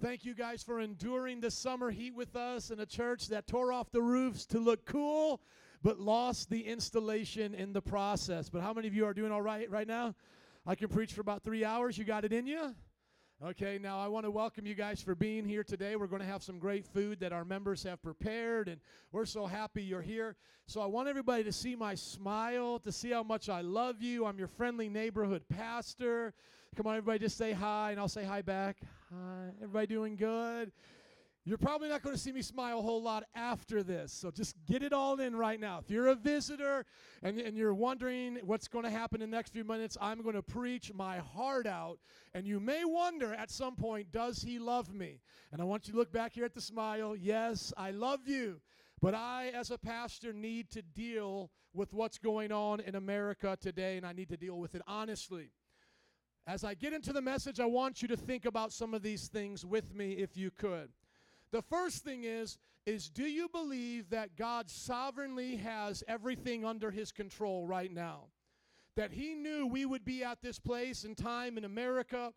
Thank 0.00 0.24
you 0.24 0.34
guys 0.34 0.62
for 0.62 0.80
enduring 0.80 1.42
the 1.42 1.50
summer 1.50 1.90
heat 1.90 2.14
with 2.14 2.34
us 2.34 2.70
in 2.70 2.80
a 2.80 2.86
church 2.86 3.28
that 3.28 3.46
tore 3.46 3.70
off 3.70 3.92
the 3.92 4.00
roofs 4.00 4.46
to 4.46 4.58
look 4.58 4.86
cool, 4.86 5.42
but 5.82 6.00
lost 6.00 6.48
the 6.48 6.60
installation 6.60 7.54
in 7.54 7.74
the 7.74 7.82
process. 7.82 8.48
But 8.48 8.62
how 8.62 8.72
many 8.72 8.88
of 8.88 8.94
you 8.94 9.04
are 9.04 9.12
doing 9.12 9.30
all 9.30 9.42
right 9.42 9.70
right 9.70 9.86
now? 9.86 10.14
I 10.66 10.74
can 10.74 10.88
preach 10.88 11.12
for 11.12 11.20
about 11.20 11.42
three 11.42 11.66
hours. 11.66 11.98
You 11.98 12.04
got 12.04 12.24
it 12.24 12.32
in 12.32 12.46
you? 12.46 12.74
Okay, 13.42 13.78
now 13.80 13.98
I 13.98 14.06
want 14.06 14.26
to 14.26 14.30
welcome 14.30 14.66
you 14.66 14.74
guys 14.74 15.00
for 15.00 15.14
being 15.14 15.48
here 15.48 15.64
today. 15.64 15.96
We're 15.96 16.08
going 16.08 16.20
to 16.20 16.28
have 16.28 16.42
some 16.42 16.58
great 16.58 16.84
food 16.86 17.20
that 17.20 17.32
our 17.32 17.42
members 17.42 17.82
have 17.84 18.02
prepared, 18.02 18.68
and 18.68 18.78
we're 19.12 19.24
so 19.24 19.46
happy 19.46 19.82
you're 19.82 20.02
here. 20.02 20.36
So 20.66 20.82
I 20.82 20.84
want 20.84 21.08
everybody 21.08 21.42
to 21.44 21.52
see 21.52 21.74
my 21.74 21.94
smile, 21.94 22.80
to 22.80 22.92
see 22.92 23.12
how 23.12 23.22
much 23.22 23.48
I 23.48 23.62
love 23.62 24.02
you. 24.02 24.26
I'm 24.26 24.38
your 24.38 24.46
friendly 24.46 24.90
neighborhood 24.90 25.42
pastor. 25.48 26.34
Come 26.76 26.86
on, 26.86 26.98
everybody, 26.98 27.20
just 27.20 27.38
say 27.38 27.52
hi, 27.52 27.92
and 27.92 27.98
I'll 27.98 28.08
say 28.08 28.24
hi 28.24 28.42
back. 28.42 28.76
Hi. 29.10 29.48
Everybody 29.62 29.86
doing 29.86 30.16
good? 30.16 30.70
You're 31.46 31.56
probably 31.56 31.88
not 31.88 32.02
going 32.02 32.14
to 32.14 32.20
see 32.20 32.32
me 32.32 32.42
smile 32.42 32.80
a 32.80 32.82
whole 32.82 33.02
lot 33.02 33.24
after 33.34 33.82
this, 33.82 34.12
so 34.12 34.30
just 34.30 34.56
get 34.66 34.82
it 34.82 34.92
all 34.92 35.18
in 35.20 35.34
right 35.34 35.58
now. 35.58 35.78
If 35.78 35.90
you're 35.90 36.08
a 36.08 36.14
visitor 36.14 36.84
and, 37.22 37.40
and 37.40 37.56
you're 37.56 37.72
wondering 37.72 38.40
what's 38.44 38.68
going 38.68 38.84
to 38.84 38.90
happen 38.90 39.22
in 39.22 39.30
the 39.30 39.36
next 39.36 39.50
few 39.54 39.64
minutes, 39.64 39.96
I'm 40.02 40.20
going 40.20 40.34
to 40.34 40.42
preach 40.42 40.92
my 40.92 41.18
heart 41.18 41.66
out. 41.66 41.98
And 42.34 42.46
you 42.46 42.60
may 42.60 42.84
wonder 42.84 43.32
at 43.32 43.50
some 43.50 43.74
point, 43.74 44.12
does 44.12 44.42
he 44.42 44.58
love 44.58 44.92
me? 44.92 45.20
And 45.50 45.62
I 45.62 45.64
want 45.64 45.86
you 45.86 45.94
to 45.94 45.98
look 45.98 46.12
back 46.12 46.34
here 46.34 46.44
at 46.44 46.54
the 46.54 46.60
smile. 46.60 47.16
Yes, 47.16 47.72
I 47.74 47.90
love 47.90 48.28
you. 48.28 48.60
But 49.00 49.14
I, 49.14 49.50
as 49.54 49.70
a 49.70 49.78
pastor, 49.78 50.34
need 50.34 50.68
to 50.72 50.82
deal 50.82 51.50
with 51.72 51.94
what's 51.94 52.18
going 52.18 52.52
on 52.52 52.80
in 52.80 52.96
America 52.96 53.56
today, 53.58 53.96
and 53.96 54.04
I 54.04 54.12
need 54.12 54.28
to 54.28 54.36
deal 54.36 54.58
with 54.58 54.74
it 54.74 54.82
honestly. 54.86 55.52
As 56.46 56.64
I 56.64 56.74
get 56.74 56.92
into 56.92 57.14
the 57.14 57.22
message, 57.22 57.60
I 57.60 57.66
want 57.66 58.02
you 58.02 58.08
to 58.08 58.16
think 58.16 58.44
about 58.44 58.72
some 58.72 58.92
of 58.92 59.02
these 59.02 59.28
things 59.28 59.64
with 59.64 59.94
me 59.94 60.12
if 60.12 60.36
you 60.36 60.50
could. 60.50 60.90
The 61.52 61.62
first 61.62 62.04
thing 62.04 62.24
is 62.24 62.58
is 62.86 63.08
do 63.08 63.24
you 63.24 63.48
believe 63.48 64.10
that 64.10 64.36
God 64.36 64.70
sovereignly 64.70 65.56
has 65.56 66.02
everything 66.08 66.64
under 66.64 66.90
his 66.90 67.12
control 67.12 67.66
right 67.66 67.92
now? 67.92 68.28
That 68.96 69.12
he 69.12 69.34
knew 69.34 69.66
we 69.66 69.84
would 69.84 70.04
be 70.04 70.24
at 70.24 70.42
this 70.42 70.58
place 70.58 71.04
and 71.04 71.16
time 71.16 71.58
in 71.58 71.64
America 71.64 72.32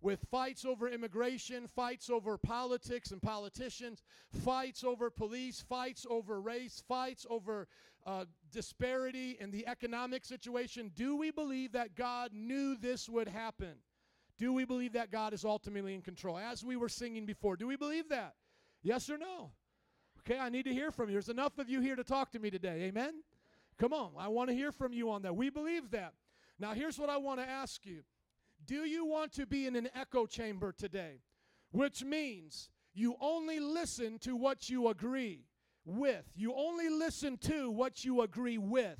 with 0.00 0.24
fights 0.30 0.64
over 0.64 0.88
immigration, 0.88 1.68
fights 1.68 2.10
over 2.10 2.36
politics 2.36 3.12
and 3.12 3.22
politicians, 3.22 4.02
fights 4.44 4.82
over 4.82 5.10
police, 5.10 5.60
fights 5.60 6.04
over 6.10 6.40
race, 6.40 6.82
fights 6.88 7.24
over 7.30 7.68
uh, 8.04 8.24
disparity 8.50 9.36
in 9.40 9.52
the 9.52 9.66
economic 9.68 10.24
situation. 10.24 10.90
Do 10.96 11.16
we 11.16 11.30
believe 11.30 11.72
that 11.72 11.94
God 11.94 12.32
knew 12.32 12.76
this 12.76 13.08
would 13.08 13.28
happen? 13.28 13.74
Do 14.38 14.52
we 14.52 14.64
believe 14.64 14.94
that 14.94 15.12
God 15.12 15.32
is 15.32 15.44
ultimately 15.44 15.94
in 15.94 16.02
control? 16.02 16.36
As 16.36 16.64
we 16.64 16.76
were 16.76 16.88
singing 16.88 17.26
before, 17.26 17.56
do 17.56 17.68
we 17.68 17.76
believe 17.76 18.08
that? 18.08 18.34
Yes 18.82 19.08
or 19.08 19.18
no? 19.18 19.52
Okay, 20.20 20.38
I 20.38 20.48
need 20.48 20.64
to 20.64 20.72
hear 20.72 20.90
from 20.90 21.08
you. 21.08 21.14
There's 21.14 21.28
enough 21.28 21.58
of 21.58 21.68
you 21.68 21.80
here 21.80 21.96
to 21.96 22.04
talk 22.04 22.30
to 22.32 22.38
me 22.38 22.50
today. 22.50 22.82
Amen? 22.82 23.22
Come 23.78 23.92
on, 23.92 24.12
I 24.18 24.28
want 24.28 24.50
to 24.50 24.54
hear 24.54 24.70
from 24.70 24.92
you 24.92 25.10
on 25.10 25.22
that. 25.22 25.34
We 25.34 25.50
believe 25.50 25.90
that. 25.90 26.14
Now, 26.58 26.74
here's 26.74 26.98
what 26.98 27.10
I 27.10 27.16
want 27.16 27.40
to 27.40 27.48
ask 27.48 27.84
you 27.84 28.02
Do 28.64 28.84
you 28.84 29.04
want 29.04 29.32
to 29.32 29.46
be 29.46 29.66
in 29.66 29.74
an 29.76 29.88
echo 29.94 30.26
chamber 30.26 30.72
today? 30.72 31.20
Which 31.72 32.04
means 32.04 32.70
you 32.94 33.16
only 33.20 33.58
listen 33.58 34.18
to 34.20 34.36
what 34.36 34.68
you 34.68 34.88
agree 34.88 35.46
with, 35.84 36.24
you 36.36 36.54
only 36.54 36.88
listen 36.88 37.36
to 37.38 37.70
what 37.70 38.04
you 38.04 38.22
agree 38.22 38.58
with. 38.58 38.98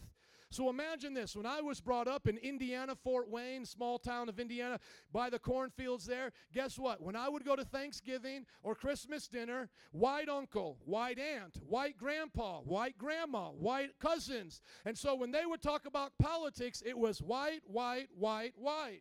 So 0.53 0.69
imagine 0.69 1.15
this. 1.15 1.35
When 1.35 1.47
I 1.47 1.63
was 1.63 1.81
brought 1.81 2.07
up 2.07 2.29
in 2.29 2.37
Indiana, 2.37 2.95
Fort 2.95 3.31
Wayne, 3.31 3.65
small 3.65 3.99
town 3.99 4.29
of 4.29 4.39
Indiana, 4.39 4.79
by 5.11 5.31
the 5.31 5.39
cornfields 5.39 6.05
there, 6.05 6.31
guess 6.53 6.79
what? 6.79 7.01
When 7.01 7.17
I 7.17 7.31
would 7.31 7.43
go 7.43 7.57
to 7.57 7.65
Thanksgiving 7.65 8.45
or 8.63 8.75
Christmas 8.75 9.29
dinner, 9.29 9.71
white 9.93 10.29
uncle, 10.29 10.77
white 10.85 11.19
aunt, 11.19 11.57
white 11.67 11.97
grandpa, 11.97 12.61
white 12.61 12.99
grandma, 12.99 13.49
white 13.49 13.99
cousins. 13.99 14.61
And 14.85 14.97
so 14.97 15.15
when 15.15 15.31
they 15.31 15.47
would 15.47 15.63
talk 15.63 15.87
about 15.87 16.13
politics, 16.19 16.83
it 16.85 16.99
was 16.99 17.23
white, 17.23 17.63
white, 17.67 18.09
white, 18.15 18.53
white. 18.57 19.01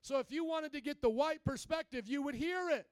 So 0.00 0.18
if 0.18 0.30
you 0.30 0.46
wanted 0.46 0.72
to 0.72 0.80
get 0.80 1.02
the 1.02 1.10
white 1.10 1.44
perspective, 1.44 2.08
you 2.08 2.22
would 2.22 2.36
hear 2.36 2.70
it. 2.70 2.86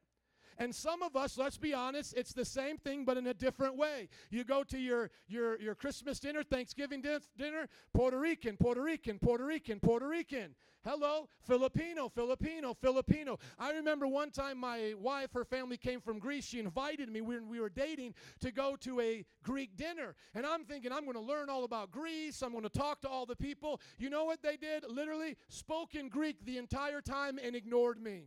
And 0.58 0.74
some 0.74 1.02
of 1.02 1.16
us, 1.16 1.36
let's 1.36 1.56
be 1.56 1.74
honest, 1.74 2.14
it's 2.16 2.32
the 2.32 2.44
same 2.44 2.78
thing 2.78 3.04
but 3.04 3.16
in 3.16 3.26
a 3.26 3.34
different 3.34 3.76
way. 3.76 4.08
You 4.30 4.44
go 4.44 4.62
to 4.64 4.78
your 4.78 5.10
your 5.26 5.60
your 5.60 5.74
Christmas 5.74 6.20
dinner, 6.20 6.42
Thanksgiving 6.42 7.02
dinner, 7.02 7.68
Puerto 7.92 8.18
Rican, 8.18 8.56
Puerto 8.56 8.82
Rican, 8.82 9.18
Puerto 9.18 9.44
Rican, 9.44 9.80
Puerto 9.80 10.08
Rican. 10.08 10.54
Hello, 10.84 11.30
Filipino, 11.40 12.10
Filipino, 12.10 12.74
Filipino. 12.74 13.38
I 13.58 13.72
remember 13.72 14.06
one 14.06 14.30
time 14.30 14.58
my 14.58 14.92
wife, 15.00 15.32
her 15.32 15.46
family 15.46 15.78
came 15.78 16.02
from 16.02 16.18
Greece. 16.18 16.44
She 16.44 16.58
invited 16.58 17.08
me 17.08 17.22
when 17.22 17.48
we 17.48 17.58
were 17.58 17.70
dating 17.70 18.12
to 18.40 18.52
go 18.52 18.76
to 18.80 19.00
a 19.00 19.24
Greek 19.42 19.78
dinner. 19.78 20.14
And 20.34 20.44
I'm 20.44 20.66
thinking, 20.66 20.92
I'm 20.92 21.04
going 21.04 21.14
to 21.14 21.22
learn 21.22 21.48
all 21.48 21.64
about 21.64 21.90
Greece. 21.90 22.42
I'm 22.42 22.50
going 22.50 22.64
to 22.64 22.68
talk 22.68 23.00
to 23.00 23.08
all 23.08 23.24
the 23.24 23.34
people. 23.34 23.80
You 23.96 24.10
know 24.10 24.26
what 24.26 24.42
they 24.42 24.58
did? 24.58 24.84
Literally 24.86 25.36
spoke 25.48 25.94
in 25.94 26.10
Greek 26.10 26.44
the 26.44 26.58
entire 26.58 27.00
time 27.00 27.38
and 27.42 27.56
ignored 27.56 27.98
me. 27.98 28.26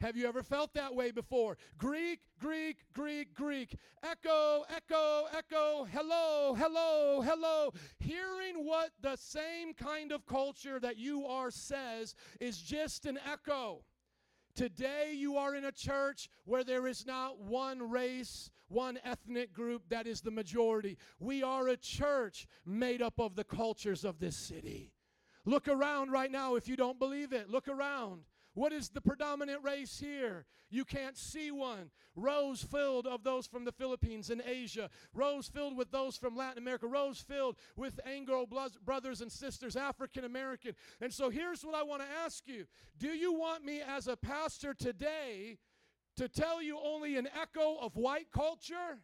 Have 0.00 0.16
you 0.16 0.28
ever 0.28 0.44
felt 0.44 0.74
that 0.74 0.94
way 0.94 1.10
before? 1.10 1.56
Greek, 1.76 2.20
Greek, 2.38 2.76
Greek, 2.92 3.34
Greek. 3.34 3.76
Echo, 4.04 4.64
echo, 4.74 5.26
echo. 5.36 5.88
Hello, 5.90 6.54
hello, 6.54 7.20
hello. 7.22 7.72
Hearing 7.98 8.64
what 8.64 8.90
the 9.00 9.16
same 9.16 9.74
kind 9.74 10.12
of 10.12 10.24
culture 10.24 10.78
that 10.78 10.98
you 10.98 11.26
are 11.26 11.50
says 11.50 12.14
is 12.40 12.58
just 12.58 13.06
an 13.06 13.18
echo. 13.30 13.82
Today, 14.54 15.14
you 15.16 15.36
are 15.36 15.56
in 15.56 15.64
a 15.64 15.72
church 15.72 16.28
where 16.44 16.62
there 16.62 16.86
is 16.86 17.04
not 17.04 17.40
one 17.40 17.90
race, 17.90 18.50
one 18.68 19.00
ethnic 19.04 19.52
group 19.52 19.82
that 19.88 20.06
is 20.06 20.20
the 20.20 20.30
majority. 20.30 20.96
We 21.18 21.42
are 21.42 21.68
a 21.68 21.76
church 21.76 22.46
made 22.64 23.02
up 23.02 23.18
of 23.18 23.34
the 23.34 23.44
cultures 23.44 24.04
of 24.04 24.20
this 24.20 24.36
city. 24.36 24.92
Look 25.44 25.66
around 25.66 26.12
right 26.12 26.30
now 26.30 26.54
if 26.54 26.68
you 26.68 26.76
don't 26.76 26.98
believe 27.00 27.32
it. 27.32 27.50
Look 27.50 27.66
around. 27.66 28.22
What 28.58 28.72
is 28.72 28.88
the 28.88 29.00
predominant 29.00 29.62
race 29.62 30.00
here? 30.00 30.44
You 30.68 30.84
can't 30.84 31.16
see 31.16 31.52
one. 31.52 31.92
Rows 32.16 32.60
filled 32.60 33.06
of 33.06 33.22
those 33.22 33.46
from 33.46 33.64
the 33.64 33.70
Philippines 33.70 34.30
and 34.30 34.42
Asia. 34.44 34.90
Rows 35.14 35.46
filled 35.46 35.76
with 35.76 35.92
those 35.92 36.16
from 36.16 36.36
Latin 36.36 36.58
America. 36.58 36.88
Rows 36.88 37.20
filled 37.20 37.54
with 37.76 38.00
Anglo 38.04 38.48
brothers 38.84 39.20
and 39.20 39.30
sisters, 39.30 39.76
African 39.76 40.24
American. 40.24 40.72
And 41.00 41.14
so 41.14 41.30
here's 41.30 41.64
what 41.64 41.76
I 41.76 41.84
want 41.84 42.02
to 42.02 42.08
ask 42.24 42.48
you 42.48 42.66
Do 42.98 43.10
you 43.10 43.32
want 43.32 43.64
me 43.64 43.80
as 43.80 44.08
a 44.08 44.16
pastor 44.16 44.74
today 44.74 45.58
to 46.16 46.28
tell 46.28 46.60
you 46.60 46.80
only 46.84 47.16
an 47.16 47.28
echo 47.40 47.76
of 47.76 47.94
white 47.94 48.32
culture? 48.32 48.98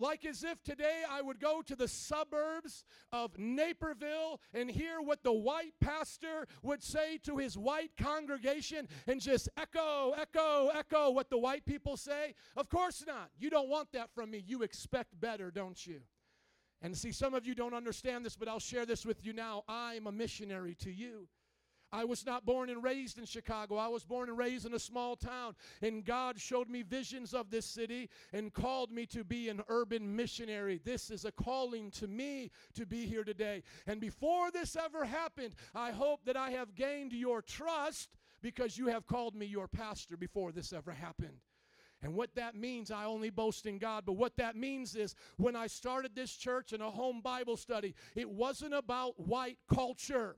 Like 0.00 0.24
as 0.24 0.42
if 0.42 0.62
today 0.62 1.02
I 1.08 1.20
would 1.20 1.38
go 1.38 1.60
to 1.62 1.76
the 1.76 1.86
suburbs 1.86 2.84
of 3.12 3.38
Naperville 3.38 4.40
and 4.54 4.70
hear 4.70 5.02
what 5.02 5.22
the 5.22 5.32
white 5.32 5.74
pastor 5.78 6.48
would 6.62 6.82
say 6.82 7.18
to 7.24 7.36
his 7.36 7.58
white 7.58 7.90
congregation 7.98 8.88
and 9.06 9.20
just 9.20 9.50
echo, 9.58 10.12
echo, 10.18 10.70
echo 10.74 11.10
what 11.10 11.28
the 11.28 11.38
white 11.38 11.66
people 11.66 11.98
say? 11.98 12.34
Of 12.56 12.70
course 12.70 13.04
not. 13.06 13.28
You 13.38 13.50
don't 13.50 13.68
want 13.68 13.92
that 13.92 14.10
from 14.14 14.30
me. 14.30 14.42
You 14.46 14.62
expect 14.62 15.20
better, 15.20 15.50
don't 15.50 15.86
you? 15.86 16.00
And 16.82 16.96
see, 16.96 17.12
some 17.12 17.34
of 17.34 17.46
you 17.46 17.54
don't 17.54 17.74
understand 17.74 18.24
this, 18.24 18.36
but 18.36 18.48
I'll 18.48 18.58
share 18.58 18.86
this 18.86 19.04
with 19.04 19.24
you 19.24 19.34
now. 19.34 19.64
I'm 19.68 20.06
a 20.06 20.12
missionary 20.12 20.74
to 20.76 20.90
you. 20.90 21.28
I 21.92 22.04
was 22.04 22.24
not 22.24 22.46
born 22.46 22.70
and 22.70 22.82
raised 22.82 23.18
in 23.18 23.24
Chicago. 23.24 23.76
I 23.76 23.88
was 23.88 24.04
born 24.04 24.28
and 24.28 24.38
raised 24.38 24.66
in 24.66 24.74
a 24.74 24.78
small 24.78 25.16
town. 25.16 25.54
And 25.82 26.04
God 26.04 26.40
showed 26.40 26.68
me 26.68 26.82
visions 26.82 27.34
of 27.34 27.50
this 27.50 27.66
city 27.66 28.08
and 28.32 28.52
called 28.52 28.92
me 28.92 29.06
to 29.06 29.24
be 29.24 29.48
an 29.48 29.62
urban 29.68 30.14
missionary. 30.14 30.80
This 30.84 31.10
is 31.10 31.24
a 31.24 31.32
calling 31.32 31.90
to 31.92 32.06
me 32.06 32.50
to 32.74 32.86
be 32.86 33.06
here 33.06 33.24
today. 33.24 33.62
And 33.86 34.00
before 34.00 34.50
this 34.50 34.76
ever 34.76 35.04
happened, 35.04 35.54
I 35.74 35.90
hope 35.90 36.24
that 36.26 36.36
I 36.36 36.50
have 36.50 36.74
gained 36.74 37.12
your 37.12 37.42
trust 37.42 38.10
because 38.42 38.78
you 38.78 38.86
have 38.86 39.06
called 39.06 39.34
me 39.34 39.46
your 39.46 39.68
pastor 39.68 40.16
before 40.16 40.52
this 40.52 40.72
ever 40.72 40.92
happened. 40.92 41.40
And 42.02 42.14
what 42.14 42.34
that 42.36 42.54
means, 42.54 42.90
I 42.90 43.04
only 43.04 43.28
boast 43.28 43.66
in 43.66 43.78
God, 43.78 44.04
but 44.06 44.14
what 44.14 44.36
that 44.38 44.56
means 44.56 44.96
is 44.96 45.14
when 45.36 45.54
I 45.54 45.66
started 45.66 46.14
this 46.14 46.34
church 46.34 46.72
in 46.72 46.80
a 46.80 46.90
home 46.90 47.20
Bible 47.20 47.58
study, 47.58 47.94
it 48.14 48.30
wasn't 48.30 48.72
about 48.72 49.20
white 49.20 49.58
culture. 49.68 50.36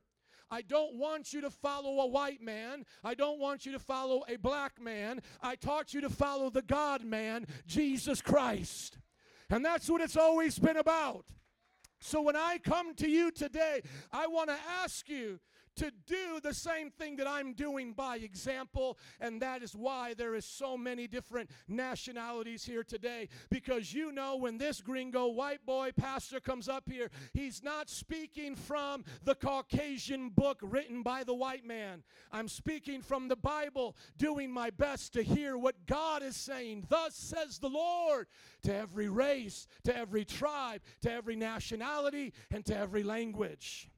I 0.53 0.61
don't 0.61 0.96
want 0.96 1.32
you 1.32 1.40
to 1.40 1.50
follow 1.50 2.00
a 2.00 2.07
white 2.07 2.42
man. 2.42 2.84
I 3.03 3.14
don't 3.14 3.40
want 3.40 3.64
you 3.64 3.72
to 3.72 3.78
follow 3.78 4.22
a 4.28 4.36
black 4.36 4.78
man. 4.78 5.22
I 5.40 5.57
taught 5.57 5.94
you 5.94 6.03
to 6.03 6.11
follow 6.11 6.50
the 6.50 6.61
God 6.61 7.03
man, 7.03 7.46
Jesus 7.66 8.20
Christ. 8.20 8.98
And 9.48 9.64
that's 9.64 9.88
what 9.88 10.03
it's 10.03 10.16
always 10.16 10.59
been 10.59 10.76
about. 10.76 11.24
So 12.03 12.20
when 12.20 12.36
I 12.36 12.59
come 12.59 12.94
to 12.96 13.09
you 13.09 13.30
today, 13.30 13.80
I 14.12 14.26
want 14.26 14.50
to 14.50 14.57
ask 14.82 15.09
you 15.09 15.40
to 15.76 15.90
do 16.06 16.40
the 16.42 16.54
same 16.54 16.90
thing 16.90 17.16
that 17.16 17.26
I'm 17.26 17.54
doing 17.54 17.92
by 17.92 18.16
example, 18.16 18.98
and 19.20 19.40
that 19.42 19.62
is 19.62 19.74
why 19.74 20.14
there 20.14 20.34
is 20.34 20.44
so 20.44 20.76
many 20.76 21.06
different 21.06 21.50
nationalities 21.68 22.64
here 22.64 22.84
today. 22.84 23.28
Because 23.50 23.92
you 23.92 24.12
know, 24.12 24.36
when 24.36 24.58
this 24.58 24.80
gringo 24.80 25.28
white 25.28 25.64
boy 25.64 25.90
pastor 25.96 26.40
comes 26.40 26.68
up 26.68 26.84
here, 26.90 27.10
he's 27.32 27.62
not 27.62 27.88
speaking 27.88 28.54
from 28.54 29.04
the 29.24 29.34
Caucasian 29.34 30.30
book 30.30 30.58
written 30.62 31.02
by 31.02 31.24
the 31.24 31.34
white 31.34 31.64
man. 31.64 32.02
I'm 32.30 32.48
speaking 32.48 33.02
from 33.02 33.28
the 33.28 33.36
Bible, 33.36 33.96
doing 34.18 34.50
my 34.50 34.70
best 34.70 35.12
to 35.14 35.22
hear 35.22 35.56
what 35.56 35.86
God 35.86 36.22
is 36.22 36.36
saying. 36.36 36.86
Thus 36.88 37.14
says 37.14 37.58
the 37.58 37.68
Lord 37.68 38.26
to 38.62 38.74
every 38.74 39.08
race, 39.08 39.66
to 39.84 39.96
every 39.96 40.24
tribe, 40.24 40.82
to 41.02 41.12
every 41.12 41.36
nationality, 41.36 42.32
and 42.50 42.64
to 42.66 42.76
every 42.76 43.02
language. 43.02 43.88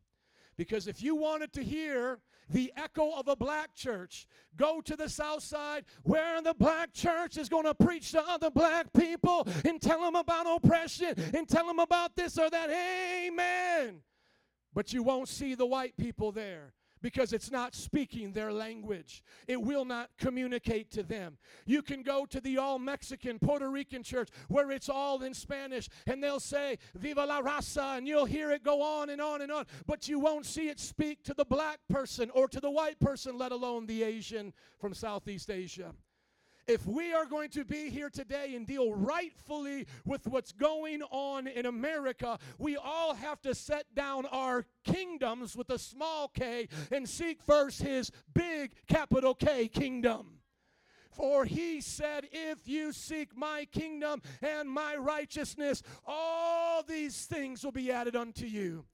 Because 0.57 0.86
if 0.86 1.02
you 1.02 1.14
wanted 1.14 1.52
to 1.55 1.62
hear 1.62 2.20
the 2.48 2.72
echo 2.76 3.12
of 3.18 3.28
a 3.28 3.36
black 3.36 3.74
church, 3.74 4.26
go 4.57 4.80
to 4.82 4.96
the 4.96 5.09
south 5.09 5.42
side 5.42 5.84
where 6.02 6.40
the 6.42 6.55
black 6.55 6.92
church 6.92 7.36
is 7.36 7.48
going 7.48 7.64
to 7.64 7.74
preach 7.74 8.12
to 8.12 8.22
other 8.22 8.50
black 8.50 8.92
people 8.92 9.46
and 9.64 9.80
tell 9.80 10.00
them 10.00 10.14
about 10.14 10.46
oppression 10.46 11.14
and 11.34 11.48
tell 11.48 11.66
them 11.66 11.78
about 11.78 12.14
this 12.14 12.38
or 12.38 12.50
that. 12.50 12.70
Amen. 12.70 14.00
But 14.74 14.92
you 14.92 15.02
won't 15.02 15.28
see 15.28 15.55
the 15.55 15.66
white 15.66 15.96
people 15.96 16.32
there 16.32 16.74
because 17.05 17.34
it's 17.34 17.50
not 17.50 17.74
speaking 17.74 18.32
their 18.32 18.50
language. 18.50 19.22
It 19.46 19.61
will 19.61 19.84
not 19.84 20.09
communicate 20.18 20.90
to 20.92 21.02
them. 21.02 21.36
You 21.66 21.82
can 21.82 22.02
go 22.02 22.24
to 22.24 22.40
the 22.40 22.57
all 22.57 22.78
Mexican 22.78 23.38
Puerto 23.38 23.70
Rican 23.70 24.02
church 24.02 24.30
where 24.48 24.70
it's 24.70 24.88
all 24.88 25.22
in 25.22 25.34
Spanish 25.34 25.90
and 26.07 26.24
they'll 26.24 26.40
say, 26.40 26.78
Viva 26.94 27.26
la 27.26 27.42
raza, 27.42 27.98
and 27.98 28.09
you'll 28.09 28.24
hear 28.24 28.50
it 28.52 28.64
go 28.64 28.80
on 28.80 29.11
and 29.11 29.20
on 29.20 29.42
and 29.42 29.52
on, 29.52 29.66
but 29.86 30.09
you 30.09 30.18
won't 30.18 30.46
see 30.46 30.70
it 30.70 30.80
speak 30.80 31.22
to 31.24 31.34
the 31.34 31.44
black 31.44 31.78
person 31.90 32.30
or 32.30 32.48
to 32.48 32.59
the 32.59 32.70
white 32.70 32.98
person, 33.00 33.36
let 33.36 33.52
alone 33.52 33.84
the 33.84 34.02
Asian 34.02 34.55
from 34.80 34.94
Southeast 34.94 35.50
Asia. 35.50 35.92
If 36.66 36.86
we 36.86 37.12
are 37.12 37.26
going 37.26 37.50
to 37.50 37.64
be 37.64 37.90
here 37.90 38.08
today 38.08 38.54
and 38.54 38.66
deal 38.66 38.94
rightfully 38.94 39.86
with 40.06 40.26
what's 40.26 40.52
going 40.52 41.02
on 41.10 41.46
in 41.46 41.66
America, 41.66 42.38
we 42.58 42.76
all 42.76 43.14
have 43.14 43.40
to 43.42 43.54
set 43.54 43.94
down 43.94 44.24
our 44.26 44.64
kingdoms 44.84 45.56
with 45.56 45.68
a 45.70 45.78
small 45.78 46.28
k 46.28 46.68
and 46.90 47.08
seek 47.08 47.42
first 47.42 47.82
his 47.82 48.10
big 48.32 48.72
capital 48.86 49.34
K 49.34 49.68
kingdom. 49.68 50.38
For 51.10 51.44
he 51.44 51.80
said, 51.80 52.28
If 52.32 52.66
you 52.66 52.92
seek 52.92 53.36
my 53.36 53.66
kingdom 53.70 54.22
and 54.42 54.68
my 54.68 54.96
righteousness, 54.96 55.82
all 56.06 56.82
these 56.82 57.26
things 57.26 57.62
will 57.62 57.72
be 57.72 57.92
added 57.92 58.16
unto 58.16 58.46
you. 58.46 58.84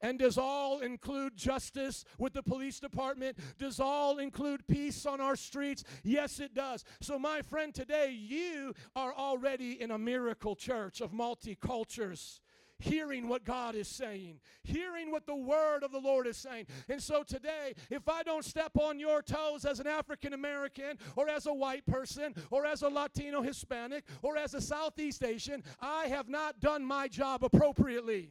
And 0.00 0.18
does 0.18 0.38
all 0.38 0.80
include 0.80 1.36
justice 1.36 2.04
with 2.18 2.32
the 2.32 2.42
police 2.42 2.78
department? 2.78 3.38
Does 3.58 3.80
all 3.80 4.18
include 4.18 4.66
peace 4.66 5.06
on 5.06 5.20
our 5.20 5.36
streets? 5.36 5.84
Yes, 6.04 6.40
it 6.40 6.54
does. 6.54 6.84
So, 7.00 7.18
my 7.18 7.42
friend, 7.42 7.74
today 7.74 8.10
you 8.10 8.74
are 8.94 9.12
already 9.12 9.80
in 9.80 9.90
a 9.90 9.98
miracle 9.98 10.54
church 10.54 11.00
of 11.00 11.12
multicultures. 11.12 12.40
Hearing 12.80 13.26
what 13.28 13.44
God 13.44 13.74
is 13.74 13.88
saying, 13.88 14.38
hearing 14.62 15.10
what 15.10 15.26
the 15.26 15.34
word 15.34 15.82
of 15.82 15.90
the 15.90 15.98
Lord 15.98 16.28
is 16.28 16.36
saying. 16.36 16.66
And 16.88 17.02
so 17.02 17.24
today, 17.24 17.74
if 17.90 18.08
I 18.08 18.22
don't 18.22 18.44
step 18.44 18.70
on 18.80 19.00
your 19.00 19.20
toes 19.20 19.64
as 19.64 19.80
an 19.80 19.88
African 19.88 20.32
American, 20.32 20.96
or 21.16 21.28
as 21.28 21.46
a 21.46 21.52
white 21.52 21.84
person, 21.86 22.36
or 22.52 22.64
as 22.64 22.82
a 22.82 22.88
Latino 22.88 23.42
Hispanic, 23.42 24.04
or 24.22 24.36
as 24.36 24.54
a 24.54 24.60
Southeast 24.60 25.24
Asian, 25.24 25.64
I 25.82 26.06
have 26.06 26.28
not 26.28 26.60
done 26.60 26.84
my 26.84 27.08
job 27.08 27.42
appropriately. 27.42 28.30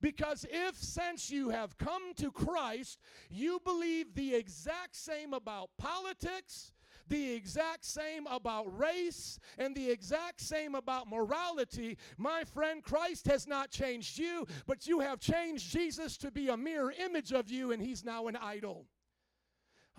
Because 0.00 0.46
if, 0.50 0.76
since 0.76 1.30
you 1.30 1.50
have 1.50 1.76
come 1.78 2.14
to 2.16 2.30
Christ, 2.30 2.98
you 3.30 3.60
believe 3.64 4.14
the 4.14 4.34
exact 4.34 4.96
same 4.96 5.34
about 5.34 5.70
politics, 5.78 6.72
the 7.08 7.32
exact 7.32 7.84
same 7.84 8.26
about 8.26 8.78
race, 8.78 9.38
and 9.58 9.74
the 9.74 9.90
exact 9.90 10.40
same 10.40 10.74
about 10.74 11.08
morality, 11.08 11.98
my 12.16 12.44
friend, 12.44 12.82
Christ 12.82 13.26
has 13.26 13.46
not 13.46 13.70
changed 13.70 14.18
you, 14.18 14.46
but 14.66 14.86
you 14.86 15.00
have 15.00 15.20
changed 15.20 15.70
Jesus 15.70 16.16
to 16.18 16.30
be 16.30 16.48
a 16.48 16.56
mirror 16.56 16.94
image 16.98 17.32
of 17.32 17.50
you, 17.50 17.72
and 17.72 17.82
he's 17.82 18.04
now 18.04 18.28
an 18.28 18.36
idol. 18.36 18.86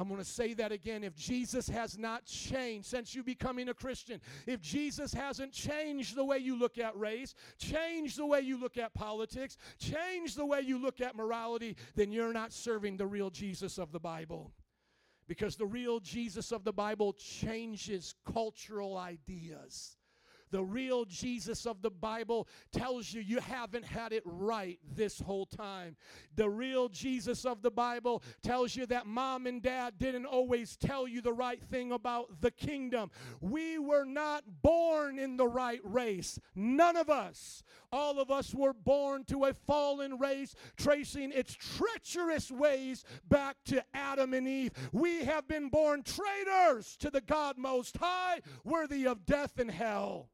I'm 0.02 0.08
going 0.08 0.20
to 0.20 0.26
say 0.26 0.56
that 0.56 0.72
again. 0.72 1.04
If 1.04 1.16
Jesus 1.16 1.70
has 1.70 1.96
not 1.96 2.26
changed 2.26 2.88
since 2.88 3.14
you 3.14 3.22
becoming 3.22 3.70
a 3.70 3.74
Christian, 3.76 4.20
if 4.48 4.60
Jesus 4.60 5.14
hasn't 5.14 5.54
changed 5.54 6.16
the 6.16 6.26
way 6.26 6.40
you 6.40 6.58
look 6.58 6.80
at 6.80 6.98
race, 6.98 7.36
changed 7.60 8.18
the 8.18 8.26
way 8.26 8.42
you 8.42 8.60
look 8.60 8.78
at 8.78 8.96
politics, 8.96 9.58
changed 9.78 10.38
the 10.38 10.46
way 10.46 10.62
you 10.62 10.82
look 10.82 11.02
at 11.02 11.16
morality, 11.16 11.78
then 11.94 12.12
you're 12.12 12.34
not 12.34 12.52
serving 12.52 12.98
the 12.98 13.06
real 13.06 13.30
Jesus 13.30 13.78
of 13.78 13.92
the 13.92 14.00
Bible. 14.00 14.52
Because 15.28 15.56
the 15.56 15.68
real 15.68 16.00
Jesus 16.00 16.52
of 16.52 16.64
the 16.64 16.74
Bible 16.74 17.14
changes 17.14 18.16
cultural 18.26 18.98
ideas. 18.98 19.98
The 20.52 20.64
real 20.64 21.06
Jesus 21.06 21.66
of 21.66 21.82
the 21.82 21.90
Bible 21.90 22.48
tells 22.72 23.14
you 23.14 23.22
you 23.22 23.40
haven't 23.40 23.86
had 23.86 24.12
it 24.12 24.24
right 24.26 24.80
this 24.96 25.20
whole 25.20 25.46
time. 25.46 25.96
The 26.36 26.50
real 26.50 26.90
Jesus 26.90 27.46
of 27.46 27.62
the 27.62 27.72
Bible 27.72 28.22
tells 28.44 28.76
you 28.76 28.86
that 28.88 29.08
mom 29.08 29.48
and 29.48 29.62
dad 29.62 29.96
didn't 29.98 30.26
always 30.26 30.76
tell 30.76 31.08
you 31.08 31.22
the 31.22 31.34
right 31.34 31.64
thing 31.64 31.92
about 31.92 32.42
the 32.42 32.52
kingdom. 32.52 33.12
We 33.40 33.80
were 33.80 34.06
not 34.06 34.44
born 34.62 35.18
in 35.18 35.38
the 35.38 35.48
right 35.48 35.82
race. 35.84 36.38
None 36.54 36.98
of 36.98 37.10
us. 37.10 37.64
All 37.94 38.20
of 38.20 38.32
us 38.32 38.54
were 38.54 38.74
born 38.74 39.26
to 39.26 39.46
a 39.46 39.54
fallen 39.54 40.18
race, 40.18 40.56
tracing 40.78 41.32
its 41.32 41.54
treacherous 41.54 42.52
ways 42.52 43.04
back 43.28 43.58
to 43.66 43.84
Adam 43.94 44.34
and 44.34 44.48
Eve. 44.48 44.72
We 44.92 45.26
have 45.26 45.48
been 45.48 45.70
born 45.70 46.04
traitors 46.04 46.96
to 46.98 47.10
the 47.10 47.22
God 47.22 47.58
Most 47.58 47.98
High, 47.98 48.42
worthy 48.64 49.06
of 49.06 49.26
death 49.26 49.60
and 49.60 49.72
hell. 49.72 50.30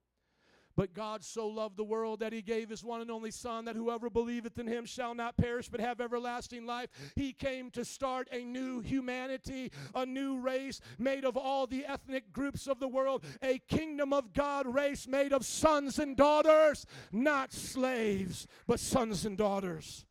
But 0.77 0.93
God 0.93 1.23
so 1.23 1.47
loved 1.47 1.75
the 1.75 1.83
world 1.83 2.19
that 2.19 2.31
he 2.31 2.43
gave 2.43 2.69
his 2.69 2.83
one 2.83 3.01
and 3.01 3.09
only 3.09 3.31
Son, 3.31 3.65
that 3.65 3.75
whoever 3.75 4.11
believeth 4.11 4.59
in 4.59 4.67
him 4.67 4.85
shall 4.85 5.15
not 5.15 5.35
perish 5.35 5.69
but 5.69 5.81
have 5.81 5.99
everlasting 5.99 6.67
life. 6.67 6.91
He 7.15 7.33
came 7.33 7.71
to 7.71 7.83
start 7.83 8.29
a 8.31 8.43
new 8.43 8.79
humanity, 8.81 9.71
a 9.95 10.05
new 10.05 10.37
race 10.37 10.79
made 10.99 11.25
of 11.25 11.35
all 11.35 11.65
the 11.65 11.83
ethnic 11.83 12.31
groups 12.31 12.67
of 12.67 12.79
the 12.79 12.87
world, 12.87 13.25
a 13.41 13.57
kingdom 13.67 14.13
of 14.13 14.33
God 14.33 14.67
race 14.67 15.07
made 15.07 15.33
of 15.33 15.43
sons 15.47 15.97
and 15.97 16.15
daughters, 16.15 16.85
not 17.11 17.51
slaves, 17.51 18.45
but 18.67 18.79
sons 18.79 19.25
and 19.25 19.35
daughters. 19.35 20.05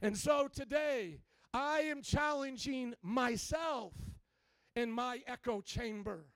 And 0.00 0.16
so 0.16 0.46
today, 0.46 1.18
I 1.52 1.80
am 1.80 2.00
challenging 2.00 2.94
myself 3.02 3.92
in 4.76 4.92
my 4.92 5.18
echo 5.26 5.62
chamber 5.62 6.26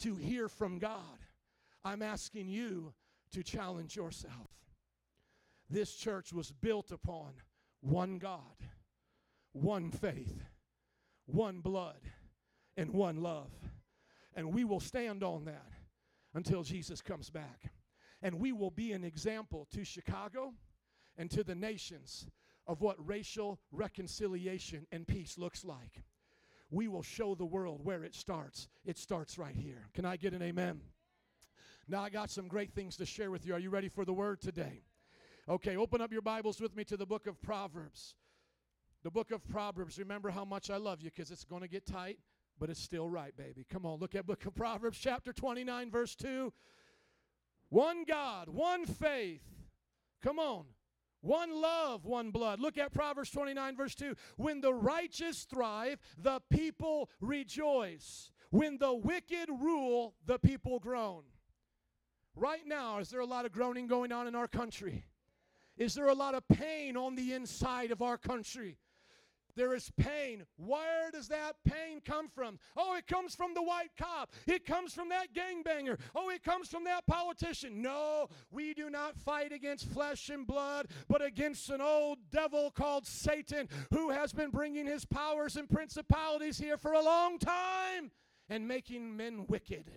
to 0.00 0.16
hear 0.16 0.46
from 0.48 0.78
God. 0.78 1.00
I'm 1.84 2.02
asking 2.02 2.50
you 2.50 2.92
to 3.32 3.42
challenge 3.42 3.96
yourself. 3.96 4.48
This 5.70 5.94
church 5.94 6.32
was 6.32 6.50
built 6.50 6.90
upon 6.92 7.32
one 7.80 8.18
God, 8.18 8.40
one 9.52 9.90
faith, 9.90 10.42
one 11.26 11.60
blood, 11.60 12.00
and 12.76 12.90
one 12.90 13.22
love. 13.22 13.52
And 14.34 14.54
we 14.54 14.64
will 14.64 14.80
stand 14.80 15.22
on 15.22 15.44
that 15.44 15.72
until 16.34 16.62
Jesus 16.62 17.00
comes 17.00 17.28
back. 17.30 17.70
And 18.22 18.40
we 18.40 18.52
will 18.52 18.70
be 18.70 18.92
an 18.92 19.04
example 19.04 19.66
to 19.72 19.84
Chicago 19.84 20.54
and 21.16 21.30
to 21.30 21.44
the 21.44 21.54
nations 21.54 22.26
of 22.66 22.80
what 22.80 22.96
racial 23.06 23.58
reconciliation 23.72 24.86
and 24.92 25.06
peace 25.06 25.38
looks 25.38 25.64
like. 25.64 26.02
We 26.70 26.88
will 26.88 27.02
show 27.02 27.34
the 27.34 27.46
world 27.46 27.80
where 27.82 28.04
it 28.04 28.14
starts. 28.14 28.68
It 28.84 28.98
starts 28.98 29.38
right 29.38 29.54
here. 29.54 29.88
Can 29.94 30.04
I 30.04 30.16
get 30.16 30.34
an 30.34 30.42
amen? 30.42 30.80
Now, 31.90 32.02
I 32.02 32.10
got 32.10 32.28
some 32.28 32.48
great 32.48 32.74
things 32.74 32.96
to 32.96 33.06
share 33.06 33.30
with 33.30 33.46
you. 33.46 33.54
Are 33.54 33.58
you 33.58 33.70
ready 33.70 33.88
for 33.88 34.04
the 34.04 34.12
word 34.12 34.42
today? 34.42 34.82
Okay, 35.48 35.74
open 35.74 36.02
up 36.02 36.12
your 36.12 36.20
Bibles 36.20 36.60
with 36.60 36.76
me 36.76 36.84
to 36.84 36.98
the 36.98 37.06
book 37.06 37.26
of 37.26 37.40
Proverbs. 37.40 38.14
The 39.04 39.10
book 39.10 39.30
of 39.30 39.48
Proverbs. 39.48 39.98
Remember 39.98 40.28
how 40.28 40.44
much 40.44 40.68
I 40.68 40.76
love 40.76 41.00
you 41.00 41.10
because 41.10 41.30
it's 41.30 41.44
going 41.44 41.62
to 41.62 41.68
get 41.68 41.86
tight, 41.86 42.18
but 42.60 42.68
it's 42.68 42.82
still 42.82 43.08
right, 43.08 43.34
baby. 43.34 43.64
Come 43.70 43.86
on, 43.86 44.00
look 44.00 44.14
at 44.14 44.26
book 44.26 44.44
of 44.44 44.54
Proverbs, 44.54 44.98
chapter 44.98 45.32
29, 45.32 45.90
verse 45.90 46.14
2. 46.14 46.52
One 47.70 48.04
God, 48.04 48.50
one 48.50 48.84
faith. 48.84 49.46
Come 50.22 50.38
on. 50.38 50.66
One 51.22 51.58
love, 51.58 52.04
one 52.04 52.30
blood. 52.30 52.60
Look 52.60 52.76
at 52.76 52.92
Proverbs 52.92 53.30
29, 53.30 53.76
verse 53.76 53.94
2. 53.94 54.14
When 54.36 54.60
the 54.60 54.74
righteous 54.74 55.44
thrive, 55.44 56.00
the 56.18 56.42
people 56.50 57.08
rejoice. 57.22 58.30
When 58.50 58.76
the 58.76 58.94
wicked 58.94 59.48
rule, 59.48 60.16
the 60.26 60.38
people 60.38 60.78
groan. 60.78 61.22
Right 62.38 62.64
now, 62.64 62.98
is 62.98 63.10
there 63.10 63.20
a 63.20 63.26
lot 63.26 63.46
of 63.46 63.52
groaning 63.52 63.88
going 63.88 64.12
on 64.12 64.28
in 64.28 64.36
our 64.36 64.46
country? 64.46 65.04
Is 65.76 65.94
there 65.94 66.06
a 66.06 66.14
lot 66.14 66.36
of 66.36 66.46
pain 66.46 66.96
on 66.96 67.16
the 67.16 67.32
inside 67.32 67.90
of 67.90 68.00
our 68.00 68.16
country? 68.16 68.78
There 69.56 69.74
is 69.74 69.90
pain. 69.96 70.44
Where 70.56 71.10
does 71.10 71.26
that 71.28 71.56
pain 71.64 72.00
come 72.04 72.28
from? 72.28 72.60
Oh, 72.76 72.94
it 72.96 73.08
comes 73.08 73.34
from 73.34 73.54
the 73.54 73.62
white 73.62 73.90
cop. 73.98 74.32
It 74.46 74.64
comes 74.64 74.94
from 74.94 75.08
that 75.08 75.34
gangbanger. 75.34 75.98
Oh, 76.14 76.30
it 76.30 76.44
comes 76.44 76.68
from 76.68 76.84
that 76.84 77.08
politician. 77.08 77.82
No, 77.82 78.28
we 78.52 78.72
do 78.72 78.88
not 78.88 79.18
fight 79.18 79.50
against 79.50 79.88
flesh 79.88 80.28
and 80.28 80.46
blood, 80.46 80.86
but 81.08 81.24
against 81.24 81.70
an 81.70 81.80
old 81.80 82.18
devil 82.30 82.70
called 82.70 83.04
Satan 83.04 83.68
who 83.90 84.10
has 84.10 84.32
been 84.32 84.50
bringing 84.50 84.86
his 84.86 85.04
powers 85.04 85.56
and 85.56 85.68
principalities 85.68 86.58
here 86.58 86.76
for 86.76 86.92
a 86.92 87.02
long 87.02 87.40
time 87.40 88.12
and 88.48 88.68
making 88.68 89.16
men 89.16 89.44
wicked 89.48 89.90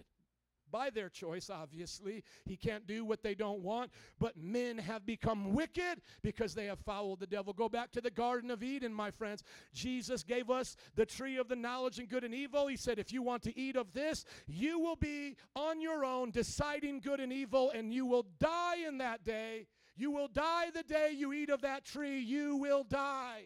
by 0.71 0.89
their 0.89 1.09
choice, 1.09 1.49
obviously. 1.49 2.23
He 2.45 2.55
can't 2.55 2.87
do 2.87 3.03
what 3.03 3.23
they 3.23 3.35
don't 3.35 3.61
want. 3.61 3.91
But 4.19 4.37
men 4.37 4.77
have 4.77 5.05
become 5.05 5.53
wicked 5.53 6.01
because 6.21 6.53
they 6.53 6.65
have 6.65 6.79
followed 6.79 7.19
the 7.19 7.27
devil. 7.27 7.53
Go 7.53 7.69
back 7.69 7.91
to 7.91 8.01
the 8.01 8.09
Garden 8.09 8.49
of 8.51 8.63
Eden, 8.63 8.93
my 8.93 9.11
friends. 9.11 9.43
Jesus 9.73 10.23
gave 10.23 10.49
us 10.49 10.75
the 10.95 11.05
tree 11.05 11.37
of 11.37 11.47
the 11.47 11.55
knowledge 11.55 11.99
and 11.99 12.09
good 12.09 12.23
and 12.23 12.33
evil. 12.33 12.67
He 12.67 12.77
said, 12.77 12.99
if 12.99 13.11
you 13.11 13.21
want 13.21 13.43
to 13.43 13.59
eat 13.59 13.75
of 13.75 13.93
this, 13.93 14.25
you 14.47 14.79
will 14.79 14.95
be 14.95 15.35
on 15.55 15.81
your 15.81 16.05
own 16.05 16.31
deciding 16.31 17.01
good 17.01 17.19
and 17.19 17.33
evil, 17.33 17.71
and 17.71 17.93
you 17.93 18.05
will 18.05 18.25
die 18.39 18.77
in 18.87 18.99
that 18.99 19.23
day. 19.23 19.67
You 19.95 20.11
will 20.11 20.27
die 20.27 20.69
the 20.73 20.83
day 20.83 21.13
you 21.15 21.33
eat 21.33 21.49
of 21.49 21.61
that 21.61 21.85
tree. 21.85 22.19
You 22.19 22.55
will 22.55 22.83
die. 22.83 23.43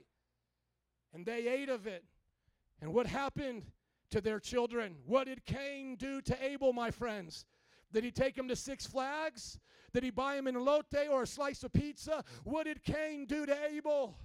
And 1.14 1.26
they 1.26 1.48
ate 1.48 1.70
of 1.70 1.88
it. 1.88 2.04
And 2.82 2.94
what 2.94 3.08
happened? 3.08 3.64
To 4.11 4.22
their 4.22 4.40
children. 4.40 4.95
What 5.06 5.27
did 5.27 5.45
Cain 5.45 5.95
do 5.95 6.22
to 6.22 6.38
Abel, 6.44 6.73
my 6.73 6.91
friends? 6.91 7.45
Did 7.91 8.03
he 8.03 8.11
take 8.11 8.38
him 8.38 8.48
to 8.48 8.56
Six 8.56 8.86
Flags? 8.86 9.60
Did 9.94 10.03
he 10.03 10.10
buy 10.10 10.36
him 10.36 10.48
an 10.48 10.56
elote 10.56 11.10
or 11.10 11.23
a 11.23 11.27
slice 11.27 11.64
of 11.64 11.72
pizza? 11.72 12.23
What 12.44 12.65
did 12.65 12.84
Cain 12.84 13.26
do 13.26 13.45
to 13.45 13.57
Abel? 13.69 14.18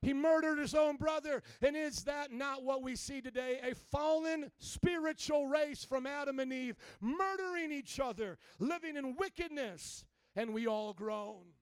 He 0.00 0.12
murdered 0.12 0.58
his 0.58 0.74
own 0.74 0.96
brother. 0.96 1.42
And 1.62 1.76
is 1.76 2.04
that 2.04 2.30
not 2.30 2.62
what 2.62 2.82
we 2.82 2.94
see 2.94 3.20
today? 3.20 3.58
A 3.62 3.74
fallen 3.74 4.50
spiritual 4.58 5.46
race 5.46 5.84
from 5.84 6.06
Adam 6.06 6.40
and 6.40 6.52
Eve, 6.52 6.76
murdering 7.00 7.72
each 7.72 7.98
other, 7.98 8.38
living 8.58 8.96
in 8.96 9.16
wickedness, 9.16 10.04
and 10.36 10.52
we 10.52 10.66
all 10.66 10.92
groan. 10.92 11.53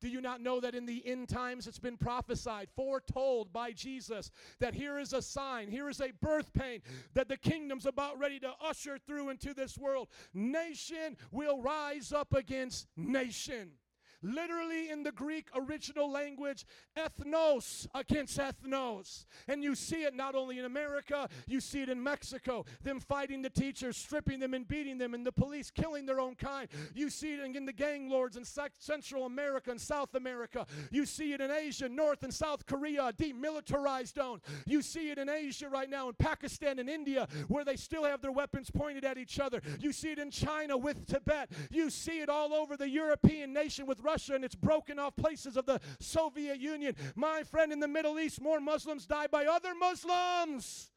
Do 0.00 0.08
you 0.08 0.20
not 0.20 0.40
know 0.40 0.60
that 0.60 0.74
in 0.74 0.86
the 0.86 1.04
end 1.06 1.28
times 1.28 1.66
it's 1.66 1.78
been 1.78 1.96
prophesied, 1.96 2.68
foretold 2.76 3.52
by 3.52 3.72
Jesus, 3.72 4.30
that 4.60 4.74
here 4.74 4.98
is 4.98 5.12
a 5.12 5.22
sign, 5.22 5.70
here 5.70 5.88
is 5.88 6.00
a 6.00 6.12
birth 6.20 6.52
pain, 6.52 6.82
that 7.14 7.28
the 7.28 7.36
kingdom's 7.36 7.86
about 7.86 8.18
ready 8.18 8.38
to 8.40 8.52
usher 8.62 8.98
through 8.98 9.30
into 9.30 9.54
this 9.54 9.76
world? 9.76 10.08
Nation 10.32 11.16
will 11.32 11.60
rise 11.60 12.12
up 12.12 12.32
against 12.34 12.86
nation. 12.96 13.70
Literally 14.22 14.90
in 14.90 15.02
the 15.02 15.12
Greek 15.12 15.48
original 15.54 16.10
language, 16.10 16.66
ethnos 16.96 17.86
against 17.94 18.38
ethnos. 18.38 19.26
And 19.46 19.62
you 19.62 19.74
see 19.74 20.04
it 20.04 20.14
not 20.14 20.34
only 20.34 20.58
in 20.58 20.64
America, 20.64 21.28
you 21.46 21.60
see 21.60 21.82
it 21.82 21.88
in 21.88 22.02
Mexico. 22.02 22.64
Them 22.82 23.00
fighting 23.00 23.42
the 23.42 23.50
teachers, 23.50 23.96
stripping 23.96 24.40
them 24.40 24.54
and 24.54 24.66
beating 24.66 24.98
them, 24.98 25.14
and 25.14 25.24
the 25.24 25.32
police 25.32 25.70
killing 25.70 26.06
their 26.06 26.20
own 26.20 26.34
kind. 26.34 26.68
You 26.94 27.10
see 27.10 27.34
it 27.34 27.56
in 27.56 27.64
the 27.64 27.72
gang 27.72 28.08
lords 28.10 28.36
in 28.36 28.44
Central 28.78 29.26
America 29.26 29.70
and 29.70 29.80
South 29.80 30.14
America. 30.14 30.66
You 30.90 31.06
see 31.06 31.32
it 31.32 31.40
in 31.40 31.50
Asia, 31.50 31.88
North 31.88 32.22
and 32.22 32.34
South 32.34 32.66
Korea, 32.66 33.12
demilitarized 33.16 34.14
zone. 34.14 34.40
You 34.66 34.82
see 34.82 35.10
it 35.10 35.18
in 35.18 35.28
Asia 35.28 35.68
right 35.68 35.88
now, 35.88 36.08
in 36.08 36.14
Pakistan 36.14 36.78
and 36.78 36.88
India, 36.88 37.28
where 37.48 37.64
they 37.64 37.76
still 37.76 38.04
have 38.04 38.20
their 38.20 38.32
weapons 38.32 38.70
pointed 38.70 39.04
at 39.04 39.18
each 39.18 39.38
other. 39.40 39.60
You 39.80 39.92
see 39.92 40.10
it 40.10 40.18
in 40.18 40.30
China 40.30 40.76
with 40.76 41.06
Tibet. 41.06 41.50
You 41.70 41.90
see 41.90 42.20
it 42.20 42.28
all 42.28 42.52
over 42.52 42.76
the 42.76 42.88
European 42.88 43.52
nation 43.52 43.86
with 43.86 44.00
Russia 44.08 44.34
and 44.34 44.44
its 44.44 44.54
broken 44.54 44.98
off 44.98 45.14
places 45.16 45.56
of 45.56 45.66
the 45.66 45.80
Soviet 46.00 46.58
Union. 46.58 46.94
My 47.14 47.42
friend, 47.42 47.72
in 47.72 47.80
the 47.80 47.88
Middle 47.88 48.18
East, 48.18 48.40
more 48.40 48.60
Muslims 48.60 49.06
die 49.06 49.26
by 49.26 49.44
other 49.44 49.74
Muslims. 49.74 50.90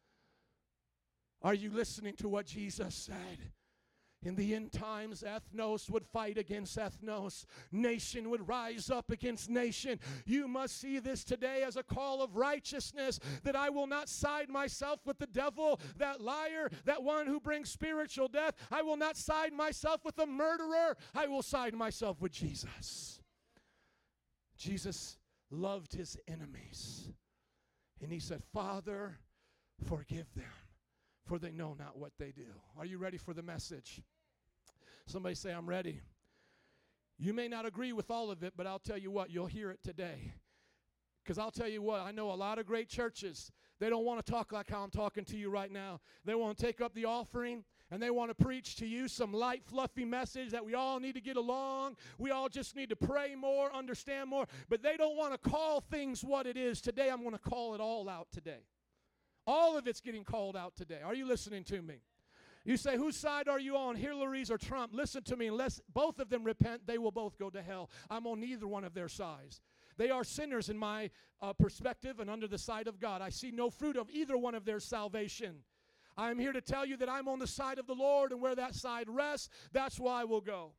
Are 1.42 1.54
you 1.54 1.72
listening 1.72 2.16
to 2.18 2.30
what 2.30 2.46
Jesus 2.46 2.96
said? 2.96 3.52
In 4.24 4.36
the 4.36 4.54
end 4.54 4.72
times, 4.72 5.24
ethnos 5.24 5.90
would 5.90 6.06
fight 6.06 6.38
against 6.38 6.78
ethnos. 6.78 7.46
Nation 7.72 8.30
would 8.30 8.48
rise 8.48 8.92
up 8.92 9.10
against 9.10 9.50
nation. 9.50 10.00
You 10.26 10.48
must 10.48 10.80
see 10.80 11.00
this 11.00 11.24
today 11.24 11.64
as 11.64 11.76
a 11.76 11.84
call 11.84 12.22
of 12.22 12.36
righteousness 12.36 13.20
that 13.44 13.56
I 13.56 13.70
will 13.70 13.88
not 13.88 14.10
side 14.10 14.48
myself 14.48 15.00
with 15.06 15.18
the 15.18 15.26
devil, 15.26 15.80
that 15.98 16.22
liar, 16.22 16.70
that 16.86 17.02
one 17.02 17.26
who 17.26 17.40
brings 17.40 17.72
spiritual 17.72 18.28
death. 18.28 18.54
I 18.72 18.84
will 18.84 18.98
not 18.98 19.18
side 19.18 19.54
myself 19.54 20.06
with 20.06 20.16
the 20.16 20.28
murderer. 20.28 20.98
I 21.16 21.26
will 21.26 21.42
side 21.42 21.74
myself 21.74 22.22
with 22.22 22.32
Jesus. 22.32 23.22
Jesus 24.56 25.18
loved 25.50 25.94
his 25.94 26.16
enemies. 26.28 27.10
And 28.02 28.12
he 28.12 28.20
said, 28.20 28.44
Father, 28.54 29.18
forgive 29.88 30.32
them, 30.36 30.46
for 31.32 31.40
they 31.40 31.54
know 31.54 31.74
not 31.80 31.98
what 31.98 32.12
they 32.20 32.34
do. 32.34 32.44
Are 32.78 32.84
you 32.84 32.98
ready 32.98 33.16
for 33.16 33.34
the 33.34 33.42
message? 33.42 34.02
Somebody 35.06 35.34
say, 35.34 35.54
I'm 35.54 35.66
ready. 35.66 36.02
You 37.18 37.34
may 37.34 37.48
not 37.48 37.66
agree 37.66 37.94
with 37.94 38.12
all 38.12 38.32
of 38.32 38.44
it, 38.44 38.52
but 38.58 38.68
I'll 38.68 38.80
tell 38.80 38.98
you 38.98 39.12
what, 39.12 39.30
you'll 39.30 39.46
hear 39.46 39.72
it 39.72 39.80
today. 39.82 40.34
Because 41.24 41.38
I'll 41.38 41.50
tell 41.50 41.70
you 41.70 41.82
what, 41.82 42.02
I 42.02 42.12
know 42.12 42.32
a 42.32 42.36
lot 42.36 42.60
of 42.60 42.66
great 42.66 42.90
churches. 42.90 43.50
They 43.80 43.90
don't 43.90 44.04
want 44.04 44.26
to 44.26 44.30
talk 44.30 44.52
like 44.52 44.70
how 44.70 44.84
I'm 44.84 44.90
talking 44.90 45.24
to 45.24 45.38
you 45.38 45.50
right 45.50 45.72
now. 45.72 46.02
They 46.26 46.36
want 46.36 46.58
to 46.58 46.66
take 46.66 46.82
up 46.82 46.94
the 46.94 47.06
offering 47.06 47.64
and 47.92 48.04
they 48.04 48.10
want 48.10 48.38
to 48.38 48.44
preach 48.44 48.76
to 48.78 48.86
you 48.86 49.08
some 49.08 49.32
light, 49.32 49.64
fluffy 49.64 50.04
message 50.04 50.50
that 50.52 50.66
we 50.66 50.74
all 50.74 51.00
need 51.00 51.14
to 51.14 51.22
get 51.22 51.38
along. 51.38 51.96
We 52.18 52.32
all 52.32 52.50
just 52.50 52.76
need 52.76 52.90
to 52.90 52.98
pray 52.98 53.36
more, 53.36 53.74
understand 53.74 54.30
more. 54.30 54.48
But 54.68 54.84
they 54.84 54.98
don't 54.98 55.16
want 55.16 55.32
to 55.32 55.50
call 55.50 55.80
things 55.80 56.26
what 56.26 56.46
it 56.46 56.58
is. 56.58 56.82
Today, 56.82 57.10
I'm 57.10 57.22
going 57.22 57.32
to 57.32 57.40
call 57.40 57.74
it 57.74 57.80
all 57.80 58.10
out 58.10 58.28
today. 58.34 58.66
All 59.48 59.78
of 59.78 59.88
it's 59.88 60.02
getting 60.02 60.24
called 60.24 60.56
out 60.56 60.76
today. 60.76 61.00
Are 61.04 61.16
you 61.16 61.26
listening 61.26 61.64
to 61.66 61.82
me? 61.82 61.96
You 62.64 62.78
say, 62.78 62.96
whose 62.96 63.18
side 63.18 63.48
are 63.48 63.60
you 63.60 63.76
on, 63.76 63.96
Hillary's 63.96 64.52
or 64.52 64.58
Trump? 64.58 64.92
Listen 64.94 65.24
to 65.24 65.36
me. 65.36 65.48
Unless 65.48 65.82
both 65.92 66.20
of 66.20 66.30
them 66.30 66.44
repent, 66.44 66.86
they 66.86 67.00
will 67.00 67.12
both 67.12 67.38
go 67.40 67.50
to 67.50 67.62
hell. 67.62 67.90
I'm 68.10 68.28
on 68.28 68.40
neither 68.40 68.68
one 68.68 68.84
of 68.84 68.94
their 68.94 69.08
sides. 69.08 69.62
They 69.98 70.10
are 70.12 70.24
sinners 70.24 70.70
in 70.70 70.78
my 70.78 71.10
uh, 71.42 71.54
perspective 71.54 72.20
and 72.20 72.30
under 72.30 72.48
the 72.48 72.60
sight 72.60 72.88
of 72.88 73.00
God. 73.00 73.22
I 73.22 73.30
see 73.30 73.52
no 73.52 73.70
fruit 73.70 73.98
of 73.98 74.10
either 74.12 74.38
one 74.38 74.54
of 74.54 74.64
their 74.64 74.80
salvation. 74.80 75.58
I'm 76.18 76.38
here 76.38 76.54
to 76.54 76.62
tell 76.62 76.86
you 76.86 76.98
that 76.98 77.10
I'm 77.10 77.28
on 77.28 77.40
the 77.40 77.48
side 77.48 77.80
of 77.80 77.88
the 77.88 77.96
Lord, 77.96 78.32
and 78.32 78.42
where 78.42 78.56
that 78.56 78.76
side 78.76 79.08
rests, 79.10 79.50
that's 79.72 80.00
where 80.00 80.14
I 80.14 80.24
will 80.24 80.42
go. 80.42 80.74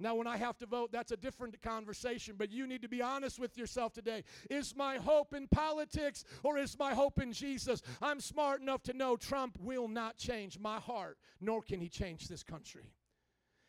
Now, 0.00 0.14
when 0.14 0.26
I 0.26 0.38
have 0.38 0.56
to 0.58 0.66
vote, 0.66 0.90
that's 0.90 1.12
a 1.12 1.16
different 1.16 1.60
conversation, 1.60 2.36
but 2.38 2.50
you 2.50 2.66
need 2.66 2.82
to 2.82 2.88
be 2.88 3.02
honest 3.02 3.38
with 3.38 3.56
yourself 3.58 3.92
today. 3.92 4.24
Is 4.48 4.74
my 4.74 4.96
hope 4.96 5.34
in 5.34 5.46
politics 5.46 6.24
or 6.42 6.56
is 6.56 6.78
my 6.78 6.94
hope 6.94 7.20
in 7.20 7.32
Jesus? 7.32 7.82
I'm 8.00 8.20
smart 8.20 8.62
enough 8.62 8.82
to 8.84 8.94
know 8.94 9.16
Trump 9.16 9.58
will 9.60 9.88
not 9.88 10.16
change 10.16 10.58
my 10.58 10.78
heart, 10.78 11.18
nor 11.40 11.60
can 11.60 11.80
he 11.80 11.88
change 11.88 12.28
this 12.28 12.42
country. 12.42 12.94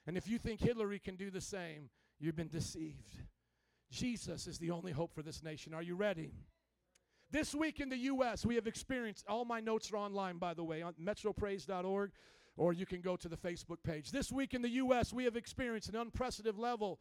And 0.07 0.17
if 0.17 0.27
you 0.27 0.37
think 0.37 0.61
Hillary 0.61 0.99
can 0.99 1.17
do 1.17 1.29
the 1.29 1.41
same, 1.41 1.89
you've 2.19 2.37
been 2.37 2.47
deceived. 2.47 3.13
Jesus 3.91 4.47
is 4.47 4.57
the 4.57 4.71
only 4.71 4.93
hope 4.93 5.13
for 5.13 5.21
this 5.21 5.43
nation. 5.43 5.73
Are 5.73 5.83
you 5.83 5.95
ready? 5.95 6.31
This 7.29 7.53
week 7.53 7.79
in 7.79 7.89
the 7.89 7.97
U.S., 7.97 8.45
we 8.45 8.55
have 8.55 8.67
experienced, 8.67 9.25
all 9.27 9.45
my 9.45 9.59
notes 9.59 9.91
are 9.91 9.97
online, 9.97 10.37
by 10.37 10.53
the 10.53 10.63
way, 10.63 10.81
on 10.81 10.93
metropraise.org, 11.01 12.11
or 12.61 12.73
you 12.73 12.85
can 12.85 13.01
go 13.01 13.15
to 13.15 13.27
the 13.27 13.35
Facebook 13.35 13.81
page. 13.83 14.11
This 14.11 14.31
week 14.31 14.53
in 14.53 14.61
the 14.61 14.69
U.S., 14.69 15.11
we 15.11 15.23
have 15.23 15.35
experienced 15.35 15.89
an 15.89 15.95
unprecedented 15.95 16.61
level 16.61 16.99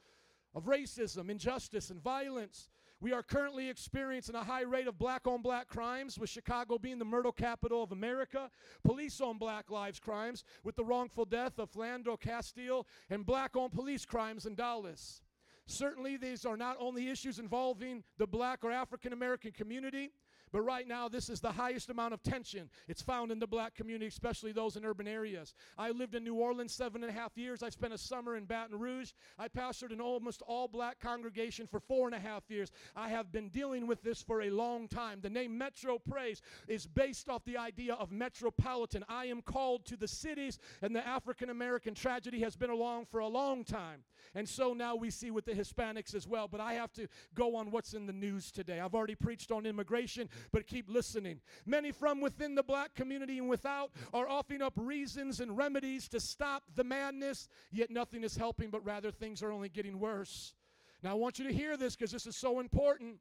of 0.55 0.65
racism, 0.65 1.29
injustice, 1.29 1.91
and 1.91 2.03
violence. 2.03 2.71
We 2.99 3.13
are 3.13 3.23
currently 3.23 3.69
experiencing 3.69 4.37
a 4.37 4.43
high 4.43 4.63
rate 4.63 4.87
of 4.87 4.99
black 4.99 5.27
on 5.27 5.43
black 5.43 5.69
crimes, 5.69 6.19
with 6.19 6.31
Chicago 6.31 6.79
being 6.79 6.99
the 6.99 7.05
murder 7.05 7.31
capital 7.31 7.83
of 7.83 7.93
America, 7.93 8.51
police 8.85 9.21
on 9.21 9.37
black 9.37 9.71
lives 9.71 10.01
crimes, 10.01 10.45
with 10.65 10.77
the 10.77 10.85
wrongful 10.85 11.27
death 11.27 11.59
of 11.59 11.71
Philando 11.71 12.19
Castile, 12.19 12.87
and 13.11 13.27
black 13.27 13.55
on 13.55 13.69
police 13.69 14.07
crimes 14.07 14.47
in 14.47 14.55
Dallas. 14.55 15.21
Certainly, 15.67 16.17
these 16.17 16.47
are 16.47 16.57
not 16.57 16.79
only 16.81 17.11
issues 17.11 17.39
involving 17.39 18.03
the 18.17 18.27
black 18.27 18.65
or 18.65 18.73
African 18.73 19.13
American 19.13 19.53
community, 19.53 20.11
but 20.53 20.63
right 20.63 20.87
now, 20.87 21.09
this 21.09 21.29
is 21.29 21.41
the 21.41 21.53
highest 21.53 21.91
amount 21.91 22.15
of 22.15 22.23
tension 22.23 22.69
it's 22.89 23.03
found 23.03 23.31
in 23.31 23.39
the 23.39 23.47
black 23.47 23.75
community, 23.75 24.07
especially 24.07 24.53
those 24.53 24.77
in 24.77 24.85
urban 24.85 25.07
areas. 25.07 25.55
I 25.79 25.91
lived 25.91 26.15
in 26.15 26.25
New 26.25 26.35
Orleans 26.35 26.75
seven 26.75 27.03
and 27.03 27.11
a 27.11 27.15
half 27.15 27.37
years. 27.37 27.63
I 27.63 27.69
spent 27.69 27.93
a 27.93 27.99
summer 27.99 28.37
in 28.37 28.45
Baton 28.45 28.79
Rouge. 28.79 29.13
I 29.39 29.49
pastored 29.49 29.93
an 29.93 30.01
almost 30.01 30.43
all 30.47 30.69
black 30.69 30.99
congregation 31.01 31.67
for 31.67 31.81
four 31.81 32.07
and 32.07 32.15
a 32.15 32.21
half 32.21 32.45
years. 32.49 32.71
I 32.97 33.09
have 33.11 33.31
been 33.31 33.49
dealing 33.49 33.87
with 33.87 34.03
this 34.03 34.23
for 34.23 34.43
a 34.43 34.51
long 34.51 34.89
time. 34.89 35.21
The 35.21 35.31
name 35.31 35.57
Metro 35.57 35.99
Praise 35.99 36.43
is 36.69 36.87
based 36.87 37.29
off 37.29 37.45
the 37.45 37.57
idea 37.57 37.95
of 37.95 38.11
metropolitan. 38.11 39.05
I 39.09 39.27
am 39.27 39.43
called 39.43 39.87
to 39.87 39.97
the 39.97 40.09
cities, 40.09 40.59
and 40.83 40.95
the 40.95 41.07
African 41.07 41.51
American 41.51 41.95
tragedy 41.95 42.41
has 42.41 42.57
been 42.57 42.71
along 42.71 43.07
for 43.07 43.21
a 43.21 43.29
long 43.29 43.65
time. 43.65 44.05
And 44.35 44.49
so 44.49 44.73
now 44.73 44.97
we 44.97 45.11
see 45.11 45.31
with 45.31 45.45
the 45.45 45.53
Hispanics 45.53 46.15
as 46.15 46.27
well. 46.27 46.49
But 46.49 46.61
I 46.61 46.75
have 46.75 46.93
to 46.95 47.09
go 47.35 47.57
on 47.57 47.71
what's 47.71 47.95
in 47.95 48.07
the 48.07 48.13
news 48.13 48.51
today. 48.51 48.81
I've 48.81 48.95
already 48.95 49.15
preached 49.15 49.51
on 49.51 49.67
immigration 49.67 50.29
but 50.53 50.67
keep 50.67 50.89
listening. 50.89 51.41
Many 51.67 51.93
from 51.93 52.21
within 52.21 52.55
the 52.55 52.63
black 52.63 52.95
community 52.95 53.39
and 53.39 53.49
without 53.49 53.91
are 54.13 54.29
offering 54.29 54.63
up 54.63 54.75
reasons 54.77 55.41
and 55.41 55.57
remedies 55.57 56.09
to 56.09 56.21
stop 56.21 56.63
the 56.75 56.85
madness, 56.85 57.49
yet 57.71 57.91
nothing 57.91 58.25
is 58.25 58.37
helping, 58.37 58.71
but 58.71 58.85
rather 58.85 59.11
things 59.11 59.43
are 59.43 59.53
only 59.53 59.69
getting 59.69 59.99
worse. 59.99 60.55
Now, 61.03 61.11
I 61.13 61.15
want 61.15 61.39
you 61.39 61.47
to 61.47 61.53
hear 61.53 61.77
this 61.77 61.97
because 61.97 62.13
this 62.13 62.27
is 62.27 62.37
so 62.37 62.61
important. 62.61 63.17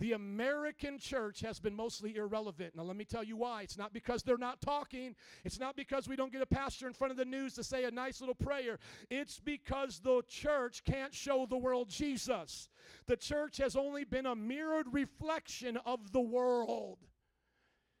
The 0.00 0.12
American 0.12 0.98
church 0.98 1.40
has 1.40 1.60
been 1.60 1.74
mostly 1.74 2.16
irrelevant. 2.16 2.74
Now, 2.74 2.82
let 2.82 2.96
me 2.96 3.04
tell 3.04 3.22
you 3.22 3.36
why. 3.36 3.62
It's 3.62 3.78
not 3.78 3.92
because 3.92 4.22
they're 4.22 4.36
not 4.36 4.60
talking, 4.60 5.14
it's 5.44 5.60
not 5.60 5.76
because 5.76 6.08
we 6.08 6.16
don't 6.16 6.32
get 6.32 6.42
a 6.42 6.46
pastor 6.46 6.86
in 6.88 6.92
front 6.92 7.12
of 7.12 7.16
the 7.16 7.24
news 7.24 7.54
to 7.54 7.64
say 7.64 7.84
a 7.84 7.90
nice 7.90 8.20
little 8.20 8.34
prayer. 8.34 8.78
It's 9.08 9.38
because 9.38 10.00
the 10.00 10.22
church 10.28 10.82
can't 10.84 11.14
show 11.14 11.46
the 11.48 11.56
world 11.56 11.88
Jesus. 11.88 12.68
The 13.06 13.16
church 13.16 13.58
has 13.58 13.76
only 13.76 14.04
been 14.04 14.26
a 14.26 14.34
mirrored 14.34 14.86
reflection 14.92 15.78
of 15.86 16.12
the 16.12 16.20
world. 16.20 16.98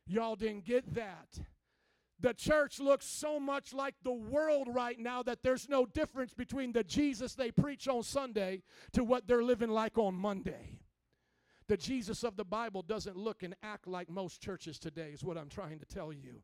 Y'all 0.06 0.36
didn't 0.36 0.64
get 0.64 0.94
that. 0.94 1.38
The 2.20 2.34
church 2.34 2.80
looks 2.80 3.06
so 3.06 3.38
much 3.38 3.72
like 3.72 3.94
the 4.02 4.12
world 4.12 4.68
right 4.70 4.98
now 4.98 5.22
that 5.22 5.42
there's 5.42 5.68
no 5.68 5.86
difference 5.86 6.32
between 6.32 6.72
the 6.72 6.84
Jesus 6.84 7.34
they 7.34 7.50
preach 7.50 7.86
on 7.86 8.02
Sunday 8.02 8.62
to 8.92 9.04
what 9.04 9.26
they're 9.26 9.42
living 9.42 9.70
like 9.70 9.98
on 9.98 10.14
Monday. 10.14 10.78
The 11.66 11.76
Jesus 11.76 12.24
of 12.24 12.36
the 12.36 12.44
Bible 12.44 12.82
doesn't 12.82 13.16
look 13.16 13.42
and 13.42 13.54
act 13.62 13.86
like 13.86 14.10
most 14.10 14.40
churches 14.40 14.78
today, 14.78 15.10
is 15.12 15.24
what 15.24 15.38
I'm 15.38 15.48
trying 15.48 15.78
to 15.78 15.86
tell 15.86 16.12
you. 16.12 16.42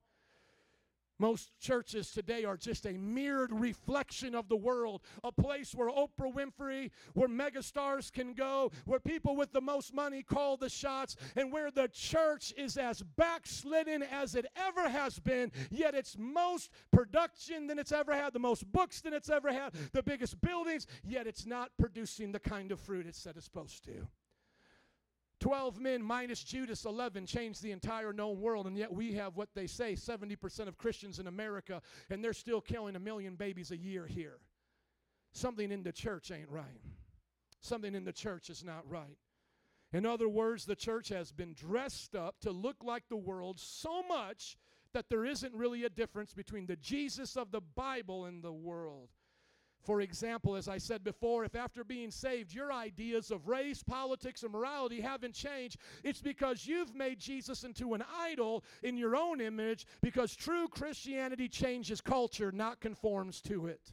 Most 1.18 1.52
churches 1.60 2.10
today 2.10 2.46
are 2.46 2.56
just 2.56 2.86
a 2.86 2.94
mirrored 2.94 3.52
reflection 3.52 4.34
of 4.34 4.48
the 4.48 4.56
world, 4.56 5.02
a 5.22 5.30
place 5.30 5.74
where 5.74 5.90
Oprah 5.90 6.32
Winfrey, 6.32 6.90
where 7.12 7.28
megastars 7.28 8.10
can 8.10 8.32
go, 8.32 8.72
where 8.86 8.98
people 8.98 9.36
with 9.36 9.52
the 9.52 9.60
most 9.60 9.92
money 9.92 10.22
call 10.22 10.56
the 10.56 10.70
shots, 10.70 11.16
and 11.36 11.52
where 11.52 11.70
the 11.70 11.88
church 11.88 12.54
is 12.56 12.78
as 12.78 13.02
backslidden 13.02 14.02
as 14.02 14.34
it 14.34 14.46
ever 14.56 14.88
has 14.88 15.18
been, 15.18 15.52
yet 15.70 15.94
it's 15.94 16.16
most 16.18 16.70
production 16.90 17.66
than 17.66 17.78
it's 17.78 17.92
ever 17.92 18.14
had, 18.14 18.32
the 18.32 18.38
most 18.38 18.64
books 18.72 19.02
than 19.02 19.12
it's 19.12 19.28
ever 19.28 19.52
had, 19.52 19.74
the 19.92 20.02
biggest 20.02 20.40
buildings, 20.40 20.86
yet 21.04 21.26
it's 21.26 21.44
not 21.44 21.70
producing 21.78 22.32
the 22.32 22.40
kind 22.40 22.72
of 22.72 22.80
fruit 22.80 23.06
it 23.06 23.14
said 23.14 23.36
it's 23.36 23.44
supposed 23.44 23.84
to. 23.84 24.08
12 25.40 25.80
men 25.80 26.02
minus 26.02 26.44
Judas 26.44 26.84
11 26.84 27.26
changed 27.26 27.62
the 27.62 27.72
entire 27.72 28.12
known 28.12 28.40
world, 28.40 28.66
and 28.66 28.76
yet 28.76 28.92
we 28.92 29.14
have 29.14 29.36
what 29.36 29.48
they 29.54 29.66
say 29.66 29.94
70% 29.94 30.68
of 30.68 30.76
Christians 30.76 31.18
in 31.18 31.26
America, 31.26 31.80
and 32.10 32.22
they're 32.22 32.32
still 32.32 32.60
killing 32.60 32.94
a 32.94 33.00
million 33.00 33.36
babies 33.36 33.70
a 33.70 33.76
year 33.76 34.06
here. 34.06 34.38
Something 35.32 35.72
in 35.72 35.82
the 35.82 35.92
church 35.92 36.30
ain't 36.30 36.50
right. 36.50 36.82
Something 37.60 37.94
in 37.94 38.04
the 38.04 38.12
church 38.12 38.50
is 38.50 38.62
not 38.62 38.88
right. 38.88 39.16
In 39.92 40.06
other 40.06 40.28
words, 40.28 40.66
the 40.66 40.76
church 40.76 41.08
has 41.08 41.32
been 41.32 41.54
dressed 41.54 42.14
up 42.14 42.38
to 42.40 42.52
look 42.52 42.76
like 42.84 43.04
the 43.08 43.16
world 43.16 43.58
so 43.58 44.02
much 44.02 44.56
that 44.92 45.08
there 45.08 45.24
isn't 45.24 45.54
really 45.54 45.84
a 45.84 45.90
difference 45.90 46.32
between 46.34 46.66
the 46.66 46.76
Jesus 46.76 47.36
of 47.36 47.50
the 47.50 47.60
Bible 47.60 48.24
and 48.24 48.42
the 48.42 48.52
world. 48.52 49.08
For 49.82 50.02
example, 50.02 50.56
as 50.56 50.68
I 50.68 50.78
said 50.78 51.02
before, 51.02 51.44
if 51.44 51.54
after 51.54 51.84
being 51.84 52.10
saved 52.10 52.52
your 52.52 52.72
ideas 52.72 53.30
of 53.30 53.48
race, 53.48 53.82
politics, 53.82 54.42
and 54.42 54.52
morality 54.52 55.00
haven't 55.00 55.34
changed, 55.34 55.78
it's 56.04 56.20
because 56.20 56.66
you've 56.66 56.94
made 56.94 57.18
Jesus 57.18 57.64
into 57.64 57.94
an 57.94 58.04
idol 58.18 58.62
in 58.82 58.98
your 58.98 59.16
own 59.16 59.40
image 59.40 59.86
because 60.02 60.36
true 60.36 60.68
Christianity 60.68 61.48
changes 61.48 62.00
culture, 62.00 62.52
not 62.52 62.80
conforms 62.80 63.40
to 63.42 63.66
it. 63.66 63.92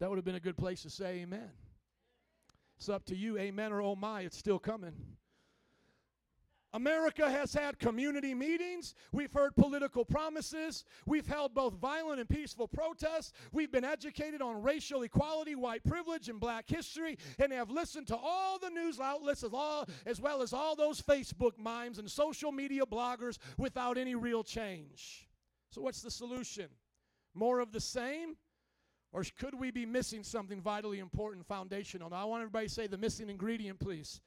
That 0.00 0.08
would 0.08 0.16
have 0.16 0.24
been 0.24 0.34
a 0.34 0.40
good 0.40 0.56
place 0.56 0.82
to 0.82 0.90
say 0.90 1.20
amen. 1.20 1.50
It's 2.76 2.88
up 2.88 3.04
to 3.06 3.16
you, 3.16 3.38
amen 3.38 3.72
or 3.72 3.82
oh 3.82 3.94
my, 3.94 4.22
it's 4.22 4.38
still 4.38 4.58
coming. 4.58 4.94
America 6.72 7.28
has 7.28 7.52
had 7.52 7.78
community 7.78 8.32
meetings. 8.32 8.94
We've 9.12 9.32
heard 9.32 9.56
political 9.56 10.04
promises. 10.04 10.84
We've 11.04 11.26
held 11.26 11.54
both 11.54 11.74
violent 11.74 12.20
and 12.20 12.28
peaceful 12.28 12.68
protests. 12.68 13.32
We've 13.52 13.72
been 13.72 13.84
educated 13.84 14.40
on 14.40 14.62
racial 14.62 15.02
equality, 15.02 15.56
white 15.56 15.82
privilege, 15.84 16.28
and 16.28 16.38
black 16.38 16.68
history, 16.68 17.18
and 17.38 17.52
have 17.52 17.70
listened 17.70 18.06
to 18.08 18.16
all 18.16 18.58
the 18.58 18.70
news 18.70 19.00
outlets 19.00 19.42
as, 19.42 19.50
all, 19.52 19.86
as 20.06 20.20
well 20.20 20.42
as 20.42 20.52
all 20.52 20.76
those 20.76 21.02
Facebook 21.02 21.58
mimes 21.58 21.98
and 21.98 22.08
social 22.08 22.52
media 22.52 22.86
bloggers 22.86 23.38
without 23.58 23.98
any 23.98 24.14
real 24.14 24.44
change. 24.44 25.28
So, 25.70 25.80
what's 25.80 26.02
the 26.02 26.10
solution? 26.10 26.66
More 27.34 27.60
of 27.60 27.72
the 27.72 27.80
same? 27.80 28.36
Or 29.12 29.24
could 29.40 29.58
we 29.58 29.72
be 29.72 29.86
missing 29.86 30.22
something 30.22 30.60
vitally 30.60 31.00
important, 31.00 31.46
foundational? 31.46 32.10
Now, 32.10 32.22
I 32.22 32.24
want 32.24 32.42
everybody 32.42 32.68
to 32.68 32.72
say 32.72 32.86
the 32.86 32.98
missing 32.98 33.28
ingredient, 33.28 33.80
please. 33.80 34.20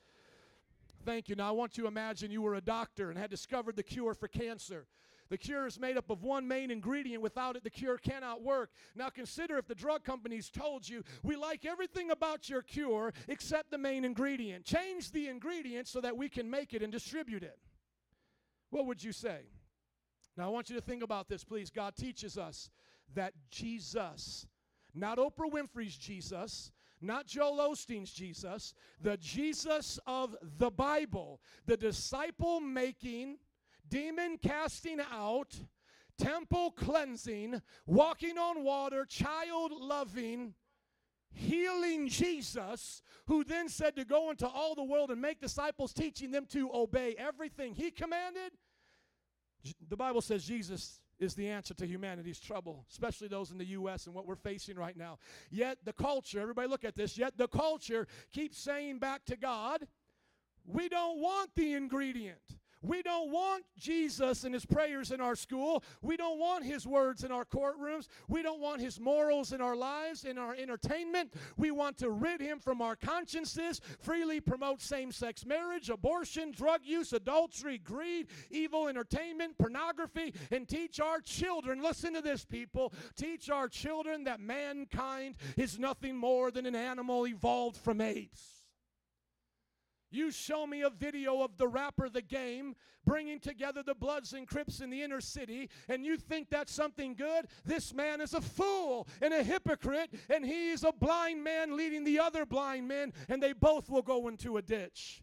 Thank 1.06 1.28
you. 1.28 1.36
Now, 1.36 1.50
I 1.50 1.52
want 1.52 1.78
you 1.78 1.84
to 1.84 1.88
imagine 1.88 2.32
you 2.32 2.42
were 2.42 2.56
a 2.56 2.62
doctor 2.62 3.10
and 3.10 3.20
had 3.20 3.30
discovered 3.30 3.76
the 3.76 3.84
cure 3.84 4.14
for 4.14 4.28
cancer. 4.28 4.88
The 5.30 5.38
cure 5.38 5.66
is 5.66 5.80
made 5.80 5.98
up 5.98 6.10
of 6.10 6.24
one 6.24 6.48
main 6.48 6.70
ingredient. 6.72 7.22
Without 7.22 7.56
it, 7.56 7.64
the 7.64 7.70
cure 7.70 7.98
cannot 7.98 8.42
work. 8.42 8.72
Now, 8.96 9.10
consider 9.10 9.58
if 9.58 9.68
the 9.68 9.76
drug 9.76 10.04
companies 10.04 10.50
told 10.50 10.88
you, 10.88 11.04
we 11.24 11.36
like 11.36 11.66
everything 11.66 12.12
about 12.12 12.50
your 12.50 12.62
cure 12.62 13.14
except 13.28 13.72
the 13.72 13.78
main 13.78 14.06
ingredient. 14.06 14.66
Change 14.66 15.12
the 15.12 15.28
ingredient 15.28 15.88
so 15.88 16.00
that 16.02 16.16
we 16.16 16.30
can 16.30 16.50
make 16.50 16.74
it 16.74 16.84
and 16.84 16.92
distribute 16.92 17.44
it. 17.44 17.58
What 18.70 18.86
would 18.86 19.04
you 19.04 19.12
say? 19.12 19.42
Now, 20.38 20.46
I 20.46 20.50
want 20.50 20.70
you 20.70 20.76
to 20.76 20.82
think 20.82 21.04
about 21.04 21.28
this, 21.28 21.44
please. 21.44 21.70
God 21.70 21.96
teaches 21.96 22.38
us 22.38 22.70
that 23.14 23.34
Jesus, 23.50 24.48
not 24.94 25.18
Oprah 25.18 25.52
Winfrey's 25.52 25.98
Jesus, 25.98 26.72
not 27.04 27.28
Joel 27.28 27.58
Osteen's 27.58 28.12
Jesus, 28.12 28.74
the 29.02 29.18
Jesus 29.18 30.00
of 30.08 30.36
the 30.58 30.72
Bible, 30.72 31.42
the 31.66 31.78
disciple 31.78 32.60
making, 32.60 33.38
demon 33.90 34.38
casting 34.42 35.00
out, 35.12 35.56
temple 36.18 36.72
cleansing, 36.72 37.62
walking 37.86 38.38
on 38.38 38.64
water, 38.64 39.06
child 39.06 39.72
loving, 39.72 40.54
healing 41.32 42.08
Jesus, 42.08 43.02
who 43.28 43.44
then 43.44 43.68
said 43.68 43.96
to 43.96 44.06
go 44.06 44.30
into 44.32 44.48
all 44.48 44.76
the 44.76 44.84
world 44.84 45.12
and 45.12 45.22
make 45.22 45.42
disciples, 45.42 45.94
teaching 45.94 46.32
them 46.32 46.46
to 46.48 46.70
obey 46.74 47.16
everything 47.18 47.74
he 47.74 47.92
commanded. 47.92 48.54
The 49.90 49.98
Bible 49.98 50.22
says 50.22 50.44
Jesus 50.44 51.00
is 51.24 51.34
the 51.36 51.50
answer 51.50 51.74
to 51.74 51.88
humanity's 51.88 52.40
trouble, 52.40 52.86
especially 52.92 53.28
those 53.28 53.52
in 53.52 53.58
the 53.58 53.66
U.S. 53.66 54.06
and 54.06 54.14
what 54.14 54.28
we're 54.28 54.36
facing 54.36 54.76
right 54.76 54.96
now. 54.96 55.18
Yet 55.50 55.80
the 55.84 55.94
culture, 55.94 56.40
everybody 56.40 56.68
look 56.68 56.84
at 56.84 56.96
this, 56.96 57.18
yet 57.18 57.38
the 57.38 57.48
culture 57.48 58.08
keeps 58.32 58.58
saying 58.58 59.00
back 59.00 59.26
to 59.26 59.36
God, 59.36 59.88
we 60.66 60.90
don't 60.90 61.20
want 61.20 61.52
the 61.56 61.74
ingredient. 61.74 62.40
We 62.84 63.02
don't 63.02 63.32
want 63.32 63.64
Jesus 63.78 64.44
and 64.44 64.54
his 64.54 64.66
prayers 64.66 65.12
in 65.12 65.22
our 65.22 65.36
school. 65.36 65.84
We 66.02 66.18
don't 66.18 66.38
want 66.38 66.66
his 66.66 66.86
words 66.86 67.24
in 67.24 67.32
our 67.32 67.46
courtrooms. 67.46 68.08
We 68.28 68.44
don't 68.44 68.60
want 68.60 68.82
his 68.82 69.00
morals 69.00 69.54
in 69.54 69.62
our 69.62 69.76
lives, 69.76 70.26
in 70.26 70.38
our 70.38 70.54
entertainment. 70.54 71.34
We 71.56 71.72
want 71.72 71.98
to 72.00 72.10
rid 72.10 72.42
him 72.42 72.60
from 72.60 72.82
our 72.82 72.98
consciences, 72.98 73.80
freely 74.00 74.42
promote 74.42 74.82
same 74.82 75.12
sex 75.12 75.46
marriage, 75.46 75.90
abortion, 75.90 76.52
drug 76.52 76.82
use, 76.84 77.14
adultery, 77.14 77.78
greed, 77.78 78.28
evil 78.52 78.90
entertainment, 78.90 79.58
pornography, 79.58 80.34
and 80.52 80.68
teach 80.68 81.00
our 81.00 81.22
children, 81.22 81.82
listen 81.82 82.14
to 82.14 82.22
this, 82.22 82.44
people, 82.44 82.94
teach 83.16 83.50
our 83.50 83.70
children 83.70 84.26
that 84.26 84.42
mankind 84.42 85.36
is 85.56 85.80
nothing 85.80 86.18
more 86.18 86.52
than 86.52 86.66
an 86.66 86.76
animal 86.76 87.26
evolved 87.28 87.78
from 87.78 88.02
apes. 88.02 88.63
You 90.14 90.30
show 90.30 90.68
me 90.68 90.84
a 90.84 90.92
video 90.92 91.42
of 91.42 91.58
the 91.58 91.68
rapper 91.68 92.08
The 92.08 92.22
Game 92.22 92.76
bringing 93.04 93.40
together 93.40 93.82
the 93.82 93.96
Bloods 93.96 94.34
and 94.34 94.48
Crips 94.48 94.80
in 94.80 94.92
the 94.92 95.02
inner 95.02 95.20
city, 95.20 95.72
and 95.90 96.06
you 96.06 96.18
think 96.18 96.52
that's 96.52 96.72
something 96.72 97.16
good? 97.16 97.48
This 97.66 97.96
man 97.96 98.22
is 98.22 98.36
a 98.36 98.42
fool 98.42 99.08
and 99.24 99.34
a 99.34 99.42
hypocrite, 99.42 100.14
and 100.30 100.46
he 100.46 100.70
is 100.70 100.84
a 100.84 100.92
blind 100.92 101.44
man 101.44 101.76
leading 101.76 102.04
the 102.04 102.20
other 102.20 102.46
blind 102.46 102.88
men, 102.88 103.12
and 103.28 103.42
they 103.42 103.54
both 103.54 103.90
will 103.90 104.04
go 104.04 104.28
into 104.28 104.58
a 104.58 104.62
ditch. 104.62 105.23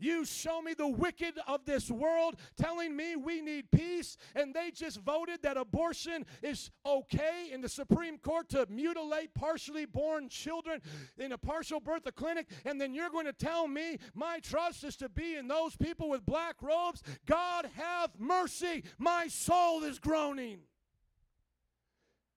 You 0.00 0.24
show 0.24 0.62
me 0.62 0.74
the 0.74 0.88
wicked 0.88 1.34
of 1.46 1.64
this 1.64 1.90
world 1.90 2.36
telling 2.56 2.96
me 2.96 3.16
we 3.16 3.40
need 3.40 3.70
peace, 3.70 4.16
and 4.34 4.54
they 4.54 4.70
just 4.70 5.00
voted 5.00 5.42
that 5.42 5.56
abortion 5.56 6.24
is 6.42 6.70
okay 6.84 7.50
in 7.52 7.60
the 7.60 7.68
Supreme 7.68 8.18
Court 8.18 8.48
to 8.50 8.66
mutilate 8.68 9.34
partially 9.34 9.84
born 9.84 10.28
children 10.28 10.80
in 11.18 11.32
a 11.32 11.38
partial 11.38 11.80
birth 11.80 12.08
clinic, 12.16 12.48
and 12.64 12.80
then 12.80 12.94
you're 12.94 13.10
going 13.10 13.26
to 13.26 13.32
tell 13.32 13.68
me 13.68 13.98
my 14.14 14.38
trust 14.40 14.84
is 14.84 14.96
to 14.96 15.08
be 15.08 15.36
in 15.36 15.48
those 15.48 15.76
people 15.76 16.08
with 16.08 16.24
black 16.24 16.56
robes? 16.62 17.02
God 17.26 17.68
have 17.76 18.10
mercy, 18.18 18.84
my 18.98 19.28
soul 19.28 19.82
is 19.84 19.98
groaning. 19.98 20.60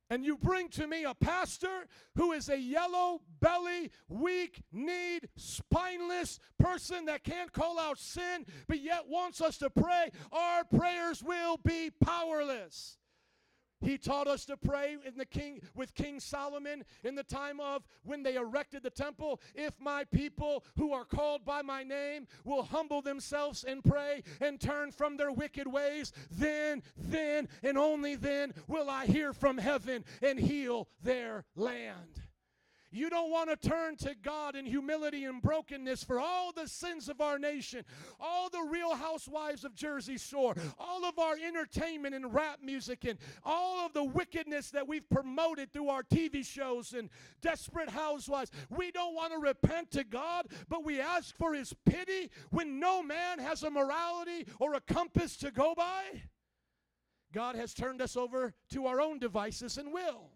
And 0.09 0.25
you 0.25 0.37
bring 0.37 0.69
to 0.69 0.85
me 0.85 1.05
a 1.05 1.13
pastor 1.13 1.87
who 2.15 2.33
is 2.33 2.49
a 2.49 2.59
yellow 2.59 3.21
belly, 3.39 3.89
weak 4.07 4.61
kneed, 4.71 5.29
spineless 5.35 6.39
person 6.59 7.05
that 7.05 7.23
can't 7.23 7.51
call 7.51 7.79
out 7.79 7.97
sin, 7.97 8.45
but 8.67 8.79
yet 8.79 9.07
wants 9.07 9.41
us 9.41 9.57
to 9.59 9.69
pray. 9.69 10.11
Our 10.31 10.63
prayers 10.65 11.23
will 11.23 11.57
be 11.57 11.89
powerless. 12.03 12.97
He 13.83 13.97
taught 13.97 14.27
us 14.27 14.45
to 14.45 14.57
pray 14.57 14.97
in 15.05 15.17
the 15.17 15.25
king 15.25 15.61
with 15.75 15.93
King 15.93 16.19
Solomon 16.19 16.83
in 17.03 17.15
the 17.15 17.23
time 17.23 17.59
of 17.59 17.83
when 18.03 18.23
they 18.23 18.35
erected 18.35 18.83
the 18.83 18.89
temple. 18.89 19.41
If 19.55 19.73
my 19.79 20.05
people 20.05 20.63
who 20.77 20.93
are 20.93 21.05
called 21.05 21.45
by 21.45 21.61
my 21.61 21.83
name 21.83 22.27
will 22.43 22.63
humble 22.63 23.01
themselves 23.01 23.63
and 23.63 23.83
pray 23.83 24.23
and 24.39 24.59
turn 24.59 24.91
from 24.91 25.17
their 25.17 25.31
wicked 25.31 25.67
ways, 25.67 26.11
then, 26.31 26.81
then, 26.97 27.47
and 27.61 27.77
only 27.77 28.15
then 28.15 28.53
will 28.67 28.89
I 28.89 29.05
hear 29.05 29.33
from 29.33 29.57
heaven 29.57 30.05
and 30.21 30.39
heal 30.39 30.87
their 31.01 31.45
land. 31.55 32.22
You 32.93 33.09
don't 33.09 33.31
want 33.31 33.49
to 33.49 33.69
turn 33.69 33.95
to 33.97 34.13
God 34.21 34.55
in 34.55 34.67
humility 34.67 35.25
and 35.25 35.41
brokenness 35.41 36.03
for 36.03 36.19
all 36.19 36.51
the 36.51 36.67
sins 36.67 37.09
of 37.09 37.21
our 37.21 37.39
nation, 37.39 37.83
all 38.19 38.49
the 38.49 38.61
real 38.69 38.93
housewives 38.93 39.65
of 39.65 39.73
Jersey 39.73 40.19
Shore, 40.19 40.53
all 40.77 41.03
of 41.03 41.17
our 41.17 41.33
entertainment 41.35 42.13
and 42.13 42.31
rap 42.31 42.59
music, 42.63 43.03
and 43.03 43.17
all 43.43 43.83
of 43.83 43.93
the 43.93 44.03
wickedness 44.03 44.69
that 44.69 44.87
we've 44.87 45.09
promoted 45.09 45.73
through 45.73 45.89
our 45.89 46.03
TV 46.03 46.45
shows 46.45 46.93
and 46.93 47.09
desperate 47.41 47.89
housewives. 47.89 48.51
We 48.69 48.91
don't 48.91 49.15
want 49.15 49.33
to 49.33 49.39
repent 49.39 49.89
to 49.91 50.03
God, 50.03 50.45
but 50.69 50.85
we 50.85 51.01
ask 51.01 51.35
for 51.35 51.55
His 51.55 51.73
pity 51.87 52.29
when 52.51 52.79
no 52.79 53.01
man 53.01 53.39
has 53.39 53.63
a 53.63 53.71
morality 53.71 54.45
or 54.59 54.75
a 54.75 54.81
compass 54.81 55.35
to 55.37 55.49
go 55.49 55.73
by. 55.75 56.03
God 57.33 57.55
has 57.55 57.73
turned 57.73 58.03
us 58.03 58.15
over 58.15 58.53
to 58.69 58.85
our 58.85 59.01
own 59.01 59.17
devices 59.17 59.79
and 59.79 59.91
will. 59.91 60.29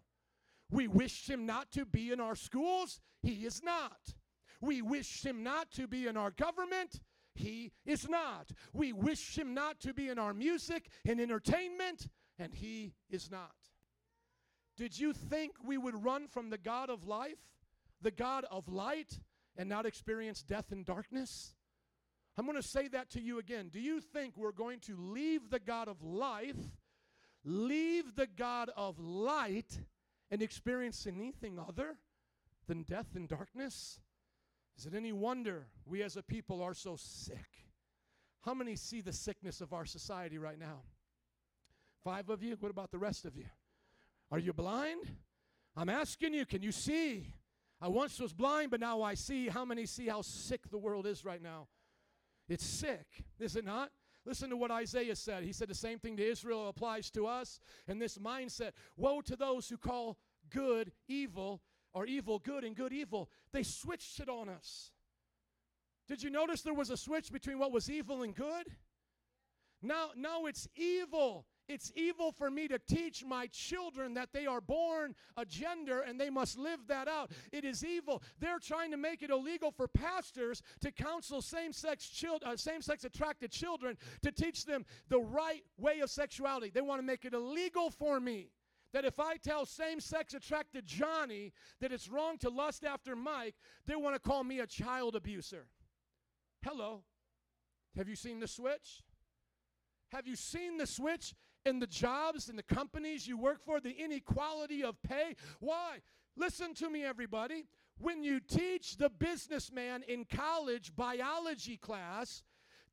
We 0.70 0.88
wish 0.88 1.28
him 1.28 1.46
not 1.46 1.70
to 1.72 1.84
be 1.84 2.12
in 2.12 2.20
our 2.20 2.36
schools. 2.36 3.00
He 3.22 3.46
is 3.46 3.62
not. 3.62 4.14
We 4.60 4.82
wish 4.82 5.24
him 5.24 5.42
not 5.42 5.70
to 5.72 5.86
be 5.86 6.06
in 6.06 6.16
our 6.16 6.30
government. 6.30 7.00
He 7.34 7.72
is 7.86 8.08
not. 8.08 8.50
We 8.72 8.92
wish 8.92 9.38
him 9.38 9.54
not 9.54 9.80
to 9.80 9.94
be 9.94 10.08
in 10.08 10.18
our 10.18 10.34
music 10.34 10.88
and 11.06 11.20
entertainment, 11.20 12.08
and 12.38 12.52
he 12.52 12.94
is 13.08 13.30
not. 13.30 13.54
Did 14.76 14.98
you 14.98 15.12
think 15.12 15.52
we 15.64 15.78
would 15.78 16.04
run 16.04 16.26
from 16.26 16.50
the 16.50 16.58
God 16.58 16.90
of 16.90 17.06
life, 17.06 17.38
the 18.02 18.10
God 18.10 18.44
of 18.50 18.68
light, 18.68 19.20
and 19.56 19.68
not 19.68 19.86
experience 19.86 20.42
death 20.42 20.70
and 20.70 20.84
darkness? 20.84 21.54
I'm 22.36 22.44
going 22.46 22.56
to 22.56 22.68
say 22.68 22.86
that 22.88 23.10
to 23.10 23.20
you 23.20 23.38
again. 23.38 23.68
Do 23.72 23.80
you 23.80 24.00
think 24.00 24.36
we're 24.36 24.52
going 24.52 24.78
to 24.80 24.96
leave 24.96 25.50
the 25.50 25.58
God 25.58 25.88
of 25.88 26.02
life, 26.02 26.56
leave 27.44 28.14
the 28.14 28.28
God 28.28 28.70
of 28.76 28.98
light, 29.00 29.80
and 30.30 30.42
experience 30.42 31.06
anything 31.06 31.58
other 31.58 31.96
than 32.66 32.82
death 32.82 33.14
and 33.14 33.28
darkness? 33.28 34.00
Is 34.76 34.86
it 34.86 34.94
any 34.94 35.12
wonder 35.12 35.66
we 35.86 36.02
as 36.02 36.16
a 36.16 36.22
people 36.22 36.62
are 36.62 36.74
so 36.74 36.96
sick? 36.96 37.66
How 38.42 38.54
many 38.54 38.76
see 38.76 39.00
the 39.00 39.12
sickness 39.12 39.60
of 39.60 39.72
our 39.72 39.84
society 39.84 40.38
right 40.38 40.58
now? 40.58 40.82
Five 42.04 42.28
of 42.30 42.42
you? 42.42 42.56
What 42.60 42.70
about 42.70 42.90
the 42.90 42.98
rest 42.98 43.24
of 43.24 43.36
you? 43.36 43.46
Are 44.30 44.38
you 44.38 44.52
blind? 44.52 45.02
I'm 45.76 45.88
asking 45.88 46.34
you, 46.34 46.46
can 46.46 46.62
you 46.62 46.72
see? 46.72 47.32
I 47.80 47.88
once 47.88 48.18
was 48.18 48.32
blind, 48.32 48.70
but 48.70 48.80
now 48.80 49.02
I 49.02 49.14
see. 49.14 49.48
How 49.48 49.64
many 49.64 49.86
see 49.86 50.08
how 50.08 50.22
sick 50.22 50.68
the 50.70 50.78
world 50.78 51.06
is 51.06 51.24
right 51.24 51.42
now? 51.42 51.68
It's 52.48 52.64
sick, 52.64 53.06
is 53.38 53.56
it 53.56 53.64
not? 53.64 53.90
Listen 54.28 54.50
to 54.50 54.58
what 54.58 54.70
Isaiah 54.70 55.16
said. 55.16 55.42
He 55.42 55.54
said 55.54 55.68
the 55.68 55.74
same 55.74 55.98
thing 55.98 56.18
to 56.18 56.30
Israel 56.30 56.68
applies 56.68 57.10
to 57.12 57.26
us. 57.26 57.60
And 57.88 58.00
this 58.00 58.18
mindset 58.18 58.72
woe 58.94 59.22
to 59.22 59.36
those 59.36 59.70
who 59.70 59.78
call 59.78 60.18
good 60.50 60.92
evil 61.08 61.62
or 61.94 62.04
evil 62.04 62.38
good 62.38 62.62
and 62.62 62.76
good 62.76 62.92
evil. 62.92 63.30
They 63.52 63.62
switched 63.62 64.20
it 64.20 64.28
on 64.28 64.50
us. 64.50 64.92
Did 66.06 66.22
you 66.22 66.28
notice 66.28 66.60
there 66.60 66.74
was 66.74 66.90
a 66.90 66.96
switch 66.98 67.32
between 67.32 67.58
what 67.58 67.72
was 67.72 67.88
evil 67.88 68.22
and 68.22 68.34
good? 68.34 68.66
Now, 69.80 70.10
now 70.14 70.44
it's 70.44 70.68
evil. 70.76 71.46
It's 71.68 71.92
evil 71.94 72.32
for 72.32 72.50
me 72.50 72.66
to 72.68 72.78
teach 72.78 73.24
my 73.24 73.46
children 73.48 74.14
that 74.14 74.32
they 74.32 74.46
are 74.46 74.60
born 74.60 75.14
a 75.36 75.44
gender 75.44 76.00
and 76.00 76.18
they 76.18 76.30
must 76.30 76.58
live 76.58 76.80
that 76.88 77.08
out. 77.08 77.30
It 77.52 77.64
is 77.64 77.84
evil. 77.84 78.22
They're 78.40 78.58
trying 78.58 78.90
to 78.92 78.96
make 78.96 79.22
it 79.22 79.30
illegal 79.30 79.70
for 79.70 79.86
pastors 79.86 80.62
to 80.80 80.90
counsel 80.90 81.42
same-sex 81.42 82.08
children, 82.08 82.52
uh, 82.52 82.56
same-sex 82.56 83.04
attracted 83.04 83.50
children 83.50 83.98
to 84.22 84.32
teach 84.32 84.64
them 84.64 84.86
the 85.08 85.20
right 85.20 85.62
way 85.76 86.00
of 86.00 86.10
sexuality. 86.10 86.70
They 86.70 86.80
want 86.80 87.00
to 87.00 87.06
make 87.06 87.26
it 87.26 87.34
illegal 87.34 87.90
for 87.90 88.18
me. 88.18 88.50
That 88.94 89.04
if 89.04 89.20
I 89.20 89.36
tell 89.36 89.66
same 89.66 90.00
sex 90.00 90.32
attracted 90.32 90.86
Johnny 90.86 91.52
that 91.82 91.92
it's 91.92 92.08
wrong 92.08 92.38
to 92.38 92.48
lust 92.48 92.86
after 92.86 93.14
Mike, 93.14 93.56
they 93.86 93.94
want 93.94 94.14
to 94.14 94.18
call 94.18 94.42
me 94.42 94.60
a 94.60 94.66
child 94.66 95.14
abuser. 95.14 95.66
Hello. 96.64 97.02
Have 97.94 98.08
you 98.08 98.16
seen 98.16 98.40
the 98.40 98.48
switch? 98.48 99.02
Have 100.10 100.26
you 100.26 100.36
seen 100.36 100.78
the 100.78 100.86
switch 100.86 101.34
in 101.68 101.78
the 101.78 101.86
jobs 101.86 102.48
and 102.48 102.58
the 102.58 102.62
companies 102.62 103.28
you 103.28 103.36
work 103.36 103.62
for, 103.64 103.78
the 103.78 103.96
inequality 103.96 104.82
of 104.82 105.00
pay? 105.02 105.36
Why? 105.60 105.98
Listen 106.36 106.74
to 106.74 106.90
me, 106.90 107.04
everybody. 107.04 107.66
When 108.00 108.22
you 108.22 108.40
teach 108.40 108.96
the 108.96 109.10
businessman 109.10 110.02
in 110.08 110.24
college 110.24 110.94
biology 110.96 111.76
class 111.76 112.42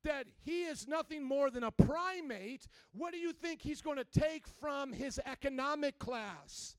that 0.04 0.26
he 0.44 0.64
is 0.64 0.86
nothing 0.86 1.24
more 1.24 1.50
than 1.50 1.64
a 1.64 1.70
primate, 1.70 2.66
what 2.92 3.12
do 3.12 3.18
you 3.18 3.32
think 3.32 3.62
he's 3.62 3.82
going 3.82 3.98
to 3.98 4.04
take 4.04 4.46
from 4.60 4.92
his 4.92 5.20
economic 5.26 5.98
class? 5.98 6.76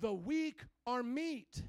The 0.00 0.12
weak 0.12 0.62
are 0.86 1.02
meat. 1.02 1.62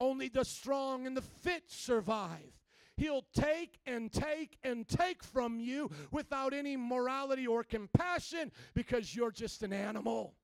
Only 0.00 0.28
the 0.28 0.44
strong 0.44 1.06
and 1.06 1.16
the 1.16 1.22
fit 1.22 1.64
survive. 1.66 2.52
He'll 2.98 3.24
take 3.32 3.78
and 3.86 4.12
take 4.12 4.58
and 4.64 4.86
take 4.86 5.22
from 5.22 5.60
you 5.60 5.88
without 6.10 6.52
any 6.52 6.76
morality 6.76 7.46
or 7.46 7.62
compassion 7.62 8.50
because 8.74 9.14
you're 9.14 9.30
just 9.30 9.62
an 9.62 9.72
animal. 9.72 10.34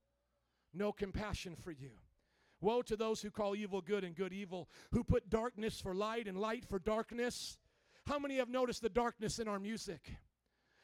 No 0.72 0.92
compassion 0.92 1.56
for 1.56 1.72
you. 1.72 1.90
Woe 2.60 2.82
to 2.82 2.94
those 2.94 3.20
who 3.20 3.32
call 3.32 3.56
evil 3.56 3.80
good 3.80 4.04
and 4.04 4.14
good 4.14 4.32
evil, 4.32 4.68
who 4.92 5.02
put 5.02 5.28
darkness 5.28 5.80
for 5.80 5.94
light 5.94 6.28
and 6.28 6.38
light 6.38 6.64
for 6.64 6.78
darkness. 6.78 7.58
How 8.06 8.20
many 8.20 8.36
have 8.36 8.48
noticed 8.48 8.82
the 8.82 8.88
darkness 8.88 9.40
in 9.40 9.48
our 9.48 9.58
music? 9.58 10.12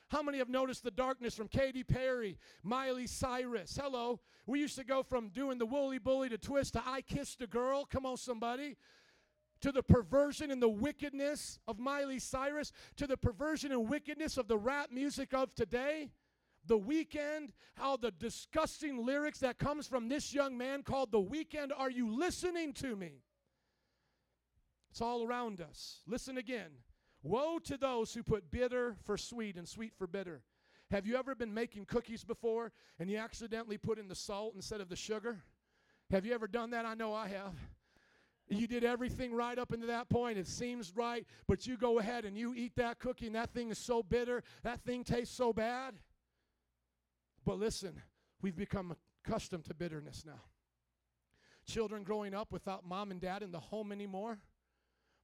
How 0.09 0.23
many 0.23 0.39
have 0.39 0.49
noticed 0.49 0.83
the 0.83 0.91
darkness 0.91 1.37
from 1.37 1.47
Katy 1.47 1.85
Perry, 1.85 2.37
Miley 2.65 3.07
Cyrus? 3.07 3.79
Hello. 3.81 4.19
We 4.45 4.59
used 4.59 4.77
to 4.77 4.85
go 4.85 5.05
from 5.05 5.29
doing 5.29 5.59
the 5.59 5.67
Wooly 5.67 5.99
Bully 5.99 6.29
to 6.31 6.39
twist 6.39 6.73
to 6.73 6.83
I 6.85 7.03
kissed 7.03 7.41
a 7.43 7.47
girl. 7.47 7.85
Come 7.85 8.05
on, 8.05 8.17
somebody. 8.17 8.77
To 9.63 9.73
the 9.73 9.83
perversion 9.83 10.51
and 10.51 10.63
the 10.63 10.69
wickedness 10.69 11.59
of 11.69 11.79
Miley 11.79 12.19
Cyrus, 12.19 12.73
to 12.97 13.07
the 13.07 13.17
perversion 13.17 13.73
and 13.73 13.89
wickedness 13.89 14.37
of 14.39 14.49
the 14.49 14.57
rap 14.57 14.91
music 14.91 15.35
of 15.35 15.55
today. 15.55 16.11
The 16.67 16.79
Weeknd, 16.79 17.51
how 17.75 17.97
the 17.97 18.11
disgusting 18.11 19.05
lyrics 19.05 19.39
that 19.41 19.59
comes 19.59 19.87
from 19.87 20.09
this 20.09 20.35
young 20.35 20.59
man 20.59 20.83
called 20.83 21.11
The 21.11 21.23
Weeknd. 21.23 21.71
Are 21.77 21.91
you 21.91 22.11
listening 22.11 22.75
to 22.75 22.97
me? 22.97 23.23
It's 24.91 25.01
all 25.01 25.25
around 25.25 25.61
us. 25.61 26.01
Listen 26.07 26.37
again. 26.37 26.71
Woe 27.23 27.59
to 27.61 27.77
those 27.77 28.13
who 28.13 28.23
put 28.23 28.51
bitter 28.51 28.97
for 29.05 29.17
sweet 29.17 29.57
and 29.57 29.69
sweet 29.69 29.93
for 29.97 30.07
bitter. 30.07 30.43
Have 30.91 31.07
you 31.07 31.17
ever 31.17 31.35
been 31.35 31.55
making 31.55 31.85
cookies 31.85 32.25
before 32.25 32.73
and 32.99 33.09
you 33.11 33.19
accidentally 33.19 33.79
put 33.79 33.99
in 33.99 34.09
the 34.09 34.15
salt 34.15 34.55
instead 34.55 34.81
of 34.81 34.89
the 34.89 34.97
sugar? 34.97 35.39
Have 36.11 36.27
you 36.27 36.35
ever 36.35 36.49
done 36.49 36.71
that? 36.71 36.85
I 36.85 36.95
know 36.95 37.15
I 37.15 37.29
have. 37.29 37.55
You 38.53 38.67
did 38.67 38.83
everything 38.83 39.33
right 39.33 39.57
up 39.57 39.73
into 39.73 39.87
that 39.87 40.09
point. 40.09 40.37
It 40.37 40.49
seems 40.49 40.93
right, 40.97 41.25
but 41.47 41.69
you 41.69 41.77
go 41.77 42.01
ahead 42.01 42.25
and 42.25 42.37
you 42.37 42.53
eat 42.55 42.75
that 42.77 42.99
cookie 42.99 43.27
and 43.27 43.37
that 43.37 43.55
thing 43.55 43.71
is 43.71 43.79
so 43.79 44.03
bitter, 44.03 44.43
that 44.65 44.83
thing 44.83 45.05
tastes 45.05 45.37
so 45.37 45.53
bad. 45.53 45.95
But 47.45 47.59
listen, 47.59 48.03
we've 48.43 48.57
become 48.57 48.97
accustomed 49.25 49.67
to 49.67 49.75
bitterness 49.75 50.25
now. 50.27 50.41
Children 51.65 52.03
growing 52.03 52.35
up 52.35 52.51
without 52.51 52.85
mom 52.85 53.13
and 53.13 53.21
dad 53.21 53.45
in 53.45 53.53
the 53.53 53.61
home 53.61 53.93
anymore. 53.93 54.39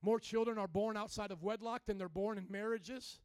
More 0.03 0.21
children 0.21 0.57
are 0.57 0.69
born 0.69 0.97
outside 0.97 1.33
of 1.33 1.43
wedlock 1.43 1.83
than 1.87 1.99
they're 1.99 2.09
born 2.09 2.39
in 2.39 2.47
marriages. 2.49 3.19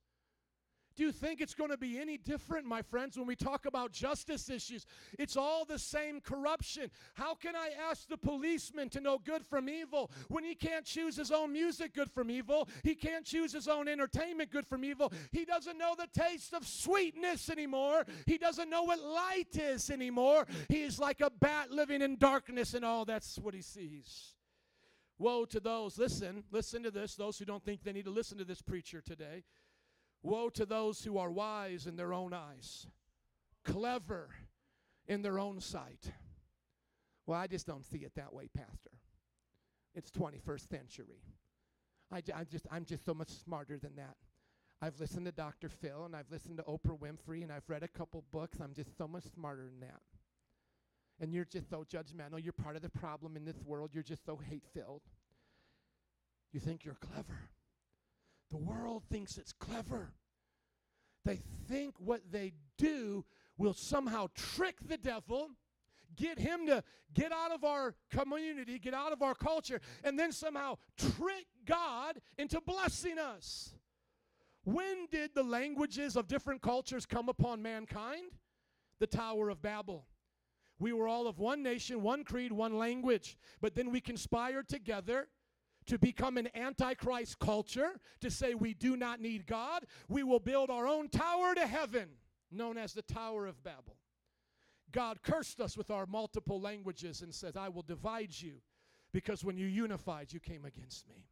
Do 0.96 1.04
you 1.04 1.12
think 1.12 1.42
it's 1.42 1.54
going 1.54 1.72
to 1.72 1.78
be 1.78 1.98
any 2.00 2.18
different, 2.18 2.66
my 2.66 2.82
friends, 2.82 3.18
when 3.18 3.26
we 3.26 3.36
talk 3.36 3.66
about 3.66 3.92
justice 3.92 4.50
issues? 4.50 4.86
It's 5.18 5.38
all 5.38 5.64
the 5.66 5.80
same 5.80 6.20
corruption. 6.20 6.92
How 7.14 7.34
can 7.36 7.56
I 7.56 7.70
ask 7.90 8.08
the 8.08 8.18
policeman 8.18 8.90
to 8.90 9.02
know 9.02 9.18
good 9.18 9.46
from 9.46 9.70
evil 9.70 10.12
when 10.28 10.44
he 10.44 10.54
can't 10.54 10.86
choose 10.86 11.16
his 11.16 11.32
own 11.32 11.54
music 11.54 11.94
good 11.94 12.12
from 12.12 12.30
evil? 12.30 12.68
He 12.84 12.96
can't 12.96 13.26
choose 13.26 13.54
his 13.54 13.68
own 13.68 13.88
entertainment 13.88 14.52
good 14.52 14.68
from 14.68 14.84
evil. 14.84 15.12
He 15.32 15.46
doesn't 15.46 15.78
know 15.78 15.96
the 15.98 16.08
taste 16.20 16.54
of 16.54 16.68
sweetness 16.68 17.50
anymore. 17.50 18.06
He 18.26 18.38
doesn't 18.38 18.70
know 18.70 18.84
what 18.84 19.00
light 19.00 19.56
is 19.56 19.90
anymore. 19.90 20.46
He 20.68 20.84
is 20.84 21.00
like 21.00 21.22
a 21.22 21.30
bat 21.30 21.72
living 21.72 22.02
in 22.02 22.18
darkness, 22.18 22.74
and 22.74 22.84
all 22.84 23.06
that's 23.06 23.38
what 23.38 23.54
he 23.54 23.62
sees. 23.62 24.36
Woe 25.18 25.46
to 25.46 25.60
those, 25.60 25.98
listen, 26.00 26.44
listen 26.52 26.84
to 26.84 26.92
this, 26.92 27.16
those 27.16 27.38
who 27.38 27.46
don't 27.46 27.64
think 27.64 27.84
they 27.84 27.94
need 27.94 28.06
to 28.06 28.12
listen 28.12 28.40
to 28.40 28.44
this 28.44 28.62
preacher 28.62 29.02
today. 29.02 29.44
Woe 30.24 30.50
to 30.50 30.66
those 30.66 31.04
who 31.04 31.18
are 31.18 31.32
wise 31.32 31.88
in 31.88 31.96
their 31.96 32.14
own 32.14 32.34
eyes, 32.34 32.88
clever 33.66 34.30
in 35.08 35.22
their 35.22 35.40
own 35.40 35.60
sight. 35.60 36.12
Well, 37.26 37.40
I 37.40 37.48
just 37.48 37.66
don't 37.66 37.86
see 37.86 38.00
it 38.00 38.14
that 38.16 38.34
way, 38.34 38.50
Pastor. 38.56 38.92
It's 39.96 40.12
21st 40.12 40.70
century. 40.70 41.24
I, 42.12 42.22
I 42.36 42.44
just, 42.44 42.68
I'm 42.72 42.86
just 42.86 43.06
so 43.06 43.14
much 43.14 43.30
smarter 43.30 43.78
than 43.78 43.96
that. 43.96 44.16
I've 44.82 45.00
listened 45.00 45.26
to 45.26 45.32
Dr. 45.32 45.70
Phil 45.70 46.06
and 46.06 46.16
I've 46.16 46.30
listened 46.32 46.58
to 46.58 46.64
Oprah 46.64 46.98
Winfrey 46.98 47.44
and 47.44 47.52
I've 47.52 47.70
read 47.70 47.84
a 47.84 47.88
couple 47.88 48.24
books. 48.32 48.58
I'm 48.62 48.74
just 48.74 48.98
so 48.98 49.08
much 49.08 49.24
smarter 49.34 49.64
than 49.66 49.80
that. 49.82 50.02
And 51.20 51.34
you're 51.34 51.46
just 51.46 51.70
so 51.70 51.86
judgmental. 51.90 52.44
You're 52.44 52.54
part 52.54 52.76
of 52.76 52.82
the 52.82 52.90
problem 52.90 53.36
in 53.38 53.46
this 53.46 53.62
world. 53.64 53.92
You're 53.94 54.04
just 54.04 54.26
so 54.26 54.40
hate 54.50 54.64
filled. 54.74 55.04
You 56.52 56.60
think 56.60 56.84
you're 56.84 56.96
clever. 56.96 57.50
The 58.52 58.58
world 58.58 59.04
thinks 59.10 59.38
it's 59.38 59.54
clever. 59.54 60.14
They 61.24 61.40
think 61.68 61.96
what 61.98 62.22
they 62.32 62.54
do 62.78 63.26
will 63.58 63.74
somehow 63.74 64.28
trick 64.36 64.76
the 64.86 64.98
devil, 64.98 65.52
get 66.16 66.38
him 66.38 66.68
to 66.68 66.84
get 67.14 67.32
out 67.32 67.52
of 67.52 67.64
our 67.64 67.96
community, 68.10 68.78
get 68.78 68.94
out 68.94 69.14
of 69.14 69.22
our 69.22 69.36
culture, 69.36 69.80
and 70.04 70.20
then 70.20 70.32
somehow 70.32 70.78
trick 70.98 71.46
God 71.66 72.20
into 72.38 72.60
blessing 72.60 73.20
us. 73.20 73.74
When 74.64 75.08
did 75.10 75.34
the 75.34 75.44
languages 75.44 76.16
of 76.16 76.28
different 76.28 76.62
cultures 76.62 77.06
come 77.06 77.30
upon 77.30 77.62
mankind? 77.62 78.32
The 79.00 79.08
Tower 79.08 79.50
of 79.50 79.62
Babel. 79.62 80.06
We 80.78 80.94
were 80.94 81.08
all 81.08 81.28
of 81.28 81.40
one 81.40 81.64
nation, 81.64 82.02
one 82.02 82.24
creed, 82.24 82.52
one 82.52 82.78
language, 82.78 83.38
but 83.62 83.76
then 83.76 83.92
we 83.92 84.02
conspired 84.02 84.68
together 84.68 85.28
to 85.88 85.98
become 85.98 86.38
an 86.38 86.50
antichrist 86.56 87.40
culture, 87.40 88.00
to 88.22 88.30
say 88.30 88.54
we 88.54 88.74
do 88.74 88.96
not 88.96 89.20
need 89.20 89.48
God. 89.48 89.86
We 90.08 90.24
will 90.24 90.40
build 90.40 90.70
our 90.70 90.88
own 90.88 91.10
tower 91.10 91.56
to 91.56 91.66
heaven, 91.66 92.10
known 92.52 92.78
as 92.78 92.94
the 92.94 93.02
Tower 93.02 93.48
of 93.48 93.64
Babel. 93.64 93.98
God 94.92 95.24
cursed 95.24 95.62
us 95.62 95.78
with 95.78 95.90
our 95.90 96.06
multiple 96.06 96.60
languages 96.60 97.22
and 97.22 97.34
says, 97.34 97.56
I 97.56 97.70
will 97.70 97.82
divide 97.82 98.34
you 98.40 98.62
because 99.14 99.44
when 99.44 99.58
you 99.58 99.68
unified, 99.68 100.34
you 100.34 100.40
came 100.40 100.66
against 100.66 101.08
me. 101.08 101.26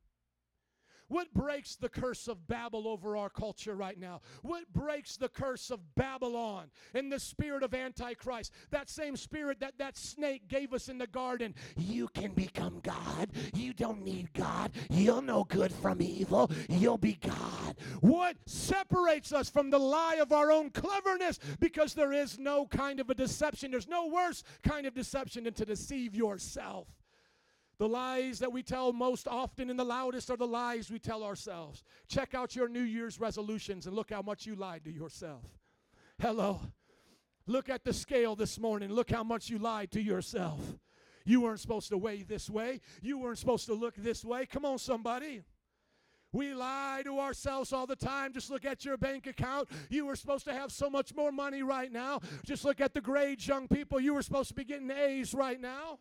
What 1.10 1.34
breaks 1.34 1.76
the 1.76 1.90
curse 1.90 2.27
of 2.27 2.48
Babel 2.48 2.88
over 2.88 3.18
our 3.18 3.30
culture 3.30 3.76
right 3.76 3.99
now? 3.99 4.22
What 4.44 4.72
breaks 4.72 5.18
the 5.18 5.27
curse 5.27 5.72
of 5.72 5.95
Babylon 5.95 6.69
and 6.94 7.11
the 7.11 7.19
spirit 7.19 7.64
of 7.64 7.73
Antichrist? 7.73 8.53
That 8.69 8.90
same 8.90 9.18
spirit 9.18 9.60
that 9.60 9.80
that 9.80 9.98
snake 9.98 10.48
gave 10.48 10.72
us 10.73 10.88
in 10.88 10.99
the 10.99 11.07
garden. 11.07 11.56
You 11.76 12.07
can 12.10 12.31
become 12.31 12.80
God. 12.84 13.30
You 13.53 13.73
don't 13.73 14.03
need 14.03 14.31
God. 14.34 14.72
You'll 14.90 15.23
know 15.23 15.44
good 15.44 15.72
from 15.72 16.02
evil. 16.02 16.52
You'll 16.69 16.98
be 16.98 17.14
God. 17.15 17.76
What 18.02 18.38
separates 18.45 19.34
us 19.34 19.49
from 19.49 19.72
the 19.72 19.80
lie 19.80 20.19
of 20.22 20.31
our 20.31 20.52
own 20.52 20.69
cleverness? 20.69 21.40
Because 21.60 21.95
there 21.95 22.14
is 22.14 22.38
no 22.38 22.68
kind 22.68 22.99
of 22.99 23.10
a 23.10 23.15
deception. 23.15 23.72
There's 23.72 23.88
no 23.88 24.07
worse 24.07 24.44
kind 24.64 24.86
of 24.86 24.94
deception 24.94 25.45
than 25.45 25.53
to 25.56 25.65
deceive 25.65 26.15
yourself. 26.15 26.88
The 27.80 27.88
lies 27.88 28.39
that 28.39 28.51
we 28.51 28.61
tell 28.61 28.91
most 28.91 29.26
often 29.26 29.69
and 29.69 29.80
the 29.80 29.85
loudest 29.85 30.30
are 30.30 30.35
the 30.35 30.45
lies 30.45 30.91
we 30.91 30.99
tell 30.99 31.23
ourselves. 31.23 31.81
Check 32.10 32.35
out 32.35 32.53
your 32.53 32.68
New 32.68 32.81
Year's 32.81 33.22
resolutions 33.22 33.88
and 33.88 33.95
look 33.95 34.11
how 34.11 34.22
much 34.22 34.45
you 34.45 34.56
lied 34.56 34.84
to 34.84 34.91
yourself. 34.91 35.45
Hello. 36.22 36.60
Look 37.47 37.69
at 37.69 37.85
the 37.85 37.93
scale 37.93 38.35
this 38.35 38.60
morning. 38.60 38.91
Look 38.91 39.10
how 39.10 39.23
much 39.23 39.49
you 39.49 39.57
lied 39.60 39.91
to 39.91 40.01
yourself. 40.01 40.60
You 41.23 41.41
weren't 41.41 41.61
supposed 41.61 41.89
to 41.89 41.97
weigh 41.97 42.23
this 42.23 42.49
way. 42.49 42.81
You 43.01 43.18
weren't 43.18 43.38
supposed 43.38 43.65
to 43.68 43.73
look 43.73 43.95
this 43.95 44.26
way. 44.26 44.45
Come 44.45 44.65
on, 44.65 44.77
somebody. 44.77 45.41
We 46.34 46.53
lie 46.53 47.01
to 47.06 47.18
ourselves 47.18 47.72
all 47.72 47.88
the 47.88 47.95
time. 47.95 48.34
Just 48.34 48.51
look 48.51 48.65
at 48.65 48.84
your 48.84 48.97
bank 48.97 49.26
account. 49.26 49.69
You 49.89 50.06
were 50.06 50.18
supposed 50.18 50.45
to 50.45 50.53
have 50.53 50.72
so 50.72 50.89
much 50.89 51.15
more 51.15 51.31
money 51.31 51.64
right 51.64 51.91
now. 51.91 52.19
Just 52.45 52.65
look 52.65 52.81
at 52.81 52.93
the 52.93 53.01
grades, 53.01 53.47
young 53.47 53.68
people. 53.69 54.01
You 54.01 54.14
were 54.14 54.22
supposed 54.22 54.49
to 54.49 54.56
be 54.56 54.65
getting 54.65 54.91
A's 54.91 55.34
right 55.34 55.60
now. 55.60 55.99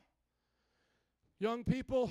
Young 1.41 1.63
people, 1.63 2.11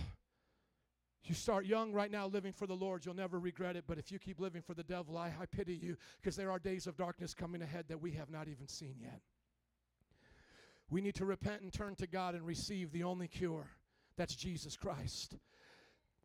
you 1.24 1.36
start 1.36 1.66
young 1.66 1.92
right 1.92 2.10
now 2.10 2.28
living 2.28 2.54
for 2.54 2.66
the 2.66 2.76
Lord, 2.76 3.06
you'll 3.06 3.16
never 3.16 3.40
regret 3.40 3.76
it. 3.76 3.84
But 3.86 3.98
if 3.98 4.12
you 4.12 4.20
keep 4.20 4.40
living 4.40 4.62
for 4.62 4.74
the 4.74 4.84
devil, 4.84 5.18
I, 5.18 5.34
I 5.40 5.46
pity 5.46 5.76
you 5.76 5.98
because 6.22 6.36
there 6.36 6.50
are 6.50 6.60
days 6.60 6.88
of 6.88 6.96
darkness 6.96 7.34
coming 7.34 7.62
ahead 7.62 7.86
that 7.90 8.02
we 8.02 8.12
have 8.12 8.30
not 8.30 8.48
even 8.48 8.68
seen 8.68 8.96
yet. 9.02 9.22
We 10.90 11.02
need 11.02 11.16
to 11.16 11.26
repent 11.26 11.62
and 11.62 11.74
turn 11.74 11.96
to 11.96 12.08
God 12.08 12.36
and 12.36 12.46
receive 12.46 12.94
the 12.94 13.04
only 13.04 13.28
cure 13.28 13.68
that's 14.16 14.36
Jesus 14.36 14.78
Christ. 14.78 15.36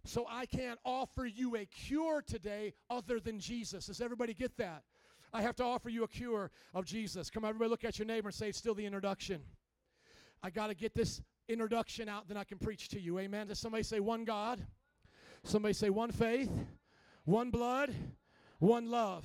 So 0.05 0.27
I 0.29 0.47
can't 0.47 0.79
offer 0.85 1.27
you 1.27 1.57
a 1.57 1.65
cure 1.65 2.23
today 2.23 2.74
other 2.89 3.19
than 3.19 3.41
Jesus. 3.41 3.87
Does 3.87 4.01
everybody 4.01 4.35
get 4.35 4.57
that? 4.59 4.83
I 5.33 5.43
have 5.43 5.57
to 5.57 5.65
offer 5.65 5.89
you 5.89 6.05
a 6.05 6.09
cure 6.09 6.51
of 6.74 6.85
Jesus. 6.85 7.31
Come 7.31 7.45
everybody, 7.45 7.70
look 7.70 7.85
at 7.85 7.99
your 7.99 8.07
neighbor 8.07 8.29
and 8.29 8.35
say, 8.35 8.49
it's 8.49 8.59
still 8.59 8.74
the 8.74 8.87
introduction. 8.87 9.43
I 10.43 10.51
got 10.51 10.69
to 10.69 10.74
get 10.74 10.95
this 10.95 11.23
introduction 11.48 12.09
out, 12.09 12.28
then 12.28 12.36
I 12.36 12.44
can 12.44 12.59
preach 12.59 12.89
to 12.90 13.01
you. 13.01 13.19
Amen. 13.19 13.48
Does 13.48 13.59
somebody 13.59 13.82
say 13.82 14.01
one 14.01 14.24
God? 14.24 14.64
Somebody 15.44 15.74
say 15.74 15.90
one 15.90 16.12
faith, 16.12 16.51
one 17.24 17.51
blood, 17.51 17.94
one 18.59 18.90
love. 18.90 19.24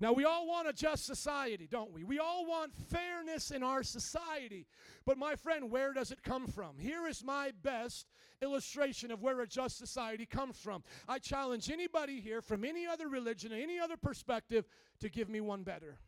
Now, 0.00 0.14
we 0.14 0.24
all 0.24 0.48
want 0.48 0.66
a 0.66 0.72
just 0.72 1.04
society, 1.04 1.68
don't 1.70 1.92
we? 1.92 2.04
We 2.04 2.18
all 2.18 2.46
want 2.46 2.74
fairness 2.74 3.50
in 3.50 3.62
our 3.62 3.82
society. 3.82 4.66
But, 5.04 5.18
my 5.18 5.36
friend, 5.36 5.70
where 5.70 5.92
does 5.92 6.10
it 6.10 6.22
come 6.22 6.46
from? 6.46 6.78
Here 6.78 7.06
is 7.06 7.22
my 7.22 7.52
best 7.62 8.06
illustration 8.40 9.10
of 9.10 9.22
where 9.22 9.40
a 9.40 9.46
just 9.46 9.76
society 9.76 10.24
comes 10.24 10.56
from. 10.56 10.82
I 11.06 11.18
challenge 11.18 11.70
anybody 11.70 12.18
here 12.18 12.40
from 12.40 12.64
any 12.64 12.86
other 12.86 13.08
religion, 13.08 13.52
any 13.52 13.78
other 13.78 13.98
perspective, 13.98 14.66
to 15.00 15.10
give 15.10 15.28
me 15.28 15.42
one 15.42 15.64
better. 15.64 15.98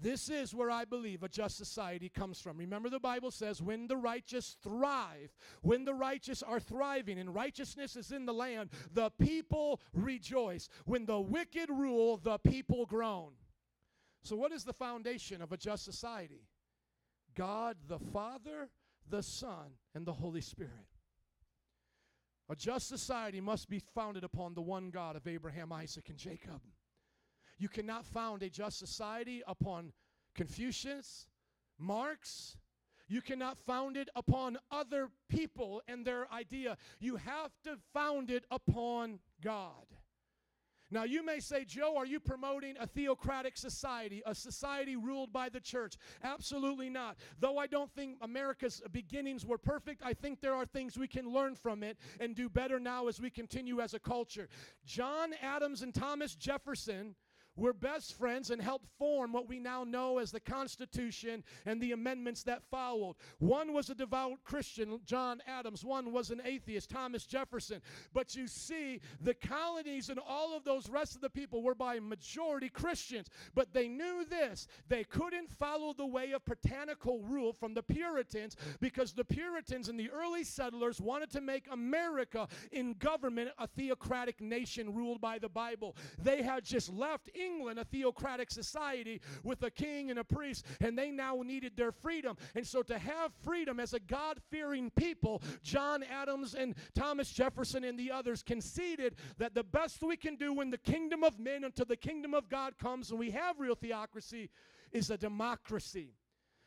This 0.00 0.28
is 0.28 0.54
where 0.54 0.70
I 0.70 0.84
believe 0.84 1.22
a 1.22 1.28
just 1.28 1.56
society 1.56 2.10
comes 2.10 2.38
from. 2.40 2.58
Remember, 2.58 2.90
the 2.90 3.00
Bible 3.00 3.30
says, 3.30 3.62
when 3.62 3.86
the 3.86 3.96
righteous 3.96 4.56
thrive, 4.62 5.34
when 5.62 5.84
the 5.84 5.94
righteous 5.94 6.42
are 6.42 6.60
thriving 6.60 7.18
and 7.18 7.34
righteousness 7.34 7.96
is 7.96 8.12
in 8.12 8.26
the 8.26 8.34
land, 8.34 8.70
the 8.92 9.10
people 9.18 9.80
rejoice. 9.94 10.68
When 10.84 11.06
the 11.06 11.18
wicked 11.18 11.70
rule, 11.70 12.18
the 12.18 12.38
people 12.38 12.84
groan. 12.84 13.32
So, 14.22 14.36
what 14.36 14.52
is 14.52 14.64
the 14.64 14.74
foundation 14.74 15.40
of 15.40 15.52
a 15.52 15.56
just 15.56 15.84
society? 15.84 16.48
God 17.34 17.76
the 17.86 17.98
Father, 17.98 18.68
the 19.08 19.22
Son, 19.22 19.72
and 19.94 20.04
the 20.04 20.12
Holy 20.12 20.40
Spirit. 20.40 20.72
A 22.48 22.54
just 22.54 22.88
society 22.88 23.40
must 23.40 23.68
be 23.68 23.78
founded 23.78 24.24
upon 24.24 24.54
the 24.54 24.62
one 24.62 24.90
God 24.90 25.16
of 25.16 25.26
Abraham, 25.26 25.72
Isaac, 25.72 26.08
and 26.08 26.18
Jacob. 26.18 26.60
You 27.58 27.68
cannot 27.68 28.04
found 28.04 28.42
a 28.42 28.50
just 28.50 28.78
society 28.78 29.42
upon 29.46 29.92
Confucius, 30.34 31.26
Marx. 31.78 32.56
You 33.08 33.22
cannot 33.22 33.58
found 33.58 33.96
it 33.96 34.08
upon 34.16 34.58
other 34.70 35.08
people 35.28 35.80
and 35.86 36.04
their 36.04 36.30
idea. 36.32 36.76
You 36.98 37.16
have 37.16 37.52
to 37.64 37.78
found 37.94 38.30
it 38.30 38.44
upon 38.50 39.20
God. 39.42 39.86
Now, 40.90 41.02
you 41.02 41.24
may 41.24 41.40
say, 41.40 41.64
Joe, 41.64 41.96
are 41.96 42.06
you 42.06 42.20
promoting 42.20 42.76
a 42.78 42.86
theocratic 42.86 43.56
society, 43.56 44.22
a 44.24 44.34
society 44.34 44.94
ruled 44.94 45.32
by 45.32 45.48
the 45.48 45.58
church? 45.58 45.96
Absolutely 46.22 46.88
not. 46.88 47.16
Though 47.40 47.58
I 47.58 47.66
don't 47.66 47.92
think 47.92 48.18
America's 48.20 48.80
beginnings 48.92 49.44
were 49.44 49.58
perfect, 49.58 50.02
I 50.04 50.12
think 50.12 50.40
there 50.40 50.54
are 50.54 50.64
things 50.64 50.96
we 50.96 51.08
can 51.08 51.32
learn 51.32 51.56
from 51.56 51.82
it 51.82 51.98
and 52.20 52.36
do 52.36 52.48
better 52.48 52.78
now 52.78 53.08
as 53.08 53.20
we 53.20 53.30
continue 53.30 53.80
as 53.80 53.94
a 53.94 53.98
culture. 53.98 54.48
John 54.84 55.30
Adams 55.42 55.82
and 55.82 55.92
Thomas 55.92 56.36
Jefferson 56.36 57.16
were 57.56 57.72
best 57.72 58.14
friends 58.18 58.50
and 58.50 58.60
helped 58.60 58.86
form 58.98 59.32
what 59.32 59.48
we 59.48 59.58
now 59.58 59.84
know 59.84 60.18
as 60.18 60.30
the 60.30 60.40
Constitution 60.40 61.42
and 61.64 61.80
the 61.80 61.92
amendments 61.92 62.42
that 62.44 62.62
followed. 62.70 63.16
One 63.38 63.72
was 63.72 63.90
a 63.90 63.94
devout 63.94 64.44
Christian, 64.44 65.00
John 65.06 65.40
Adams. 65.46 65.84
One 65.84 66.12
was 66.12 66.30
an 66.30 66.42
atheist, 66.44 66.90
Thomas 66.90 67.24
Jefferson. 67.24 67.80
But 68.12 68.36
you 68.36 68.46
see, 68.46 69.00
the 69.20 69.34
colonies 69.34 70.10
and 70.10 70.20
all 70.26 70.56
of 70.56 70.64
those 70.64 70.88
rest 70.90 71.14
of 71.14 71.22
the 71.22 71.30
people 71.30 71.62
were 71.62 71.74
by 71.74 71.98
majority 71.98 72.68
Christians. 72.68 73.28
But 73.54 73.72
they 73.72 73.88
knew 73.88 74.24
this 74.28 74.68
they 74.88 75.04
couldn't 75.04 75.50
follow 75.50 75.94
the 75.94 76.06
way 76.06 76.32
of 76.32 76.44
puritanical 76.44 77.20
rule 77.20 77.52
from 77.52 77.74
the 77.74 77.82
Puritans 77.82 78.56
because 78.80 79.12
the 79.12 79.24
Puritans 79.24 79.88
and 79.88 79.98
the 79.98 80.10
early 80.10 80.44
settlers 80.44 81.00
wanted 81.00 81.30
to 81.30 81.40
make 81.40 81.66
America 81.70 82.48
in 82.72 82.94
government 82.94 83.50
a 83.58 83.66
theocratic 83.66 84.40
nation 84.40 84.94
ruled 84.94 85.20
by 85.20 85.38
the 85.38 85.48
Bible. 85.48 85.96
They 86.22 86.42
had 86.42 86.64
just 86.64 86.92
left 86.92 87.30
England 87.34 87.45
a 87.78 87.84
theocratic 87.84 88.50
society 88.50 89.20
with 89.42 89.62
a 89.62 89.70
king 89.70 90.10
and 90.10 90.18
a 90.18 90.24
priest, 90.24 90.64
and 90.80 90.98
they 90.98 91.10
now 91.10 91.40
needed 91.44 91.76
their 91.76 91.92
freedom. 91.92 92.36
And 92.54 92.66
so, 92.66 92.82
to 92.82 92.98
have 92.98 93.32
freedom 93.42 93.80
as 93.80 93.92
a 93.92 94.00
God 94.00 94.40
fearing 94.50 94.90
people, 94.90 95.42
John 95.62 96.02
Adams 96.02 96.54
and 96.54 96.74
Thomas 96.94 97.30
Jefferson 97.30 97.84
and 97.84 97.98
the 97.98 98.10
others 98.10 98.42
conceded 98.42 99.16
that 99.38 99.54
the 99.54 99.64
best 99.64 100.02
we 100.02 100.16
can 100.16 100.36
do 100.36 100.52
when 100.52 100.70
the 100.70 100.78
kingdom 100.78 101.24
of 101.24 101.38
men 101.38 101.64
until 101.64 101.86
the 101.86 101.96
kingdom 101.96 102.34
of 102.34 102.48
God 102.48 102.78
comes 102.78 103.10
and 103.10 103.18
we 103.18 103.30
have 103.30 103.58
real 103.58 103.74
theocracy 103.74 104.50
is 104.92 105.10
a 105.10 105.16
democracy. 105.16 106.14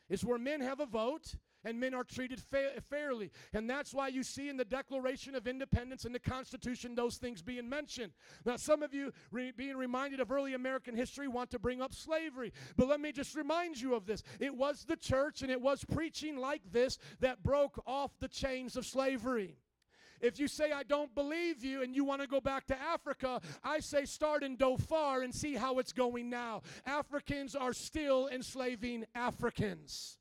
It's 0.10 0.24
where 0.24 0.40
men 0.40 0.62
have 0.62 0.80
a 0.80 0.86
vote 0.86 1.36
and 1.64 1.80
men 1.80 1.94
are 1.94 2.04
treated 2.04 2.40
fa- 2.40 2.82
fairly. 2.90 3.32
And 3.54 3.70
that's 3.70 3.94
why 3.94 4.08
you 4.08 4.24
see 4.24 4.50
in 4.50 4.58
the 4.58 4.66
Declaration 4.66 5.36
of 5.36 5.48
Independence 5.48 6.06
and 6.06 6.14
the 6.14 6.20
Constitution 6.20 6.96
those 6.96 7.18
things 7.18 7.42
being 7.42 7.68
mentioned. 7.68 8.14
Now, 8.46 8.58
some 8.58 8.84
of 8.84 8.94
you, 8.94 9.12
re- 9.32 9.52
being 9.52 9.78
reminded 9.78 10.20
of 10.20 10.32
early 10.32 10.54
American 10.54 10.96
history, 10.96 11.28
want 11.28 11.50
to 11.52 11.60
bring 11.60 11.82
up 11.82 11.94
slavery. 11.94 12.54
But 12.78 12.88
let 12.88 13.00
me 13.00 13.12
just 13.12 13.36
remind 13.36 13.80
you 13.80 13.96
of 13.96 14.06
this 14.06 14.24
it 14.40 14.56
was 14.56 14.86
the 14.86 14.96
church 14.96 15.42
and 15.42 15.52
it 15.52 15.62
was 15.62 15.84
preaching 15.86 16.38
like 16.38 16.62
this 16.72 16.98
that 17.20 17.44
broke 17.44 17.82
off 17.86 18.12
the 18.20 18.28
chains 18.28 18.76
of 18.76 18.86
slavery. 18.86 19.58
If 20.22 20.40
you 20.40 20.48
say, 20.48 20.72
I 20.72 20.84
don't 20.84 21.14
believe 21.16 21.64
you, 21.64 21.82
and 21.82 21.96
you 21.96 22.04
want 22.04 22.22
to 22.22 22.28
go 22.28 22.42
back 22.42 22.68
to 22.68 22.82
Africa, 22.82 23.40
I 23.64 23.80
say 23.80 24.06
start 24.06 24.44
in 24.44 24.58
Darfur 24.58 25.24
and 25.24 25.34
see 25.34 25.56
how 25.56 25.80
it's 25.80 25.94
going 25.94 26.30
now. 26.30 26.62
Africans 26.86 27.56
are 27.56 27.74
still 27.74 28.28
enslaving 28.28 29.06
Africans. 29.16 30.19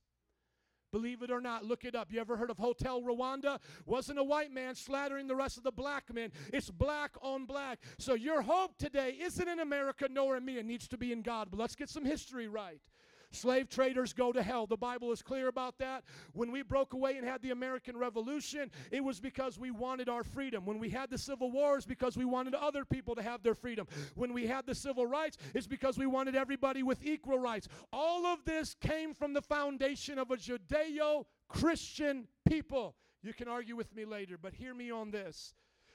Believe 0.90 1.22
it 1.22 1.30
or 1.30 1.40
not, 1.40 1.64
look 1.64 1.84
it 1.84 1.94
up. 1.94 2.12
You 2.12 2.20
ever 2.20 2.36
heard 2.36 2.50
of 2.50 2.58
Hotel 2.58 3.02
Rwanda? 3.02 3.58
Wasn't 3.86 4.18
a 4.18 4.24
white 4.24 4.52
man 4.52 4.74
slaughtering 4.74 5.26
the 5.26 5.36
rest 5.36 5.56
of 5.56 5.62
the 5.62 5.72
black 5.72 6.12
men. 6.12 6.32
It's 6.52 6.70
black 6.70 7.12
on 7.20 7.44
black. 7.44 7.80
So 7.98 8.14
your 8.14 8.42
hope 8.42 8.76
today 8.78 9.16
isn't 9.20 9.48
in 9.48 9.60
America 9.60 10.08
nor 10.10 10.36
in 10.36 10.44
me. 10.44 10.58
It 10.58 10.66
needs 10.66 10.88
to 10.88 10.98
be 10.98 11.12
in 11.12 11.22
God. 11.22 11.48
But 11.50 11.60
let's 11.60 11.74
get 11.74 11.88
some 11.88 12.04
history 12.04 12.48
right. 12.48 12.80
Slave 13.30 13.68
traders 13.68 14.12
go 14.12 14.32
to 14.32 14.42
hell. 14.42 14.66
The 14.66 14.76
Bible 14.76 15.12
is 15.12 15.22
clear 15.22 15.48
about 15.48 15.78
that. 15.78 16.04
When 16.32 16.50
we 16.50 16.62
broke 16.62 16.94
away 16.94 17.16
and 17.16 17.26
had 17.26 17.42
the 17.42 17.50
American 17.50 17.96
Revolution, 17.96 18.70
it 18.90 19.04
was 19.04 19.20
because 19.20 19.58
we 19.58 19.70
wanted 19.70 20.08
our 20.08 20.24
freedom. 20.24 20.64
When 20.64 20.78
we 20.78 20.88
had 20.88 21.10
the 21.10 21.18
Civil 21.18 21.50
Wars, 21.50 21.84
because 21.84 22.16
we 22.16 22.24
wanted 22.24 22.54
other 22.54 22.84
people 22.84 23.14
to 23.14 23.22
have 23.22 23.42
their 23.42 23.54
freedom. 23.54 23.86
When 24.14 24.32
we 24.32 24.46
had 24.46 24.66
the 24.66 24.74
civil 24.74 25.06
rights, 25.06 25.36
it's 25.54 25.66
because 25.66 25.98
we 25.98 26.06
wanted 26.06 26.36
everybody 26.36 26.82
with 26.82 27.04
equal 27.04 27.38
rights. 27.38 27.68
All 27.92 28.24
of 28.26 28.44
this 28.44 28.74
came 28.80 29.14
from 29.14 29.34
the 29.34 29.42
foundation 29.42 30.18
of 30.18 30.30
a 30.30 30.36
Judeo 30.36 31.26
Christian 31.48 32.28
people. 32.48 32.96
You 33.22 33.34
can 33.34 33.48
argue 33.48 33.76
with 33.76 33.94
me 33.94 34.04
later, 34.04 34.38
but 34.40 34.54
hear 34.54 34.74
me 34.74 34.90
on 34.90 35.10
this. 35.10 35.54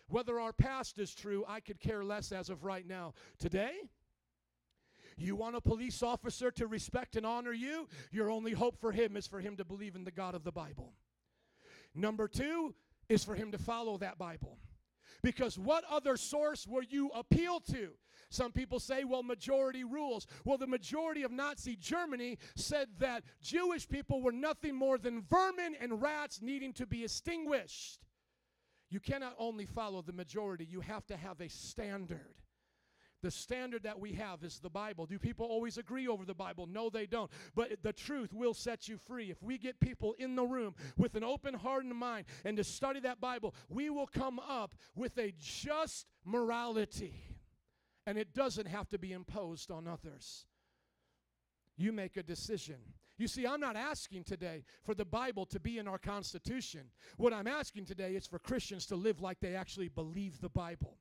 Whether 0.10 0.39
our 0.39 0.53
past 0.53 0.99
is 0.99 1.15
true, 1.15 1.45
I 1.47 1.60
could 1.60 1.80
care 1.80 2.03
less 2.03 2.31
as 2.31 2.49
of 2.49 2.64
right 2.64 2.85
now. 2.85 3.14
Today, 3.39 3.89
you 5.18 5.35
want 5.35 5.56
a 5.56 5.61
police 5.61 6.02
officer 6.03 6.52
to 6.52 6.68
respect 6.68 7.15
and 7.15 7.26
honor 7.26 7.53
you? 7.53 7.88
Your 8.11 8.30
only 8.30 8.52
hope 8.52 8.80
for 8.80 8.91
him 8.91 9.15
is 9.18 9.27
for 9.27 9.40
him 9.40 9.56
to 9.57 9.65
believe 9.65 9.95
in 9.95 10.03
the 10.03 10.11
God 10.11 10.35
of 10.35 10.44
the 10.44 10.52
Bible. 10.52 10.94
Number 11.95 12.27
two 12.27 12.73
is 13.10 13.23
for 13.23 13.35
him 13.35 13.52
to 13.52 13.57
follow 13.57 13.98
that 13.98 14.18
Bible. 14.18 14.57
Because 15.22 15.57
what 15.57 15.84
other 15.90 16.18
source 16.18 16.68
will 16.68 16.84
you 16.84 17.10
appeal 17.15 17.60
to? 17.72 17.91
Some 18.30 18.52
people 18.52 18.80
say, 18.80 19.03
well, 19.03 19.22
majority 19.22 19.84
rules. 19.84 20.26
Well, 20.44 20.57
the 20.57 20.68
majority 20.68 21.23
of 21.23 21.31
Nazi 21.31 21.76
Germany 21.76 22.40
said 22.56 22.88
that 22.99 23.23
Jewish 23.41 23.88
people 23.88 24.22
were 24.22 24.31
nothing 24.31 24.76
more 24.76 24.98
than 24.98 25.22
vermin 25.22 25.76
and 25.80 26.02
rats 26.02 26.41
needing 26.41 26.73
to 26.73 26.88
be 26.88 27.03
extinguished. 27.03 27.99
You 28.90 28.99
cannot 28.99 29.35
only 29.38 29.65
follow 29.65 30.02
the 30.02 30.14
majority, 30.14 30.65
you 30.65 30.81
have 30.81 31.06
to 31.07 31.18
have 31.18 31.41
a 31.41 31.49
standard. 31.49 32.35
The 33.23 33.31
standard 33.31 33.83
that 33.83 34.01
we 34.01 34.11
have 34.13 34.43
is 34.43 34.59
the 34.59 34.69
Bible. 34.69 35.05
Do 35.05 35.17
people 35.17 35.45
always 35.45 35.77
agree 35.77 36.09
over 36.09 36.25
the 36.25 36.33
Bible? 36.33 36.67
No, 36.67 36.89
they 36.89 37.05
don't. 37.05 37.31
But 37.55 37.81
the 37.81 37.93
truth 37.93 38.33
will 38.33 38.53
set 38.53 38.89
you 38.89 38.97
free. 38.97 39.31
If 39.31 39.41
we 39.41 39.57
get 39.57 39.79
people 39.79 40.13
in 40.19 40.35
the 40.35 40.43
room 40.43 40.75
with 40.97 41.15
an 41.15 41.23
open 41.23 41.53
heart 41.53 41.85
and 41.85 41.95
mind 41.95 42.25
and 42.43 42.57
to 42.57 42.65
study 42.65 42.99
that 42.99 43.21
Bible, 43.21 43.55
we 43.69 43.89
will 43.89 44.07
come 44.07 44.39
up 44.39 44.75
with 44.93 45.17
a 45.17 45.33
just 45.39 46.05
morality. 46.25 47.23
And 48.05 48.17
it 48.17 48.33
doesn't 48.33 48.67
have 48.67 48.89
to 48.89 48.99
be 48.99 49.13
imposed 49.13 49.71
on 49.71 49.87
others. 49.87 50.45
You 51.77 51.93
make 51.93 52.17
a 52.17 52.23
decision. 52.23 52.75
You 53.17 53.29
see, 53.29 53.47
I'm 53.47 53.61
not 53.61 53.77
asking 53.77 54.25
today 54.25 54.65
for 54.83 54.93
the 54.93 55.05
Bible 55.05 55.45
to 55.45 55.61
be 55.61 55.77
in 55.77 55.87
our 55.87 55.97
Constitution. 55.97 56.81
What 57.15 57.31
I'm 57.31 57.47
asking 57.47 57.85
today 57.85 58.15
is 58.15 58.27
for 58.27 58.37
Christians 58.37 58.85
to 58.87 58.97
live 58.97 59.21
like 59.21 59.39
they 59.39 59.55
actually 59.55 59.87
believe 59.87 60.41
the 60.41 60.49
Bible 60.49 60.97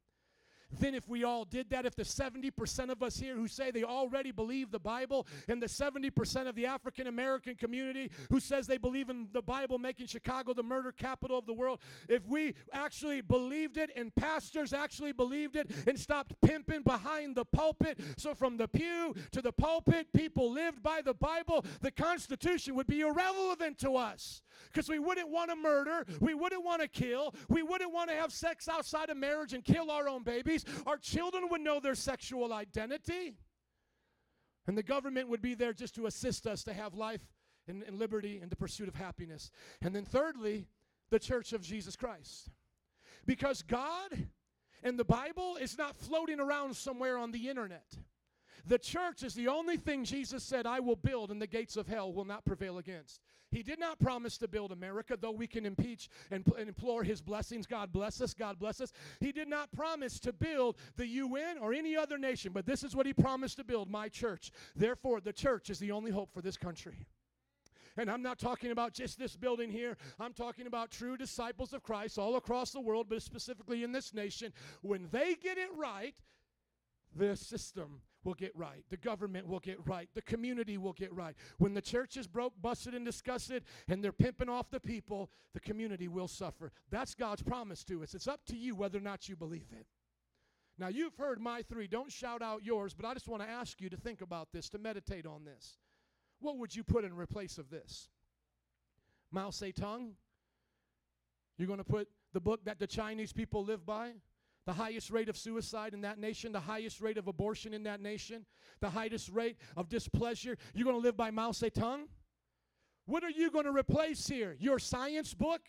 then 0.78 0.94
if 0.94 1.08
we 1.08 1.24
all 1.24 1.44
did 1.44 1.70
that, 1.70 1.86
if 1.86 1.94
the 1.94 2.02
70% 2.02 2.90
of 2.90 3.02
us 3.02 3.18
here 3.18 3.34
who 3.34 3.48
say 3.48 3.70
they 3.70 3.84
already 3.84 4.32
believe 4.32 4.70
the 4.70 4.78
Bible, 4.78 5.26
and 5.48 5.62
the 5.62 5.66
70% 5.66 6.48
of 6.48 6.54
the 6.54 6.66
African 6.66 7.06
American 7.06 7.54
community 7.54 8.10
who 8.30 8.40
says 8.40 8.66
they 8.66 8.78
believe 8.78 9.10
in 9.10 9.28
the 9.32 9.42
Bible 9.42 9.78
making 9.78 10.06
Chicago 10.06 10.54
the 10.54 10.62
murder 10.62 10.92
capital 10.92 11.38
of 11.38 11.46
the 11.46 11.52
world, 11.52 11.80
if 12.08 12.26
we 12.26 12.54
actually 12.72 13.20
believed 13.20 13.76
it 13.76 13.90
and 13.96 14.14
pastors 14.14 14.72
actually 14.72 15.12
believed 15.12 15.56
it 15.56 15.70
and 15.86 15.98
stopped 15.98 16.34
pimping 16.42 16.82
behind 16.82 17.36
the 17.36 17.44
pulpit, 17.44 17.98
so 18.16 18.34
from 18.34 18.56
the 18.56 18.68
pew 18.68 19.14
to 19.30 19.42
the 19.42 19.52
pulpit, 19.52 20.12
people 20.12 20.50
lived 20.50 20.82
by 20.82 21.00
the 21.02 21.14
Bible, 21.14 21.64
the 21.80 21.90
Constitution 21.90 22.74
would 22.74 22.86
be 22.86 23.00
irrelevant 23.00 23.78
to 23.78 23.96
us 23.96 24.42
because 24.72 24.88
we 24.88 24.98
wouldn't 24.98 25.28
want 25.28 25.50
to 25.50 25.56
murder, 25.56 26.06
we 26.20 26.34
wouldn't 26.34 26.64
want 26.64 26.82
to 26.82 26.88
kill, 26.88 27.34
we 27.48 27.62
wouldn't 27.62 27.92
want 27.92 28.10
to 28.10 28.16
have 28.16 28.32
sex 28.32 28.68
outside 28.68 29.10
of 29.10 29.16
marriage 29.16 29.52
and 29.52 29.64
kill 29.64 29.90
our 29.90 30.08
own 30.08 30.22
babies. 30.22 30.61
Our 30.86 30.96
children 30.96 31.48
would 31.50 31.60
know 31.60 31.80
their 31.80 31.94
sexual 31.94 32.52
identity. 32.52 33.34
And 34.66 34.78
the 34.78 34.82
government 34.82 35.28
would 35.28 35.42
be 35.42 35.54
there 35.54 35.72
just 35.72 35.94
to 35.96 36.06
assist 36.06 36.46
us 36.46 36.62
to 36.64 36.72
have 36.72 36.94
life 36.94 37.22
and, 37.66 37.82
and 37.82 37.98
liberty 37.98 38.38
and 38.40 38.50
the 38.50 38.56
pursuit 38.56 38.88
of 38.88 38.94
happiness. 38.94 39.50
And 39.80 39.94
then, 39.94 40.04
thirdly, 40.04 40.66
the 41.10 41.18
church 41.18 41.52
of 41.52 41.62
Jesus 41.62 41.96
Christ. 41.96 42.50
Because 43.26 43.62
God 43.62 44.26
and 44.82 44.98
the 44.98 45.04
Bible 45.04 45.56
is 45.60 45.78
not 45.78 45.96
floating 45.96 46.40
around 46.40 46.76
somewhere 46.76 47.18
on 47.18 47.32
the 47.32 47.48
internet. 47.48 47.96
The 48.66 48.78
church 48.78 49.22
is 49.22 49.34
the 49.34 49.48
only 49.48 49.76
thing 49.76 50.04
Jesus 50.04 50.44
said, 50.44 50.66
I 50.66 50.80
will 50.80 50.96
build, 50.96 51.30
and 51.30 51.42
the 51.42 51.46
gates 51.46 51.76
of 51.76 51.88
hell 51.88 52.12
will 52.12 52.24
not 52.24 52.44
prevail 52.44 52.78
against. 52.78 53.20
He 53.52 53.62
did 53.62 53.78
not 53.78 54.00
promise 54.00 54.38
to 54.38 54.48
build 54.48 54.72
America, 54.72 55.16
though 55.20 55.30
we 55.30 55.46
can 55.46 55.66
impeach 55.66 56.08
and, 56.30 56.44
and, 56.58 56.68
implore 56.68 57.04
his 57.04 57.20
blessings. 57.20 57.66
God 57.66 57.92
bless 57.92 58.20
us, 58.22 58.32
God 58.32 58.58
bless 58.58 58.80
us. 58.80 58.92
He 59.20 59.30
did 59.30 59.46
not 59.46 59.70
promise 59.72 60.18
to 60.20 60.32
build 60.32 60.78
the 60.96 61.06
UN 61.06 61.58
or 61.58 61.74
any 61.74 61.94
other 61.94 62.16
nation, 62.16 62.52
but 62.52 62.64
this 62.64 62.82
is 62.82 62.96
what 62.96 63.04
he 63.04 63.12
promised 63.12 63.58
to 63.58 63.64
build 63.64 63.90
my 63.90 64.08
church. 64.08 64.50
Therefore, 64.74 65.20
the 65.20 65.34
church 65.34 65.68
is 65.68 65.78
the 65.78 65.92
only 65.92 66.10
hope 66.10 66.32
for 66.32 66.40
this 66.40 66.56
country. 66.56 67.06
And 67.98 68.10
I'm 68.10 68.22
not 68.22 68.38
talking 68.38 68.70
about 68.70 68.94
just 68.94 69.18
this 69.18 69.36
building 69.36 69.70
here. 69.70 69.98
I'm 70.18 70.32
talking 70.32 70.66
about 70.66 70.90
true 70.90 71.18
disciples 71.18 71.74
of 71.74 71.82
Christ 71.82 72.18
all 72.18 72.36
across 72.36 72.70
the 72.70 72.80
world, 72.80 73.08
but 73.10 73.20
specifically 73.20 73.84
in 73.84 73.92
this 73.92 74.14
nation. 74.14 74.54
When 74.80 75.08
they 75.12 75.34
get 75.34 75.58
it 75.58 75.68
right, 75.76 76.14
the 77.14 77.36
system 77.36 78.00
will 78.24 78.34
get 78.34 78.54
right. 78.56 78.84
The 78.90 78.96
government 78.96 79.46
will 79.46 79.60
get 79.60 79.78
right. 79.86 80.08
The 80.14 80.22
community 80.22 80.78
will 80.78 80.92
get 80.92 81.12
right. 81.12 81.34
When 81.58 81.74
the 81.74 81.80
church 81.80 82.16
is 82.16 82.26
broke, 82.26 82.54
busted, 82.60 82.94
and 82.94 83.04
disgusted, 83.04 83.64
and 83.88 84.02
they're 84.02 84.12
pimping 84.12 84.48
off 84.48 84.70
the 84.70 84.80
people, 84.80 85.30
the 85.54 85.60
community 85.60 86.08
will 86.08 86.28
suffer. 86.28 86.72
That's 86.90 87.14
God's 87.14 87.42
promise 87.42 87.84
to 87.84 88.02
us. 88.02 88.14
It's 88.14 88.28
up 88.28 88.44
to 88.46 88.56
you 88.56 88.74
whether 88.74 88.98
or 88.98 89.02
not 89.02 89.28
you 89.28 89.36
believe 89.36 89.66
it. 89.72 89.86
Now, 90.78 90.88
you've 90.88 91.16
heard 91.16 91.40
my 91.40 91.62
three. 91.62 91.86
Don't 91.86 92.10
shout 92.10 92.42
out 92.42 92.64
yours, 92.64 92.94
but 92.94 93.06
I 93.06 93.12
just 93.14 93.28
want 93.28 93.42
to 93.42 93.48
ask 93.48 93.80
you 93.80 93.90
to 93.90 93.96
think 93.96 94.20
about 94.20 94.48
this, 94.52 94.68
to 94.70 94.78
meditate 94.78 95.26
on 95.26 95.44
this. 95.44 95.76
What 96.40 96.58
would 96.58 96.74
you 96.74 96.82
put 96.82 97.04
in 97.04 97.14
replace 97.14 97.58
of 97.58 97.70
this? 97.70 98.08
Mao 99.30 99.50
Zedong? 99.50 100.12
You're 101.58 101.66
going 101.66 101.78
to 101.78 101.84
put 101.84 102.08
the 102.32 102.40
book 102.40 102.64
that 102.64 102.78
the 102.78 102.86
Chinese 102.86 103.32
people 103.32 103.64
live 103.64 103.84
by? 103.84 104.12
The 104.64 104.72
highest 104.72 105.10
rate 105.10 105.28
of 105.28 105.36
suicide 105.36 105.92
in 105.92 106.02
that 106.02 106.18
nation, 106.18 106.52
the 106.52 106.60
highest 106.60 107.00
rate 107.00 107.18
of 107.18 107.26
abortion 107.26 107.74
in 107.74 107.82
that 107.82 108.00
nation, 108.00 108.46
the 108.80 108.90
highest 108.90 109.28
rate 109.30 109.56
of 109.76 109.88
displeasure. 109.88 110.56
You're 110.72 110.84
going 110.84 110.96
to 110.96 111.02
live 111.02 111.16
by 111.16 111.30
Mao 111.30 111.50
Zedong? 111.50 112.02
What 113.06 113.24
are 113.24 113.30
you 113.30 113.50
going 113.50 113.64
to 113.64 113.72
replace 113.72 114.28
here? 114.28 114.56
Your 114.60 114.78
science 114.78 115.34
book, 115.34 115.62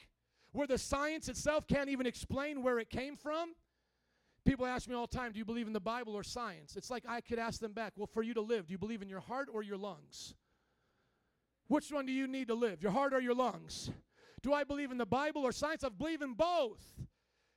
where 0.51 0.67
the 0.67 0.77
science 0.77 1.27
itself 1.27 1.67
can't 1.67 1.89
even 1.89 2.05
explain 2.05 2.61
where 2.61 2.77
it 2.77 2.91
came 2.91 3.15
from? 3.15 3.53
People 4.45 4.65
ask 4.65 4.87
me 4.87 4.93
all 4.93 5.07
the 5.07 5.17
time, 5.17 5.31
do 5.31 5.39
you 5.39 5.45
believe 5.45 5.67
in 5.67 5.73
the 5.73 5.79
Bible 5.79 6.13
or 6.13 6.23
science? 6.23 6.75
It's 6.75 6.91
like 6.91 7.03
I 7.07 7.21
could 7.21 7.39
ask 7.39 7.59
them 7.59 7.71
back, 7.71 7.93
well, 7.95 8.07
for 8.07 8.21
you 8.21 8.33
to 8.35 8.41
live, 8.41 8.67
do 8.67 8.73
you 8.73 8.77
believe 8.77 9.01
in 9.01 9.09
your 9.09 9.21
heart 9.21 9.47
or 9.51 9.63
your 9.63 9.77
lungs? 9.77 10.35
Which 11.67 11.91
one 11.91 12.05
do 12.05 12.11
you 12.11 12.27
need 12.27 12.49
to 12.49 12.53
live, 12.53 12.83
your 12.83 12.91
heart 12.91 13.13
or 13.13 13.21
your 13.21 13.33
lungs? 13.33 13.89
Do 14.43 14.53
I 14.53 14.65
believe 14.65 14.91
in 14.91 14.97
the 14.97 15.05
Bible 15.05 15.43
or 15.43 15.53
science? 15.53 15.83
I 15.83 15.89
believe 15.89 16.21
in 16.21 16.33
both. 16.33 16.81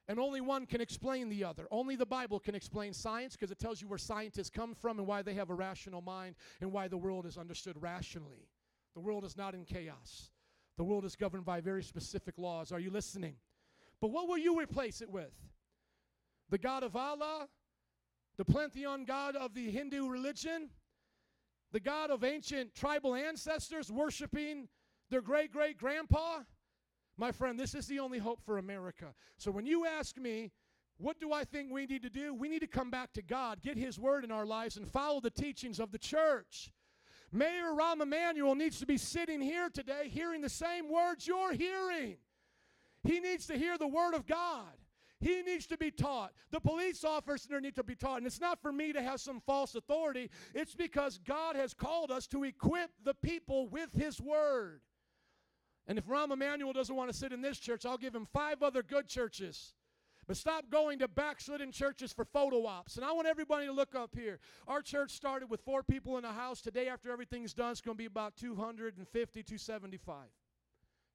And 0.08 0.20
only 0.20 0.40
one 0.40 0.66
can 0.66 0.80
explain 0.80 1.28
the 1.28 1.42
other. 1.42 1.66
Only 1.70 1.96
the 1.96 2.06
Bible 2.06 2.38
can 2.38 2.54
explain 2.54 2.92
science 2.92 3.34
because 3.34 3.50
it 3.50 3.58
tells 3.58 3.82
you 3.82 3.88
where 3.88 3.98
scientists 3.98 4.50
come 4.50 4.74
from 4.74 4.98
and 4.98 5.06
why 5.06 5.22
they 5.22 5.34
have 5.34 5.50
a 5.50 5.54
rational 5.54 6.00
mind 6.00 6.36
and 6.60 6.72
why 6.72 6.86
the 6.86 6.96
world 6.96 7.26
is 7.26 7.36
understood 7.36 7.76
rationally. 7.80 8.48
The 8.94 9.00
world 9.00 9.24
is 9.24 9.36
not 9.36 9.54
in 9.54 9.64
chaos. 9.64 10.30
The 10.76 10.84
world 10.84 11.04
is 11.04 11.16
governed 11.16 11.44
by 11.44 11.60
very 11.60 11.82
specific 11.82 12.38
laws. 12.38 12.70
Are 12.70 12.78
you 12.78 12.90
listening? 12.90 13.34
But 14.00 14.08
what 14.08 14.28
will 14.28 14.38
you 14.38 14.60
replace 14.60 15.00
it 15.00 15.10
with? 15.10 15.32
The 16.50 16.58
God 16.58 16.84
of 16.84 16.94
Allah? 16.94 17.48
The 18.36 18.44
pantheon 18.44 19.04
God 19.04 19.34
of 19.34 19.54
the 19.54 19.70
Hindu 19.70 20.08
religion? 20.08 20.70
The 21.72 21.80
God 21.80 22.10
of 22.10 22.22
ancient 22.22 22.74
tribal 22.74 23.14
ancestors 23.14 23.90
worshiping 23.90 24.68
their 25.10 25.22
great 25.22 25.50
great 25.50 25.78
grandpa? 25.78 26.40
My 27.18 27.32
friend, 27.32 27.58
this 27.58 27.74
is 27.74 27.86
the 27.86 27.98
only 27.98 28.18
hope 28.18 28.40
for 28.44 28.58
America. 28.58 29.14
So 29.38 29.50
when 29.50 29.66
you 29.66 29.86
ask 29.86 30.18
me, 30.18 30.52
what 30.98 31.18
do 31.20 31.32
I 31.32 31.44
think 31.44 31.70
we 31.70 31.86
need 31.86 32.02
to 32.02 32.10
do? 32.10 32.34
We 32.34 32.48
need 32.48 32.60
to 32.60 32.66
come 32.66 32.90
back 32.90 33.12
to 33.14 33.22
God, 33.22 33.62
get 33.62 33.76
His 33.76 33.98
word 33.98 34.24
in 34.24 34.30
our 34.30 34.46
lives, 34.46 34.76
and 34.76 34.86
follow 34.86 35.20
the 35.20 35.30
teachings 35.30 35.78
of 35.78 35.92
the 35.92 35.98
church. 35.98 36.70
Mayor 37.32 37.72
Rahm 37.78 38.00
Emanuel 38.00 38.54
needs 38.54 38.78
to 38.80 38.86
be 38.86 38.96
sitting 38.96 39.40
here 39.40 39.68
today 39.68 40.08
hearing 40.08 40.40
the 40.40 40.48
same 40.48 40.90
words 40.90 41.26
you're 41.26 41.52
hearing. 41.52 42.16
He 43.02 43.20
needs 43.20 43.46
to 43.46 43.58
hear 43.58 43.76
the 43.78 43.86
word 43.86 44.14
of 44.14 44.26
God. 44.26 44.72
He 45.20 45.42
needs 45.42 45.66
to 45.68 45.78
be 45.78 45.90
taught. 45.90 46.32
The 46.50 46.60
police 46.60 47.02
officer 47.02 47.60
needs 47.60 47.76
to 47.76 47.84
be 47.84 47.94
taught. 47.94 48.18
And 48.18 48.26
it's 48.26 48.40
not 48.40 48.60
for 48.60 48.72
me 48.72 48.92
to 48.92 49.02
have 49.02 49.20
some 49.20 49.40
false 49.40 49.74
authority, 49.74 50.30
it's 50.54 50.74
because 50.74 51.18
God 51.18 51.56
has 51.56 51.74
called 51.74 52.10
us 52.10 52.26
to 52.28 52.44
equip 52.44 52.90
the 53.02 53.14
people 53.14 53.68
with 53.68 53.92
His 53.94 54.20
word. 54.20 54.80
And 55.86 55.98
if 55.98 56.06
Rahm 56.06 56.32
Emanuel 56.32 56.72
doesn't 56.72 56.94
want 56.94 57.10
to 57.10 57.16
sit 57.16 57.32
in 57.32 57.40
this 57.40 57.58
church, 57.58 57.86
I'll 57.86 57.96
give 57.96 58.14
him 58.14 58.26
five 58.32 58.62
other 58.62 58.82
good 58.82 59.06
churches. 59.06 59.74
But 60.26 60.36
stop 60.36 60.68
going 60.70 60.98
to 60.98 61.08
backslidden 61.08 61.70
churches 61.70 62.12
for 62.12 62.24
photo 62.24 62.66
ops. 62.66 62.96
And 62.96 63.04
I 63.04 63.12
want 63.12 63.28
everybody 63.28 63.66
to 63.66 63.72
look 63.72 63.94
up 63.94 64.10
here. 64.16 64.40
Our 64.66 64.82
church 64.82 65.12
started 65.12 65.48
with 65.48 65.60
four 65.60 65.84
people 65.84 66.16
in 66.16 66.22
the 66.22 66.32
house. 66.32 66.60
Today, 66.60 66.88
after 66.88 67.12
everything's 67.12 67.54
done, 67.54 67.70
it's 67.70 67.80
going 67.80 67.96
to 67.96 67.98
be 67.98 68.06
about 68.06 68.36
250, 68.36 69.42
275. 69.42 70.16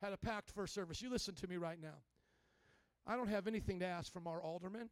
Had 0.02 0.14
a 0.14 0.18
packed 0.18 0.50
first 0.52 0.74
service. 0.74 1.02
You 1.02 1.10
listen 1.10 1.36
to 1.36 1.48
me 1.48 1.58
right 1.58 1.82
now. 1.82 2.00
I 3.06 3.18
don't 3.18 3.28
have 3.28 3.48
anything 3.48 3.80
to 3.80 3.86
ask 3.86 4.14
from 4.14 4.28
our 4.28 4.42
aldermen. 4.42 4.90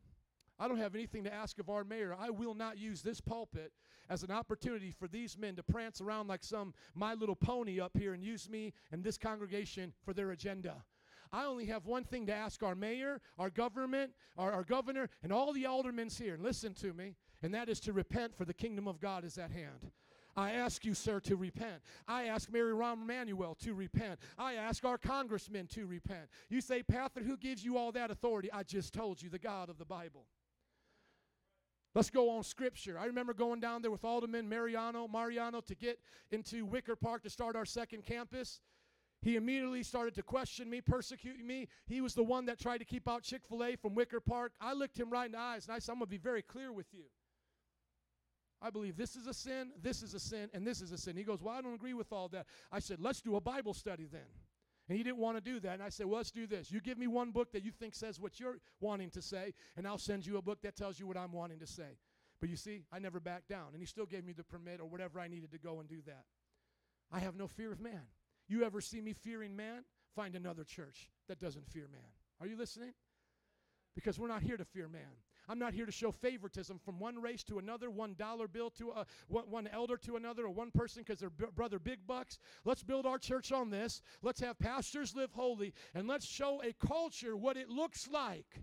I 0.59 0.67
don't 0.67 0.77
have 0.77 0.95
anything 0.95 1.23
to 1.23 1.33
ask 1.33 1.59
of 1.59 1.69
our 1.69 1.83
mayor. 1.83 2.15
I 2.19 2.29
will 2.29 2.53
not 2.53 2.77
use 2.77 3.01
this 3.01 3.21
pulpit 3.21 3.71
as 4.09 4.23
an 4.23 4.31
opportunity 4.31 4.91
for 4.91 5.07
these 5.07 5.37
men 5.37 5.55
to 5.55 5.63
prance 5.63 6.01
around 6.01 6.27
like 6.27 6.43
some 6.43 6.73
My 6.95 7.13
Little 7.13 7.35
Pony 7.35 7.79
up 7.79 7.97
here 7.97 8.13
and 8.13 8.23
use 8.23 8.49
me 8.49 8.73
and 8.91 9.03
this 9.03 9.17
congregation 9.17 9.93
for 10.03 10.13
their 10.13 10.31
agenda. 10.31 10.83
I 11.31 11.45
only 11.45 11.65
have 11.67 11.85
one 11.85 12.03
thing 12.03 12.25
to 12.25 12.33
ask 12.33 12.63
our 12.63 12.75
mayor, 12.75 13.21
our 13.37 13.49
government, 13.49 14.11
our, 14.37 14.51
our 14.51 14.63
governor, 14.63 15.09
and 15.21 15.31
all 15.31 15.53
the 15.53 15.65
aldermen 15.67 16.09
here. 16.09 16.37
Listen 16.41 16.73
to 16.75 16.91
me, 16.91 17.15
and 17.43 17.53
that 17.53 17.69
is 17.69 17.79
to 17.81 17.93
repent, 17.93 18.35
for 18.35 18.45
the 18.45 18.53
kingdom 18.53 18.87
of 18.87 18.99
God 18.99 19.23
is 19.23 19.37
at 19.37 19.51
hand. 19.51 19.91
I 20.35 20.51
ask 20.51 20.85
you, 20.85 20.93
sir, 20.93 21.19
to 21.21 21.35
repent. 21.35 21.81
I 22.07 22.25
ask 22.25 22.51
Mary 22.51 22.73
Rahm 22.73 23.03
Emanuel 23.03 23.55
to 23.63 23.73
repent. 23.73 24.19
I 24.37 24.55
ask 24.55 24.85
our 24.85 24.97
congressmen 24.97 25.67
to 25.67 25.85
repent. 25.85 26.29
You 26.49 26.61
say, 26.61 26.81
Pastor, 26.81 27.21
who 27.21 27.37
gives 27.37 27.63
you 27.63 27.77
all 27.77 27.91
that 27.91 28.09
authority? 28.09 28.51
I 28.51 28.63
just 28.63 28.93
told 28.93 29.21
you, 29.21 29.29
the 29.29 29.39
God 29.39 29.69
of 29.69 29.77
the 29.77 29.85
Bible. 29.85 30.25
Let's 31.95 32.09
go 32.09 32.29
on 32.29 32.43
scripture. 32.43 32.99
I 32.99 33.05
remember 33.05 33.33
going 33.33 33.59
down 33.59 33.81
there 33.81 33.89
with 33.89 34.03
Alderman 34.03 34.47
Moreno, 34.47 35.07
Moreno 35.07 35.61
to 35.61 35.75
get 35.75 35.99
into 36.31 36.65
Wicker 36.65 36.95
Park 36.95 37.23
to 37.23 37.29
start 37.29 37.55
our 37.55 37.65
second 37.65 38.05
campus. 38.05 38.61
He 39.21 39.35
immediately 39.35 39.83
started 39.83 40.13
to 40.15 40.23
question 40.23 40.69
me, 40.69 40.81
persecute 40.81 41.43
me. 41.43 41.67
He 41.87 41.99
was 41.99 42.13
the 42.13 42.23
one 42.23 42.45
that 42.45 42.59
tried 42.59 42.77
to 42.77 42.85
keep 42.85 43.09
out 43.09 43.23
Chick 43.23 43.41
fil 43.49 43.63
A 43.63 43.75
from 43.75 43.95
Wicker 43.95 44.19
Park. 44.19 44.53
I 44.61 44.73
looked 44.73 44.97
him 44.97 45.09
right 45.09 45.25
in 45.25 45.33
the 45.33 45.39
eyes 45.39 45.65
and 45.65 45.75
I 45.75 45.79
said, 45.79 45.93
I'm 45.93 45.97
going 45.97 46.07
to 46.07 46.11
be 46.11 46.17
very 46.17 46.41
clear 46.41 46.71
with 46.71 46.87
you. 46.93 47.05
I 48.61 48.69
believe 48.69 48.95
this 48.95 49.15
is 49.15 49.25
a 49.27 49.33
sin, 49.33 49.71
this 49.81 50.03
is 50.03 50.13
a 50.13 50.19
sin, 50.19 50.49
and 50.53 50.67
this 50.67 50.81
is 50.81 50.91
a 50.91 50.97
sin. 50.97 51.15
He 51.15 51.23
goes, 51.23 51.41
Well, 51.41 51.55
I 51.55 51.61
don't 51.61 51.73
agree 51.73 51.93
with 51.93 52.11
all 52.11 52.27
that. 52.29 52.45
I 52.71 52.79
said, 52.79 52.99
Let's 52.99 53.21
do 53.21 53.35
a 53.35 53.41
Bible 53.41 53.73
study 53.73 54.07
then. 54.11 54.21
And 54.89 54.97
he 54.97 55.03
didn't 55.03 55.19
want 55.19 55.37
to 55.37 55.41
do 55.41 55.59
that. 55.59 55.75
And 55.75 55.83
I 55.83 55.89
said, 55.89 56.07
Well, 56.07 56.17
let's 56.17 56.31
do 56.31 56.47
this. 56.47 56.71
You 56.71 56.81
give 56.81 56.97
me 56.97 57.05
one 57.05 57.29
book 57.29 57.51
that 57.53 57.63
you 57.63 57.71
think 57.71 57.93
says 57.93 58.19
what 58.19 58.39
you're 58.39 58.57
wanting 58.81 59.11
to 59.11 59.21
say, 59.21 59.53
and 59.77 59.87
I'll 59.87 59.99
send 59.99 60.25
you 60.25 60.37
a 60.37 60.41
book 60.41 60.63
that 60.63 60.75
tells 60.75 60.99
you 60.99 61.05
what 61.05 61.15
I'm 61.15 61.31
wanting 61.31 61.59
to 61.59 61.67
say. 61.67 61.99
But 62.41 62.49
you 62.49 62.55
see, 62.55 62.85
I 62.91 62.99
never 62.99 63.19
backed 63.19 63.49
down. 63.49 63.67
And 63.73 63.81
he 63.81 63.85
still 63.85 64.07
gave 64.07 64.25
me 64.25 64.33
the 64.33 64.43
permit 64.43 64.79
or 64.79 64.85
whatever 64.85 65.19
I 65.19 65.27
needed 65.27 65.51
to 65.51 65.59
go 65.59 65.79
and 65.79 65.87
do 65.87 66.01
that. 66.07 66.23
I 67.11 67.19
have 67.19 67.35
no 67.35 67.47
fear 67.47 67.71
of 67.71 67.79
man. 67.79 68.01
You 68.47 68.63
ever 68.63 68.81
see 68.81 68.99
me 68.99 69.13
fearing 69.13 69.55
man? 69.55 69.83
Find 70.15 70.35
another 70.35 70.63
church 70.63 71.09
that 71.27 71.39
doesn't 71.39 71.67
fear 71.67 71.87
man. 71.91 72.01
Are 72.41 72.47
you 72.47 72.57
listening? 72.57 72.93
Because 73.93 74.17
we're 74.17 74.27
not 74.27 74.41
here 74.41 74.57
to 74.57 74.65
fear 74.65 74.87
man. 74.87 75.01
I'm 75.49 75.57
not 75.57 75.73
here 75.73 75.87
to 75.87 75.91
show 75.91 76.11
favoritism 76.11 76.79
from 76.79 76.99
one 76.99 77.19
race 77.19 77.43
to 77.45 77.57
another, 77.57 77.89
one 77.89 78.13
dollar 78.13 78.47
bill 78.47 78.69
to 78.71 78.91
a, 78.91 79.05
one, 79.27 79.45
one 79.49 79.67
elder 79.67 79.97
to 79.97 80.15
another, 80.15 80.45
or 80.45 80.51
one 80.51 80.69
person 80.69 81.03
because 81.03 81.19
they're 81.19 81.31
b- 81.31 81.45
brother 81.55 81.79
big 81.79 82.05
bucks. 82.05 82.37
Let's 82.65 82.83
build 82.83 83.07
our 83.07 83.17
church 83.17 83.51
on 83.51 83.71
this. 83.71 84.01
Let's 84.21 84.41
have 84.41 84.59
pastors 84.59 85.15
live 85.15 85.33
holy, 85.33 85.73
and 85.95 86.07
let's 86.07 86.27
show 86.27 86.61
a 86.61 86.73
culture 86.85 87.35
what 87.35 87.57
it 87.57 87.67
looks 87.67 88.07
like. 88.07 88.61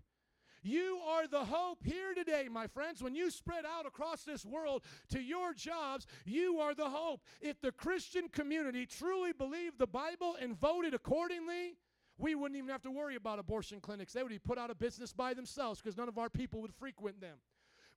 You 0.62 1.00
are 1.06 1.26
the 1.28 1.44
hope 1.44 1.84
here 1.84 2.14
today, 2.14 2.48
my 2.50 2.66
friends. 2.66 3.02
When 3.02 3.14
you 3.14 3.30
spread 3.30 3.64
out 3.64 3.86
across 3.86 4.22
this 4.22 4.44
world 4.44 4.82
to 5.10 5.20
your 5.20 5.54
jobs, 5.54 6.06
you 6.24 6.58
are 6.58 6.74
the 6.74 6.90
hope. 6.90 7.22
If 7.40 7.60
the 7.60 7.72
Christian 7.72 8.28
community 8.28 8.86
truly 8.86 9.32
believed 9.32 9.78
the 9.78 9.86
Bible 9.86 10.36
and 10.40 10.58
voted 10.58 10.94
accordingly, 10.94 11.74
we 12.18 12.34
wouldn't 12.34 12.56
even 12.56 12.70
have 12.70 12.82
to 12.82 12.90
worry 12.90 13.16
about 13.16 13.38
abortion 13.38 13.80
clinics. 13.80 14.12
They 14.12 14.22
would 14.22 14.30
be 14.30 14.38
put 14.38 14.58
out 14.58 14.70
of 14.70 14.78
business 14.78 15.12
by 15.12 15.34
themselves 15.34 15.80
because 15.80 15.96
none 15.96 16.08
of 16.08 16.18
our 16.18 16.30
people 16.30 16.62
would 16.62 16.72
frequent 16.74 17.20
them. 17.20 17.36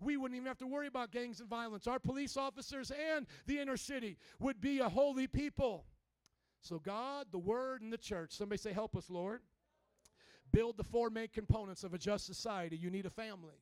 We 0.02 0.18
wouldn't 0.18 0.36
even 0.36 0.48
have 0.48 0.58
to 0.60 0.68
worry 0.68 0.88
about 0.88 1.12
gangs 1.12 1.40
and 1.40 1.50
violence. 1.50 1.88
Our 1.88 2.00
police 2.00 2.38
officers 2.38 2.92
and 2.92 3.26
the 3.48 3.60
inner 3.60 3.78
city 3.78 4.18
would 4.40 4.62
be 4.62 4.80
a 4.80 4.90
holy 4.90 5.28
people. 5.28 5.86
So, 6.62 6.80
God, 6.80 7.28
the 7.32 7.40
Word, 7.40 7.82
and 7.82 7.92
the 7.92 7.98
church. 7.98 8.32
Somebody 8.32 8.60
say, 8.60 8.74
Help 8.74 8.96
us, 8.96 9.10
Lord. 9.10 9.42
Build 10.52 10.78
the 10.78 10.84
four 10.84 11.10
main 11.10 11.28
components 11.28 11.84
of 11.84 11.94
a 11.94 11.98
just 11.98 12.26
society. 12.26 12.76
You 12.76 12.90
need 12.90 13.06
a 13.06 13.10
family. 13.10 13.56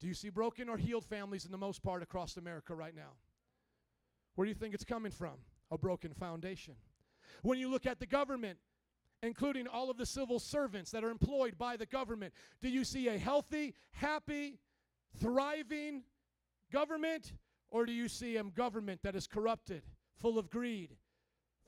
Do 0.00 0.06
you 0.06 0.14
see 0.14 0.30
broken 0.30 0.68
or 0.68 0.78
healed 0.78 1.04
families 1.04 1.44
in 1.44 1.52
the 1.52 1.58
most 1.58 1.82
part 1.82 2.02
across 2.02 2.36
America 2.36 2.74
right 2.74 2.94
now? 2.94 3.12
Where 4.34 4.46
do 4.46 4.48
you 4.48 4.54
think 4.54 4.74
it's 4.74 4.84
coming 4.84 5.12
from? 5.12 5.34
A 5.70 5.76
broken 5.76 6.14
foundation. 6.14 6.74
When 7.42 7.58
you 7.58 7.70
look 7.70 7.84
at 7.84 8.00
the 8.00 8.06
government, 8.06 8.58
including 9.22 9.66
all 9.66 9.90
of 9.90 9.96
the 9.96 10.06
civil 10.06 10.38
servants 10.38 10.90
that 10.90 11.04
are 11.04 11.10
employed 11.10 11.58
by 11.58 11.76
the 11.76 11.86
government, 11.86 12.32
do 12.62 12.68
you 12.68 12.84
see 12.84 13.08
a 13.08 13.18
healthy, 13.18 13.74
happy, 13.92 14.58
thriving 15.18 16.02
government? 16.72 17.34
Or 17.70 17.86
do 17.86 17.92
you 17.92 18.08
see 18.08 18.36
a 18.36 18.44
government 18.44 19.00
that 19.04 19.14
is 19.14 19.26
corrupted, 19.26 19.82
full 20.16 20.38
of 20.38 20.50
greed, 20.50 20.96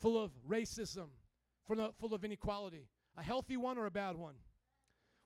full 0.00 0.20
of 0.20 0.32
racism, 0.48 1.08
full 1.66 2.14
of, 2.14 2.24
inequality? 2.24 2.88
A 3.16 3.22
healthy 3.22 3.56
one 3.56 3.78
or 3.78 3.86
a 3.86 3.90
bad 3.90 4.16
one? 4.16 4.34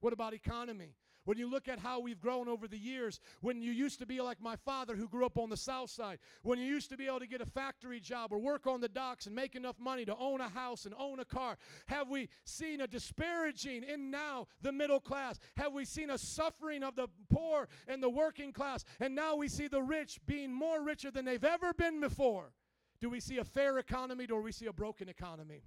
What 0.01 0.13
about 0.13 0.35
economy? 0.35 0.95
When 1.27 1.39
you 1.39 1.51
look 1.51 1.67
at 1.67 1.81
how 1.81 1.99
we've 1.99 2.21
grown 2.21 2.49
over 2.49 2.69
the 2.69 2.79
years, 2.79 3.19
when 3.41 3.61
you 3.61 3.73
used 3.73 3.99
to 3.99 4.07
be 4.07 4.21
like 4.21 4.41
my 4.41 4.55
father 4.55 4.95
who 4.95 5.09
grew 5.09 5.27
up 5.27 5.37
on 5.37 5.51
the 5.51 5.57
south 5.57 5.91
side, 5.91 6.21
when 6.45 6.61
you 6.61 6.65
used 6.65 6.89
to 6.91 6.97
be 6.97 7.07
able 7.07 7.19
to 7.19 7.27
get 7.27 7.41
a 7.41 7.47
factory 7.47 7.99
job 7.99 8.33
or 8.33 8.39
work 8.39 8.69
on 8.69 8.81
the 8.81 8.89
docks 8.89 9.27
and 9.27 9.35
make 9.35 9.57
enough 9.57 9.75
money 9.81 10.05
to 10.05 10.17
own 10.17 10.41
a 10.41 10.49
house 10.49 10.87
and 10.87 10.95
own 10.97 11.19
a 11.19 11.25
car, 11.25 11.59
have 11.89 12.09
we 12.09 12.29
seen 12.45 12.81
a 12.81 12.87
disparaging 12.87 13.83
in 13.83 14.09
now 14.09 14.47
the 14.63 14.71
middle 14.71 15.01
class? 15.01 15.41
Have 15.57 15.73
we 15.73 15.85
seen 15.85 16.11
a 16.11 16.19
suffering 16.19 16.85
of 16.85 16.95
the 16.95 17.09
poor 17.29 17.69
and 17.89 18.01
the 18.01 18.09
working 18.09 18.53
class? 18.53 18.85
And 19.01 19.13
now 19.17 19.35
we 19.35 19.49
see 19.49 19.67
the 19.67 19.83
rich 19.83 20.21
being 20.27 20.53
more 20.53 20.81
richer 20.81 21.11
than 21.11 21.25
they've 21.25 21.43
ever 21.43 21.75
been 21.75 22.01
before. 22.01 22.53
Do 23.01 23.11
we 23.11 23.19
see 23.19 23.39
a 23.39 23.45
fair 23.45 23.79
economy 23.79 24.25
or 24.27 24.39
do 24.39 24.43
we 24.43 24.53
see 24.53 24.67
a 24.67 24.73
broken 24.73 25.09
economy? 25.09 25.65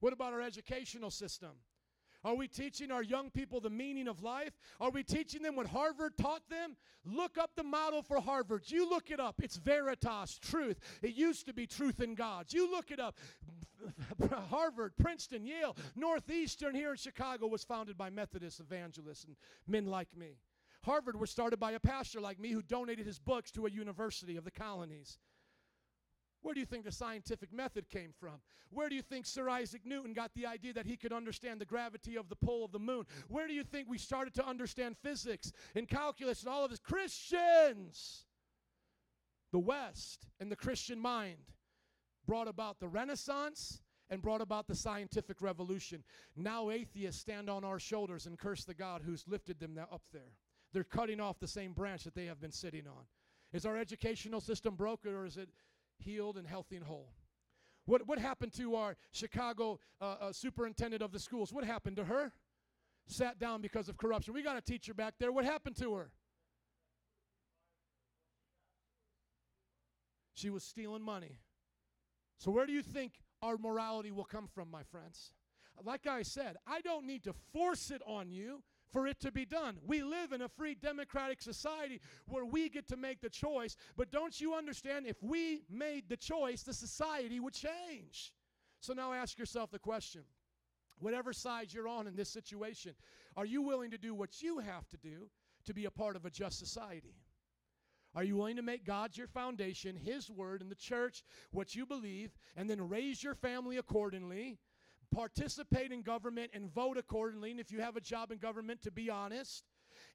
What 0.00 0.12
about 0.12 0.32
our 0.32 0.42
educational 0.42 1.12
system? 1.12 1.50
Are 2.28 2.34
we 2.34 2.46
teaching 2.46 2.90
our 2.90 3.02
young 3.02 3.30
people 3.30 3.58
the 3.58 3.70
meaning 3.70 4.06
of 4.06 4.22
life? 4.22 4.52
Are 4.80 4.90
we 4.90 5.02
teaching 5.02 5.42
them 5.42 5.56
what 5.56 5.66
Harvard 5.66 6.12
taught 6.18 6.42
them? 6.50 6.76
Look 7.06 7.38
up 7.38 7.52
the 7.56 7.62
model 7.62 8.02
for 8.02 8.20
Harvard. 8.20 8.64
You 8.66 8.86
look 8.86 9.10
it 9.10 9.18
up. 9.18 9.36
It's 9.42 9.56
Veritas, 9.56 10.38
truth. 10.38 10.78
It 11.00 11.14
used 11.14 11.46
to 11.46 11.54
be 11.54 11.66
truth 11.66 12.02
in 12.02 12.14
God. 12.14 12.52
You 12.52 12.70
look 12.70 12.90
it 12.90 13.00
up. 13.00 13.16
Harvard, 14.50 14.92
Princeton, 14.98 15.46
Yale, 15.46 15.74
Northeastern 15.96 16.74
here 16.74 16.90
in 16.90 16.98
Chicago 16.98 17.46
was 17.46 17.64
founded 17.64 17.96
by 17.96 18.10
Methodist 18.10 18.60
evangelists 18.60 19.24
and 19.24 19.34
men 19.66 19.86
like 19.86 20.14
me. 20.14 20.36
Harvard 20.84 21.18
was 21.18 21.30
started 21.30 21.58
by 21.58 21.72
a 21.72 21.80
pastor 21.80 22.20
like 22.20 22.38
me 22.38 22.50
who 22.50 22.60
donated 22.60 23.06
his 23.06 23.18
books 23.18 23.50
to 23.52 23.64
a 23.64 23.70
university 23.70 24.36
of 24.36 24.44
the 24.44 24.50
colonies. 24.50 25.16
Where 26.42 26.54
do 26.54 26.60
you 26.60 26.66
think 26.66 26.84
the 26.84 26.92
scientific 26.92 27.52
method 27.52 27.88
came 27.88 28.12
from? 28.18 28.34
Where 28.70 28.88
do 28.88 28.94
you 28.94 29.02
think 29.02 29.26
Sir 29.26 29.48
Isaac 29.48 29.82
Newton 29.84 30.12
got 30.12 30.32
the 30.34 30.46
idea 30.46 30.72
that 30.74 30.86
he 30.86 30.96
could 30.96 31.12
understand 31.12 31.60
the 31.60 31.66
gravity 31.66 32.16
of 32.16 32.28
the 32.28 32.36
pull 32.36 32.64
of 32.64 32.72
the 32.72 32.78
moon? 32.78 33.04
Where 33.28 33.48
do 33.48 33.54
you 33.54 33.64
think 33.64 33.88
we 33.88 33.98
started 33.98 34.34
to 34.34 34.46
understand 34.46 34.96
physics 35.02 35.52
and 35.74 35.88
calculus 35.88 36.42
and 36.42 36.48
all 36.48 36.64
of 36.64 36.70
this? 36.70 36.78
Christians! 36.78 38.24
The 39.50 39.58
West 39.58 40.26
and 40.40 40.50
the 40.50 40.56
Christian 40.56 41.00
mind 41.00 41.38
brought 42.26 42.48
about 42.48 42.78
the 42.80 42.88
Renaissance 42.88 43.80
and 44.10 44.22
brought 44.22 44.40
about 44.40 44.68
the 44.68 44.74
scientific 44.74 45.40
revolution. 45.40 46.04
Now 46.36 46.70
atheists 46.70 47.20
stand 47.20 47.50
on 47.50 47.64
our 47.64 47.78
shoulders 47.78 48.26
and 48.26 48.38
curse 48.38 48.64
the 48.64 48.74
God 48.74 49.02
who's 49.04 49.24
lifted 49.26 49.58
them 49.58 49.78
up 49.90 50.02
there. 50.12 50.32
They're 50.72 50.84
cutting 50.84 51.20
off 51.20 51.40
the 51.40 51.48
same 51.48 51.72
branch 51.72 52.04
that 52.04 52.14
they 52.14 52.26
have 52.26 52.40
been 52.40 52.52
sitting 52.52 52.86
on. 52.86 53.04
Is 53.52 53.64
our 53.64 53.78
educational 53.78 54.40
system 54.40 54.74
broken 54.74 55.14
or 55.14 55.24
is 55.24 55.38
it 55.38 55.48
healed 55.98 56.36
and 56.36 56.46
healthy 56.46 56.76
and 56.76 56.84
whole. 56.84 57.12
What, 57.86 58.06
what 58.06 58.18
happened 58.18 58.52
to 58.54 58.76
our 58.76 58.96
Chicago 59.12 59.80
uh, 60.00 60.16
uh, 60.20 60.32
superintendent 60.32 61.02
of 61.02 61.12
the 61.12 61.18
schools? 61.18 61.52
What 61.52 61.64
happened 61.64 61.96
to 61.96 62.04
her? 62.04 62.32
Sat 63.06 63.38
down 63.38 63.62
because 63.62 63.88
of 63.88 63.96
corruption. 63.96 64.34
We 64.34 64.42
got 64.42 64.58
a 64.58 64.60
teacher 64.60 64.92
back 64.92 65.14
there. 65.18 65.32
What 65.32 65.46
happened 65.46 65.76
to 65.76 65.94
her? 65.94 66.10
She 70.34 70.50
was 70.50 70.62
stealing 70.62 71.02
money. 71.02 71.38
So, 72.38 72.50
where 72.50 72.66
do 72.66 72.72
you 72.72 72.82
think 72.82 73.12
our 73.42 73.56
morality 73.56 74.12
will 74.12 74.24
come 74.24 74.46
from, 74.46 74.70
my 74.70 74.82
friends? 74.82 75.32
Like 75.82 76.06
I 76.06 76.22
said, 76.22 76.56
I 76.66 76.80
don't 76.80 77.06
need 77.06 77.24
to 77.24 77.32
force 77.52 77.90
it 77.90 78.02
on 78.06 78.30
you 78.30 78.62
for 78.92 79.06
it 79.06 79.20
to 79.20 79.32
be 79.32 79.44
done. 79.44 79.76
We 79.86 80.02
live 80.02 80.32
in 80.32 80.42
a 80.42 80.48
free 80.48 80.74
democratic 80.74 81.42
society 81.42 82.00
where 82.26 82.44
we 82.44 82.68
get 82.68 82.88
to 82.88 82.96
make 82.96 83.20
the 83.20 83.30
choice, 83.30 83.76
but 83.96 84.10
don't 84.10 84.40
you 84.40 84.54
understand 84.54 85.06
if 85.06 85.22
we 85.22 85.62
made 85.70 86.08
the 86.08 86.16
choice, 86.16 86.62
the 86.62 86.74
society 86.74 87.40
would 87.40 87.54
change. 87.54 88.32
So 88.80 88.92
now 88.92 89.12
ask 89.12 89.38
yourself 89.38 89.70
the 89.70 89.78
question 89.78 90.22
whatever 91.00 91.32
side 91.32 91.72
you're 91.72 91.88
on 91.88 92.06
in 92.06 92.16
this 92.16 92.28
situation, 92.28 92.92
are 93.36 93.46
you 93.46 93.62
willing 93.62 93.90
to 93.90 93.98
do 93.98 94.14
what 94.14 94.42
you 94.42 94.58
have 94.58 94.88
to 94.88 94.96
do 94.96 95.28
to 95.64 95.72
be 95.72 95.84
a 95.84 95.90
part 95.90 96.16
of 96.16 96.24
a 96.24 96.30
just 96.30 96.58
society? 96.58 97.14
Are 98.14 98.24
you 98.24 98.36
willing 98.36 98.56
to 98.56 98.62
make 98.62 98.84
God 98.84 99.16
your 99.16 99.28
foundation, 99.28 99.94
His 99.94 100.30
Word, 100.30 100.60
and 100.60 100.70
the 100.70 100.74
church 100.74 101.22
what 101.52 101.74
you 101.74 101.86
believe, 101.86 102.30
and 102.56 102.68
then 102.68 102.88
raise 102.88 103.22
your 103.22 103.34
family 103.34 103.76
accordingly? 103.76 104.58
Participate 105.10 105.92
in 105.92 106.02
government 106.02 106.50
and 106.54 106.72
vote 106.72 106.96
accordingly. 106.96 107.50
And 107.50 107.60
if 107.60 107.70
you 107.70 107.80
have 107.80 107.96
a 107.96 108.00
job 108.00 108.30
in 108.30 108.38
government, 108.38 108.82
to 108.82 108.90
be 108.90 109.10
honest. 109.10 109.64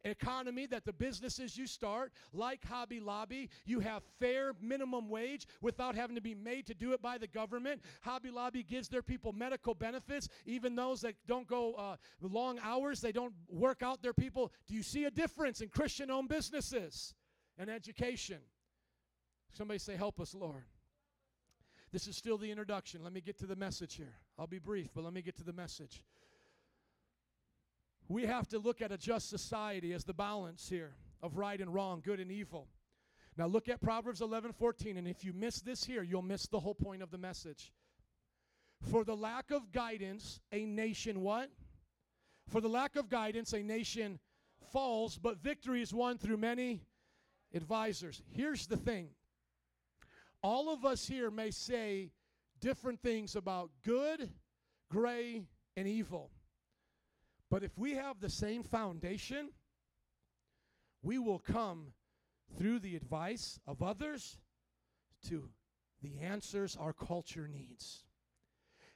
Economy 0.06 0.66
that 0.66 0.86
the 0.86 0.94
businesses 0.94 1.58
you 1.58 1.66
start, 1.66 2.12
like 2.34 2.64
Hobby 2.66 3.00
Lobby, 3.00 3.50
you 3.66 3.80
have 3.80 4.04
fair 4.20 4.54
minimum 4.62 5.10
wage 5.10 5.48
without 5.62 5.96
having 5.96 6.16
to 6.16 6.22
be 6.22 6.36
made 6.36 6.66
to 6.68 6.74
do 6.74 6.94
it 6.94 7.02
by 7.02 7.18
the 7.18 7.28
government. 7.28 7.82
Hobby 8.02 8.30
Lobby 8.30 8.64
gives 8.64 8.88
their 8.90 9.02
people 9.02 9.32
medical 9.34 9.74
benefits, 9.74 10.28
even 10.46 10.76
those 10.76 11.02
that 11.02 11.16
don't 11.28 11.48
go 11.48 11.74
uh, 11.74 11.96
long 12.22 12.60
hours, 12.64 13.02
they 13.02 13.12
don't 13.12 13.34
work 13.50 13.82
out 13.82 14.02
their 14.02 14.14
people. 14.14 14.52
Do 14.68 14.74
you 14.74 14.84
see 14.84 15.06
a 15.06 15.12
difference 15.12 15.62
in 15.62 15.70
Christian 15.70 16.12
owned 16.12 16.30
businesses 16.30 17.14
and 17.58 17.70
education? 17.70 18.40
Somebody 19.52 19.80
say, 19.80 19.96
Help 19.96 20.20
us, 20.20 20.34
Lord. 20.34 20.66
This 21.94 22.08
is 22.08 22.18
still 22.18 22.40
the 22.40 22.50
introduction. 22.50 23.04
Let 23.04 23.14
me 23.14 23.22
get 23.22 23.38
to 23.38 23.46
the 23.46 23.56
message 23.56 23.94
here. 23.94 24.16
I'll 24.40 24.48
be 24.48 24.58
brief, 24.58 24.90
but 24.96 25.04
let 25.04 25.14
me 25.14 25.22
get 25.22 25.38
to 25.38 25.44
the 25.44 25.54
message. 25.54 26.04
We 28.10 28.26
have 28.26 28.48
to 28.48 28.58
look 28.58 28.82
at 28.82 28.92
a 28.92 28.98
just 28.98 29.30
society 29.30 29.94
as 29.94 30.04
the 30.04 30.14
balance 30.14 30.68
here 30.68 30.96
of 31.22 31.38
right 31.38 31.62
and 31.62 31.72
wrong, 31.72 32.02
good 32.04 32.20
and 32.20 32.32
evil. 32.32 32.68
Now 33.38 33.46
look 33.46 33.70
at 33.70 33.80
Proverbs 33.80 34.22
11 34.22 34.54
14, 34.54 34.98
and 34.98 35.08
if 35.08 35.24
you 35.24 35.34
miss 35.34 35.62
this 35.62 35.84
here, 35.84 36.02
you'll 36.02 36.24
miss 36.24 36.48
the 36.48 36.60
whole 36.60 36.74
point 36.74 37.04
of 37.04 37.12
the 37.12 37.20
message. 37.20 37.72
For 38.92 39.04
the 39.04 39.16
lack 39.16 39.52
of 39.52 39.72
guidance, 39.72 40.42
a 40.52 40.66
nation 40.66 41.22
what? 41.22 41.52
For 42.50 42.60
the 42.60 42.70
lack 42.70 42.96
of 42.96 43.08
guidance, 43.08 43.54
a 43.54 43.62
nation 43.62 44.20
falls, 44.72 45.20
but 45.20 45.38
victory 45.38 45.84
is 45.84 45.94
won 45.94 46.18
through 46.18 46.38
many 46.38 46.82
advisors. 47.54 48.24
Here's 48.32 48.66
the 48.66 48.78
thing 48.78 49.10
all 50.44 50.72
of 50.72 50.86
us 50.86 51.08
here 51.08 51.32
may 51.32 51.50
say 51.50 52.12
different 52.60 53.02
things 53.02 53.36
about 53.36 53.72
good, 53.84 54.30
gray, 54.92 55.48
and 55.76 55.88
evil. 55.88 56.30
But 57.50 57.64
if 57.64 57.78
we 57.78 57.94
have 57.94 58.20
the 58.20 58.30
same 58.30 58.64
foundation, 58.64 59.50
we 61.02 61.18
will 61.18 61.40
come 61.40 61.94
through 62.58 62.80
the 62.80 62.96
advice 62.96 63.60
of 63.66 63.82
others 63.82 64.38
to 65.30 65.50
the 66.02 66.20
answers 66.20 66.78
our 66.80 66.94
culture 66.94 67.48
needs. 67.48 68.04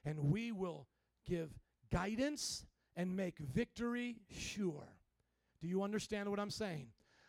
And 0.04 0.30
we 0.30 0.52
will 0.52 0.86
give 1.26 1.50
guidance 1.90 2.66
and 2.96 3.16
make 3.16 3.38
victory 3.38 4.16
sure. 4.30 4.88
Do 5.60 5.68
you 5.68 5.82
understand 5.82 6.28
what 6.30 6.38
I'm 6.38 6.50
saying? 6.50 6.88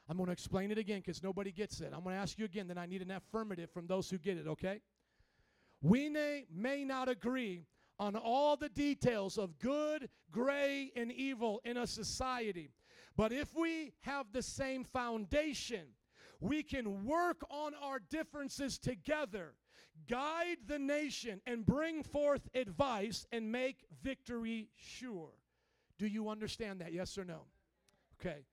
I'm 0.09 0.17
going 0.17 0.25
to 0.25 0.33
explain 0.33 0.71
it 0.71 0.79
again 0.79 0.99
because 0.99 1.21
nobody 1.21 1.51
gets 1.51 1.81
it. 1.81 1.93
I'm 1.95 2.03
going 2.03 2.15
to 2.15 2.21
ask 2.21 2.39
you 2.39 2.45
again, 2.45 2.67
then 2.67 2.79
I 2.79 2.87
need 2.87 3.03
an 3.03 3.11
affirmative 3.11 3.69
from 3.69 3.85
those 3.85 4.09
who 4.09 4.17
get 4.17 4.37
it, 4.37 4.47
okay? 4.47 4.81
We 5.83 6.09
may, 6.09 6.45
may 6.51 6.83
not 6.83 7.07
agree 7.07 7.65
on 7.99 8.15
all 8.15 8.57
the 8.57 8.69
details 8.69 9.37
of 9.37 9.59
good, 9.59 10.09
gray, 10.31 10.91
and 10.95 11.11
evil 11.11 11.61
in 11.63 11.77
a 11.77 11.85
society, 11.85 12.71
but 13.15 13.31
if 13.31 13.55
we 13.55 13.93
have 14.01 14.27
the 14.33 14.41
same 14.41 14.83
foundation, 14.83 15.85
we 16.39 16.63
can 16.63 17.05
work 17.05 17.45
on 17.51 17.73
our 17.81 17.99
differences 17.99 18.79
together, 18.79 19.53
guide 20.07 20.57
the 20.65 20.79
nation, 20.79 21.39
and 21.45 21.65
bring 21.65 22.01
forth 22.01 22.49
advice 22.55 23.27
and 23.31 23.51
make 23.51 23.83
victory 24.01 24.69
sure. 24.75 25.31
Do 25.99 26.07
you 26.07 26.29
understand 26.29 26.81
that? 26.81 26.93
Yes 26.93 27.17
or 27.17 27.25
no? 27.25 27.41
Okay. 28.19 28.45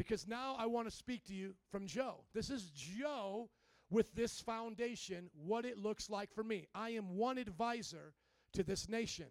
Because 0.00 0.26
now 0.26 0.56
I 0.58 0.64
want 0.64 0.88
to 0.88 0.96
speak 0.96 1.26
to 1.26 1.34
you 1.34 1.52
from 1.70 1.86
Joe. 1.86 2.24
This 2.32 2.48
is 2.48 2.70
Joe 2.74 3.50
with 3.90 4.14
this 4.14 4.40
foundation, 4.40 5.28
what 5.34 5.66
it 5.66 5.76
looks 5.76 6.08
like 6.08 6.32
for 6.32 6.42
me. 6.42 6.68
I 6.74 6.92
am 6.92 7.18
one 7.18 7.36
advisor 7.36 8.14
to 8.54 8.62
this 8.62 8.88
nation. 8.88 9.26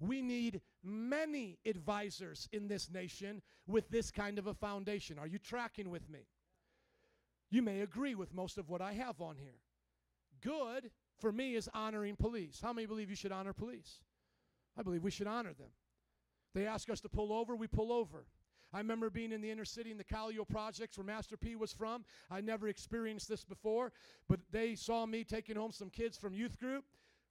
We 0.00 0.22
need 0.22 0.62
many 0.82 1.58
advisors 1.66 2.48
in 2.52 2.68
this 2.68 2.90
nation 2.90 3.42
with 3.66 3.90
this 3.90 4.10
kind 4.10 4.38
of 4.38 4.46
a 4.46 4.54
foundation. 4.54 5.18
Are 5.18 5.26
you 5.26 5.38
tracking 5.38 5.90
with 5.90 6.08
me? 6.08 6.20
You 7.50 7.60
may 7.60 7.82
agree 7.82 8.14
with 8.14 8.32
most 8.32 8.56
of 8.56 8.70
what 8.70 8.80
I 8.80 8.94
have 8.94 9.20
on 9.20 9.36
here. 9.36 9.60
Good 10.40 10.90
for 11.18 11.32
me 11.32 11.54
is 11.54 11.68
honoring 11.74 12.16
police. 12.16 12.60
How 12.62 12.72
many 12.72 12.86
believe 12.86 13.10
you 13.10 13.16
should 13.16 13.30
honor 13.30 13.52
police? 13.52 13.98
I 14.74 14.80
believe 14.82 15.04
we 15.04 15.10
should 15.10 15.26
honor 15.26 15.52
them. 15.52 15.68
They 16.54 16.66
ask 16.66 16.88
us 16.88 17.02
to 17.02 17.10
pull 17.10 17.30
over, 17.30 17.54
we 17.54 17.66
pull 17.66 17.92
over. 17.92 18.24
I 18.72 18.78
remember 18.78 19.08
being 19.08 19.32
in 19.32 19.40
the 19.40 19.50
inner 19.50 19.64
city 19.64 19.90
in 19.90 19.96
the 19.96 20.04
Calliope 20.04 20.52
projects 20.52 20.98
where 20.98 21.06
Master 21.06 21.36
P 21.36 21.56
was 21.56 21.72
from. 21.72 22.04
I 22.30 22.40
never 22.40 22.68
experienced 22.68 23.28
this 23.28 23.44
before, 23.44 23.92
but 24.28 24.40
they 24.50 24.74
saw 24.74 25.06
me 25.06 25.24
taking 25.24 25.56
home 25.56 25.72
some 25.72 25.88
kids 25.88 26.18
from 26.18 26.34
youth 26.34 26.58
group. 26.58 26.84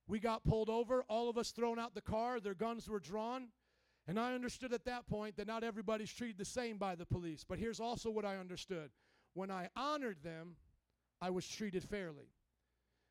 We 0.08 0.20
got 0.20 0.44
pulled 0.44 0.70
over, 0.70 1.04
all 1.10 1.30
of 1.30 1.38
us 1.38 1.52
thrown 1.52 1.78
out 1.78 1.94
the 1.94 2.02
car, 2.02 2.40
their 2.40 2.54
guns 2.54 2.90
were 2.90 3.00
drawn. 3.00 3.50
And 4.08 4.18
I 4.18 4.34
understood 4.34 4.72
at 4.72 4.86
that 4.86 5.06
point 5.08 5.36
that 5.36 5.48
not 5.48 5.64
everybody's 5.64 6.14
treated 6.14 6.38
the 6.38 6.46
same 6.46 6.78
by 6.78 6.96
the 6.96 7.06
police. 7.06 7.44
But 7.48 7.60
here's 7.60 7.82
also 7.82 8.10
what 8.10 8.26
I 8.26 8.38
understood 8.38 8.90
when 9.34 9.52
I 9.52 9.70
honored 9.76 10.24
them, 10.24 10.56
I 11.22 11.30
was 11.30 11.48
treated 11.48 11.84
fairly. 11.84 12.32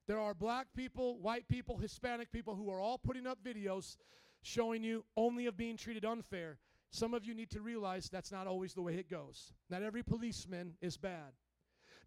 There 0.08 0.18
are 0.18 0.34
black 0.34 0.68
people, 0.74 1.18
white 1.20 1.46
people, 1.48 1.76
Hispanic 1.76 2.32
people 2.32 2.54
who 2.56 2.70
are 2.70 2.80
all 2.80 2.98
putting 2.98 3.26
up 3.26 3.38
videos 3.44 3.96
showing 4.42 4.82
you 4.82 5.04
only 5.16 5.46
of 5.46 5.56
being 5.56 5.76
treated 5.76 6.04
unfair. 6.04 6.58
Some 6.90 7.14
of 7.14 7.24
you 7.24 7.34
need 7.34 7.50
to 7.50 7.60
realize 7.60 8.08
that's 8.08 8.32
not 8.32 8.46
always 8.46 8.74
the 8.74 8.82
way 8.82 8.94
it 8.94 9.10
goes. 9.10 9.52
Not 9.68 9.82
every 9.82 10.02
policeman 10.02 10.74
is 10.80 10.96
bad. 10.96 11.32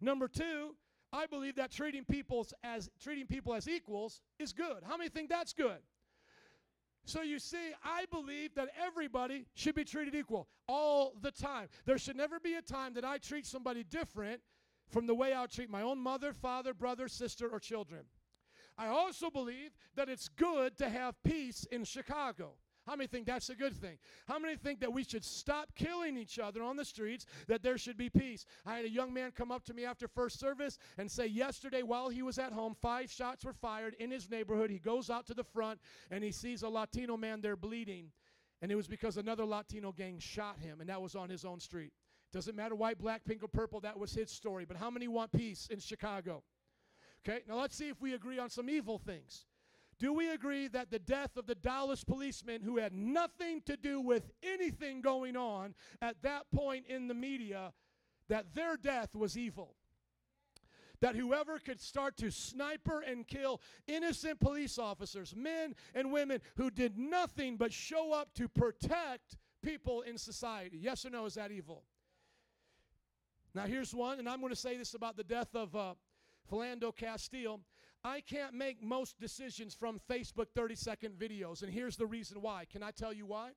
Number 0.00 0.28
two, 0.28 0.74
I 1.12 1.26
believe 1.26 1.56
that 1.56 1.70
treating 1.70 2.04
people 2.04 2.46
as 2.62 2.88
treating 3.02 3.26
people 3.26 3.54
as 3.54 3.68
equals 3.68 4.20
is 4.38 4.52
good. 4.52 4.82
How 4.86 4.96
many 4.96 5.10
think 5.10 5.28
that's 5.28 5.52
good? 5.52 5.78
So 7.04 7.22
you 7.22 7.38
see, 7.38 7.72
I 7.82 8.04
believe 8.10 8.54
that 8.54 8.68
everybody 8.86 9.46
should 9.54 9.74
be 9.74 9.84
treated 9.84 10.14
equal 10.14 10.48
all 10.68 11.14
the 11.20 11.30
time. 11.30 11.68
There 11.84 11.98
should 11.98 12.16
never 12.16 12.38
be 12.38 12.54
a 12.54 12.62
time 12.62 12.94
that 12.94 13.04
I 13.04 13.18
treat 13.18 13.46
somebody 13.46 13.82
different 13.82 14.40
from 14.88 15.06
the 15.06 15.14
way 15.14 15.34
I 15.34 15.46
treat 15.46 15.70
my 15.70 15.82
own 15.82 15.98
mother, 15.98 16.32
father, 16.32 16.74
brother, 16.74 17.08
sister, 17.08 17.48
or 17.48 17.58
children. 17.58 18.02
I 18.76 18.86
also 18.86 19.30
believe 19.30 19.70
that 19.96 20.08
it's 20.08 20.28
good 20.28 20.76
to 20.78 20.88
have 20.88 21.22
peace 21.22 21.66
in 21.70 21.84
Chicago. 21.84 22.52
How 22.86 22.96
many 22.96 23.06
think 23.06 23.26
that's 23.26 23.50
a 23.50 23.54
good 23.54 23.74
thing? 23.74 23.98
How 24.26 24.38
many 24.38 24.56
think 24.56 24.80
that 24.80 24.92
we 24.92 25.04
should 25.04 25.24
stop 25.24 25.68
killing 25.74 26.16
each 26.16 26.38
other 26.38 26.62
on 26.62 26.76
the 26.76 26.84
streets, 26.84 27.26
that 27.46 27.62
there 27.62 27.78
should 27.78 27.96
be 27.96 28.08
peace? 28.08 28.46
I 28.64 28.76
had 28.76 28.84
a 28.84 28.90
young 28.90 29.12
man 29.12 29.32
come 29.32 29.52
up 29.52 29.64
to 29.66 29.74
me 29.74 29.84
after 29.84 30.08
first 30.08 30.40
service 30.40 30.78
and 30.98 31.10
say, 31.10 31.26
Yesterday, 31.26 31.82
while 31.82 32.08
he 32.08 32.22
was 32.22 32.38
at 32.38 32.52
home, 32.52 32.74
five 32.80 33.10
shots 33.10 33.44
were 33.44 33.52
fired 33.52 33.94
in 33.98 34.10
his 34.10 34.30
neighborhood. 34.30 34.70
He 34.70 34.78
goes 34.78 35.10
out 35.10 35.26
to 35.26 35.34
the 35.34 35.44
front 35.44 35.78
and 36.10 36.24
he 36.24 36.32
sees 36.32 36.62
a 36.62 36.68
Latino 36.68 37.16
man 37.16 37.40
there 37.40 37.56
bleeding. 37.56 38.10
And 38.62 38.70
it 38.70 38.76
was 38.76 38.88
because 38.88 39.16
another 39.16 39.44
Latino 39.44 39.92
gang 39.92 40.18
shot 40.18 40.58
him, 40.58 40.80
and 40.80 40.90
that 40.90 41.00
was 41.00 41.14
on 41.14 41.30
his 41.30 41.44
own 41.44 41.60
street. 41.60 41.92
Doesn't 42.32 42.54
matter 42.54 42.74
white, 42.74 42.98
black, 42.98 43.24
pink, 43.24 43.42
or 43.42 43.48
purple, 43.48 43.80
that 43.80 43.98
was 43.98 44.12
his 44.12 44.30
story. 44.30 44.64
But 44.64 44.76
how 44.76 44.90
many 44.90 45.08
want 45.08 45.32
peace 45.32 45.68
in 45.70 45.80
Chicago? 45.80 46.42
Okay, 47.26 47.40
now 47.48 47.56
let's 47.56 47.76
see 47.76 47.88
if 47.88 48.00
we 48.00 48.14
agree 48.14 48.38
on 48.38 48.50
some 48.50 48.70
evil 48.70 48.98
things. 48.98 49.46
Do 50.00 50.14
we 50.14 50.30
agree 50.30 50.66
that 50.68 50.90
the 50.90 50.98
death 50.98 51.36
of 51.36 51.46
the 51.46 51.54
Dallas 51.54 52.04
policeman 52.04 52.62
who 52.62 52.78
had 52.78 52.94
nothing 52.94 53.60
to 53.66 53.76
do 53.76 54.00
with 54.00 54.30
anything 54.42 55.02
going 55.02 55.36
on 55.36 55.74
at 56.00 56.22
that 56.22 56.50
point 56.50 56.86
in 56.88 57.06
the 57.06 57.14
media, 57.14 57.74
that 58.28 58.54
their 58.54 58.78
death 58.78 59.14
was 59.14 59.36
evil? 59.36 59.74
That 61.00 61.16
whoever 61.16 61.58
could 61.58 61.80
start 61.80 62.16
to 62.16 62.30
sniper 62.30 63.00
and 63.00 63.28
kill 63.28 63.60
innocent 63.86 64.40
police 64.40 64.78
officers, 64.78 65.34
men 65.36 65.74
and 65.94 66.10
women 66.10 66.40
who 66.56 66.70
did 66.70 66.96
nothing 66.96 67.58
but 67.58 67.72
show 67.72 68.12
up 68.12 68.32
to 68.34 68.48
protect 68.48 69.36
people 69.62 70.00
in 70.00 70.16
society. 70.16 70.78
Yes 70.80 71.04
or 71.04 71.10
no, 71.10 71.26
is 71.26 71.34
that 71.34 71.52
evil? 71.52 71.84
Now, 73.54 73.64
here's 73.64 73.94
one, 73.94 74.18
and 74.18 74.28
I'm 74.28 74.40
going 74.40 74.52
to 74.52 74.56
say 74.56 74.78
this 74.78 74.94
about 74.94 75.18
the 75.18 75.24
death 75.24 75.54
of 75.54 75.76
uh, 75.76 75.94
Philando 76.50 76.94
Castile. 76.96 77.60
I 78.02 78.20
can't 78.20 78.54
make 78.54 78.82
most 78.82 79.20
decisions 79.20 79.74
from 79.74 80.00
Facebook 80.10 80.46
30 80.54 80.74
second 80.74 81.14
videos, 81.18 81.62
and 81.62 81.72
here's 81.72 81.96
the 81.96 82.06
reason 82.06 82.40
why. 82.40 82.64
Can 82.70 82.82
I 82.82 82.90
tell 82.92 83.12
you 83.12 83.26
why? 83.26 83.50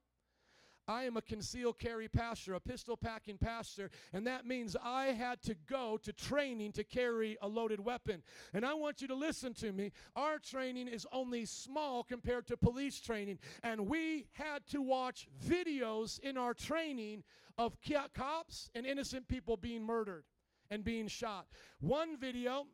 I 0.85 1.05
am 1.05 1.15
a 1.15 1.21
concealed 1.21 1.79
carry 1.79 2.09
pastor, 2.09 2.55
a 2.55 2.59
pistol 2.59 2.97
packing 2.97 3.37
pastor, 3.37 3.89
and 4.11 4.27
that 4.27 4.45
means 4.45 4.75
I 4.83 5.07
had 5.07 5.41
to 5.43 5.55
go 5.69 5.97
to 6.03 6.11
training 6.11 6.73
to 6.73 6.83
carry 6.83 7.37
a 7.41 7.47
loaded 7.47 7.79
weapon. 7.79 8.21
And 8.53 8.65
I 8.65 8.73
want 8.73 9.01
you 9.01 9.07
to 9.07 9.15
listen 9.15 9.53
to 9.55 9.71
me. 9.71 9.93
Our 10.17 10.39
training 10.39 10.89
is 10.89 11.07
only 11.13 11.45
small 11.45 12.03
compared 12.03 12.47
to 12.47 12.57
police 12.57 12.99
training, 12.99 13.39
and 13.63 13.87
we 13.87 14.25
had 14.33 14.67
to 14.71 14.81
watch 14.81 15.29
videos 15.45 16.19
in 16.19 16.37
our 16.37 16.53
training 16.53 17.23
of 17.57 17.77
cops 18.13 18.69
and 18.75 18.85
innocent 18.85 19.29
people 19.29 19.55
being 19.55 19.85
murdered 19.85 20.25
and 20.69 20.83
being 20.83 21.07
shot. 21.07 21.47
One 21.79 22.17
video 22.17 22.65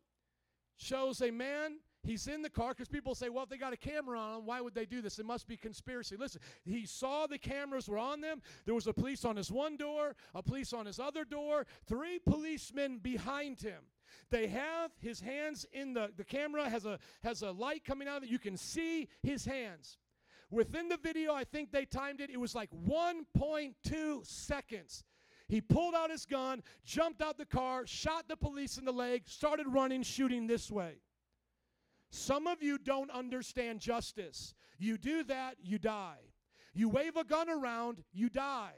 shows 0.80 1.22
a 1.22 1.32
man 1.32 1.78
He's 2.04 2.28
in 2.28 2.42
the 2.42 2.50
car 2.50 2.70
because 2.70 2.88
people 2.88 3.14
say, 3.14 3.30
well, 3.30 3.44
if 3.44 3.50
they 3.50 3.58
got 3.58 3.74
a 3.74 3.78
camera 3.78 4.18
on 4.18 4.40
him, 4.40 4.46
why 4.46 4.62
would 4.62 4.74
they 4.74 4.86
do 4.86 5.02
this? 5.02 5.20
It 5.20 5.26
must 5.26 5.48
be 5.48 5.58
conspiracy. 5.58 6.16
Listen, 6.16 6.42
he 6.64 6.86
saw 6.86 7.28
the 7.28 7.38
cameras 7.38 7.90
were 7.90 7.98
on 7.98 8.22
them. 8.22 8.42
There 8.66 8.74
was 8.74 8.88
a 8.88 8.94
police 8.94 9.26
on 9.26 9.36
his 9.36 9.52
one 9.52 9.76
door, 9.76 10.16
a 10.34 10.42
police 10.42 10.72
on 10.72 10.86
his 10.86 11.00
other 11.00 11.26
door, 11.26 11.66
three 11.88 12.20
policemen 12.20 13.00
behind 13.00 13.62
him. 13.62 13.84
They 14.32 14.48
have 14.48 14.92
his 15.00 15.20
hands 15.20 15.66
in 15.74 15.94
the, 15.94 16.12
the 16.16 16.24
camera 16.24 16.70
has 16.70 16.86
a 16.86 17.00
has 17.24 17.42
a 17.42 17.52
light 17.52 17.84
coming 17.84 18.08
out 18.08 18.22
that 18.22 18.30
you 18.30 18.40
can 18.40 18.58
see 18.58 19.08
his 19.22 19.46
hands. 19.46 19.98
Within 20.52 20.88
the 20.88 20.98
video, 20.98 21.34
I 21.34 21.44
think 21.44 21.72
they 21.72 21.86
timed 21.86 22.22
it, 22.22 22.30
it 22.32 22.40
was 22.40 22.56
like 22.56 22.70
1.2 22.88 24.26
seconds. 24.26 25.04
He 25.50 25.62
pulled 25.62 25.96
out 25.96 26.12
his 26.12 26.26
gun, 26.26 26.62
jumped 26.86 27.22
out 27.22 27.38
the 27.38 27.46
car, 27.46 27.86
shot 27.88 28.28
the 28.28 28.38
police 28.38 28.78
in 28.78 28.86
the 28.86 28.92
leg, 28.92 29.24
started 29.26 29.68
running, 29.68 30.04
shooting 30.04 30.46
this 30.46 30.72
way. 30.72 31.02
Some 32.12 32.48
of 32.48 32.62
you 32.62 32.78
don't 32.78 33.12
understand 33.12 33.80
justice. 33.80 34.54
You 34.78 34.98
do 34.98 35.24
that, 35.26 35.56
you 35.62 35.80
die. 35.80 36.20
You 36.74 36.88
wave 36.88 37.18
a 37.18 37.24
gun 37.24 37.50
around, 37.50 38.04
you 38.14 38.30
die. 38.30 38.76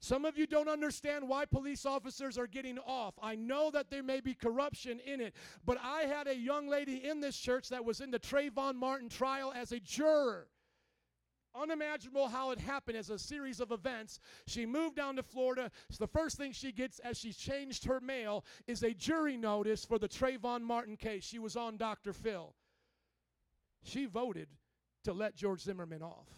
Some 0.00 0.24
of 0.24 0.38
you 0.38 0.46
don't 0.46 0.68
understand 0.68 1.28
why 1.28 1.44
police 1.44 1.84
officers 1.84 2.38
are 2.38 2.46
getting 2.46 2.78
off. 2.78 3.14
I 3.20 3.34
know 3.34 3.70
that 3.70 3.90
there 3.90 4.02
may 4.02 4.20
be 4.20 4.32
corruption 4.32 4.98
in 5.00 5.20
it, 5.20 5.34
but 5.66 5.76
I 5.82 6.02
had 6.02 6.26
a 6.26 6.34
young 6.34 6.68
lady 6.68 7.04
in 7.06 7.20
this 7.20 7.36
church 7.36 7.68
that 7.68 7.84
was 7.84 8.00
in 8.00 8.10
the 8.10 8.18
Trayvon 8.18 8.76
Martin 8.76 9.10
trial 9.10 9.52
as 9.54 9.72
a 9.72 9.80
juror. 9.80 10.48
Unimaginable 11.54 12.28
how 12.28 12.50
it 12.50 12.60
happened 12.60 12.96
as 12.96 13.10
a 13.10 13.18
series 13.18 13.60
of 13.60 13.72
events. 13.72 14.20
She 14.46 14.66
moved 14.66 14.96
down 14.96 15.16
to 15.16 15.22
Florida. 15.22 15.70
So 15.90 16.04
the 16.04 16.08
first 16.08 16.36
thing 16.36 16.52
she 16.52 16.72
gets 16.72 16.98
as 17.00 17.18
she's 17.18 17.36
changed 17.36 17.84
her 17.84 18.00
mail 18.00 18.44
is 18.66 18.82
a 18.82 18.94
jury 18.94 19.36
notice 19.36 19.84
for 19.84 19.98
the 19.98 20.08
Trayvon 20.08 20.62
Martin 20.62 20.96
case. 20.96 21.24
She 21.24 21.38
was 21.38 21.56
on 21.56 21.76
Dr. 21.76 22.12
Phil. 22.12 22.54
She 23.82 24.06
voted 24.06 24.48
to 25.04 25.12
let 25.12 25.34
George 25.34 25.60
Zimmerman 25.60 26.02
off. 26.02 26.28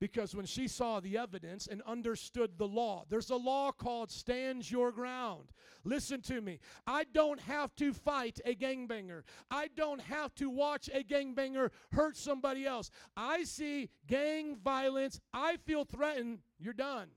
Because 0.00 0.34
when 0.34 0.46
she 0.46 0.66
saw 0.66 0.98
the 0.98 1.18
evidence 1.18 1.66
and 1.66 1.82
understood 1.82 2.56
the 2.56 2.66
law, 2.66 3.04
there's 3.10 3.28
a 3.28 3.36
law 3.36 3.70
called 3.70 4.10
stand 4.10 4.70
your 4.70 4.92
ground. 4.92 5.52
Listen 5.84 6.22
to 6.22 6.40
me. 6.40 6.58
I 6.86 7.04
don't 7.04 7.40
have 7.40 7.76
to 7.76 7.92
fight 7.92 8.40
a 8.46 8.54
gangbanger. 8.54 9.22
I 9.50 9.68
don't 9.76 10.00
have 10.00 10.34
to 10.36 10.48
watch 10.48 10.88
a 10.92 11.04
gangbanger 11.04 11.70
hurt 11.92 12.16
somebody 12.16 12.66
else. 12.66 12.90
I 13.14 13.44
see 13.44 13.90
gang 14.06 14.56
violence. 14.56 15.20
I 15.34 15.58
feel 15.58 15.84
threatened. 15.84 16.38
You're 16.58 16.72
done. 16.72 17.08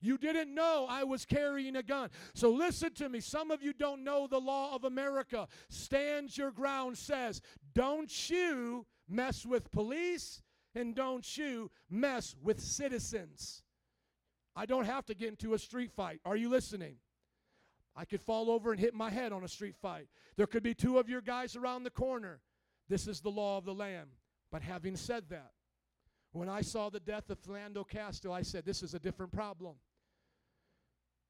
You 0.00 0.18
didn't 0.18 0.54
know 0.54 0.86
I 0.88 1.04
was 1.04 1.24
carrying 1.24 1.76
a 1.76 1.82
gun. 1.82 2.10
So 2.34 2.50
listen 2.50 2.92
to 2.94 3.08
me. 3.08 3.20
Some 3.20 3.50
of 3.50 3.62
you 3.62 3.72
don't 3.72 4.04
know 4.04 4.26
the 4.26 4.38
law 4.38 4.74
of 4.74 4.84
America. 4.84 5.48
Stand 5.70 6.36
your 6.36 6.52
ground 6.52 6.98
says, 6.98 7.40
don't 7.74 8.30
you 8.30 8.86
mess 9.08 9.44
with 9.44 9.70
police 9.72 10.42
and 10.74 10.94
don't 10.94 11.36
you 11.36 11.70
mess 11.90 12.36
with 12.42 12.60
citizens. 12.60 13.62
I 14.54 14.66
don't 14.66 14.86
have 14.86 15.06
to 15.06 15.14
get 15.14 15.28
into 15.28 15.54
a 15.54 15.58
street 15.58 15.92
fight. 15.92 16.20
Are 16.24 16.36
you 16.36 16.48
listening? 16.48 16.96
I 17.94 18.04
could 18.04 18.20
fall 18.20 18.50
over 18.50 18.70
and 18.72 18.80
hit 18.80 18.94
my 18.94 19.10
head 19.10 19.32
on 19.32 19.44
a 19.44 19.48
street 19.48 19.76
fight. 19.76 20.08
There 20.36 20.46
could 20.46 20.62
be 20.62 20.74
two 20.74 20.98
of 20.98 21.08
your 21.08 21.20
guys 21.20 21.56
around 21.56 21.82
the 21.82 21.90
corner. 21.90 22.40
This 22.88 23.06
is 23.06 23.20
the 23.20 23.30
law 23.30 23.58
of 23.58 23.64
the 23.64 23.74
land. 23.74 24.10
But 24.50 24.62
having 24.62 24.96
said 24.96 25.24
that, 25.30 25.50
when 26.32 26.48
I 26.48 26.60
saw 26.60 26.90
the 26.90 27.00
death 27.00 27.30
of 27.30 27.40
Philando 27.42 27.88
Castile, 27.88 28.32
I 28.32 28.42
said, 28.42 28.64
This 28.64 28.82
is 28.82 28.94
a 28.94 28.98
different 28.98 29.32
problem. 29.32 29.76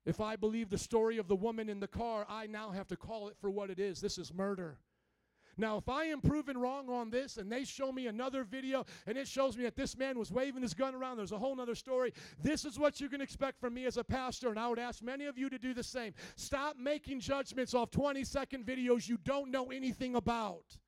If 0.04 0.20
I 0.20 0.36
believe 0.36 0.70
the 0.70 0.78
story 0.78 1.18
of 1.18 1.28
the 1.28 1.36
woman 1.36 1.68
in 1.68 1.80
the 1.80 1.88
car, 1.88 2.26
I 2.28 2.46
now 2.46 2.70
have 2.70 2.88
to 2.88 2.96
call 2.96 3.28
it 3.28 3.36
for 3.40 3.50
what 3.50 3.70
it 3.70 3.78
is. 3.78 4.00
This 4.00 4.18
is 4.18 4.32
murder. 4.32 4.78
Now, 5.58 5.76
if 5.76 5.88
I 5.88 6.04
am 6.04 6.20
proven 6.20 6.56
wrong 6.56 6.88
on 6.88 7.10
this 7.10 7.36
and 7.36 7.50
they 7.50 7.64
show 7.64 7.90
me 7.90 8.06
another 8.06 8.44
video 8.44 8.86
and 9.08 9.18
it 9.18 9.26
shows 9.26 9.56
me 9.56 9.64
that 9.64 9.74
this 9.74 9.96
man 9.98 10.16
was 10.16 10.30
waving 10.30 10.62
his 10.62 10.72
gun 10.72 10.94
around, 10.94 11.16
there's 11.16 11.32
a 11.32 11.38
whole 11.38 11.60
other 11.60 11.74
story. 11.74 12.12
This 12.40 12.64
is 12.64 12.78
what 12.78 13.00
you 13.00 13.08
can 13.08 13.20
expect 13.20 13.60
from 13.60 13.74
me 13.74 13.84
as 13.84 13.96
a 13.96 14.04
pastor, 14.04 14.50
and 14.50 14.58
I 14.58 14.68
would 14.68 14.78
ask 14.78 15.02
many 15.02 15.26
of 15.26 15.36
you 15.36 15.50
to 15.50 15.58
do 15.58 15.74
the 15.74 15.82
same. 15.82 16.14
Stop 16.36 16.76
making 16.78 17.18
judgments 17.18 17.74
off 17.74 17.90
20 17.90 18.22
second 18.22 18.64
videos 18.64 19.08
you 19.08 19.18
don't 19.24 19.50
know 19.50 19.66
anything 19.72 20.14
about. 20.14 20.78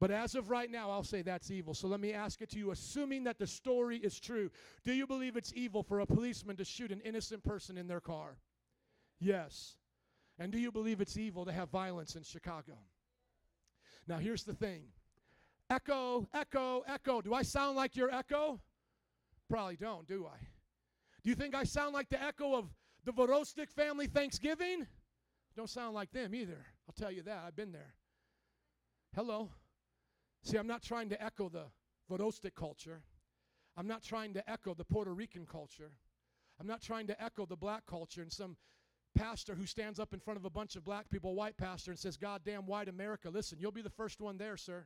But 0.00 0.12
as 0.12 0.36
of 0.36 0.50
right 0.50 0.70
now, 0.70 0.92
I'll 0.92 1.02
say 1.02 1.22
that's 1.22 1.50
evil. 1.50 1.74
So 1.74 1.88
let 1.88 1.98
me 1.98 2.12
ask 2.12 2.40
it 2.40 2.50
to 2.50 2.58
you, 2.58 2.70
assuming 2.70 3.24
that 3.24 3.40
the 3.40 3.46
story 3.48 3.96
is 3.96 4.20
true. 4.20 4.50
Do 4.84 4.92
you 4.92 5.08
believe 5.08 5.36
it's 5.36 5.52
evil 5.56 5.82
for 5.82 5.98
a 5.98 6.06
policeman 6.06 6.56
to 6.58 6.64
shoot 6.64 6.92
an 6.92 7.00
innocent 7.00 7.42
person 7.42 7.76
in 7.76 7.88
their 7.88 8.00
car? 8.00 8.36
Yes. 9.18 9.76
And 10.38 10.52
do 10.52 10.60
you 10.60 10.70
believe 10.70 11.00
it's 11.00 11.16
evil 11.16 11.44
to 11.44 11.52
have 11.52 11.70
violence 11.70 12.14
in 12.14 12.22
Chicago? 12.22 12.74
Now, 14.08 14.16
here's 14.16 14.42
the 14.42 14.54
thing 14.54 14.84
echo, 15.70 16.26
echo, 16.32 16.82
echo. 16.88 17.20
Do 17.20 17.34
I 17.34 17.42
sound 17.42 17.76
like 17.76 17.94
your 17.94 18.10
echo? 18.10 18.58
Probably 19.50 19.76
don't, 19.76 20.06
do 20.08 20.26
I? 20.26 20.38
Do 21.22 21.30
you 21.30 21.36
think 21.36 21.54
I 21.54 21.64
sound 21.64 21.92
like 21.92 22.08
the 22.08 22.22
echo 22.22 22.54
of 22.54 22.70
the 23.04 23.12
Vorostik 23.12 23.70
family 23.70 24.06
Thanksgiving? 24.06 24.86
Don't 25.56 25.68
sound 25.68 25.94
like 25.94 26.10
them 26.10 26.34
either. 26.34 26.64
I'll 26.88 26.94
tell 26.98 27.12
you 27.12 27.22
that. 27.22 27.42
I've 27.46 27.56
been 27.56 27.72
there. 27.72 27.94
Hello. 29.14 29.50
See, 30.42 30.56
I'm 30.56 30.66
not 30.66 30.82
trying 30.82 31.10
to 31.10 31.22
echo 31.22 31.48
the 31.48 31.64
Vorostik 32.10 32.54
culture. 32.54 33.02
I'm 33.76 33.86
not 33.86 34.02
trying 34.02 34.32
to 34.34 34.50
echo 34.50 34.72
the 34.74 34.84
Puerto 34.84 35.12
Rican 35.12 35.44
culture. 35.44 35.90
I'm 36.60 36.66
not 36.66 36.80
trying 36.80 37.06
to 37.08 37.22
echo 37.22 37.44
the 37.44 37.56
black 37.56 37.84
culture 37.86 38.22
and 38.22 38.32
some 38.32 38.56
pastor 39.14 39.54
who 39.54 39.66
stands 39.66 39.98
up 39.98 40.12
in 40.12 40.20
front 40.20 40.38
of 40.38 40.44
a 40.44 40.50
bunch 40.50 40.76
of 40.76 40.84
black 40.84 41.10
people, 41.10 41.34
white 41.34 41.56
pastor, 41.56 41.90
and 41.90 41.98
says, 41.98 42.16
God 42.16 42.42
damn 42.44 42.66
white 42.66 42.88
America, 42.88 43.30
listen, 43.30 43.58
you'll 43.60 43.72
be 43.72 43.82
the 43.82 43.90
first 43.90 44.20
one 44.20 44.38
there, 44.38 44.56
sir. 44.56 44.84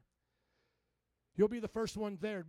You'll 1.37 1.49
be 1.49 1.61
the 1.61 1.69
first 1.69 1.97
one 1.97 2.19
there. 2.21 2.45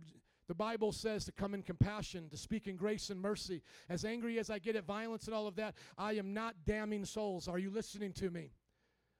The 0.46 0.54
Bible 0.54 0.92
says 0.92 1.24
to 1.24 1.32
come 1.32 1.54
in 1.54 1.62
compassion, 1.62 2.28
to 2.28 2.36
speak 2.36 2.66
in 2.66 2.76
grace 2.76 3.08
and 3.08 3.20
mercy. 3.20 3.62
As 3.88 4.04
angry 4.04 4.38
as 4.38 4.50
I 4.50 4.58
get 4.58 4.76
at 4.76 4.84
violence 4.84 5.26
and 5.26 5.34
all 5.34 5.46
of 5.46 5.56
that, 5.56 5.74
I 5.96 6.14
am 6.14 6.34
not 6.34 6.54
damning 6.66 7.04
souls. 7.04 7.48
Are 7.48 7.58
you 7.58 7.70
listening 7.70 8.12
to 8.14 8.30
me? 8.30 8.50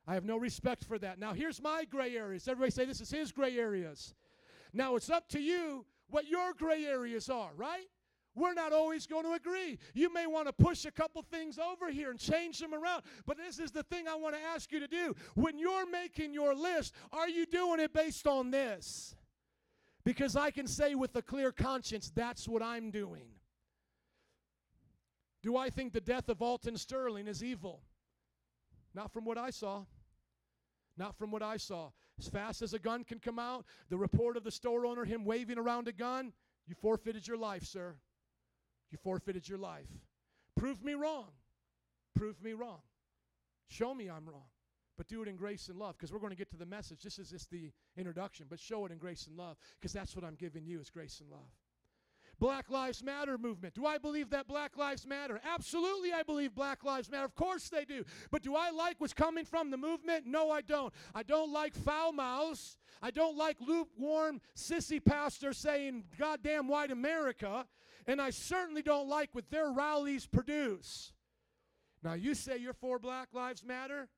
I 0.06 0.14
have 0.14 0.24
no 0.24 0.36
respect 0.36 0.84
for 0.84 0.98
that. 0.98 1.18
Now, 1.18 1.32
here's 1.32 1.62
my 1.62 1.84
gray 1.90 2.14
areas. 2.14 2.46
Everybody 2.46 2.72
say 2.72 2.84
this 2.84 3.00
is 3.00 3.10
his 3.10 3.32
gray 3.32 3.58
areas. 3.58 4.14
Now, 4.74 4.96
it's 4.96 5.08
up 5.08 5.28
to 5.30 5.40
you 5.40 5.86
what 6.10 6.28
your 6.28 6.52
gray 6.52 6.84
areas 6.84 7.30
are, 7.30 7.50
right? 7.56 7.86
We're 8.34 8.54
not 8.54 8.72
always 8.72 9.06
going 9.06 9.24
to 9.24 9.32
agree. 9.32 9.78
You 9.94 10.12
may 10.12 10.26
want 10.26 10.48
to 10.48 10.52
push 10.52 10.84
a 10.84 10.90
couple 10.90 11.22
things 11.22 11.58
over 11.58 11.90
here 11.90 12.10
and 12.10 12.18
change 12.18 12.58
them 12.58 12.74
around. 12.74 13.02
But 13.26 13.36
this 13.36 13.58
is 13.58 13.70
the 13.70 13.84
thing 13.84 14.08
I 14.08 14.16
want 14.16 14.34
to 14.34 14.40
ask 14.40 14.72
you 14.72 14.80
to 14.80 14.88
do. 14.88 15.14
When 15.34 15.58
you're 15.58 15.88
making 15.88 16.34
your 16.34 16.54
list, 16.54 16.94
are 17.12 17.28
you 17.28 17.46
doing 17.46 17.80
it 17.80 17.92
based 17.92 18.26
on 18.26 18.50
this? 18.50 19.14
Because 20.04 20.36
I 20.36 20.50
can 20.50 20.66
say 20.66 20.94
with 20.94 21.14
a 21.16 21.22
clear 21.22 21.52
conscience, 21.52 22.10
that's 22.14 22.48
what 22.48 22.62
I'm 22.62 22.90
doing. 22.90 23.26
Do 25.42 25.56
I 25.56 25.70
think 25.70 25.92
the 25.92 26.00
death 26.00 26.28
of 26.28 26.42
Alton 26.42 26.76
Sterling 26.76 27.28
is 27.28 27.44
evil? 27.44 27.82
Not 28.94 29.12
from 29.12 29.24
what 29.24 29.38
I 29.38 29.50
saw. 29.50 29.84
Not 30.96 31.16
from 31.16 31.30
what 31.30 31.42
I 31.42 31.56
saw. 31.56 31.90
As 32.18 32.28
fast 32.28 32.62
as 32.62 32.74
a 32.74 32.78
gun 32.78 33.04
can 33.04 33.18
come 33.18 33.38
out, 33.38 33.64
the 33.90 33.96
report 33.96 34.36
of 34.36 34.44
the 34.44 34.50
store 34.50 34.86
owner, 34.86 35.04
him 35.04 35.24
waving 35.24 35.58
around 35.58 35.88
a 35.88 35.92
gun, 35.92 36.32
you 36.66 36.74
forfeited 36.74 37.26
your 37.26 37.36
life, 37.36 37.64
sir. 37.64 37.94
You 38.94 38.98
forfeited 39.02 39.48
your 39.48 39.58
life. 39.58 39.90
Prove 40.56 40.84
me 40.84 40.94
wrong. 40.94 41.26
Prove 42.14 42.40
me 42.40 42.52
wrong. 42.52 42.78
Show 43.66 43.92
me 43.92 44.08
I'm 44.08 44.24
wrong. 44.24 44.44
But 44.96 45.08
do 45.08 45.20
it 45.20 45.26
in 45.26 45.34
grace 45.34 45.68
and 45.68 45.76
love 45.76 45.96
because 45.98 46.12
we're 46.12 46.20
going 46.20 46.30
to 46.30 46.36
get 46.36 46.48
to 46.50 46.56
the 46.56 46.64
message. 46.64 47.02
This 47.02 47.18
is 47.18 47.28
just 47.28 47.50
the 47.50 47.72
introduction, 47.96 48.46
but 48.48 48.60
show 48.60 48.86
it 48.86 48.92
in 48.92 48.98
grace 48.98 49.26
and 49.26 49.36
love 49.36 49.56
because 49.80 49.92
that's 49.92 50.14
what 50.14 50.24
I'm 50.24 50.36
giving 50.36 50.64
you 50.64 50.78
is 50.78 50.90
grace 50.90 51.18
and 51.18 51.28
love. 51.28 51.50
Black 52.38 52.70
Lives 52.70 53.02
Matter 53.02 53.36
movement. 53.36 53.74
Do 53.74 53.84
I 53.84 53.98
believe 53.98 54.30
that 54.30 54.46
Black 54.46 54.76
Lives 54.76 55.04
Matter? 55.08 55.40
Absolutely, 55.44 56.12
I 56.12 56.22
believe 56.22 56.54
Black 56.54 56.84
Lives 56.84 57.10
Matter. 57.10 57.24
Of 57.24 57.34
course 57.34 57.68
they 57.68 57.84
do. 57.84 58.04
But 58.30 58.42
do 58.42 58.54
I 58.54 58.70
like 58.70 59.00
what's 59.00 59.12
coming 59.12 59.44
from 59.44 59.72
the 59.72 59.76
movement? 59.76 60.24
No, 60.24 60.52
I 60.52 60.60
don't. 60.60 60.94
I 61.16 61.24
don't 61.24 61.52
like 61.52 61.74
foul 61.74 62.12
mouths. 62.12 62.76
I 63.02 63.10
don't 63.10 63.36
like 63.36 63.56
lukewarm, 63.60 64.40
sissy 64.56 65.04
pastors 65.04 65.58
saying, 65.58 66.04
goddamn 66.16 66.68
white 66.68 66.92
America. 66.92 67.66
And 68.06 68.20
I 68.20 68.30
certainly 68.30 68.82
don't 68.82 69.08
like 69.08 69.30
what 69.32 69.50
their 69.50 69.70
rallies 69.70 70.26
produce. 70.26 71.12
Now, 72.02 72.14
you 72.14 72.34
say 72.34 72.58
you're 72.58 72.74
for 72.74 72.98
Black 72.98 73.28
Lives 73.32 73.64
Matter? 73.64 74.08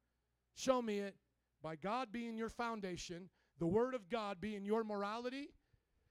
Show 0.55 0.83
me 0.83 0.99
it. 0.99 1.15
By 1.63 1.77
God 1.77 2.11
being 2.11 2.37
your 2.37 2.49
foundation, 2.49 3.29
the 3.59 3.67
Word 3.67 3.95
of 3.95 4.09
God 4.09 4.41
being 4.41 4.65
your 4.65 4.85
morality, 4.85 5.51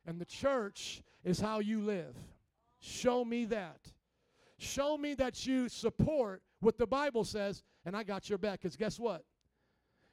and 0.05 0.19
the 0.19 0.25
church 0.25 1.01
is 1.23 1.39
how 1.39 1.59
you 1.59 1.81
live. 1.81 2.15
Show 2.79 3.25
me 3.25 3.45
that. 3.45 3.79
Show 4.57 4.97
me 4.97 5.13
that 5.15 5.45
you 5.45 5.67
support 5.67 6.41
what 6.61 6.77
the 6.77 6.87
Bible 6.87 7.23
says, 7.23 7.63
and 7.85 7.95
I 7.95 8.03
got 8.03 8.29
your 8.29 8.37
back. 8.37 8.61
Because 8.61 8.75
guess 8.75 8.99
what? 8.99 9.23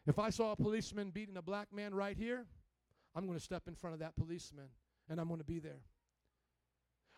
If 0.06 0.18
I 0.18 0.30
saw 0.30 0.52
a 0.52 0.56
policeman 0.56 1.10
beating 1.10 1.36
a 1.36 1.42
black 1.42 1.72
man 1.72 1.94
right 1.94 2.16
here, 2.16 2.46
I'm 3.14 3.26
going 3.26 3.38
to 3.38 3.44
step 3.44 3.68
in 3.68 3.74
front 3.74 3.94
of 3.94 4.00
that 4.00 4.16
policeman 4.16 4.66
and 5.08 5.20
I'm 5.20 5.28
going 5.28 5.38
to 5.38 5.44
be 5.44 5.58
there. 5.58 5.80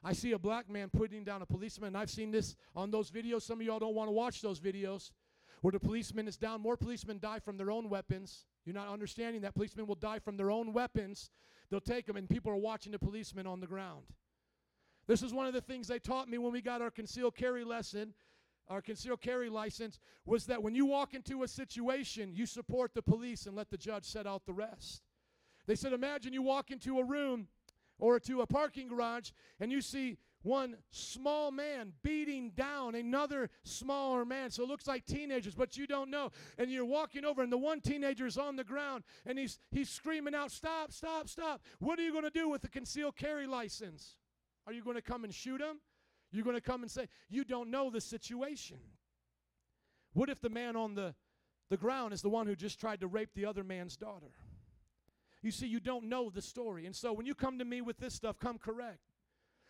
I 0.05 0.13
see 0.13 0.33
a 0.33 0.39
black 0.39 0.69
man 0.69 0.91
putting 0.91 1.25
down 1.25 1.41
a 1.41 1.47
policeman, 1.47 1.89
and 1.89 1.97
I've 1.97 2.11
seen 2.11 2.31
this 2.31 2.57
on 2.77 2.91
those 2.91 3.11
videos. 3.11 3.43
Some 3.43 3.61
of 3.61 3.67
y'all 3.67 3.79
don't 3.79 3.95
want 3.95 4.09
to 4.09 4.13
watch 4.13 4.43
those 4.43 4.61
videos 4.61 5.13
where 5.63 5.73
the 5.73 5.81
policeman 5.81 6.29
is 6.29 6.37
down. 6.37 6.61
More 6.61 6.77
policemen 6.77 7.19
die 7.19 7.39
from 7.39 7.57
their 7.57 7.71
own 7.71 7.89
weapons. 7.89 8.45
You're 8.67 8.75
not 8.75 8.89
understanding 8.89 9.41
that 9.43 9.55
policemen 9.55 9.87
will 9.87 9.95
die 9.95 10.19
from 10.19 10.37
their 10.37 10.51
own 10.51 10.75
weapons. 10.75 11.31
They'll 11.71 11.81
take 11.81 12.05
them, 12.05 12.17
and 12.17 12.29
people 12.29 12.53
are 12.53 12.57
watching 12.57 12.93
the 12.93 12.99
policeman 12.99 13.47
on 13.47 13.61
the 13.61 13.67
ground. 13.67 14.05
This 15.07 15.23
is 15.23 15.33
one 15.33 15.47
of 15.47 15.55
the 15.55 15.63
things 15.63 15.89
they 15.89 15.99
taught 15.99 16.29
me 16.29 16.37
when 16.37 16.53
we 16.53 16.61
got 16.61 16.83
our 16.83 16.91
concealed 16.91 17.35
carry 17.35 17.65
lesson, 17.65 18.13
our 18.69 18.83
concealed 18.83 19.23
carry 19.23 19.49
license, 19.49 20.01
was 20.27 20.45
that 20.47 20.63
when 20.63 20.75
you 20.75 20.85
walk 20.85 21.15
into 21.15 21.43
a 21.45 21.49
situation, 21.49 22.33
you 22.35 22.45
support 22.45 22.93
the 22.95 23.03
police 23.03 23.47
and 23.47 23.57
let 23.57 23.71
the 23.71 23.79
judge 23.79 24.05
set 24.05 24.27
out 24.27 24.45
the 24.45 24.53
rest. 24.53 25.03
They 25.67 25.75
said, 25.75 25.95
imagine 25.95 26.35
you 26.35 26.43
walk 26.43 26.71
into 26.71 26.99
a 26.99 27.05
room 27.05 27.49
or 28.05 28.21
to 28.21 28.43
a 28.43 28.47
parking 28.47 28.87
garage 28.87 29.31
and 29.59 29.73
you 29.73 29.81
see 29.81 30.19
one 30.43 30.77
small 30.91 31.51
man 31.51 31.95
beating 32.03 32.51
down 32.51 32.95
another 32.95 33.49
smaller 33.63 34.27
man. 34.27 34.51
So 34.51 34.63
it 34.63 34.69
looks 34.69 34.87
like 34.87 35.07
teenagers, 35.07 35.55
but 35.55 35.79
you 35.79 35.87
don't 35.87 36.11
know. 36.11 36.31
And 36.59 36.71
you're 36.71 36.85
walking 36.85 37.25
over, 37.25 37.43
and 37.43 37.51
the 37.51 37.57
one 37.57 37.81
teenager 37.81 38.27
is 38.27 38.37
on 38.37 38.57
the 38.57 38.63
ground, 38.63 39.05
and 39.25 39.39
he's 39.39 39.59
he's 39.71 39.89
screaming 39.89 40.35
out, 40.35 40.51
"Stop! 40.51 40.93
Stop! 40.93 41.31
Stop!" 41.31 41.63
What 41.79 41.99
are 41.99 42.03
you 42.03 42.13
going 42.13 42.25
to 42.25 42.31
do 42.31 42.51
with 42.51 42.61
the 42.61 42.69
concealed 42.69 43.17
carry 43.17 43.47
license? 43.47 44.17
Are 44.67 44.75
you 44.75 44.85
going 44.85 44.97
to 44.97 45.03
come 45.03 45.25
and 45.25 45.35
shoot 45.35 45.63
him? 45.63 45.81
You're 46.31 46.45
going 46.45 46.57
to 46.57 46.61
come 46.61 46.83
and 46.83 46.91
say, 46.91 47.09
"You 47.31 47.45
don't 47.45 47.71
know 47.71 47.89
the 47.89 48.03
situation." 48.03 48.81
What 50.13 50.29
if 50.29 50.43
the 50.43 50.51
man 50.51 50.77
on 50.77 50.95
the 50.95 51.15
the 51.71 51.79
ground 51.79 52.13
is 52.13 52.21
the 52.21 52.29
one 52.29 52.47
who 52.47 52.55
just 52.55 52.79
tried 52.79 53.01
to 53.01 53.07
rape 53.07 53.31
the 53.35 53.47
other 53.47 53.65
man's 53.65 53.97
daughter? 53.97 54.35
You 55.45 55.51
see, 55.51 55.67
you 55.67 55.79
don't 55.79 56.07
know 56.07 56.31
the 56.31 56.41
story. 56.41 56.87
And 56.87 56.97
so 56.97 57.13
when 57.13 57.27
you 57.27 57.35
come 57.35 57.59
to 57.59 57.67
me 57.67 57.83
with 57.83 57.99
this 57.99 58.15
stuff, 58.15 58.39
come 58.39 58.57
correct. 58.57 59.01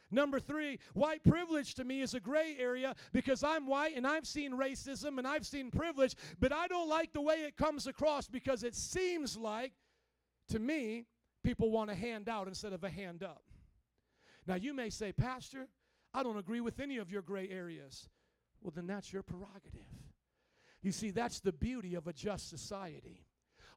Number 0.09 0.39
three, 0.39 0.79
white 0.93 1.25
privilege 1.25 1.75
to 1.75 1.85
me 1.85 2.01
is 2.01 2.15
a 2.15 2.21
gray 2.21 2.55
area 2.61 2.95
because 3.13 3.43
I'm 3.43 3.67
white 3.67 3.97
and 3.97 4.07
I've 4.07 4.27
seen 4.27 4.53
racism 4.53 5.19
and 5.19 5.27
I've 5.27 5.45
seen 5.45 5.73
privilege, 5.73 6.15
but 6.39 6.53
I 6.53 6.69
don't 6.69 6.89
like 6.89 7.13
the 7.13 7.21
way 7.21 7.43
it 7.43 7.57
comes 7.57 7.89
across 7.89 8.29
because 8.29 8.63
it 8.63 8.77
seems 8.77 9.37
like, 9.37 9.73
to 10.51 10.61
me, 10.61 11.07
people 11.43 11.73
want 11.73 11.91
a 11.91 11.95
hand 11.97 12.29
out 12.29 12.47
instead 12.47 12.73
of 12.73 12.85
a 12.85 12.91
hand 12.91 13.25
up. 13.25 13.43
Now, 14.47 14.55
you 14.55 14.75
may 14.75 14.91
say, 14.91 15.11
Pastor, 15.11 15.67
I 16.13 16.23
don't 16.23 16.39
agree 16.39 16.61
with 16.61 16.79
any 16.79 16.99
of 16.99 17.11
your 17.11 17.23
gray 17.23 17.49
areas. 17.51 18.09
Well, 18.63 18.73
then 18.73 18.87
that's 18.87 19.13
your 19.13 19.25
prerogative. 19.25 19.89
You 20.83 20.93
see, 20.93 21.11
that's 21.11 21.41
the 21.41 21.53
beauty 21.53 21.97
of 21.97 22.07
a 22.07 22.13
just 22.13 22.49
society. 22.49 23.25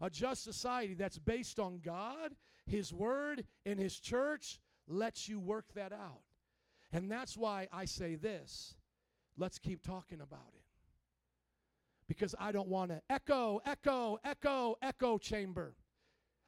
A 0.01 0.09
just 0.09 0.43
society 0.43 0.93
that's 0.93 1.17
based 1.17 1.59
on 1.59 1.79
God, 1.83 2.35
His 2.65 2.93
Word, 2.93 3.45
and 3.65 3.79
His 3.79 3.99
church 3.99 4.59
lets 4.87 5.27
you 5.27 5.39
work 5.39 5.65
that 5.75 5.91
out. 5.91 6.21
And 6.91 7.11
that's 7.11 7.35
why 7.35 7.67
I 7.71 7.85
say 7.85 8.15
this 8.15 8.75
let's 9.37 9.59
keep 9.59 9.83
talking 9.83 10.21
about 10.21 10.53
it. 10.55 10.63
Because 12.07 12.33
I 12.39 12.51
don't 12.51 12.69
want 12.69 12.91
to 12.91 13.01
echo, 13.09 13.59
echo, 13.65 14.17
echo, 14.23 14.77
echo 14.81 15.17
chamber. 15.17 15.75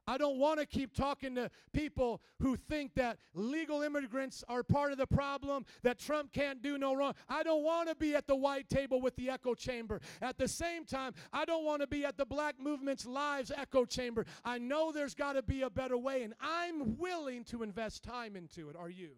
I 0.10 0.18
don't 0.18 0.40
want 0.40 0.60
to 0.60 0.66
keep 0.66 0.96
talking 0.96 1.36
to 1.36 1.52
people 1.72 2.20
who 2.40 2.56
think 2.56 2.96
that 2.96 3.20
legal 3.36 3.84
immigrants 3.84 4.44
are 4.50 4.64
part 4.64 4.92
of 4.92 4.98
the 4.98 5.06
problem, 5.06 5.66
that 5.84 6.00
Trump 6.00 6.34
can't 6.34 6.64
do 6.64 6.80
no 6.80 6.96
wrong. 6.96 7.14
I 7.30 7.44
don't 7.44 7.64
want 7.64 7.90
to 7.90 7.96
be 7.96 8.16
at 8.16 8.26
the 8.26 8.36
white 8.36 8.68
table 8.70 9.02
with 9.02 9.16
the 9.18 9.30
echo 9.30 9.54
chamber. 9.54 10.02
At 10.20 10.40
the 10.40 10.48
same 10.48 10.84
time, 10.84 11.14
I 11.32 11.46
don't 11.46 11.64
want 11.64 11.82
to 11.82 11.88
be 11.88 12.06
at 12.06 12.18
the 12.18 12.26
black 12.26 12.56
movement's 12.60 13.06
lives 13.06 13.52
echo 13.56 13.86
chamber. 13.86 14.26
I 14.44 14.58
know 14.58 14.92
there's 14.92 15.14
got 15.14 15.34
to 15.34 15.44
be 15.44 15.62
a 15.62 15.70
better 15.70 15.96
way, 15.96 16.24
and 16.24 16.34
I'm 16.42 16.98
willing 16.98 17.44
to 17.46 17.62
invest 17.62 18.02
time 18.04 18.36
into 18.36 18.72
it. 18.72 18.76
Are 18.76 18.90
you? 18.90 19.12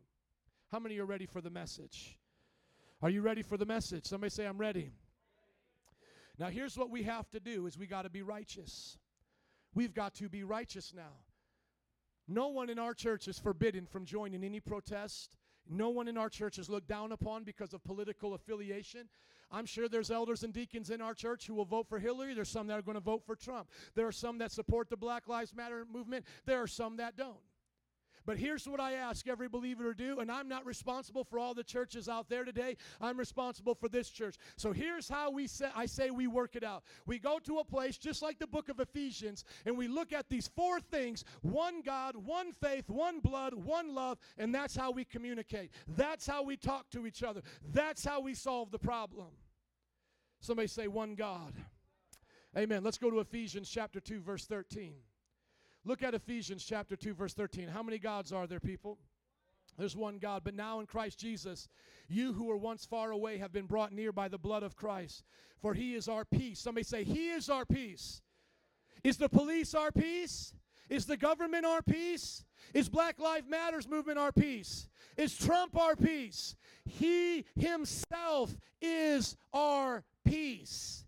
How 0.73 0.79
many 0.79 0.99
are 0.99 1.05
ready 1.05 1.25
for 1.25 1.39
the 1.39 1.49
message? 1.49 2.17
Are 3.01 3.09
you 3.09 3.21
ready 3.21 3.43
for 3.43 3.55
the 3.55 3.65
message? 3.65 4.07
Somebody 4.07 4.31
say, 4.31 4.45
I'm 4.45 4.57
ready. 4.57 4.91
Now, 6.37 6.49
here's 6.49 6.77
what 6.77 6.89
we 6.89 7.03
have 7.03 7.29
to 7.29 7.39
do 7.39 7.65
is 7.65 7.77
we 7.77 7.87
got 7.87 8.01
to 8.01 8.09
be 8.09 8.23
righteous. 8.23 8.97
We've 9.73 9.93
got 9.93 10.13
to 10.15 10.29
be 10.29 10.43
righteous 10.43 10.93
now. 10.95 11.25
No 12.27 12.49
one 12.49 12.69
in 12.69 12.79
our 12.79 12.93
church 12.93 13.27
is 13.27 13.39
forbidden 13.39 13.85
from 13.85 14.05
joining 14.05 14.43
any 14.43 14.59
protest. 14.59 15.37
No 15.69 15.89
one 15.89 16.07
in 16.07 16.17
our 16.17 16.29
church 16.29 16.57
is 16.57 16.69
looked 16.69 16.87
down 16.87 17.11
upon 17.11 17.43
because 17.43 17.73
of 17.73 17.83
political 17.83 18.33
affiliation. 18.33 19.09
I'm 19.51 19.65
sure 19.65 19.89
there's 19.89 20.11
elders 20.11 20.43
and 20.43 20.53
deacons 20.53 20.89
in 20.89 21.01
our 21.01 21.13
church 21.13 21.45
who 21.45 21.53
will 21.53 21.65
vote 21.65 21.87
for 21.89 21.99
Hillary. 21.99 22.33
There's 22.33 22.49
some 22.49 22.67
that 22.67 22.79
are 22.79 22.81
going 22.81 22.95
to 22.95 23.01
vote 23.01 23.23
for 23.25 23.35
Trump. 23.35 23.69
There 23.95 24.07
are 24.07 24.11
some 24.11 24.37
that 24.37 24.51
support 24.51 24.89
the 24.89 24.97
Black 24.97 25.27
Lives 25.27 25.53
Matter 25.53 25.85
movement. 25.91 26.25
There 26.45 26.61
are 26.61 26.67
some 26.67 26.97
that 26.97 27.17
don't. 27.17 27.37
But 28.25 28.37
here's 28.37 28.67
what 28.67 28.79
I 28.79 28.93
ask 28.93 29.27
every 29.27 29.47
believer 29.47 29.93
to 29.93 29.97
do, 29.97 30.19
and 30.19 30.31
I'm 30.31 30.47
not 30.47 30.65
responsible 30.65 31.23
for 31.23 31.39
all 31.39 31.53
the 31.53 31.63
churches 31.63 32.07
out 32.07 32.29
there 32.29 32.43
today. 32.43 32.77
I'm 32.99 33.17
responsible 33.17 33.75
for 33.75 33.89
this 33.89 34.09
church. 34.09 34.35
So 34.57 34.71
here's 34.71 35.09
how 35.09 35.31
we 35.31 35.47
say 35.47 35.69
I 35.75 35.85
say 35.85 36.11
we 36.11 36.27
work 36.27 36.55
it 36.55 36.63
out. 36.63 36.83
We 37.05 37.19
go 37.19 37.39
to 37.39 37.59
a 37.59 37.63
place 37.63 37.97
just 37.97 38.21
like 38.21 38.39
the 38.39 38.47
book 38.47 38.69
of 38.69 38.79
Ephesians, 38.79 39.43
and 39.65 39.77
we 39.77 39.87
look 39.87 40.13
at 40.13 40.29
these 40.29 40.47
four 40.55 40.79
things: 40.79 41.23
one 41.41 41.81
God, 41.81 42.15
one 42.15 42.51
faith, 42.51 42.89
one 42.89 43.19
blood, 43.19 43.53
one 43.53 43.95
love, 43.95 44.19
and 44.37 44.53
that's 44.53 44.75
how 44.75 44.91
we 44.91 45.03
communicate. 45.05 45.71
That's 45.87 46.27
how 46.27 46.43
we 46.43 46.57
talk 46.57 46.89
to 46.91 47.07
each 47.07 47.23
other. 47.23 47.41
That's 47.73 48.05
how 48.05 48.21
we 48.21 48.33
solve 48.33 48.71
the 48.71 48.79
problem. 48.79 49.27
Somebody 50.41 50.67
say 50.67 50.87
one 50.87 51.15
God. 51.15 51.53
Amen. 52.57 52.83
Let's 52.83 52.97
go 52.97 53.09
to 53.09 53.19
Ephesians 53.19 53.69
chapter 53.69 53.99
2 53.99 54.21
verse 54.21 54.45
13. 54.45 54.93
Look 55.83 56.03
at 56.03 56.13
Ephesians 56.13 56.63
chapter 56.63 56.95
2, 56.95 57.13
verse 57.13 57.33
13. 57.33 57.67
How 57.67 57.81
many 57.81 57.97
gods 57.97 58.31
are 58.31 58.45
there, 58.45 58.59
people? 58.59 58.97
There's 59.77 59.95
one 59.95 60.19
God, 60.19 60.43
but 60.43 60.53
now 60.53 60.79
in 60.79 60.85
Christ 60.85 61.17
Jesus, 61.17 61.67
you 62.07 62.33
who 62.33 62.45
were 62.45 62.57
once 62.57 62.85
far 62.85 63.11
away 63.11 63.37
have 63.37 63.53
been 63.53 63.65
brought 63.65 63.93
near 63.93 64.11
by 64.11 64.27
the 64.27 64.37
blood 64.37 64.63
of 64.63 64.75
Christ. 64.75 65.23
For 65.61 65.73
he 65.73 65.95
is 65.95 66.07
our 66.07 66.25
peace. 66.25 66.59
Somebody 66.59 66.83
say, 66.83 67.03
He 67.03 67.29
is 67.29 67.49
our 67.49 67.65
peace. 67.65 68.21
Is 69.03 69.17
the 69.17 69.29
police 69.29 69.73
our 69.73 69.91
peace? 69.91 70.53
Is 70.89 71.05
the 71.05 71.17
government 71.17 71.65
our 71.65 71.81
peace? 71.81 72.43
Is 72.73 72.89
Black 72.89 73.19
Lives 73.19 73.47
Matters 73.49 73.87
movement 73.87 74.19
our 74.19 74.31
peace? 74.31 74.89
Is 75.17 75.35
Trump 75.37 75.77
our 75.77 75.95
peace? 75.95 76.55
He 76.85 77.45
himself 77.55 78.55
is 78.81 79.37
our 79.53 80.03
peace. 80.25 81.00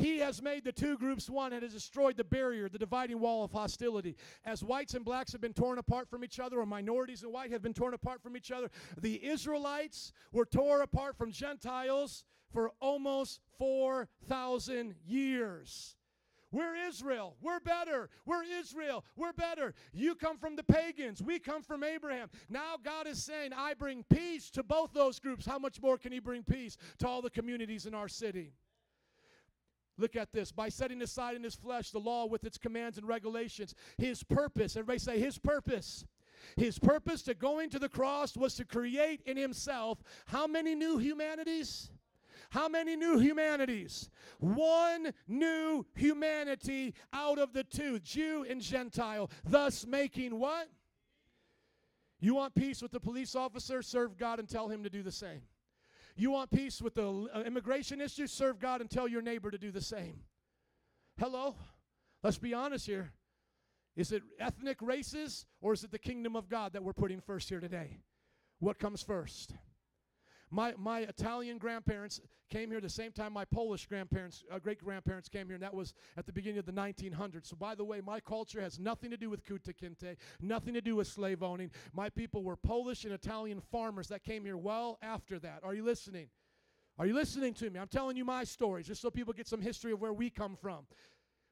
He 0.00 0.18
has 0.18 0.40
made 0.40 0.64
the 0.64 0.72
two 0.72 0.96
groups 0.96 1.28
one 1.28 1.52
and 1.52 1.62
has 1.62 1.74
destroyed 1.74 2.16
the 2.16 2.24
barrier, 2.24 2.68
the 2.68 2.78
dividing 2.78 3.20
wall 3.20 3.44
of 3.44 3.52
hostility. 3.52 4.16
As 4.44 4.64
whites 4.64 4.94
and 4.94 5.04
blacks 5.04 5.32
have 5.32 5.40
been 5.40 5.52
torn 5.52 5.78
apart 5.78 6.08
from 6.08 6.24
each 6.24 6.40
other, 6.40 6.58
or 6.58 6.66
minorities 6.66 7.22
and 7.22 7.32
white 7.32 7.52
have 7.52 7.62
been 7.62 7.74
torn 7.74 7.94
apart 7.94 8.22
from 8.22 8.36
each 8.36 8.50
other, 8.50 8.70
the 9.00 9.24
Israelites 9.24 10.12
were 10.32 10.46
torn 10.46 10.80
apart 10.80 11.16
from 11.18 11.30
Gentiles 11.30 12.24
for 12.50 12.72
almost 12.80 13.40
4,000 13.58 14.94
years. 15.06 15.96
We're 16.52 16.74
Israel. 16.88 17.36
We're 17.40 17.60
better. 17.60 18.10
We're 18.26 18.42
Israel. 18.42 19.04
We're 19.16 19.32
better. 19.32 19.74
You 19.92 20.16
come 20.16 20.36
from 20.36 20.56
the 20.56 20.64
pagans. 20.64 21.22
We 21.22 21.38
come 21.38 21.62
from 21.62 21.84
Abraham. 21.84 22.28
Now 22.48 22.74
God 22.82 23.06
is 23.06 23.22
saying, 23.22 23.52
I 23.56 23.74
bring 23.74 24.04
peace 24.12 24.50
to 24.52 24.64
both 24.64 24.92
those 24.92 25.20
groups. 25.20 25.46
How 25.46 25.58
much 25.58 25.80
more 25.80 25.96
can 25.96 26.10
He 26.10 26.18
bring 26.18 26.42
peace 26.42 26.76
to 26.98 27.06
all 27.06 27.22
the 27.22 27.30
communities 27.30 27.86
in 27.86 27.94
our 27.94 28.08
city? 28.08 28.52
Look 30.00 30.16
at 30.16 30.32
this. 30.32 30.50
By 30.50 30.70
setting 30.70 31.02
aside 31.02 31.36
in 31.36 31.42
his 31.42 31.54
flesh 31.54 31.90
the 31.90 31.98
law 31.98 32.26
with 32.26 32.44
its 32.44 32.56
commands 32.56 32.96
and 32.96 33.06
regulations, 33.06 33.74
his 33.98 34.22
purpose, 34.22 34.76
everybody 34.76 34.98
say, 34.98 35.20
his 35.20 35.38
purpose. 35.38 36.06
His 36.56 36.78
purpose 36.78 37.22
to 37.22 37.34
going 37.34 37.68
to 37.70 37.78
the 37.78 37.88
cross 37.88 38.34
was 38.34 38.54
to 38.54 38.64
create 38.64 39.20
in 39.26 39.36
himself 39.36 40.02
how 40.24 40.46
many 40.46 40.74
new 40.74 40.96
humanities? 40.96 41.90
How 42.48 42.66
many 42.66 42.96
new 42.96 43.18
humanities? 43.18 44.10
One 44.38 45.12
new 45.28 45.84
humanity 45.94 46.94
out 47.12 47.38
of 47.38 47.52
the 47.52 47.62
two, 47.62 47.98
Jew 48.00 48.46
and 48.48 48.62
Gentile, 48.62 49.30
thus 49.44 49.86
making 49.86 50.38
what? 50.38 50.68
You 52.20 52.34
want 52.34 52.54
peace 52.54 52.82
with 52.82 52.90
the 52.90 53.00
police 53.00 53.34
officer? 53.34 53.82
Serve 53.82 54.16
God 54.16 54.38
and 54.38 54.48
tell 54.48 54.68
him 54.68 54.82
to 54.82 54.90
do 54.90 55.02
the 55.02 55.12
same. 55.12 55.42
You 56.20 56.32
want 56.32 56.50
peace 56.50 56.82
with 56.82 56.96
the 56.96 57.28
uh, 57.34 57.40
immigration 57.46 57.98
issue? 57.98 58.26
Serve 58.26 58.60
God 58.60 58.82
and 58.82 58.90
tell 58.90 59.08
your 59.08 59.22
neighbor 59.22 59.50
to 59.50 59.56
do 59.56 59.70
the 59.70 59.80
same. 59.80 60.20
Hello? 61.18 61.54
Let's 62.22 62.36
be 62.36 62.52
honest 62.52 62.84
here. 62.84 63.12
Is 63.96 64.12
it 64.12 64.22
ethnic 64.38 64.82
races 64.82 65.46
or 65.62 65.72
is 65.72 65.82
it 65.82 65.92
the 65.92 65.98
kingdom 65.98 66.36
of 66.36 66.50
God 66.50 66.74
that 66.74 66.84
we're 66.84 66.92
putting 66.92 67.22
first 67.22 67.48
here 67.48 67.58
today? 67.58 68.00
What 68.58 68.78
comes 68.78 69.02
first? 69.02 69.54
My, 70.50 70.74
my 70.76 71.00
Italian 71.00 71.58
grandparents 71.58 72.20
came 72.50 72.70
here 72.70 72.80
the 72.80 72.88
same 72.88 73.12
time 73.12 73.32
my 73.32 73.44
Polish 73.44 73.86
grandparents, 73.86 74.42
uh, 74.50 74.58
great 74.58 74.82
grandparents 74.82 75.28
came 75.28 75.46
here, 75.46 75.54
and 75.54 75.62
that 75.62 75.72
was 75.72 75.94
at 76.16 76.26
the 76.26 76.32
beginning 76.32 76.58
of 76.58 76.66
the 76.66 76.72
1900s. 76.72 77.46
So, 77.46 77.56
by 77.56 77.76
the 77.76 77.84
way, 77.84 78.00
my 78.00 78.18
culture 78.18 78.60
has 78.60 78.78
nothing 78.78 79.10
to 79.10 79.16
do 79.16 79.30
with 79.30 79.44
Kunta 79.44 79.72
Kinte, 79.72 80.16
nothing 80.40 80.74
to 80.74 80.80
do 80.80 80.96
with 80.96 81.06
slave 81.06 81.42
owning. 81.42 81.70
My 81.92 82.08
people 82.08 82.42
were 82.42 82.56
Polish 82.56 83.04
and 83.04 83.12
Italian 83.12 83.60
farmers 83.60 84.08
that 84.08 84.24
came 84.24 84.44
here 84.44 84.56
well 84.56 84.98
after 85.02 85.38
that. 85.38 85.60
Are 85.62 85.74
you 85.74 85.84
listening? 85.84 86.28
Are 86.98 87.06
you 87.06 87.14
listening 87.14 87.54
to 87.54 87.70
me? 87.70 87.78
I'm 87.78 87.88
telling 87.88 88.16
you 88.16 88.24
my 88.24 88.44
stories 88.44 88.88
just 88.88 89.00
so 89.00 89.10
people 89.10 89.32
get 89.32 89.46
some 89.46 89.62
history 89.62 89.92
of 89.92 90.00
where 90.00 90.12
we 90.12 90.30
come 90.30 90.56
from. 90.56 90.86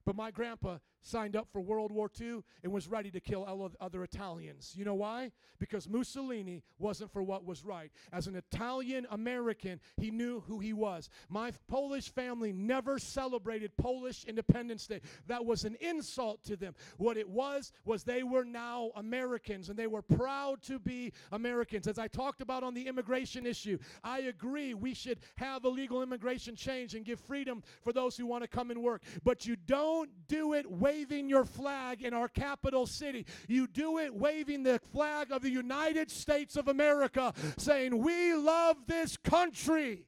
But 0.04 0.16
my 0.16 0.30
grandpa 0.30 0.78
signed 1.02 1.36
up 1.36 1.48
for 1.52 1.60
World 1.60 1.92
War 1.92 2.10
II 2.20 2.40
and 2.62 2.72
was 2.72 2.88
ready 2.88 3.10
to 3.10 3.20
kill 3.20 3.46
other 3.80 4.02
Italians. 4.02 4.74
You 4.76 4.84
know 4.84 4.94
why? 4.94 5.32
Because 5.58 5.88
Mussolini 5.88 6.62
wasn't 6.78 7.12
for 7.12 7.22
what 7.22 7.44
was 7.44 7.64
right. 7.64 7.90
As 8.12 8.26
an 8.26 8.36
Italian 8.36 9.06
American, 9.10 9.80
he 9.96 10.10
knew 10.10 10.40
who 10.46 10.60
he 10.60 10.72
was. 10.72 11.08
My 11.28 11.52
Polish 11.68 12.10
family 12.12 12.52
never 12.52 12.98
celebrated 12.98 13.76
Polish 13.76 14.24
Independence 14.24 14.86
Day. 14.86 15.00
That 15.26 15.44
was 15.44 15.64
an 15.64 15.76
insult 15.80 16.44
to 16.44 16.56
them. 16.56 16.74
What 16.96 17.16
it 17.16 17.28
was, 17.28 17.72
was 17.84 18.04
they 18.04 18.22
were 18.22 18.44
now 18.44 18.90
Americans 18.96 19.68
and 19.68 19.78
they 19.78 19.86
were 19.86 20.02
proud 20.02 20.62
to 20.62 20.78
be 20.78 21.12
Americans. 21.32 21.86
As 21.86 21.98
I 21.98 22.08
talked 22.08 22.40
about 22.40 22.62
on 22.62 22.74
the 22.74 22.86
immigration 22.86 23.46
issue, 23.46 23.78
I 24.04 24.20
agree 24.20 24.74
we 24.74 24.94
should 24.94 25.18
have 25.36 25.64
illegal 25.64 26.02
immigration 26.02 26.54
change 26.54 26.94
and 26.94 27.04
give 27.04 27.20
freedom 27.20 27.62
for 27.82 27.92
those 27.92 28.16
who 28.16 28.26
want 28.26 28.44
to 28.44 28.48
come 28.48 28.70
and 28.70 28.82
work. 28.82 29.02
But 29.24 29.46
you 29.46 29.56
don't 29.56 30.10
do 30.28 30.52
it 30.52 30.70
waving 30.89 31.28
your 31.28 31.44
flag 31.44 32.02
in 32.02 32.15
our 32.15 32.28
capital 32.28 32.86
city. 32.86 33.27
You 33.47 33.66
do 33.66 33.98
it 33.98 34.15
waving 34.15 34.62
the 34.62 34.81
flag 34.93 35.31
of 35.31 35.43
the 35.43 35.51
United 35.51 36.10
States 36.10 36.56
of 36.56 36.69
America, 36.69 37.35
saying, 37.59 38.02
We 38.02 38.35
love 38.35 38.77
this 38.86 39.16
country. 39.16 40.05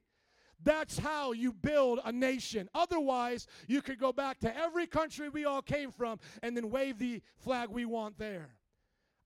That's 0.62 0.98
how 0.98 1.32
you 1.32 1.52
build 1.52 2.01
a 2.05 2.12
nation. 2.12 2.69
Otherwise, 2.74 3.47
you 3.66 3.82
could 3.82 3.98
go 3.98 4.12
back 4.12 4.40
to 4.40 4.57
every 4.57 4.86
country 4.86 5.28
we 5.28 5.44
all 5.44 5.62
came 5.62 5.90
from 5.90 6.19
and 6.43 6.57
then 6.57 6.70
wave 6.70 6.98
the 6.98 7.23
flag 7.39 7.69
we 7.70 7.85
want 7.85 8.19
there. 8.19 8.57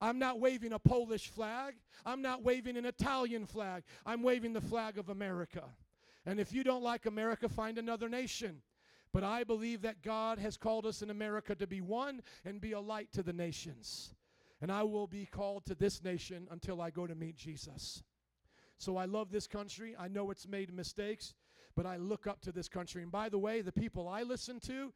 I'm 0.01 0.19
not 0.19 0.39
waving 0.39 0.73
a 0.73 0.79
Polish 0.79 1.29
flag. 1.29 1.75
I'm 2.05 2.21
not 2.21 2.43
waving 2.43 2.77
an 2.77 2.85
Italian 2.85 3.45
flag. 3.45 3.83
I'm 4.05 4.23
waving 4.23 4.53
the 4.53 4.61
flag 4.61 4.97
of 4.97 5.09
America. 5.09 5.63
And 6.25 6.39
if 6.39 6.53
you 6.53 6.63
don't 6.63 6.83
like 6.83 7.05
America, 7.05 7.47
find 7.47 7.77
another 7.77 8.09
nation. 8.09 8.61
But 9.15 9.23
I 9.23 9.45
believe 9.45 9.83
that 9.83 10.03
God 10.03 10.39
has 10.39 10.57
called 10.57 10.85
us 10.85 11.01
in 11.01 11.09
America 11.09 11.55
to 11.55 11.65
be 11.65 11.79
one 11.79 12.21
and 12.43 12.59
be 12.59 12.73
a 12.73 12.81
light 12.81 13.13
to 13.13 13.23
the 13.23 13.31
nations. 13.31 14.13
And 14.61 14.69
I 14.69 14.83
will 14.83 15.07
be 15.07 15.25
called 15.25 15.65
to 15.67 15.73
this 15.73 16.03
nation 16.03 16.49
until 16.51 16.81
I 16.81 16.89
go 16.89 17.07
to 17.07 17.15
meet 17.15 17.37
Jesus. 17.37 18.03
So 18.77 18.97
I 18.97 19.05
love 19.05 19.31
this 19.31 19.47
country. 19.47 19.95
I 19.97 20.09
know 20.09 20.31
it's 20.31 20.49
made 20.49 20.73
mistakes, 20.73 21.33
but 21.77 21.85
I 21.85 21.95
look 21.95 22.27
up 22.27 22.41
to 22.41 22.51
this 22.51 22.67
country. 22.67 23.03
And 23.03 23.11
by 23.11 23.29
the 23.29 23.37
way, 23.37 23.61
the 23.61 23.71
people 23.71 24.09
I 24.09 24.23
listen 24.23 24.59
to 24.67 24.91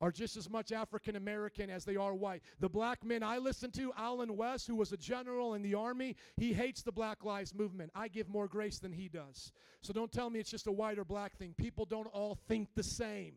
are 0.00 0.12
just 0.12 0.36
as 0.36 0.48
much 0.48 0.70
African 0.70 1.16
American 1.16 1.68
as 1.68 1.84
they 1.84 1.96
are 1.96 2.14
white. 2.14 2.42
The 2.60 2.68
black 2.68 3.04
men 3.04 3.24
I 3.24 3.38
listen 3.38 3.72
to, 3.72 3.92
Allen 3.98 4.36
West, 4.36 4.68
who 4.68 4.76
was 4.76 4.92
a 4.92 4.96
general 4.96 5.54
in 5.54 5.62
the 5.62 5.74
army, 5.74 6.14
he 6.36 6.52
hates 6.52 6.82
the 6.82 6.92
Black 6.92 7.24
Lives 7.24 7.52
Movement. 7.52 7.90
I 7.92 8.06
give 8.06 8.28
more 8.28 8.46
grace 8.46 8.78
than 8.78 8.92
he 8.92 9.08
does. 9.08 9.50
So 9.80 9.92
don't 9.92 10.12
tell 10.12 10.30
me 10.30 10.38
it's 10.38 10.48
just 10.48 10.68
a 10.68 10.72
white 10.72 10.96
or 10.96 11.04
black 11.04 11.36
thing. 11.36 11.54
People 11.56 11.86
don't 11.86 12.06
all 12.06 12.38
think 12.46 12.68
the 12.76 12.84
same. 12.84 13.32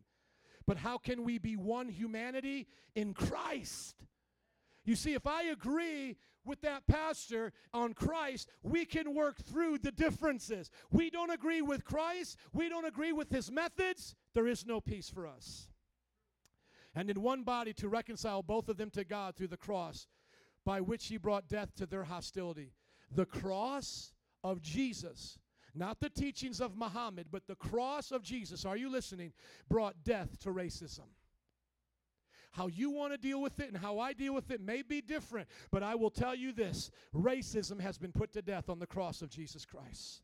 But 0.66 0.78
how 0.78 0.98
can 0.98 1.24
we 1.24 1.38
be 1.38 1.56
one 1.56 1.88
humanity 1.88 2.66
in 2.94 3.14
Christ? 3.14 3.96
You 4.84 4.96
see, 4.96 5.14
if 5.14 5.26
I 5.26 5.44
agree 5.44 6.16
with 6.44 6.60
that 6.62 6.86
pastor 6.86 7.52
on 7.72 7.94
Christ, 7.94 8.48
we 8.62 8.84
can 8.84 9.14
work 9.14 9.38
through 9.38 9.78
the 9.78 9.92
differences. 9.92 10.70
We 10.90 11.08
don't 11.10 11.30
agree 11.30 11.62
with 11.62 11.84
Christ, 11.84 12.36
we 12.52 12.68
don't 12.68 12.84
agree 12.84 13.12
with 13.12 13.30
his 13.30 13.50
methods, 13.50 14.14
there 14.34 14.48
is 14.48 14.66
no 14.66 14.80
peace 14.80 15.08
for 15.08 15.26
us. 15.26 15.68
And 16.94 17.08
in 17.08 17.22
one 17.22 17.42
body 17.42 17.72
to 17.74 17.88
reconcile 17.88 18.42
both 18.42 18.68
of 18.68 18.76
them 18.76 18.90
to 18.90 19.04
God 19.04 19.36
through 19.36 19.48
the 19.48 19.56
cross, 19.56 20.08
by 20.64 20.80
which 20.80 21.06
he 21.06 21.16
brought 21.16 21.48
death 21.48 21.74
to 21.76 21.86
their 21.86 22.04
hostility. 22.04 22.72
The 23.14 23.24
cross 23.24 24.12
of 24.44 24.62
Jesus, 24.62 25.38
not 25.74 26.00
the 26.00 26.10
teachings 26.10 26.60
of 26.60 26.76
Muhammad, 26.76 27.26
but 27.30 27.46
the 27.46 27.54
cross 27.54 28.12
of 28.12 28.22
Jesus, 28.22 28.64
are 28.64 28.76
you 28.76 28.90
listening? 28.90 29.32
Brought 29.68 30.04
death 30.04 30.38
to 30.40 30.50
racism. 30.50 31.08
How 32.50 32.66
you 32.66 32.90
want 32.90 33.12
to 33.12 33.18
deal 33.18 33.40
with 33.40 33.60
it 33.60 33.68
and 33.68 33.76
how 33.76 33.98
I 33.98 34.12
deal 34.12 34.34
with 34.34 34.50
it 34.50 34.60
may 34.60 34.82
be 34.82 35.00
different, 35.00 35.48
but 35.70 35.82
I 35.82 35.94
will 35.94 36.10
tell 36.10 36.34
you 36.34 36.52
this 36.52 36.90
racism 37.14 37.80
has 37.80 37.96
been 37.96 38.12
put 38.12 38.32
to 38.32 38.42
death 38.42 38.68
on 38.68 38.78
the 38.78 38.86
cross 38.86 39.22
of 39.22 39.30
Jesus 39.30 39.64
Christ. 39.64 40.22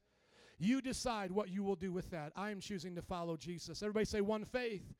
You 0.59 0.83
decide 0.83 1.31
what 1.31 1.49
you 1.49 1.63
will 1.63 1.77
do 1.77 1.93
with 1.93 2.11
that. 2.11 2.33
I 2.37 2.51
am 2.51 2.61
choosing 2.61 2.95
to 2.97 3.03
follow 3.03 3.37
Jesus. 3.37 3.83
Everybody 3.83 4.05
say 4.05 4.21
one 4.21 4.45
faith. 4.45 4.93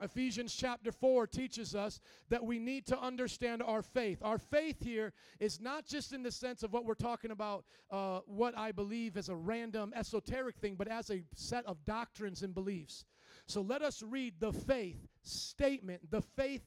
Ephesians 0.00 0.54
chapter 0.54 0.90
4 0.92 1.26
teaches 1.26 1.74
us 1.74 2.00
that 2.28 2.44
we 2.44 2.58
need 2.58 2.86
to 2.86 2.98
understand 2.98 3.62
our 3.62 3.82
faith. 3.82 4.18
Our 4.22 4.38
faith 4.38 4.82
here 4.82 5.12
is 5.38 5.60
not 5.60 5.86
just 5.86 6.12
in 6.12 6.22
the 6.22 6.30
sense 6.32 6.62
of 6.62 6.72
what 6.72 6.84
we're 6.84 6.94
talking 6.94 7.30
about, 7.30 7.64
uh, 7.90 8.20
what 8.26 8.56
I 8.56 8.72
believe 8.72 9.16
is 9.16 9.28
a 9.28 9.36
random 9.36 9.92
esoteric 9.94 10.56
thing, 10.56 10.74
but 10.76 10.88
as 10.88 11.10
a 11.10 11.22
set 11.34 11.66
of 11.66 11.84
doctrines 11.84 12.42
and 12.42 12.54
beliefs. 12.54 13.04
So 13.46 13.60
let 13.60 13.82
us 13.82 14.02
read 14.02 14.34
the 14.40 14.52
faith 14.52 15.06
statement, 15.22 16.10
the 16.10 16.22
faith 16.22 16.62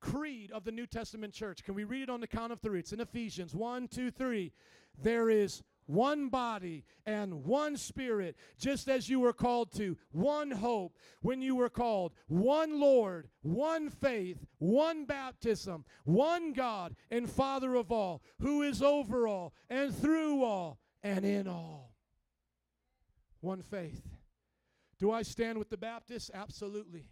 creed 0.00 0.50
of 0.52 0.64
the 0.64 0.72
New 0.72 0.86
Testament 0.86 1.32
church. 1.32 1.64
Can 1.64 1.74
we 1.74 1.84
read 1.84 2.04
it 2.04 2.10
on 2.10 2.20
the 2.20 2.26
count 2.26 2.52
of 2.52 2.60
three? 2.60 2.78
It's 2.78 2.92
in 2.92 3.00
Ephesians 3.00 3.54
1, 3.54 3.88
2, 3.88 4.10
3. 4.10 4.52
There 5.02 5.30
is 5.30 5.62
one 5.86 6.28
body 6.28 6.84
and 7.04 7.44
one 7.44 7.76
spirit, 7.76 8.36
just 8.58 8.88
as 8.88 9.08
you 9.08 9.20
were 9.20 9.32
called 9.32 9.72
to, 9.76 9.96
one 10.12 10.50
hope 10.50 10.98
when 11.22 11.40
you 11.40 11.54
were 11.54 11.68
called, 11.68 12.12
one 12.28 12.80
Lord, 12.80 13.28
one 13.42 13.90
faith, 13.90 14.44
one 14.58 15.04
baptism, 15.04 15.84
one 16.04 16.52
God 16.52 16.94
and 17.10 17.30
Father 17.30 17.74
of 17.74 17.90
all, 17.90 18.22
who 18.40 18.62
is 18.62 18.82
over 18.82 19.26
all 19.26 19.54
and 19.70 19.94
through 19.94 20.42
all 20.44 20.78
and 21.02 21.24
in 21.24 21.48
all. 21.48 21.94
One 23.40 23.62
faith. 23.62 24.02
Do 24.98 25.12
I 25.12 25.22
stand 25.22 25.58
with 25.58 25.70
the 25.70 25.76
Baptists? 25.76 26.30
Absolutely. 26.32 27.04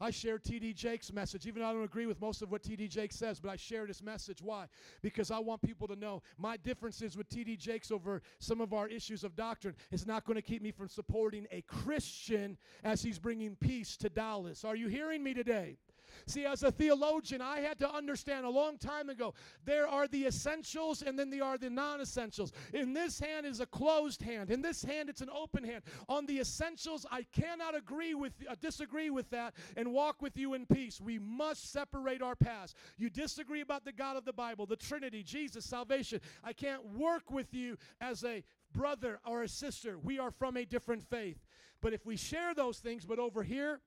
I 0.00 0.10
share 0.10 0.38
T.D. 0.38 0.74
Jakes' 0.74 1.12
message, 1.12 1.46
even 1.46 1.62
though 1.62 1.68
I 1.68 1.72
don't 1.72 1.84
agree 1.84 2.06
with 2.06 2.20
most 2.20 2.42
of 2.42 2.50
what 2.50 2.62
T.D. 2.62 2.88
Jakes 2.88 3.16
says, 3.16 3.40
but 3.40 3.50
I 3.50 3.56
share 3.56 3.86
this 3.86 4.02
message. 4.02 4.42
Why? 4.42 4.66
Because 5.02 5.30
I 5.30 5.38
want 5.38 5.62
people 5.62 5.88
to 5.88 5.96
know 5.96 6.22
my 6.36 6.56
differences 6.58 7.16
with 7.16 7.28
T.D. 7.28 7.56
Jakes 7.56 7.90
over 7.90 8.22
some 8.38 8.60
of 8.60 8.72
our 8.72 8.88
issues 8.88 9.24
of 9.24 9.34
doctrine 9.36 9.74
is 9.90 10.06
not 10.06 10.24
going 10.24 10.36
to 10.36 10.42
keep 10.42 10.62
me 10.62 10.70
from 10.70 10.88
supporting 10.88 11.46
a 11.50 11.62
Christian 11.62 12.58
as 12.84 13.02
he's 13.02 13.18
bringing 13.18 13.56
peace 13.56 13.96
to 13.98 14.08
Dallas. 14.08 14.64
Are 14.64 14.76
you 14.76 14.88
hearing 14.88 15.22
me 15.22 15.34
today? 15.34 15.78
See, 16.26 16.44
as 16.44 16.62
a 16.62 16.70
theologian, 16.70 17.40
I 17.40 17.60
had 17.60 17.78
to 17.80 17.90
understand 17.90 18.46
a 18.46 18.50
long 18.50 18.78
time 18.78 19.08
ago 19.08 19.34
there 19.64 19.86
are 19.88 20.08
the 20.08 20.26
essentials 20.26 21.02
and 21.02 21.18
then 21.18 21.30
there 21.30 21.44
are 21.44 21.58
the 21.58 21.70
non 21.70 22.00
essentials. 22.00 22.52
In 22.72 22.92
this 22.92 23.18
hand 23.20 23.46
is 23.46 23.60
a 23.60 23.66
closed 23.66 24.22
hand, 24.22 24.50
in 24.50 24.62
this 24.62 24.82
hand, 24.82 25.08
it's 25.08 25.20
an 25.20 25.30
open 25.30 25.64
hand. 25.64 25.82
On 26.08 26.26
the 26.26 26.40
essentials, 26.40 27.06
I 27.10 27.24
cannot 27.32 27.76
agree 27.76 28.14
with, 28.14 28.32
uh, 28.48 28.54
disagree 28.60 29.10
with 29.10 29.30
that 29.30 29.54
and 29.76 29.92
walk 29.92 30.22
with 30.22 30.36
you 30.36 30.54
in 30.54 30.66
peace. 30.66 31.00
We 31.00 31.18
must 31.18 31.72
separate 31.72 32.22
our 32.22 32.36
paths. 32.36 32.74
You 32.96 33.10
disagree 33.10 33.60
about 33.60 33.84
the 33.84 33.92
God 33.92 34.16
of 34.16 34.24
the 34.24 34.32
Bible, 34.32 34.66
the 34.66 34.76
Trinity, 34.76 35.22
Jesus, 35.22 35.64
salvation. 35.64 36.20
I 36.42 36.52
can't 36.52 36.84
work 36.96 37.30
with 37.30 37.52
you 37.52 37.76
as 38.00 38.24
a 38.24 38.42
brother 38.72 39.20
or 39.26 39.42
a 39.42 39.48
sister. 39.48 39.98
We 39.98 40.18
are 40.18 40.30
from 40.30 40.56
a 40.56 40.64
different 40.64 41.02
faith. 41.02 41.44
But 41.80 41.92
if 41.92 42.06
we 42.06 42.16
share 42.16 42.54
those 42.54 42.78
things, 42.78 43.04
but 43.04 43.18
over 43.18 43.42
here, 43.42 43.80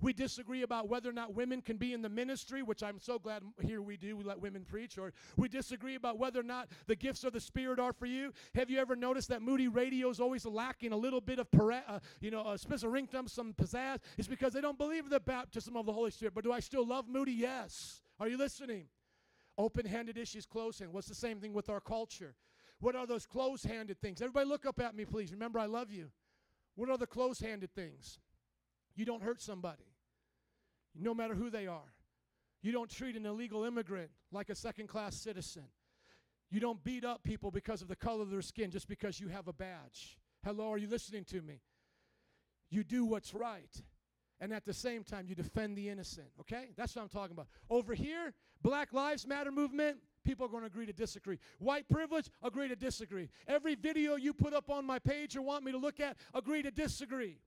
we 0.00 0.12
disagree 0.12 0.62
about 0.62 0.88
whether 0.88 1.08
or 1.08 1.12
not 1.12 1.34
women 1.34 1.60
can 1.60 1.76
be 1.76 1.92
in 1.92 2.02
the 2.02 2.08
ministry, 2.08 2.62
which 2.62 2.82
I'm 2.82 2.98
so 2.98 3.18
glad 3.18 3.42
here 3.60 3.82
we 3.82 3.96
do. 3.96 4.16
We 4.16 4.24
let 4.24 4.40
women 4.40 4.64
preach. 4.64 4.98
Or 4.98 5.12
we 5.36 5.48
disagree 5.48 5.94
about 5.94 6.18
whether 6.18 6.40
or 6.40 6.44
not 6.44 6.68
the 6.86 6.96
gifts 6.96 7.24
of 7.24 7.32
the 7.32 7.40
Spirit 7.40 7.78
are 7.78 7.92
for 7.92 8.06
you. 8.06 8.32
Have 8.54 8.70
you 8.70 8.78
ever 8.78 8.96
noticed 8.96 9.28
that 9.28 9.42
Moody 9.42 9.68
Radio 9.68 10.08
is 10.10 10.20
always 10.20 10.44
lacking 10.44 10.92
a 10.92 10.96
little 10.96 11.20
bit 11.20 11.38
of, 11.38 11.48
uh, 11.58 11.98
you 12.20 12.30
know, 12.30 12.40
a 12.40 12.54
spizzaringtum, 12.54 13.28
some 13.28 13.52
pizzazz? 13.54 13.98
It's 14.18 14.28
because 14.28 14.52
they 14.52 14.60
don't 14.60 14.78
believe 14.78 15.04
in 15.04 15.10
the 15.10 15.20
baptism 15.20 15.76
of 15.76 15.86
the 15.86 15.92
Holy 15.92 16.10
Spirit. 16.10 16.34
But 16.34 16.44
do 16.44 16.52
I 16.52 16.60
still 16.60 16.86
love 16.86 17.08
Moody? 17.08 17.32
Yes. 17.32 18.02
Are 18.20 18.28
you 18.28 18.38
listening? 18.38 18.86
Open-handed 19.58 20.18
issues, 20.18 20.44
close-handed. 20.44 20.92
What's 20.92 21.08
the 21.08 21.14
same 21.14 21.40
thing 21.40 21.54
with 21.54 21.70
our 21.70 21.80
culture? 21.80 22.34
What 22.80 22.94
are 22.94 23.06
those 23.06 23.24
close-handed 23.24 24.00
things? 24.00 24.20
Everybody 24.20 24.46
look 24.46 24.66
up 24.66 24.80
at 24.80 24.94
me, 24.94 25.06
please. 25.06 25.32
Remember, 25.32 25.58
I 25.58 25.64
love 25.66 25.90
you. 25.90 26.10
What 26.74 26.90
are 26.90 26.98
the 26.98 27.06
close-handed 27.06 27.74
things? 27.74 28.18
You 28.96 29.04
don't 29.04 29.22
hurt 29.22 29.40
somebody, 29.40 29.84
no 30.98 31.14
matter 31.14 31.34
who 31.34 31.50
they 31.50 31.66
are. 31.66 31.92
You 32.62 32.72
don't 32.72 32.90
treat 32.90 33.14
an 33.14 33.26
illegal 33.26 33.62
immigrant 33.64 34.10
like 34.32 34.50
a 34.50 34.54
second 34.54 34.88
class 34.88 35.14
citizen. 35.14 35.64
You 36.50 36.58
don't 36.58 36.82
beat 36.82 37.04
up 37.04 37.22
people 37.22 37.50
because 37.50 37.82
of 37.82 37.88
the 37.88 37.96
color 37.96 38.22
of 38.22 38.30
their 38.30 38.42
skin 38.42 38.70
just 38.70 38.88
because 38.88 39.20
you 39.20 39.28
have 39.28 39.46
a 39.46 39.52
badge. 39.52 40.18
Hello, 40.44 40.72
are 40.72 40.78
you 40.78 40.88
listening 40.88 41.24
to 41.26 41.42
me? 41.42 41.60
You 42.70 42.82
do 42.82 43.04
what's 43.04 43.34
right. 43.34 43.82
And 44.40 44.52
at 44.52 44.64
the 44.64 44.74
same 44.74 45.02
time, 45.02 45.26
you 45.28 45.34
defend 45.34 45.76
the 45.76 45.88
innocent. 45.88 46.28
Okay? 46.40 46.70
That's 46.76 46.94
what 46.94 47.02
I'm 47.02 47.08
talking 47.08 47.32
about. 47.32 47.48
Over 47.70 47.94
here, 47.94 48.32
Black 48.62 48.92
Lives 48.92 49.26
Matter 49.26 49.50
movement, 49.50 49.98
people 50.24 50.46
are 50.46 50.48
going 50.48 50.62
to 50.62 50.66
agree 50.66 50.86
to 50.86 50.92
disagree. 50.92 51.38
White 51.58 51.88
privilege, 51.88 52.28
agree 52.42 52.68
to 52.68 52.76
disagree. 52.76 53.28
Every 53.48 53.74
video 53.74 54.16
you 54.16 54.34
put 54.34 54.52
up 54.52 54.70
on 54.70 54.84
my 54.84 54.98
page 54.98 55.36
or 55.36 55.42
want 55.42 55.64
me 55.64 55.72
to 55.72 55.78
look 55.78 56.00
at, 56.00 56.16
agree 56.34 56.62
to 56.62 56.70
disagree. 56.70 57.38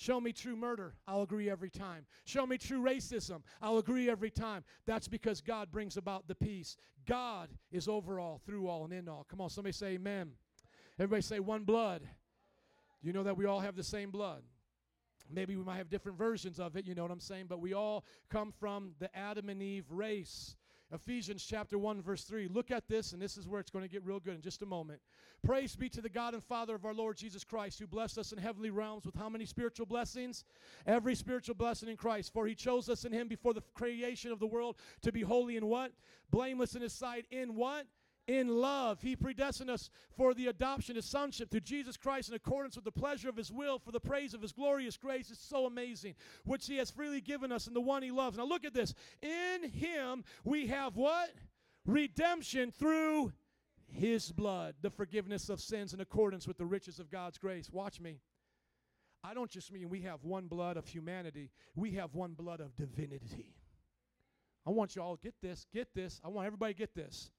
Show 0.00 0.18
me 0.18 0.32
true 0.32 0.56
murder. 0.56 0.94
I'll 1.06 1.20
agree 1.20 1.50
every 1.50 1.68
time. 1.68 2.06
Show 2.24 2.46
me 2.46 2.56
true 2.56 2.80
racism. 2.80 3.42
I'll 3.60 3.76
agree 3.76 4.08
every 4.08 4.30
time. 4.30 4.64
That's 4.86 5.08
because 5.08 5.42
God 5.42 5.70
brings 5.70 5.98
about 5.98 6.26
the 6.26 6.34
peace. 6.34 6.78
God 7.06 7.50
is 7.70 7.86
over 7.86 8.18
all, 8.18 8.40
through 8.46 8.66
all, 8.66 8.84
and 8.84 8.94
in 8.94 9.10
all. 9.10 9.26
Come 9.28 9.42
on, 9.42 9.50
somebody 9.50 9.74
say 9.74 9.88
amen. 9.88 10.30
Everybody 10.98 11.20
say 11.20 11.38
one 11.38 11.64
blood. 11.64 12.00
Do 13.02 13.08
you 13.08 13.12
know 13.12 13.24
that 13.24 13.36
we 13.36 13.44
all 13.44 13.60
have 13.60 13.76
the 13.76 13.84
same 13.84 14.10
blood? 14.10 14.42
Maybe 15.30 15.54
we 15.54 15.64
might 15.64 15.76
have 15.76 15.90
different 15.90 16.16
versions 16.16 16.58
of 16.58 16.76
it, 16.76 16.86
you 16.86 16.94
know 16.94 17.02
what 17.02 17.10
I'm 17.10 17.20
saying? 17.20 17.44
But 17.46 17.60
we 17.60 17.74
all 17.74 18.06
come 18.30 18.54
from 18.58 18.92
the 19.00 19.14
Adam 19.14 19.50
and 19.50 19.62
Eve 19.62 19.84
race. 19.90 20.56
Ephesians 20.92 21.44
chapter 21.48 21.78
1, 21.78 22.02
verse 22.02 22.24
3. 22.24 22.48
Look 22.48 22.70
at 22.70 22.88
this, 22.88 23.12
and 23.12 23.22
this 23.22 23.36
is 23.36 23.46
where 23.46 23.60
it's 23.60 23.70
going 23.70 23.84
to 23.84 23.90
get 23.90 24.04
real 24.04 24.18
good 24.18 24.34
in 24.34 24.42
just 24.42 24.62
a 24.62 24.66
moment. 24.66 25.00
Praise 25.44 25.76
be 25.76 25.88
to 25.88 26.00
the 26.00 26.08
God 26.08 26.34
and 26.34 26.42
Father 26.42 26.74
of 26.74 26.84
our 26.84 26.92
Lord 26.92 27.16
Jesus 27.16 27.44
Christ, 27.44 27.78
who 27.78 27.86
blessed 27.86 28.18
us 28.18 28.32
in 28.32 28.38
heavenly 28.38 28.70
realms 28.70 29.06
with 29.06 29.14
how 29.14 29.28
many 29.28 29.46
spiritual 29.46 29.86
blessings? 29.86 30.44
Every 30.86 31.14
spiritual 31.14 31.54
blessing 31.54 31.88
in 31.88 31.96
Christ. 31.96 32.32
For 32.32 32.46
he 32.46 32.54
chose 32.54 32.88
us 32.88 33.04
in 33.04 33.12
him 33.12 33.28
before 33.28 33.54
the 33.54 33.62
creation 33.74 34.32
of 34.32 34.40
the 34.40 34.46
world 34.46 34.76
to 35.02 35.12
be 35.12 35.22
holy 35.22 35.56
and 35.56 35.68
what? 35.68 35.92
Blameless 36.30 36.74
in 36.74 36.82
his 36.82 36.92
sight. 36.92 37.26
In 37.30 37.54
what? 37.54 37.86
In 38.26 38.48
love. 38.48 39.00
He 39.00 39.16
predestined 39.16 39.70
us 39.70 39.90
for 40.16 40.34
the 40.34 40.46
adoption 40.46 40.96
of 40.96 41.04
sonship 41.04 41.50
through 41.50 41.60
Jesus 41.60 41.96
Christ 41.96 42.28
in 42.28 42.34
accordance 42.34 42.76
with 42.76 42.84
the 42.84 42.92
pleasure 42.92 43.28
of 43.28 43.36
his 43.36 43.50
will 43.50 43.78
for 43.78 43.92
the 43.92 44.00
praise 44.00 44.34
of 44.34 44.42
his 44.42 44.52
glorious 44.52 44.96
grace. 44.96 45.30
It's 45.30 45.44
so 45.44 45.66
amazing, 45.66 46.14
which 46.44 46.66
he 46.66 46.76
has 46.76 46.90
freely 46.90 47.20
given 47.20 47.52
us 47.52 47.66
in 47.66 47.74
the 47.74 47.80
one 47.80 48.02
he 48.02 48.10
loves. 48.10 48.38
Now 48.38 48.44
look 48.44 48.64
at 48.64 48.74
this. 48.74 48.94
In 49.22 49.70
him 49.70 50.24
we 50.44 50.66
have 50.68 50.96
what? 50.96 51.30
Redemption 51.86 52.70
through 52.70 53.32
his 53.86 54.30
blood, 54.30 54.74
the 54.82 54.90
forgiveness 54.90 55.48
of 55.48 55.60
sins 55.60 55.92
in 55.94 56.00
accordance 56.00 56.46
with 56.46 56.58
the 56.58 56.66
riches 56.66 57.00
of 57.00 57.10
God's 57.10 57.38
grace. 57.38 57.70
Watch 57.70 58.00
me. 58.00 58.20
I 59.22 59.34
don't 59.34 59.50
just 59.50 59.72
mean 59.72 59.88
we 59.90 60.02
have 60.02 60.24
one 60.24 60.46
blood 60.46 60.76
of 60.76 60.86
humanity, 60.86 61.50
we 61.74 61.92
have 61.92 62.14
one 62.14 62.32
blood 62.32 62.60
of 62.60 62.74
divinity. 62.76 63.54
I 64.66 64.70
want 64.70 64.94
you 64.94 65.02
all 65.02 65.16
to 65.16 65.22
get 65.22 65.34
this, 65.42 65.66
get 65.72 65.94
this. 65.94 66.20
I 66.24 66.28
want 66.28 66.46
everybody 66.46 66.74
get 66.74 66.94
this. 66.94 67.30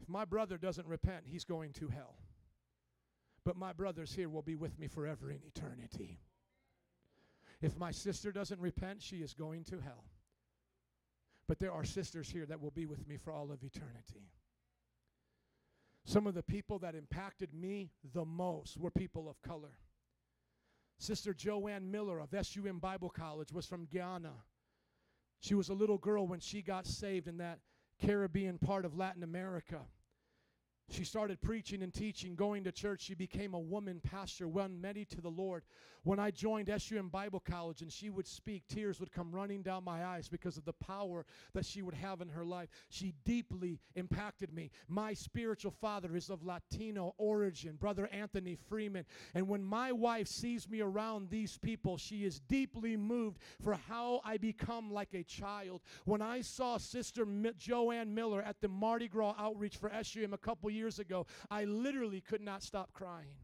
If 0.00 0.08
my 0.08 0.24
brother 0.24 0.58
doesn't 0.58 0.86
repent, 0.86 1.24
he's 1.26 1.44
going 1.44 1.72
to 1.74 1.88
hell. 1.88 2.16
But 3.44 3.56
my 3.56 3.72
brothers 3.72 4.12
here 4.12 4.28
will 4.28 4.42
be 4.42 4.54
with 4.54 4.78
me 4.78 4.88
forever 4.88 5.30
in 5.30 5.40
eternity. 5.44 6.18
If 7.60 7.76
my 7.76 7.90
sister 7.90 8.32
doesn't 8.32 8.60
repent, 8.60 9.02
she 9.02 9.16
is 9.16 9.34
going 9.34 9.64
to 9.64 9.80
hell. 9.80 10.04
But 11.46 11.58
there 11.58 11.72
are 11.72 11.84
sisters 11.84 12.30
here 12.30 12.46
that 12.46 12.60
will 12.60 12.70
be 12.70 12.86
with 12.86 13.06
me 13.06 13.16
for 13.16 13.32
all 13.32 13.52
of 13.52 13.62
eternity. 13.62 14.30
Some 16.04 16.26
of 16.26 16.34
the 16.34 16.42
people 16.42 16.78
that 16.80 16.94
impacted 16.94 17.54
me 17.54 17.90
the 18.12 18.24
most 18.24 18.76
were 18.78 18.90
people 18.90 19.28
of 19.28 19.40
color. 19.42 19.78
Sister 20.98 21.34
Joanne 21.34 21.90
Miller 21.90 22.20
of 22.20 22.34
SUM 22.46 22.78
Bible 22.78 23.10
College 23.10 23.52
was 23.52 23.66
from 23.66 23.88
Guyana. 23.92 24.32
She 25.40 25.54
was 25.54 25.68
a 25.68 25.74
little 25.74 25.98
girl 25.98 26.26
when 26.26 26.40
she 26.40 26.62
got 26.62 26.86
saved 26.86 27.28
in 27.28 27.38
that 27.38 27.58
Caribbean 28.00 28.58
part 28.58 28.84
of 28.84 28.96
Latin 28.96 29.22
America. 29.22 29.80
She 30.90 31.04
started 31.04 31.40
preaching 31.40 31.82
and 31.82 31.92
teaching, 31.92 32.34
going 32.34 32.64
to 32.64 32.72
church. 32.72 33.02
She 33.02 33.14
became 33.14 33.54
a 33.54 33.58
woman 33.58 34.00
pastor, 34.02 34.46
won 34.46 34.80
many 34.80 35.04
to 35.06 35.20
the 35.20 35.30
Lord. 35.30 35.64
When 36.04 36.18
I 36.18 36.30
joined 36.30 36.70
SUM 36.76 37.08
Bible 37.08 37.40
College 37.40 37.80
and 37.80 37.90
she 37.90 38.10
would 38.10 38.26
speak, 38.26 38.64
tears 38.68 39.00
would 39.00 39.10
come 39.10 39.32
running 39.32 39.62
down 39.62 39.84
my 39.84 40.04
eyes 40.04 40.28
because 40.28 40.58
of 40.58 40.66
the 40.66 40.74
power 40.74 41.24
that 41.54 41.64
she 41.64 41.80
would 41.80 41.94
have 41.94 42.20
in 42.20 42.28
her 42.28 42.44
life. 42.44 42.68
She 42.90 43.14
deeply 43.24 43.80
impacted 43.94 44.52
me. 44.52 44.70
My 44.86 45.14
spiritual 45.14 45.70
father 45.70 46.14
is 46.14 46.28
of 46.28 46.44
Latino 46.44 47.14
origin, 47.16 47.76
Brother 47.76 48.06
Anthony 48.12 48.54
Freeman. 48.68 49.06
And 49.32 49.48
when 49.48 49.64
my 49.64 49.92
wife 49.92 50.28
sees 50.28 50.68
me 50.68 50.82
around 50.82 51.30
these 51.30 51.56
people, 51.56 51.96
she 51.96 52.24
is 52.26 52.38
deeply 52.38 52.98
moved 52.98 53.38
for 53.62 53.72
how 53.88 54.20
I 54.26 54.36
become 54.36 54.92
like 54.92 55.14
a 55.14 55.22
child. 55.22 55.80
When 56.04 56.20
I 56.20 56.42
saw 56.42 56.76
Sister 56.76 57.26
Joanne 57.56 58.14
Miller 58.14 58.42
at 58.42 58.60
the 58.60 58.68
Mardi 58.68 59.08
Gras 59.08 59.36
outreach 59.38 59.78
for 59.78 59.90
SUM 60.02 60.34
a 60.34 60.38
couple 60.38 60.70
years 60.74 60.98
ago, 60.98 61.26
I 61.50 61.64
literally 61.64 62.20
could 62.20 62.40
not 62.40 62.62
stop 62.62 62.92
crying 62.92 63.36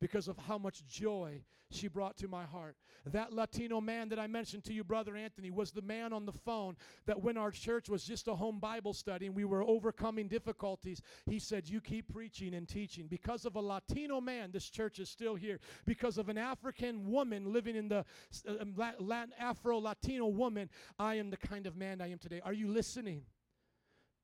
because 0.00 0.28
of 0.28 0.38
how 0.38 0.58
much 0.58 0.84
joy 0.86 1.42
she 1.70 1.88
brought 1.88 2.16
to 2.16 2.28
my 2.28 2.44
heart. 2.44 2.76
That 3.06 3.32
Latino 3.32 3.80
man 3.80 4.08
that 4.08 4.18
I 4.18 4.26
mentioned 4.26 4.64
to 4.64 4.72
you, 4.72 4.82
Brother 4.82 5.16
Anthony, 5.16 5.50
was 5.50 5.70
the 5.70 5.82
man 5.82 6.12
on 6.12 6.26
the 6.26 6.32
phone 6.32 6.76
that 7.06 7.22
when 7.22 7.36
our 7.36 7.50
church 7.50 7.88
was 7.88 8.04
just 8.04 8.28
a 8.28 8.34
home 8.34 8.58
Bible 8.58 8.92
study 8.92 9.26
and 9.26 9.34
we 9.34 9.44
were 9.44 9.62
overcoming 9.62 10.28
difficulties, 10.28 11.00
he 11.26 11.38
said, 11.38 11.68
You 11.68 11.80
keep 11.80 12.12
preaching 12.12 12.54
and 12.54 12.68
teaching. 12.68 13.06
Because 13.06 13.44
of 13.44 13.56
a 13.56 13.60
Latino 13.60 14.20
man, 14.20 14.50
this 14.52 14.68
church 14.68 14.98
is 14.98 15.08
still 15.08 15.34
here. 15.34 15.60
Because 15.86 16.18
of 16.18 16.28
an 16.28 16.38
African 16.38 17.10
woman 17.10 17.52
living 17.52 17.76
in 17.76 17.88
the 17.88 18.04
uh, 18.48 18.92
Latin, 18.98 19.32
Afro 19.38 19.78
Latino 19.78 20.26
woman, 20.26 20.68
I 20.98 21.14
am 21.14 21.30
the 21.30 21.36
kind 21.36 21.66
of 21.66 21.76
man 21.76 22.00
I 22.00 22.10
am 22.10 22.18
today. 22.18 22.40
Are 22.44 22.52
you 22.52 22.68
listening? 22.68 23.22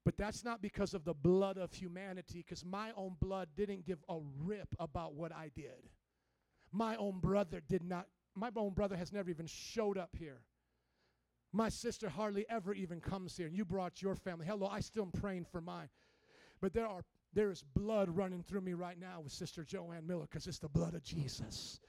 But 0.07 0.17
that's 0.17 0.45
not 0.45 0.63
because 0.63 0.95
of 0.95 1.05
the 1.05 1.15
blood 1.15 1.59
of 1.59 1.73
humanity, 1.73 2.45
because 2.47 2.65
my 2.65 2.93
own 2.97 3.17
blood 3.21 3.49
didn't 3.57 3.85
give 3.85 3.99
a 4.09 4.19
rip 4.45 4.69
about 4.79 5.15
what 5.15 5.33
I 5.33 5.51
did. 5.53 5.91
My 6.71 6.95
own 6.95 7.19
brother 7.19 7.61
did 7.69 7.83
not, 7.83 8.07
my 8.37 8.51
own 8.55 8.73
brother 8.73 8.95
has 8.95 9.13
never 9.13 9.31
even 9.31 9.49
showed 9.49 9.99
up 9.99 10.11
here. 10.17 10.43
My 11.53 11.69
sister 11.69 12.09
hardly 12.09 12.47
ever 12.49 12.73
even 12.73 13.01
comes 13.01 13.37
here, 13.37 13.49
and 13.49 13.57
you 13.57 13.65
brought 13.65 14.01
your 14.01 14.15
family. 14.15 14.47
Hello, 14.47 14.69
I 14.69 14.79
still 14.79 15.03
am 15.03 15.11
praying 15.11 15.47
for 15.51 15.61
mine. 15.61 15.89
But 16.61 16.73
there 16.73 16.87
are 16.87 17.03
there 17.33 17.51
is 17.51 17.65
blood 17.75 18.09
running 18.09 18.45
through 18.45 18.61
me 18.61 18.75
right 18.75 18.99
now 19.01 19.23
with 19.25 19.33
Sister 19.33 19.65
Joanne 19.65 20.07
Miller 20.07 20.29
because 20.31 20.47
it's 20.47 20.61
the 20.61 20.69
blood 20.69 20.95
of 20.95 21.03
Jesus. 21.03 21.81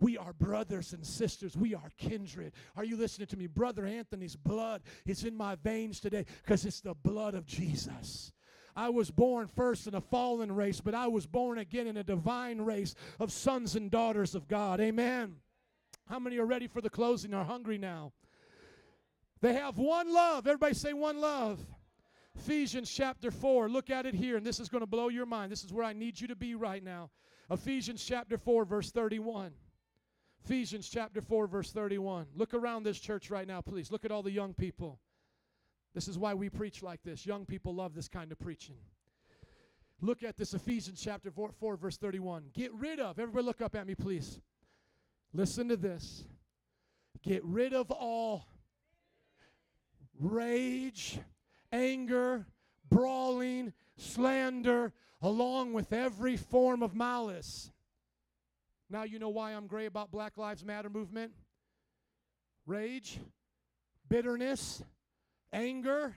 We 0.00 0.16
are 0.16 0.32
brothers 0.32 0.92
and 0.92 1.04
sisters. 1.04 1.56
We 1.56 1.74
are 1.74 1.90
kindred. 1.96 2.52
Are 2.76 2.84
you 2.84 2.96
listening 2.96 3.26
to 3.28 3.36
me? 3.36 3.46
Brother 3.46 3.84
Anthony's 3.84 4.36
blood 4.36 4.82
is 5.04 5.24
in 5.24 5.36
my 5.36 5.56
veins 5.56 5.98
today 5.98 6.24
because 6.42 6.64
it's 6.64 6.80
the 6.80 6.94
blood 6.94 7.34
of 7.34 7.46
Jesus. 7.46 8.32
I 8.76 8.90
was 8.90 9.10
born 9.10 9.48
first 9.48 9.88
in 9.88 9.96
a 9.96 10.00
fallen 10.00 10.52
race, 10.52 10.80
but 10.80 10.94
I 10.94 11.08
was 11.08 11.26
born 11.26 11.58
again 11.58 11.88
in 11.88 11.96
a 11.96 12.04
divine 12.04 12.60
race 12.60 12.94
of 13.18 13.32
sons 13.32 13.74
and 13.74 13.90
daughters 13.90 14.36
of 14.36 14.46
God. 14.46 14.80
Amen. 14.80 15.34
How 16.08 16.20
many 16.20 16.38
are 16.38 16.46
ready 16.46 16.68
for 16.68 16.80
the 16.80 16.88
closing? 16.88 17.34
Are 17.34 17.44
hungry 17.44 17.76
now? 17.76 18.12
They 19.40 19.54
have 19.54 19.78
one 19.78 20.12
love. 20.12 20.46
Everybody 20.46 20.74
say 20.74 20.92
one 20.92 21.20
love. 21.20 21.58
Ephesians 22.36 22.88
chapter 22.88 23.32
4. 23.32 23.68
Look 23.68 23.90
at 23.90 24.06
it 24.06 24.14
here, 24.14 24.36
and 24.36 24.46
this 24.46 24.60
is 24.60 24.68
going 24.68 24.82
to 24.82 24.86
blow 24.86 25.08
your 25.08 25.26
mind. 25.26 25.50
This 25.50 25.64
is 25.64 25.72
where 25.72 25.84
I 25.84 25.92
need 25.92 26.20
you 26.20 26.28
to 26.28 26.36
be 26.36 26.54
right 26.54 26.82
now. 26.82 27.10
Ephesians 27.50 28.04
chapter 28.04 28.38
4, 28.38 28.64
verse 28.64 28.92
31. 28.92 29.52
Ephesians 30.48 30.88
chapter 30.88 31.20
4, 31.20 31.46
verse 31.46 31.72
31. 31.72 32.24
Look 32.34 32.54
around 32.54 32.82
this 32.82 32.98
church 32.98 33.30
right 33.30 33.46
now, 33.46 33.60
please. 33.60 33.92
Look 33.92 34.06
at 34.06 34.10
all 34.10 34.22
the 34.22 34.30
young 34.30 34.54
people. 34.54 34.98
This 35.94 36.08
is 36.08 36.16
why 36.16 36.32
we 36.32 36.48
preach 36.48 36.82
like 36.82 37.02
this. 37.02 37.26
Young 37.26 37.44
people 37.44 37.74
love 37.74 37.94
this 37.94 38.08
kind 38.08 38.32
of 38.32 38.38
preaching. 38.38 38.76
Look 40.00 40.22
at 40.22 40.38
this 40.38 40.54
Ephesians 40.54 41.02
chapter 41.04 41.30
4, 41.30 41.50
4, 41.60 41.76
verse 41.76 41.98
31. 41.98 42.44
Get 42.54 42.72
rid 42.72 42.98
of, 42.98 43.18
everybody 43.18 43.44
look 43.44 43.60
up 43.60 43.76
at 43.76 43.86
me, 43.86 43.94
please. 43.94 44.40
Listen 45.34 45.68
to 45.68 45.76
this. 45.76 46.24
Get 47.22 47.44
rid 47.44 47.74
of 47.74 47.90
all 47.90 48.46
rage, 50.18 51.18
anger, 51.72 52.46
brawling, 52.88 53.74
slander, 53.98 54.94
along 55.20 55.74
with 55.74 55.92
every 55.92 56.38
form 56.38 56.82
of 56.82 56.94
malice. 56.94 57.70
Now 58.90 59.02
you 59.02 59.18
know 59.18 59.28
why 59.28 59.52
I'm 59.52 59.66
gray 59.66 59.86
about 59.86 60.10
Black 60.10 60.38
Lives 60.38 60.64
Matter 60.64 60.88
movement. 60.88 61.32
Rage, 62.66 63.18
bitterness, 64.08 64.82
anger, 65.52 66.14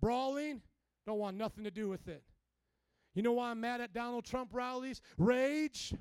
brawling, 0.00 0.62
don't 1.06 1.18
want 1.18 1.36
nothing 1.36 1.64
to 1.64 1.70
do 1.70 1.88
with 1.88 2.08
it. 2.08 2.22
You 3.14 3.22
know 3.22 3.32
why 3.32 3.50
I'm 3.50 3.60
mad 3.60 3.80
at 3.80 3.94
Donald 3.94 4.24
Trump 4.24 4.50
rallies? 4.52 5.00
Rage, 5.16 5.94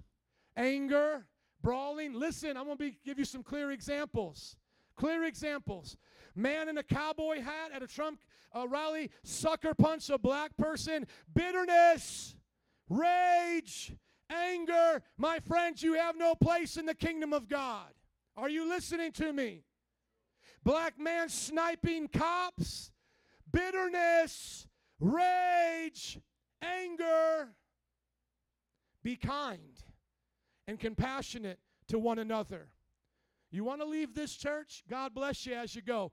anger, 0.58 1.26
brawling. 1.62 2.14
Listen, 2.14 2.58
I'm 2.58 2.66
going 2.66 2.78
to 2.78 2.92
give 3.06 3.20
you 3.20 3.26
some 3.26 3.44
clear 3.44 3.72
examples. 3.72 4.58
Clear 4.98 5.24
examples. 5.24 5.98
Man 6.36 6.68
in 6.70 6.78
a 6.78 6.84
cowboy 6.84 7.42
hat 7.42 7.72
at 7.74 7.84
a 7.84 7.88
Trump 7.88 8.20
uh, 8.56 8.68
rally, 8.68 9.12
sucker 9.24 9.74
punch 9.74 10.10
a 10.10 10.18
black 10.18 10.56
person, 10.58 11.06
bitterness, 11.34 12.36
rage, 12.90 13.94
anger. 14.30 15.02
My 15.18 15.39
friends, 15.39 15.84
you 15.84 15.93
have 15.93 16.18
no 16.18 16.35
place 16.35 16.77
in 16.77 16.85
the 16.85 16.95
kingdom 16.95 17.34
of 17.34 17.47
God. 17.47 17.88
Are 18.38 18.49
you 18.49 18.68
listening 18.68 19.11
to 19.14 19.31
me? 19.31 19.64
Black 20.64 20.99
man 20.99 21.30
sniping 21.30 22.07
cops, 22.07 22.91
bitterness, 23.52 24.68
rage, 24.99 26.19
anger. 26.61 27.49
Be 29.03 29.15
kind 29.15 29.84
and 30.68 30.80
compassionate 30.80 31.60
to 31.88 31.99
one 31.99 32.19
another. 32.19 32.69
You 33.52 33.64
want 33.64 33.81
to 33.81 33.88
leave 33.88 34.15
this 34.15 34.35
church? 34.35 34.84
God 34.89 35.14
bless 35.14 35.45
you 35.45 35.53
as 35.53 35.76
you 35.76 35.81
go. 35.81 36.11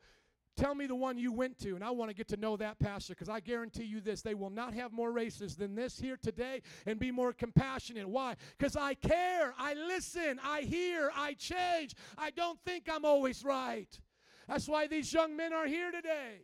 Tell 0.57 0.74
me 0.74 0.87
the 0.87 0.95
one 0.95 1.16
you 1.16 1.33
went 1.33 1.59
to, 1.61 1.74
and 1.74 1.83
I 1.83 1.91
want 1.91 2.11
to 2.11 2.15
get 2.15 2.29
to 2.29 2.37
know 2.37 2.57
that 2.59 2.79
pastor 2.79 3.15
because 3.15 3.31
I 3.31 3.41
guarantee 3.41 3.85
you 3.85 4.01
this 4.01 4.20
they 4.20 4.35
will 4.35 4.51
not 4.51 4.74
have 4.74 4.93
more 4.93 5.11
races 5.11 5.57
than 5.57 5.74
this 5.74 5.99
here 5.99 6.19
today 6.20 6.61
and 6.85 6.99
be 6.99 7.11
more 7.11 7.33
compassionate. 7.33 8.07
Why? 8.07 8.37
Because 8.59 8.77
I 8.77 8.95
care, 8.95 9.55
I 9.59 9.73
listen, 9.73 10.39
I 10.45 10.61
hear, 10.62 11.11
I 11.16 11.33
change. 11.35 11.95
I 12.19 12.31
don't 12.31 12.59
think 12.66 12.89
I'm 12.93 13.05
always 13.05 13.43
right. 13.45 13.89
That's 14.47 14.69
why 14.69 14.87
these 14.87 15.11
young 15.12 15.37
men 15.37 15.55
are 15.55 15.66
here 15.66 15.91
today. 15.91 16.43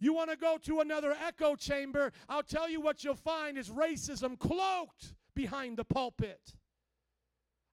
You 0.00 0.12
want 0.12 0.30
to 0.30 0.36
go 0.36 0.58
to 0.64 0.80
another 0.80 1.16
echo 1.26 1.56
chamber? 1.56 2.12
I'll 2.28 2.42
tell 2.42 2.68
you 2.68 2.80
what 2.80 3.02
you'll 3.02 3.14
find 3.14 3.56
is 3.56 3.70
racism 3.70 4.38
cloaked 4.38 5.14
behind 5.34 5.78
the 5.78 5.84
pulpit. 5.84 6.54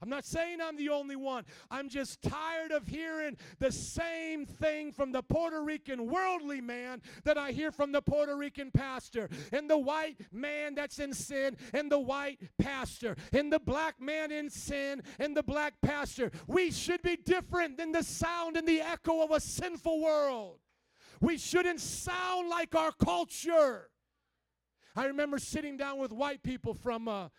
I'm 0.02 0.10
not 0.10 0.26
saying 0.26 0.60
I'm 0.62 0.76
the 0.76 0.90
only 0.90 1.16
one. 1.16 1.46
I'm 1.72 1.90
just 1.90 2.22
tired 2.22 2.72
of 2.72 2.88
hearing 2.88 3.38
the 3.60 3.72
same 3.72 4.46
thing 4.46 4.92
from 4.92 5.12
the 5.12 5.24
Puerto 5.24 5.64
Rican 5.64 6.08
worldly 6.08 6.62
man 6.62 7.02
that 7.24 7.38
I 7.38 7.52
hear 7.52 7.72
from 7.72 7.92
the 7.92 8.02
Puerto 8.02 8.36
Rican 8.36 8.72
pastor, 8.72 9.30
and 9.52 9.70
the 9.70 9.78
white 9.78 10.18
man 10.32 10.76
that's 10.76 11.00
in 11.00 11.14
sin, 11.14 11.58
and 11.74 11.92
the 11.92 12.00
white 12.00 12.40
pastor, 12.60 13.16
and 13.32 13.52
the 13.52 13.60
black 13.60 14.00
man 14.00 14.32
in 14.32 14.50
sin, 14.50 15.02
and 15.18 15.36
the 15.36 15.44
black 15.44 15.76
pastor. 15.82 16.32
We 16.48 16.72
should 16.72 17.02
be 17.02 17.16
different 17.16 17.78
than 17.78 17.92
the 17.92 18.04
sound 18.04 18.58
and 18.58 18.68
the 18.68 18.82
echo 18.82 19.24
of 19.24 19.32
a 19.32 19.40
sinful 19.40 20.02
world. 20.02 20.60
We 21.22 21.38
shouldn't 21.38 21.80
sound 21.80 22.50
like 22.50 22.76
our 22.76 22.92
culture. 22.92 23.90
I 24.96 25.06
remember 25.06 25.40
sitting 25.40 25.78
down 25.78 26.00
with 26.00 26.12
white 26.12 26.42
people 26.44 26.74
from 26.74 27.08
uh, 27.08 27.30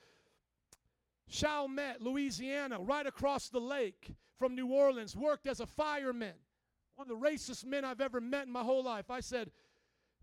Chalmette, 1.29 2.01
Louisiana, 2.01 2.79
right 2.79 3.07
across 3.07 3.49
the 3.49 3.61
lake 3.61 4.13
from 4.39 4.55
New 4.55 4.69
Orleans, 4.69 5.17
worked 5.17 5.47
as 5.47 5.61
a 5.61 5.67
fireman. 5.67 6.35
One 6.95 7.11
of 7.11 7.21
the 7.21 7.29
racist 7.29 7.65
men 7.65 7.85
I've 7.85 8.01
ever 8.01 8.21
met 8.21 8.47
in 8.47 8.53
my 8.53 8.63
whole 8.63 8.85
life. 8.85 9.11
I 9.11 9.21
said, 9.21 9.51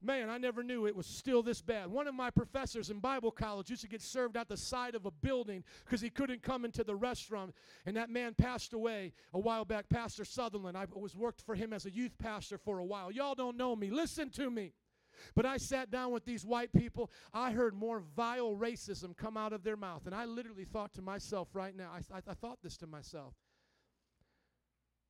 Man, 0.05 0.29
I 0.29 0.37
never 0.37 0.63
knew 0.63 0.85
it 0.85 0.95
was 0.95 1.05
still 1.05 1.41
this 1.41 1.61
bad. 1.61 1.87
One 1.87 2.07
of 2.09 2.13
my 2.13 2.29
professors 2.29 2.89
in 2.89 2.99
Bible 2.99 3.31
college 3.31 3.69
used 3.69 3.83
to 3.83 3.87
get 3.87 4.01
served 4.01 4.35
out 4.35 4.49
the 4.49 4.57
side 4.57 4.95
of 4.95 5.05
a 5.05 5.11
building 5.11 5.63
because 5.85 6.01
he 6.01 6.09
couldn't 6.09 6.43
come 6.43 6.65
into 6.65 6.83
the 6.83 6.93
restaurant. 6.93 7.55
And 7.85 7.95
that 7.95 8.09
man 8.09 8.33
passed 8.33 8.73
away 8.73 9.13
a 9.33 9.39
while 9.39 9.63
back, 9.63 9.87
Pastor 9.87 10.25
Sutherland. 10.25 10.77
I 10.77 10.87
was 10.93 11.15
worked 11.15 11.39
for 11.39 11.55
him 11.55 11.71
as 11.71 11.85
a 11.85 11.91
youth 11.91 12.17
pastor 12.17 12.57
for 12.57 12.79
a 12.79 12.83
while. 12.83 13.13
Y'all 13.13 13.33
don't 13.33 13.55
know 13.55 13.77
me. 13.77 13.91
Listen 13.91 14.29
to 14.31 14.51
me. 14.51 14.73
But 15.35 15.45
I 15.45 15.57
sat 15.57 15.91
down 15.91 16.11
with 16.11 16.25
these 16.25 16.45
white 16.45 16.73
people. 16.73 17.11
I 17.33 17.51
heard 17.51 17.73
more 17.73 18.01
vile 18.15 18.55
racism 18.55 19.15
come 19.15 19.37
out 19.37 19.53
of 19.53 19.63
their 19.63 19.77
mouth. 19.77 20.05
And 20.05 20.15
I 20.15 20.25
literally 20.25 20.65
thought 20.65 20.93
to 20.93 21.01
myself 21.01 21.49
right 21.53 21.75
now, 21.75 21.91
I, 21.93 22.17
I, 22.17 22.21
I 22.27 22.33
thought 22.33 22.59
this 22.61 22.77
to 22.77 22.87
myself. 22.87 23.33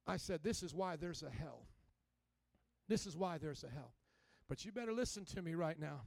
I 0.05 0.17
said, 0.17 0.43
This 0.43 0.63
is 0.63 0.73
why 0.73 0.95
there's 0.95 1.23
a 1.23 1.29
hell. 1.29 1.67
This 2.87 3.05
is 3.05 3.15
why 3.15 3.37
there's 3.37 3.63
a 3.63 3.69
hell. 3.69 3.93
But 4.49 4.65
you 4.65 4.71
better 4.71 4.93
listen 4.93 5.25
to 5.25 5.41
me 5.41 5.55
right 5.55 5.79
now. 5.79 6.01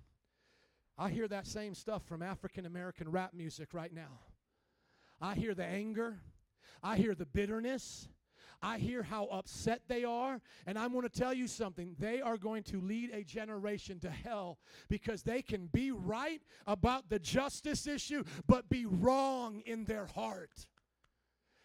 I 0.98 1.10
hear 1.10 1.28
that 1.28 1.46
same 1.46 1.74
stuff 1.74 2.04
from 2.04 2.22
African 2.22 2.66
American 2.66 3.10
rap 3.10 3.34
music 3.34 3.72
right 3.72 3.92
now. 3.92 4.20
I 5.20 5.34
hear 5.34 5.54
the 5.54 5.64
anger, 5.64 6.18
I 6.82 6.96
hear 6.96 7.14
the 7.14 7.26
bitterness, 7.26 8.08
I 8.62 8.78
hear 8.78 9.02
how 9.02 9.26
upset 9.26 9.82
they 9.88 10.04
are, 10.04 10.40
and 10.66 10.78
I'm 10.78 10.92
going 10.92 11.08
to 11.08 11.08
tell 11.08 11.34
you 11.34 11.46
something. 11.46 11.94
They 11.98 12.20
are 12.20 12.36
going 12.36 12.62
to 12.64 12.80
lead 12.80 13.10
a 13.12 13.22
generation 13.22 13.98
to 14.00 14.10
hell 14.10 14.58
because 14.88 15.22
they 15.22 15.42
can 15.42 15.66
be 15.66 15.90
right 15.90 16.40
about 16.66 17.08
the 17.08 17.18
justice 17.18 17.86
issue, 17.86 18.24
but 18.46 18.68
be 18.68 18.86
wrong 18.86 19.62
in 19.66 19.84
their 19.84 20.06
heart. 20.06 20.66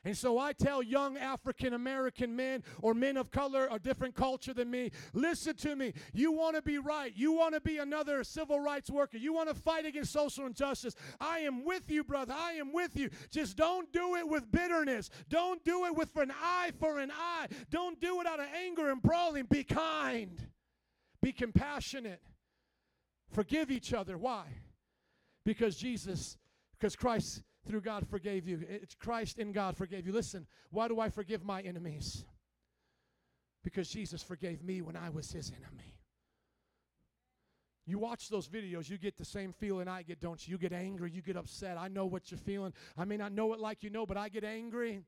And 0.03 0.17
so 0.17 0.39
I 0.39 0.53
tell 0.53 0.81
young 0.81 1.15
African 1.15 1.73
American 1.73 2.35
men 2.35 2.63
or 2.81 2.95
men 2.95 3.17
of 3.17 3.29
color, 3.29 3.67
a 3.69 3.77
different 3.77 4.15
culture 4.15 4.53
than 4.53 4.71
me, 4.71 4.91
listen 5.13 5.55
to 5.57 5.75
me. 5.75 5.93
You 6.11 6.31
want 6.31 6.55
to 6.55 6.63
be 6.63 6.79
right. 6.79 7.13
You 7.15 7.33
want 7.33 7.53
to 7.53 7.61
be 7.61 7.77
another 7.77 8.23
civil 8.23 8.59
rights 8.59 8.89
worker. 8.89 9.17
You 9.17 9.31
want 9.31 9.49
to 9.49 9.55
fight 9.55 9.85
against 9.85 10.11
social 10.11 10.47
injustice. 10.47 10.95
I 11.19 11.39
am 11.39 11.63
with 11.63 11.91
you, 11.91 12.03
brother. 12.03 12.33
I 12.35 12.53
am 12.53 12.73
with 12.73 12.97
you. 12.97 13.09
Just 13.29 13.57
don't 13.57 13.91
do 13.93 14.15
it 14.15 14.27
with 14.27 14.51
bitterness. 14.51 15.11
Don't 15.29 15.63
do 15.63 15.85
it 15.85 15.95
with 15.95 16.15
an 16.17 16.31
eye 16.41 16.71
for 16.79 16.99
an 16.99 17.11
eye. 17.11 17.47
Don't 17.69 18.01
do 18.01 18.21
it 18.21 18.27
out 18.27 18.39
of 18.39 18.47
anger 18.55 18.89
and 18.89 19.03
brawling. 19.03 19.45
Be 19.45 19.63
kind. 19.63 20.47
Be 21.21 21.31
compassionate. 21.31 22.23
Forgive 23.29 23.69
each 23.69 23.93
other. 23.93 24.17
Why? 24.17 24.45
Because 25.45 25.75
Jesus, 25.75 26.37
because 26.77 26.95
Christ 26.95 27.43
through 27.67 27.81
God 27.81 28.07
forgave 28.07 28.47
you. 28.47 28.63
It's 28.67 28.95
Christ 28.95 29.39
in 29.39 29.51
God 29.51 29.77
forgave 29.77 30.05
you. 30.05 30.13
Listen, 30.13 30.47
why 30.69 30.87
do 30.87 30.99
I 30.99 31.09
forgive 31.09 31.43
my 31.43 31.61
enemies? 31.61 32.25
Because 33.63 33.89
Jesus 33.89 34.23
forgave 34.23 34.63
me 34.63 34.81
when 34.81 34.95
I 34.95 35.09
was 35.09 35.31
his 35.31 35.51
enemy. 35.51 35.95
You 37.85 37.99
watch 37.99 38.29
those 38.29 38.47
videos, 38.47 38.89
you 38.89 38.97
get 38.97 39.17
the 39.17 39.25
same 39.25 39.53
feeling 39.53 39.87
I 39.87 40.03
get, 40.03 40.19
don't 40.19 40.47
you? 40.47 40.53
You 40.53 40.57
get 40.57 40.71
angry, 40.71 41.11
you 41.11 41.21
get 41.21 41.35
upset. 41.35 41.77
I 41.77 41.87
know 41.87 42.05
what 42.05 42.31
you're 42.31 42.37
feeling. 42.37 42.73
I 42.97 43.05
may 43.05 43.17
not 43.17 43.31
know 43.31 43.53
it 43.53 43.59
like 43.59 43.83
you 43.83 43.89
know, 43.89 44.05
but 44.05 44.17
I 44.17 44.29
get 44.29 44.43
angry. 44.43 45.03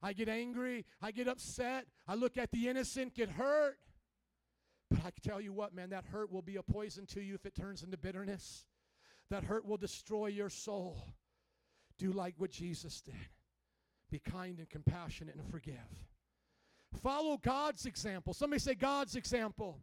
I 0.00 0.12
get 0.12 0.28
angry. 0.28 0.84
I 1.02 1.10
get 1.10 1.28
upset. 1.28 1.86
I 2.06 2.14
look 2.14 2.38
at 2.38 2.50
the 2.52 2.68
innocent 2.68 3.14
get 3.14 3.30
hurt. 3.30 3.78
But 4.90 5.00
I 5.00 5.10
can 5.10 5.22
tell 5.22 5.40
you 5.40 5.52
what, 5.52 5.74
man, 5.74 5.90
that 5.90 6.04
hurt 6.06 6.32
will 6.32 6.42
be 6.42 6.56
a 6.56 6.62
poison 6.62 7.04
to 7.06 7.20
you 7.20 7.34
if 7.34 7.44
it 7.44 7.54
turns 7.54 7.82
into 7.82 7.98
bitterness. 7.98 8.64
That 9.30 9.44
hurt 9.44 9.66
will 9.66 9.76
destroy 9.76 10.28
your 10.28 10.48
soul. 10.48 11.02
Do 11.98 12.12
like 12.12 12.34
what 12.38 12.50
Jesus 12.50 13.00
did 13.00 13.14
be 14.10 14.18
kind 14.18 14.58
and 14.58 14.70
compassionate 14.70 15.36
and 15.36 15.50
forgive. 15.50 15.74
Follow 17.02 17.36
God's 17.36 17.84
example. 17.84 18.32
Somebody 18.32 18.60
say, 18.60 18.74
God's 18.74 19.16
example. 19.16 19.78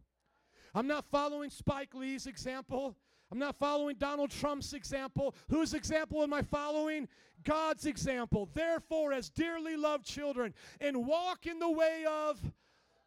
I'm 0.73 0.87
not 0.87 1.05
following 1.11 1.51
Spike 1.51 1.93
Lee's 1.93 2.25
example. 2.25 2.95
I'm 3.31 3.37
not 3.37 3.55
following 3.59 3.97
Donald 3.97 4.31
Trump's 4.31 4.73
example. 4.73 5.35
Whose 5.49 5.75
example 5.75 6.23
am 6.23 6.33
I 6.33 6.41
following? 6.41 7.07
God's 7.43 7.85
example. 7.85 8.49
Therefore, 8.53 9.13
as 9.13 9.29
dearly 9.29 9.77
loved 9.77 10.05
children, 10.05 10.53
and 10.81 11.05
walk 11.05 11.45
in 11.45 11.59
the 11.59 11.69
way 11.69 12.05
of 12.09 12.39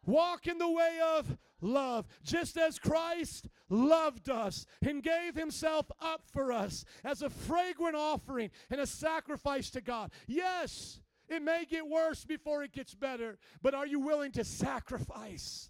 Walk 0.05 0.47
in 0.47 0.57
the 0.57 0.69
way 0.69 0.99
of 1.17 1.37
love, 1.61 2.07
just 2.23 2.57
as 2.57 2.79
Christ 2.79 3.47
loved 3.69 4.29
us 4.29 4.65
and 4.81 5.03
gave 5.03 5.35
himself 5.35 5.91
up 6.01 6.21
for 6.25 6.51
us 6.51 6.85
as 7.03 7.21
a 7.21 7.29
fragrant 7.29 7.95
offering 7.95 8.49
and 8.69 8.81
a 8.81 8.87
sacrifice 8.87 9.69
to 9.71 9.81
God. 9.81 10.11
Yes, 10.27 10.99
it 11.27 11.41
may 11.41 11.65
get 11.65 11.87
worse 11.87 12.25
before 12.25 12.63
it 12.63 12.71
gets 12.71 12.95
better, 12.95 13.37
but 13.61 13.75
are 13.75 13.85
you 13.85 13.99
willing 13.99 14.31
to 14.33 14.43
sacrifice 14.43 15.69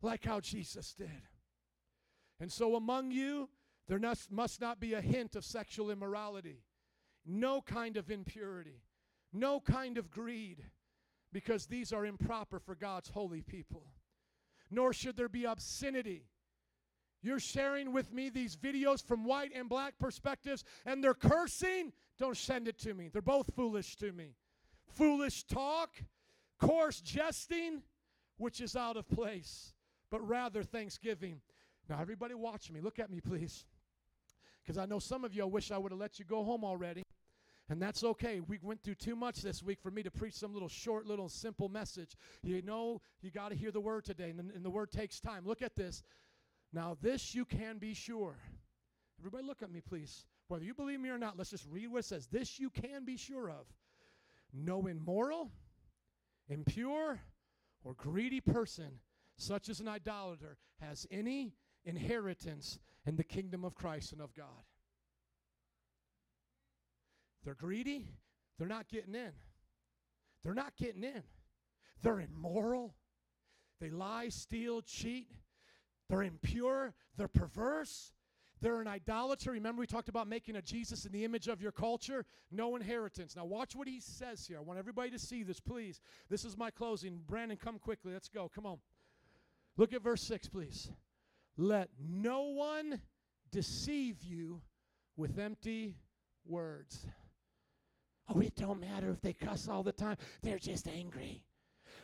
like 0.00 0.24
how 0.24 0.40
Jesus 0.40 0.94
did? 0.94 1.28
And 2.40 2.50
so 2.50 2.74
among 2.74 3.10
you, 3.10 3.50
there 3.88 4.00
must 4.30 4.60
not 4.60 4.80
be 4.80 4.94
a 4.94 5.00
hint 5.00 5.36
of 5.36 5.44
sexual 5.44 5.90
immorality, 5.90 6.62
no 7.26 7.60
kind 7.60 7.96
of 7.96 8.10
impurity, 8.10 8.82
no 9.32 9.60
kind 9.60 9.98
of 9.98 10.10
greed, 10.10 10.64
because 11.32 11.66
these 11.66 11.92
are 11.92 12.06
improper 12.06 12.58
for 12.58 12.74
God's 12.74 13.10
holy 13.10 13.42
people. 13.42 13.86
Nor 14.70 14.92
should 14.92 15.16
there 15.16 15.28
be 15.28 15.44
obscenity. 15.44 16.26
You're 17.22 17.40
sharing 17.40 17.92
with 17.92 18.12
me 18.12 18.28
these 18.28 18.56
videos 18.56 19.04
from 19.04 19.24
white 19.24 19.52
and 19.54 19.68
black 19.68 19.94
perspectives, 19.98 20.64
and 20.84 21.02
they're 21.02 21.14
cursing. 21.14 21.92
Don't 22.18 22.36
send 22.36 22.68
it 22.68 22.78
to 22.80 22.94
me. 22.94 23.08
They're 23.08 23.22
both 23.22 23.54
foolish 23.54 23.96
to 23.96 24.12
me. 24.12 24.34
Foolish 24.88 25.44
talk, 25.44 25.90
coarse 26.58 27.00
jesting, 27.00 27.82
which 28.38 28.60
is 28.60 28.74
out 28.74 28.96
of 28.96 29.08
place, 29.08 29.72
but 30.10 30.26
rather 30.26 30.62
thanksgiving. 30.62 31.40
Now, 31.88 31.98
everybody, 32.00 32.34
watch 32.34 32.70
me. 32.70 32.80
Look 32.80 32.98
at 32.98 33.10
me, 33.10 33.20
please. 33.20 33.66
Because 34.62 34.78
I 34.78 34.86
know 34.86 34.98
some 34.98 35.24
of 35.24 35.34
you, 35.34 35.42
I 35.42 35.46
wish 35.46 35.70
I 35.70 35.78
would 35.78 35.92
have 35.92 36.00
let 36.00 36.18
you 36.18 36.24
go 36.24 36.44
home 36.44 36.64
already. 36.64 37.02
And 37.68 37.80
that's 37.80 38.04
okay. 38.04 38.40
We 38.40 38.58
went 38.60 38.82
through 38.82 38.96
too 38.96 39.16
much 39.16 39.40
this 39.40 39.62
week 39.62 39.80
for 39.80 39.90
me 39.90 40.02
to 40.02 40.10
preach 40.10 40.34
some 40.34 40.52
little 40.52 40.68
short, 40.68 41.06
little 41.06 41.28
simple 41.28 41.68
message. 41.68 42.16
You 42.42 42.60
know, 42.62 43.00
you 43.22 43.30
got 43.30 43.50
to 43.50 43.54
hear 43.54 43.70
the 43.70 43.80
word 43.80 44.04
today, 44.04 44.30
and, 44.30 44.50
and 44.54 44.64
the 44.64 44.70
word 44.70 44.90
takes 44.90 45.20
time. 45.20 45.46
Look 45.46 45.62
at 45.62 45.74
this. 45.74 46.02
Now, 46.72 46.96
this 47.00 47.34
you 47.34 47.44
can 47.44 47.78
be 47.78 47.94
sure. 47.94 48.36
Everybody, 49.18 49.44
look 49.44 49.62
at 49.62 49.70
me, 49.70 49.80
please. 49.80 50.26
Whether 50.48 50.64
you 50.64 50.74
believe 50.74 51.00
me 51.00 51.10
or 51.10 51.18
not, 51.18 51.36
let's 51.36 51.50
just 51.50 51.66
read 51.70 51.88
what 51.88 52.00
it 52.00 52.04
says. 52.04 52.26
This 52.26 52.58
you 52.58 52.70
can 52.70 53.04
be 53.04 53.16
sure 53.16 53.50
of. 53.50 53.66
No 54.52 54.86
immoral, 54.86 55.50
impure, 56.48 57.20
or 57.84 57.94
greedy 57.94 58.40
person, 58.40 59.00
such 59.36 59.68
as 59.68 59.80
an 59.80 59.88
idolater, 59.88 60.56
has 60.80 61.06
any 61.10 61.54
inheritance 61.84 62.78
in 63.06 63.16
the 63.16 63.24
kingdom 63.24 63.64
of 63.64 63.74
Christ 63.74 64.12
and 64.12 64.20
of 64.20 64.34
God. 64.34 64.46
They're 67.44 67.54
greedy, 67.54 68.06
they're 68.58 68.68
not 68.68 68.88
getting 68.88 69.14
in. 69.14 69.32
They're 70.44 70.54
not 70.54 70.76
getting 70.76 71.04
in. 71.04 71.22
They're 72.02 72.20
immoral. 72.20 72.94
They 73.80 73.90
lie, 73.90 74.28
steal, 74.28 74.82
cheat. 74.82 75.28
They're 76.12 76.24
impure. 76.24 76.92
They're 77.16 77.26
perverse. 77.26 78.12
They're 78.60 78.82
an 78.82 78.86
idolater. 78.86 79.52
Remember, 79.52 79.80
we 79.80 79.86
talked 79.86 80.10
about 80.10 80.28
making 80.28 80.56
a 80.56 80.60
Jesus 80.60 81.06
in 81.06 81.12
the 81.12 81.24
image 81.24 81.48
of 81.48 81.62
your 81.62 81.72
culture? 81.72 82.26
No 82.50 82.76
inheritance. 82.76 83.34
Now, 83.34 83.46
watch 83.46 83.74
what 83.74 83.88
he 83.88 83.98
says 83.98 84.46
here. 84.46 84.58
I 84.58 84.60
want 84.60 84.78
everybody 84.78 85.08
to 85.08 85.18
see 85.18 85.42
this, 85.42 85.58
please. 85.58 86.02
This 86.28 86.44
is 86.44 86.54
my 86.54 86.70
closing. 86.70 87.18
Brandon, 87.26 87.56
come 87.56 87.78
quickly. 87.78 88.12
Let's 88.12 88.28
go. 88.28 88.50
Come 88.54 88.66
on. 88.66 88.76
Look 89.78 89.94
at 89.94 90.02
verse 90.02 90.22
6, 90.24 90.50
please. 90.50 90.90
Let 91.56 91.88
no 91.98 92.42
one 92.42 93.00
deceive 93.50 94.22
you 94.22 94.60
with 95.16 95.38
empty 95.38 95.94
words. 96.44 97.06
Oh, 98.28 98.38
it 98.40 98.54
don't 98.54 98.80
matter 98.80 99.10
if 99.10 99.22
they 99.22 99.32
cuss 99.32 99.66
all 99.66 99.82
the 99.82 99.92
time. 99.92 100.18
They're 100.42 100.58
just 100.58 100.88
angry. 100.88 101.42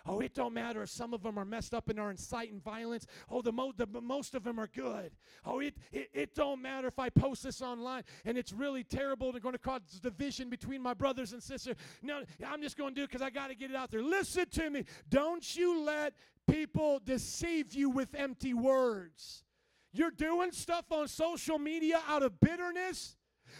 Oh, 0.06 0.20
it 0.20 0.34
don't 0.34 0.54
matter 0.54 0.82
if 0.82 0.90
some 0.90 1.12
of 1.14 1.22
them 1.22 1.38
are 1.38 1.44
messed 1.44 1.74
up 1.74 1.88
and 1.88 1.98
are 1.98 2.10
inciting 2.10 2.60
violence. 2.60 3.06
Oh, 3.30 3.42
the, 3.42 3.52
mo- 3.52 3.72
the 3.76 3.86
most 3.86 4.34
of 4.34 4.44
them 4.44 4.58
are 4.58 4.66
good. 4.66 5.12
Oh, 5.44 5.60
it, 5.60 5.74
it 5.92 6.08
it 6.12 6.34
don't 6.34 6.60
matter 6.60 6.88
if 6.88 6.98
I 6.98 7.10
post 7.10 7.42
this 7.42 7.62
online 7.62 8.02
and 8.24 8.36
it's 8.36 8.52
really 8.52 8.84
terrible 8.84 9.30
and 9.30 9.40
going 9.40 9.54
to 9.54 9.58
cause 9.58 9.80
division 10.02 10.50
between 10.50 10.82
my 10.82 10.94
brothers 10.94 11.32
and 11.32 11.42
sisters. 11.42 11.76
No, 12.02 12.22
I'm 12.46 12.62
just 12.62 12.76
going 12.76 12.94
to 12.94 13.00
do 13.00 13.04
it 13.04 13.10
because 13.10 13.22
I 13.22 13.30
got 13.30 13.48
to 13.48 13.54
get 13.54 13.70
it 13.70 13.76
out 13.76 13.90
there. 13.90 14.02
Listen 14.02 14.46
to 14.50 14.70
me. 14.70 14.84
Don't 15.08 15.56
you 15.56 15.84
let 15.84 16.14
people 16.48 17.00
deceive 17.04 17.74
you 17.74 17.90
with 17.90 18.14
empty 18.14 18.54
words. 18.54 19.44
You're 19.92 20.10
doing 20.10 20.52
stuff 20.52 20.86
on 20.90 21.08
social 21.08 21.58
media 21.58 22.00
out 22.08 22.22
of 22.22 22.40
bitterness. 22.40 23.16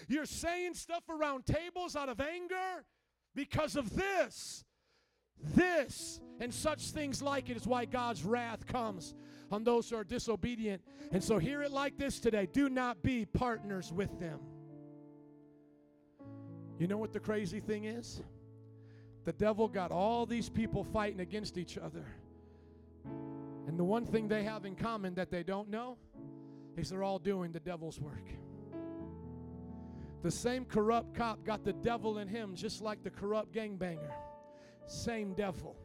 You're 0.09 0.27
saying 0.27 0.75
stuff 0.75 1.09
around 1.09 1.47
tables 1.47 1.97
out 1.97 2.09
of 2.09 2.21
anger 2.21 2.85
because 3.35 3.77
of 3.77 3.95
this. 3.97 4.65
This 5.43 6.21
and 6.41 6.53
such 6.53 6.91
things 6.91 7.23
like 7.23 7.51
it 7.51 7.57
is 7.57 7.67
why 7.67 7.85
God's 7.85 8.25
wrath 8.25 8.67
comes 8.67 9.15
on 9.51 9.65
those 9.65 9.91
who 9.91 9.97
are 9.97 10.05
disobedient. 10.05 10.83
And 11.13 11.23
so, 11.23 11.39
hear 11.39 11.63
it 11.63 11.73
like 11.73 11.97
this 11.97 12.21
today 12.21 12.49
do 12.53 12.69
not 12.69 13.03
be 13.03 13.25
partners 13.25 13.93
with 13.93 14.19
them. 14.21 14.41
You 16.79 16.87
know 16.87 16.99
what 16.99 17.13
the 17.13 17.21
crazy 17.21 17.61
thing 17.61 17.85
is? 17.85 18.23
The 19.25 19.33
devil 19.33 19.69
got 19.69 19.91
all 19.91 20.27
these 20.27 20.49
people 20.49 20.85
fighting 20.85 21.21
against 21.21 21.59
each 21.59 21.77
other. 21.77 22.07
And 23.67 23.79
the 23.79 23.85
one 23.85 24.07
thing 24.07 24.29
they 24.29 24.45
have 24.45 24.65
in 24.65 24.75
common 24.75 25.15
that 25.17 25.31
they 25.31 25.43
don't 25.43 25.69
know 25.69 25.99
is 26.77 26.91
they're 26.91 27.03
all 27.03 27.19
doing 27.19 27.53
the 27.53 27.61
devil's 27.61 28.01
work. 28.01 28.25
The 30.23 30.31
same 30.31 30.65
corrupt 30.65 31.15
cop 31.15 31.45
got 31.45 31.65
the 31.65 31.73
devil 31.73 32.19
in 32.19 32.29
him, 32.29 32.55
just 32.55 32.81
like 32.81 33.03
the 33.03 33.11
corrupt 33.11 33.53
gangbanger. 33.53 34.11
Same 34.89 35.35
devil. 35.35 35.77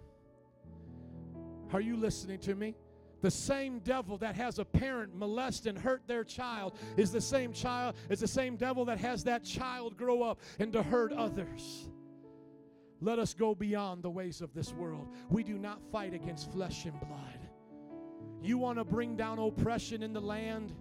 Are 1.71 1.81
you 1.81 1.97
listening 1.97 2.39
to 2.39 2.55
me? 2.55 2.75
The 3.21 3.31
same 3.31 3.79
devil 3.79 4.17
that 4.17 4.35
has 4.35 4.59
a 4.59 4.65
parent 4.65 5.15
molest 5.15 5.65
and 5.65 5.77
hurt 5.77 6.03
their 6.07 6.23
child 6.23 6.77
is 6.97 7.11
the 7.11 7.21
same 7.21 7.53
child, 7.53 7.95
is 8.09 8.19
the 8.19 8.27
same 8.27 8.57
devil 8.57 8.85
that 8.85 8.97
has 8.99 9.23
that 9.25 9.43
child 9.43 9.95
grow 9.95 10.23
up 10.23 10.39
and 10.59 10.73
to 10.73 10.83
hurt 10.83 11.13
others. 11.13 11.89
Let 12.99 13.19
us 13.19 13.33
go 13.33 13.53
beyond 13.55 14.03
the 14.03 14.09
ways 14.09 14.41
of 14.41 14.53
this 14.53 14.73
world. 14.73 15.09
We 15.29 15.43
do 15.43 15.57
not 15.57 15.81
fight 15.91 16.13
against 16.13 16.51
flesh 16.51 16.85
and 16.85 16.99
blood. 16.99 17.49
You 18.41 18.57
want 18.57 18.77
to 18.77 18.85
bring 18.85 19.15
down 19.15 19.39
oppression 19.39 20.03
in 20.03 20.13
the 20.13 20.21
land? 20.21 20.73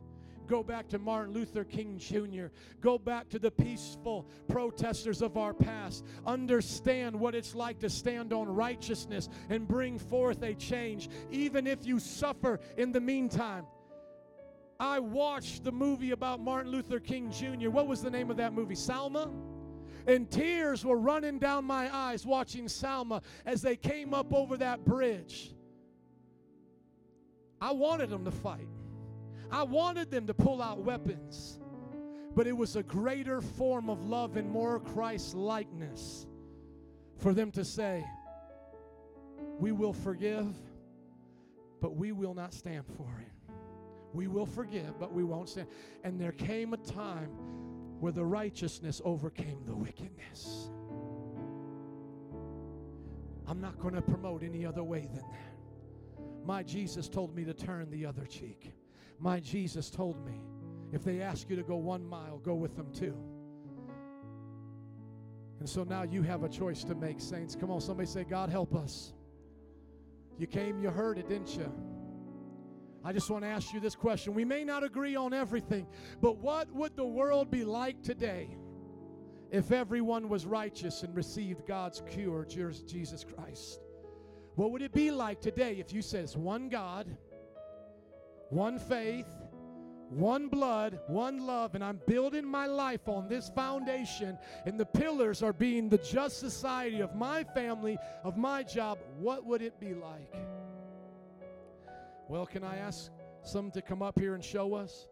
Go 0.47 0.63
back 0.63 0.89
to 0.89 0.99
Martin 0.99 1.33
Luther 1.33 1.65
King 1.65 1.99
Jr. 1.99 2.47
Go 2.81 2.99
back 2.99 3.29
to 3.31 3.39
the 3.39 3.51
peaceful 3.51 4.27
protesters 4.49 5.23
of 5.23 5.37
our 5.37 5.55
past. 5.55 6.05
Understand 6.27 7.19
what 7.19 7.35
it's 7.35 7.55
like 7.55 7.79
to 7.81 7.91
stand 7.91 8.33
on 8.33 8.49
righteousness 8.49 9.29
and 9.49 9.67
bring 9.67 9.99
forth 9.99 10.43
a 10.43 10.55
change, 10.55 11.09
even 11.31 11.67
if 11.67 11.87
you 11.87 11.99
suffer 11.99 12.61
in 12.77 12.93
the 12.93 13.01
meantime. 13.01 13.65
I 14.81 14.99
watched 14.99 15.63
the 15.63 15.73
movie 15.73 16.11
about 16.11 16.41
Martin 16.41 16.73
Luther 16.73 16.99
King 16.99 17.31
Jr. 17.31 17.71
What 17.71 17.87
was 17.87 18.03
the 18.03 18.11
name 18.11 18.31
of 18.31 18.37
that 18.39 18.53
movie? 18.53 18.75
Selma? 18.75 19.31
And 20.07 20.29
tears 20.29 20.85
were 20.85 20.99
running 20.99 21.39
down 21.39 21.65
my 21.65 21.95
eyes 21.95 22.27
watching 22.27 22.67
Selma 22.69 23.23
as 23.47 23.63
they 23.63 23.77
came 23.77 24.13
up 24.13 24.35
over 24.35 24.57
that 24.57 24.85
bridge. 24.85 25.55
I 27.61 27.71
wanted 27.71 28.11
them 28.11 28.25
to 28.25 28.33
fight. 28.33 28.67
I 29.53 29.63
wanted 29.63 30.11
them 30.11 30.27
to 30.27 30.35
pull 30.35 30.63
out 30.63 30.79
weapons. 30.79 31.61
But 32.35 32.47
it 32.47 32.57
was 32.57 32.77
a 32.77 32.83
greater 32.83 33.43
form 33.43 33.91
of 33.91 34.07
love 34.07 34.37
and 34.37 34.51
more 34.51 34.81
Christ 34.81 35.35
likeness 35.35 36.27
for 37.19 37.35
them 37.35 37.51
to 37.53 37.65
say, 37.65 38.05
We 39.59 39.71
will 39.71 39.93
forgive, 39.93 40.57
but 41.83 41.95
we 41.95 42.13
will 42.13 42.35
not 42.35 42.55
stand 42.55 42.87
for 42.97 43.21
it. 43.21 43.55
We 44.15 44.29
will 44.29 44.47
forgive, 44.47 44.99
but 44.99 45.13
we 45.13 45.25
won't 45.25 45.51
stand. 45.51 45.69
And 46.05 46.19
there 46.19 46.33
came 46.33 46.73
a 46.73 46.79
time 46.79 47.31
where 48.01 48.13
the 48.13 48.25
righteousness 48.25 49.01
overcame 49.05 49.63
the 49.67 49.77
wickedness. 49.77 50.71
I'm 53.47 53.61
not 53.61 53.79
going 53.79 53.95
to 53.95 54.03
promote 54.03 54.43
any 54.43 54.65
other 54.65 54.83
way 54.83 55.01
than 55.01 55.25
that. 55.31 56.47
My 56.47 56.63
Jesus 56.63 57.09
told 57.09 57.35
me 57.35 57.45
to 57.45 57.53
turn 57.53 57.91
the 57.91 58.07
other 58.07 58.25
cheek. 58.25 58.73
My 59.23 59.39
Jesus 59.39 59.89
told 59.89 60.27
me 60.27 60.41
if 60.93 61.05
they 61.05 61.21
ask 61.21 61.49
you 61.49 61.55
to 61.55 61.63
go 61.63 61.77
one 61.77 62.05
mile, 62.05 62.39
go 62.39 62.55
with 62.55 62.77
them 62.77 62.89
two. 62.93 63.17
And 65.61 65.69
so 65.69 65.85
now 65.85 66.03
you 66.03 66.23
have 66.23 66.43
a 66.43 66.49
choice 66.49 66.83
to 66.83 66.97
make, 66.97 67.21
saints. 67.21 67.55
Come 67.55 67.71
on, 67.71 67.81
somebody 67.81 68.09
say, 68.09 68.25
God 68.25 68.51
help 68.51 68.75
us. 68.75 69.13
You 70.39 70.49
came, 70.49 70.81
you 70.83 70.91
heard 70.91 71.19
it, 71.19 71.29
didn't 71.29 71.57
you? 71.57 71.73
I 73.05 73.13
just 73.13 73.31
want 73.31 73.45
to 73.45 73.49
ask 73.49 73.73
you 73.73 73.79
this 73.79 73.95
question. 73.95 74.35
We 74.35 74.45
may 74.45 74.65
not 74.65 74.83
agree 74.83 75.15
on 75.15 75.33
everything, 75.33 75.87
but 76.21 76.39
what 76.39 76.69
would 76.73 76.97
the 76.97 77.07
world 77.07 77.49
be 77.49 77.65
like 77.65 78.03
today 78.03 78.57
if 79.53 79.71
everyone 79.71 80.29
was 80.29 80.47
righteous 80.47 81.05
and 81.05 81.15
received 81.15 81.65
God's 81.65 82.03
cure, 82.11 82.45
Jesus 82.45 83.25
Christ? 83.25 83.79
What 84.57 84.73
would 84.73 84.83
it 84.83 84.93
be 84.93 85.13
like 85.13 85.41
today 85.41 85.77
if 85.79 85.93
you 85.93 86.03
said 86.03 86.25
it's 86.25 86.37
one 86.37 86.69
God, 86.69 87.07
one 88.53 88.79
faith, 88.79 89.27
one 90.11 90.49
blood, 90.49 91.01
one 91.07 91.47
love, 91.47 91.75
and 91.75 91.83
I'm 91.83 91.99
building 92.07 92.45
my 92.45 92.67
life 92.67 93.09
on 93.09 93.29
this 93.29 93.49
foundation, 93.49 94.37
and 94.67 94.79
the 94.79 94.85
pillars 94.85 95.43
are 95.43 95.55
being 95.55 95.89
the 95.89 95.97
just 95.97 96.39
society 96.39 97.01
of 97.01 97.15
my 97.15 97.45
family, 97.45 97.97
of 98.23 98.37
my 98.37 98.63
job? 98.63 98.99
What 99.17 99.47
would 99.47 99.63
it 99.63 99.81
be 99.81 99.95
like? 99.95 100.35
Well, 102.29 102.45
can 102.45 102.63
I 102.63 102.77
ask 102.77 103.11
some 103.43 103.71
to 103.71 103.81
come 103.81 104.03
up 104.03 104.19
here 104.19 104.35
and 104.35 104.45
show 104.45 104.75
us? 104.75 105.07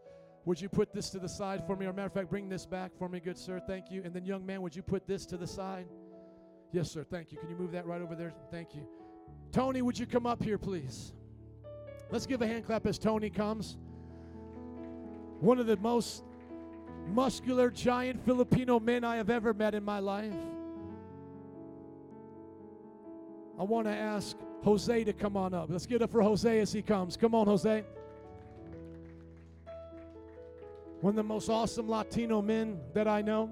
Would 0.44 0.60
you 0.60 0.68
put 0.68 0.92
this 0.92 1.08
to 1.10 1.18
the 1.18 1.28
side 1.28 1.66
for 1.66 1.76
me? 1.76 1.86
Or 1.86 1.94
matter 1.94 2.08
of 2.08 2.12
fact, 2.12 2.28
bring 2.28 2.50
this 2.50 2.66
back 2.66 2.92
for 2.98 3.08
me, 3.08 3.20
good 3.20 3.38
sir. 3.38 3.58
Thank 3.66 3.90
you. 3.90 4.02
And 4.04 4.14
then, 4.14 4.26
young 4.26 4.44
man, 4.44 4.60
would 4.60 4.76
you 4.76 4.82
put 4.82 5.06
this 5.06 5.24
to 5.26 5.38
the 5.38 5.46
side? 5.46 5.86
Yes, 6.72 6.90
sir. 6.90 7.04
Thank 7.04 7.32
you. 7.32 7.38
Can 7.38 7.48
you 7.48 7.56
move 7.56 7.72
that 7.72 7.86
right 7.86 8.02
over 8.02 8.14
there? 8.14 8.34
Thank 8.50 8.74
you. 8.74 8.86
Tony, 9.50 9.80
would 9.80 9.98
you 9.98 10.06
come 10.06 10.26
up 10.26 10.42
here, 10.42 10.58
please? 10.58 11.12
Let's 12.10 12.26
give 12.26 12.42
a 12.42 12.46
hand 12.46 12.66
clap 12.66 12.86
as 12.86 12.98
Tony 12.98 13.30
comes. 13.30 13.76
One 15.40 15.58
of 15.58 15.66
the 15.66 15.76
most 15.76 16.24
muscular, 17.08 17.70
giant 17.70 18.24
Filipino 18.24 18.80
men 18.80 19.04
I 19.04 19.16
have 19.16 19.30
ever 19.30 19.54
met 19.54 19.74
in 19.74 19.84
my 19.84 20.00
life. 20.00 20.34
I 23.58 23.62
want 23.62 23.86
to 23.86 23.92
ask 23.92 24.36
Jose 24.64 25.04
to 25.04 25.12
come 25.12 25.36
on 25.36 25.54
up. 25.54 25.68
Let's 25.70 25.86
get 25.86 26.02
up 26.02 26.10
for 26.10 26.22
Jose 26.22 26.60
as 26.60 26.72
he 26.72 26.82
comes. 26.82 27.16
Come 27.16 27.34
on, 27.34 27.46
Jose. 27.46 27.84
One 31.00 31.12
of 31.12 31.16
the 31.16 31.22
most 31.22 31.48
awesome 31.48 31.88
Latino 31.88 32.42
men 32.42 32.78
that 32.92 33.08
I 33.08 33.22
know. 33.22 33.50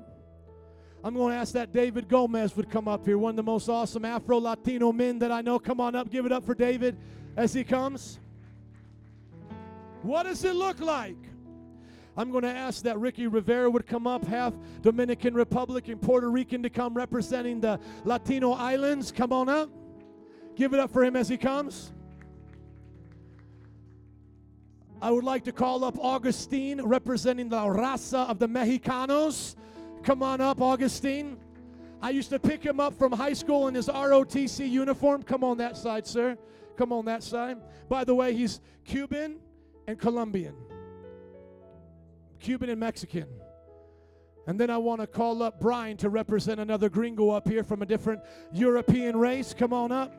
I'm 1.02 1.14
going 1.14 1.32
to 1.32 1.39
ask 1.39 1.52
that 1.52 1.72
David 1.72 2.09
Gomez 2.09 2.56
would 2.56 2.70
come 2.70 2.89
up 2.89 3.06
here. 3.06 3.16
One 3.16 3.30
of 3.30 3.36
the 3.36 3.43
most 3.43 3.68
awesome 3.68 4.05
Afro 4.05 4.39
Latino 4.39 4.93
men 4.93 5.20
that 5.20 5.30
I 5.30 5.43
know. 5.43 5.59
Come 5.59 5.80
on 5.80 5.94
up. 5.94 6.10
Give 6.10 6.26
it 6.26 6.32
up 6.32 6.44
for 6.44 6.55
David 6.55 6.97
as 7.36 7.55
he 7.55 7.62
comes. 7.62 8.18
What 10.03 10.25
does 10.25 10.45
it 10.45 10.55
look 10.55 10.81
like? 10.81 11.16
I'm 12.16 12.33
going 12.33 12.43
to 12.43 12.51
ask 12.51 12.83
that 12.83 12.99
Ricky 12.99 13.27
Rivera 13.27 13.70
would 13.70 13.87
come 13.87 14.07
up, 14.07 14.25
half 14.27 14.53
Dominican 14.83 15.35
Republic 15.35 15.89
and 15.89 16.03
Puerto 16.03 16.31
Rican, 16.31 16.62
to 16.65 16.70
come 16.70 16.95
representing 16.95 17.61
the 17.61 17.79
Latino 18.05 18.53
islands. 18.53 19.12
Come 19.12 19.33
on 19.33 19.49
up. 19.49 19.70
Give 20.57 20.75
it 20.75 20.81
up 20.81 20.93
for 20.93 21.05
him 21.05 21.15
as 21.15 21.29
he 21.29 21.37
comes. 21.37 21.93
I 25.01 25.12
would 25.12 25.23
like 25.23 25.45
to 25.45 25.53
call 25.53 25.85
up 25.85 25.97
Augustine, 26.01 26.83
representing 26.83 27.49
the 27.49 27.57
raza 27.57 28.29
of 28.29 28.41
the 28.41 28.49
Mexicanos. 28.49 29.55
Come 30.03 30.25
on 30.25 30.41
up, 30.41 30.61
Augustine. 30.61 31.39
I 32.03 32.11
used 32.11 32.31
to 32.31 32.41
pick 32.41 32.65
him 32.65 32.81
up 32.81 32.95
from 32.99 33.12
high 33.12 33.33
school 33.33 33.69
in 33.69 33.75
his 33.75 33.87
ROTC 33.87 34.69
uniform. 34.69 35.23
Come 35.23 35.45
on 35.45 35.59
that 35.59 35.77
side, 35.77 36.05
sir. 36.07 36.37
Come 36.77 36.93
on 36.93 37.05
that 37.05 37.23
side. 37.23 37.59
By 37.89 38.03
the 38.03 38.15
way, 38.15 38.35
he's 38.35 38.61
Cuban 38.85 39.39
and 39.89 39.98
Colombian. 39.98 40.55
Cuban 42.39 42.69
and 42.69 42.78
Mexican. 42.78 43.27
And 44.47 44.60
then 44.60 44.70
I 44.70 44.77
want 44.77 45.01
to 45.01 45.06
call 45.06 45.43
up 45.43 45.60
Brian 45.60 45.97
to 45.97 46.10
represent 46.10 46.60
another 46.60 46.90
gringo 46.90 47.31
up 47.31 47.48
here 47.48 47.65
from 47.65 47.81
a 47.81 47.86
different 47.86 48.20
European 48.52 49.16
race. 49.16 49.55
Come 49.55 49.73
on 49.73 49.90
up. 49.90 50.15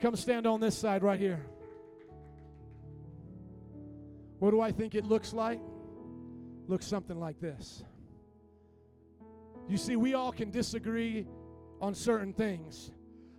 Come 0.00 0.14
stand 0.14 0.46
on 0.46 0.60
this 0.60 0.76
side 0.76 1.02
right 1.02 1.18
here. 1.18 1.44
What 4.40 4.50
do 4.50 4.60
I 4.60 4.72
think 4.72 4.94
it 4.94 5.06
looks 5.06 5.32
like? 5.32 5.60
Looks 6.68 6.86
something 6.86 7.18
like 7.18 7.40
this. 7.40 7.82
You 9.68 9.78
see, 9.78 9.96
we 9.96 10.12
all 10.12 10.32
can 10.32 10.50
disagree 10.50 11.26
on 11.80 11.94
certain 11.94 12.34
things, 12.34 12.90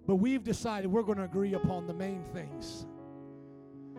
but 0.07 0.15
we've 0.15 0.43
decided 0.43 0.91
we're 0.91 1.03
going 1.03 1.19
to 1.19 1.25
agree 1.25 1.53
upon 1.53 1.85
the 1.85 1.93
main 1.93 2.23
things. 2.23 2.87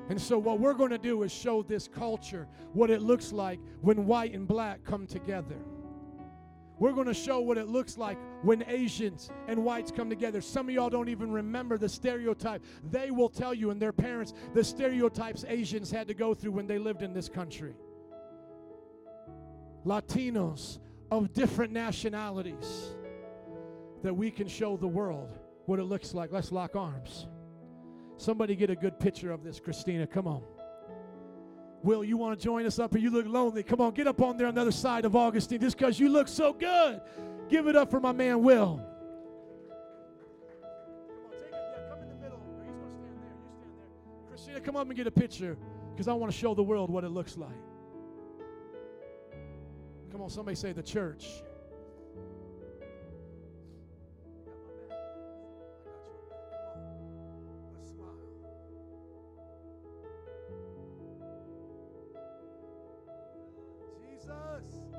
And 0.09 0.21
so, 0.21 0.39
what 0.39 0.61
we're 0.61 0.75
going 0.75 0.91
to 0.91 0.99
do 0.99 1.23
is 1.23 1.33
show 1.33 1.63
this 1.63 1.89
culture 1.89 2.47
what 2.73 2.91
it 2.91 3.01
looks 3.01 3.33
like 3.33 3.59
when 3.81 4.07
white 4.07 4.35
and 4.35 4.47
black 4.47 4.85
come 4.85 5.07
together. 5.07 5.57
We're 6.79 6.93
going 6.93 7.07
to 7.07 7.15
show 7.15 7.41
what 7.41 7.57
it 7.57 7.69
looks 7.69 7.97
like 7.97 8.19
when 8.43 8.65
Asians 8.67 9.31
and 9.47 9.65
whites 9.65 9.93
come 9.93 10.11
together. 10.11 10.41
Some 10.41 10.69
of 10.69 10.75
y'all 10.75 10.91
don't 10.91 11.09
even 11.09 11.31
remember 11.31 11.79
the 11.79 11.89
stereotype. 11.89 12.63
They 12.91 13.11
will 13.11 13.29
tell 13.29 13.55
you 13.55 13.71
and 13.71 13.81
their 13.81 13.93
parents 13.93 14.35
the 14.55 14.65
stereotypes 14.65 15.45
Asians 15.47 15.91
had 15.91 16.09
to 16.09 16.15
go 16.15 16.35
through 16.35 16.53
when 16.53 16.67
they 16.67 16.79
lived 16.79 17.03
in 17.03 17.13
this 17.13 17.29
country. 17.29 17.75
Latinos 19.87 20.81
of 21.11 21.33
different 21.33 21.73
nationalities 21.73 22.95
that 24.03 24.15
we 24.15 24.31
can 24.31 24.49
show 24.49 24.77
the 24.77 24.89
world 24.89 25.39
what 25.67 25.79
it 25.79 25.85
looks 25.85 26.13
like. 26.13 26.33
Let's 26.33 26.51
lock 26.51 26.75
arms. 26.75 27.29
Somebody 28.17 28.55
get 28.57 28.71
a 28.71 28.77
good 28.77 28.99
picture 28.99 29.31
of 29.31 29.43
this, 29.43 29.61
Christina. 29.61 30.07
Come 30.07 30.27
on. 30.27 30.43
Will, 31.83 32.03
you 32.03 32.17
want 32.17 32.39
to 32.39 32.43
join 32.43 32.65
us 32.65 32.79
up 32.79 32.95
here? 32.95 33.03
You 33.03 33.11
look 33.11 33.27
lonely. 33.27 33.63
Come 33.63 33.81
on, 33.81 33.93
get 33.93 34.07
up 34.07 34.23
on 34.23 34.39
there 34.39 34.47
on 34.47 34.55
the 34.55 34.61
other 34.61 34.73
side 34.73 35.05
of 35.05 35.15
Augustine 35.15 35.61
just 35.61 35.77
because 35.77 36.01
you 36.01 36.09
look 36.09 36.29
so 36.29 36.53
good. 36.53 37.01
Give 37.51 37.67
it 37.67 37.77
up 37.77 37.91
for 37.91 38.01
my 38.01 38.13
man, 38.13 38.43
Will. 38.43 38.81
Christina, 44.29 44.61
come 44.61 44.77
up 44.77 44.87
and 44.87 44.97
get 44.97 45.07
a 45.07 45.11
picture 45.11 45.59
because 45.93 46.09
I 46.09 46.15
want 46.15 46.33
to 46.33 46.39
show 46.39 46.55
the 46.55 46.63
world 46.63 46.89
what 46.89 47.05
it 47.05 47.11
looks 47.11 47.37
like. 47.37 47.51
Come 50.11 50.23
on, 50.23 50.31
somebody 50.31 50.55
say 50.55 50.73
the 50.73 50.83
church. 50.83 51.27
Jesus. 64.73 64.94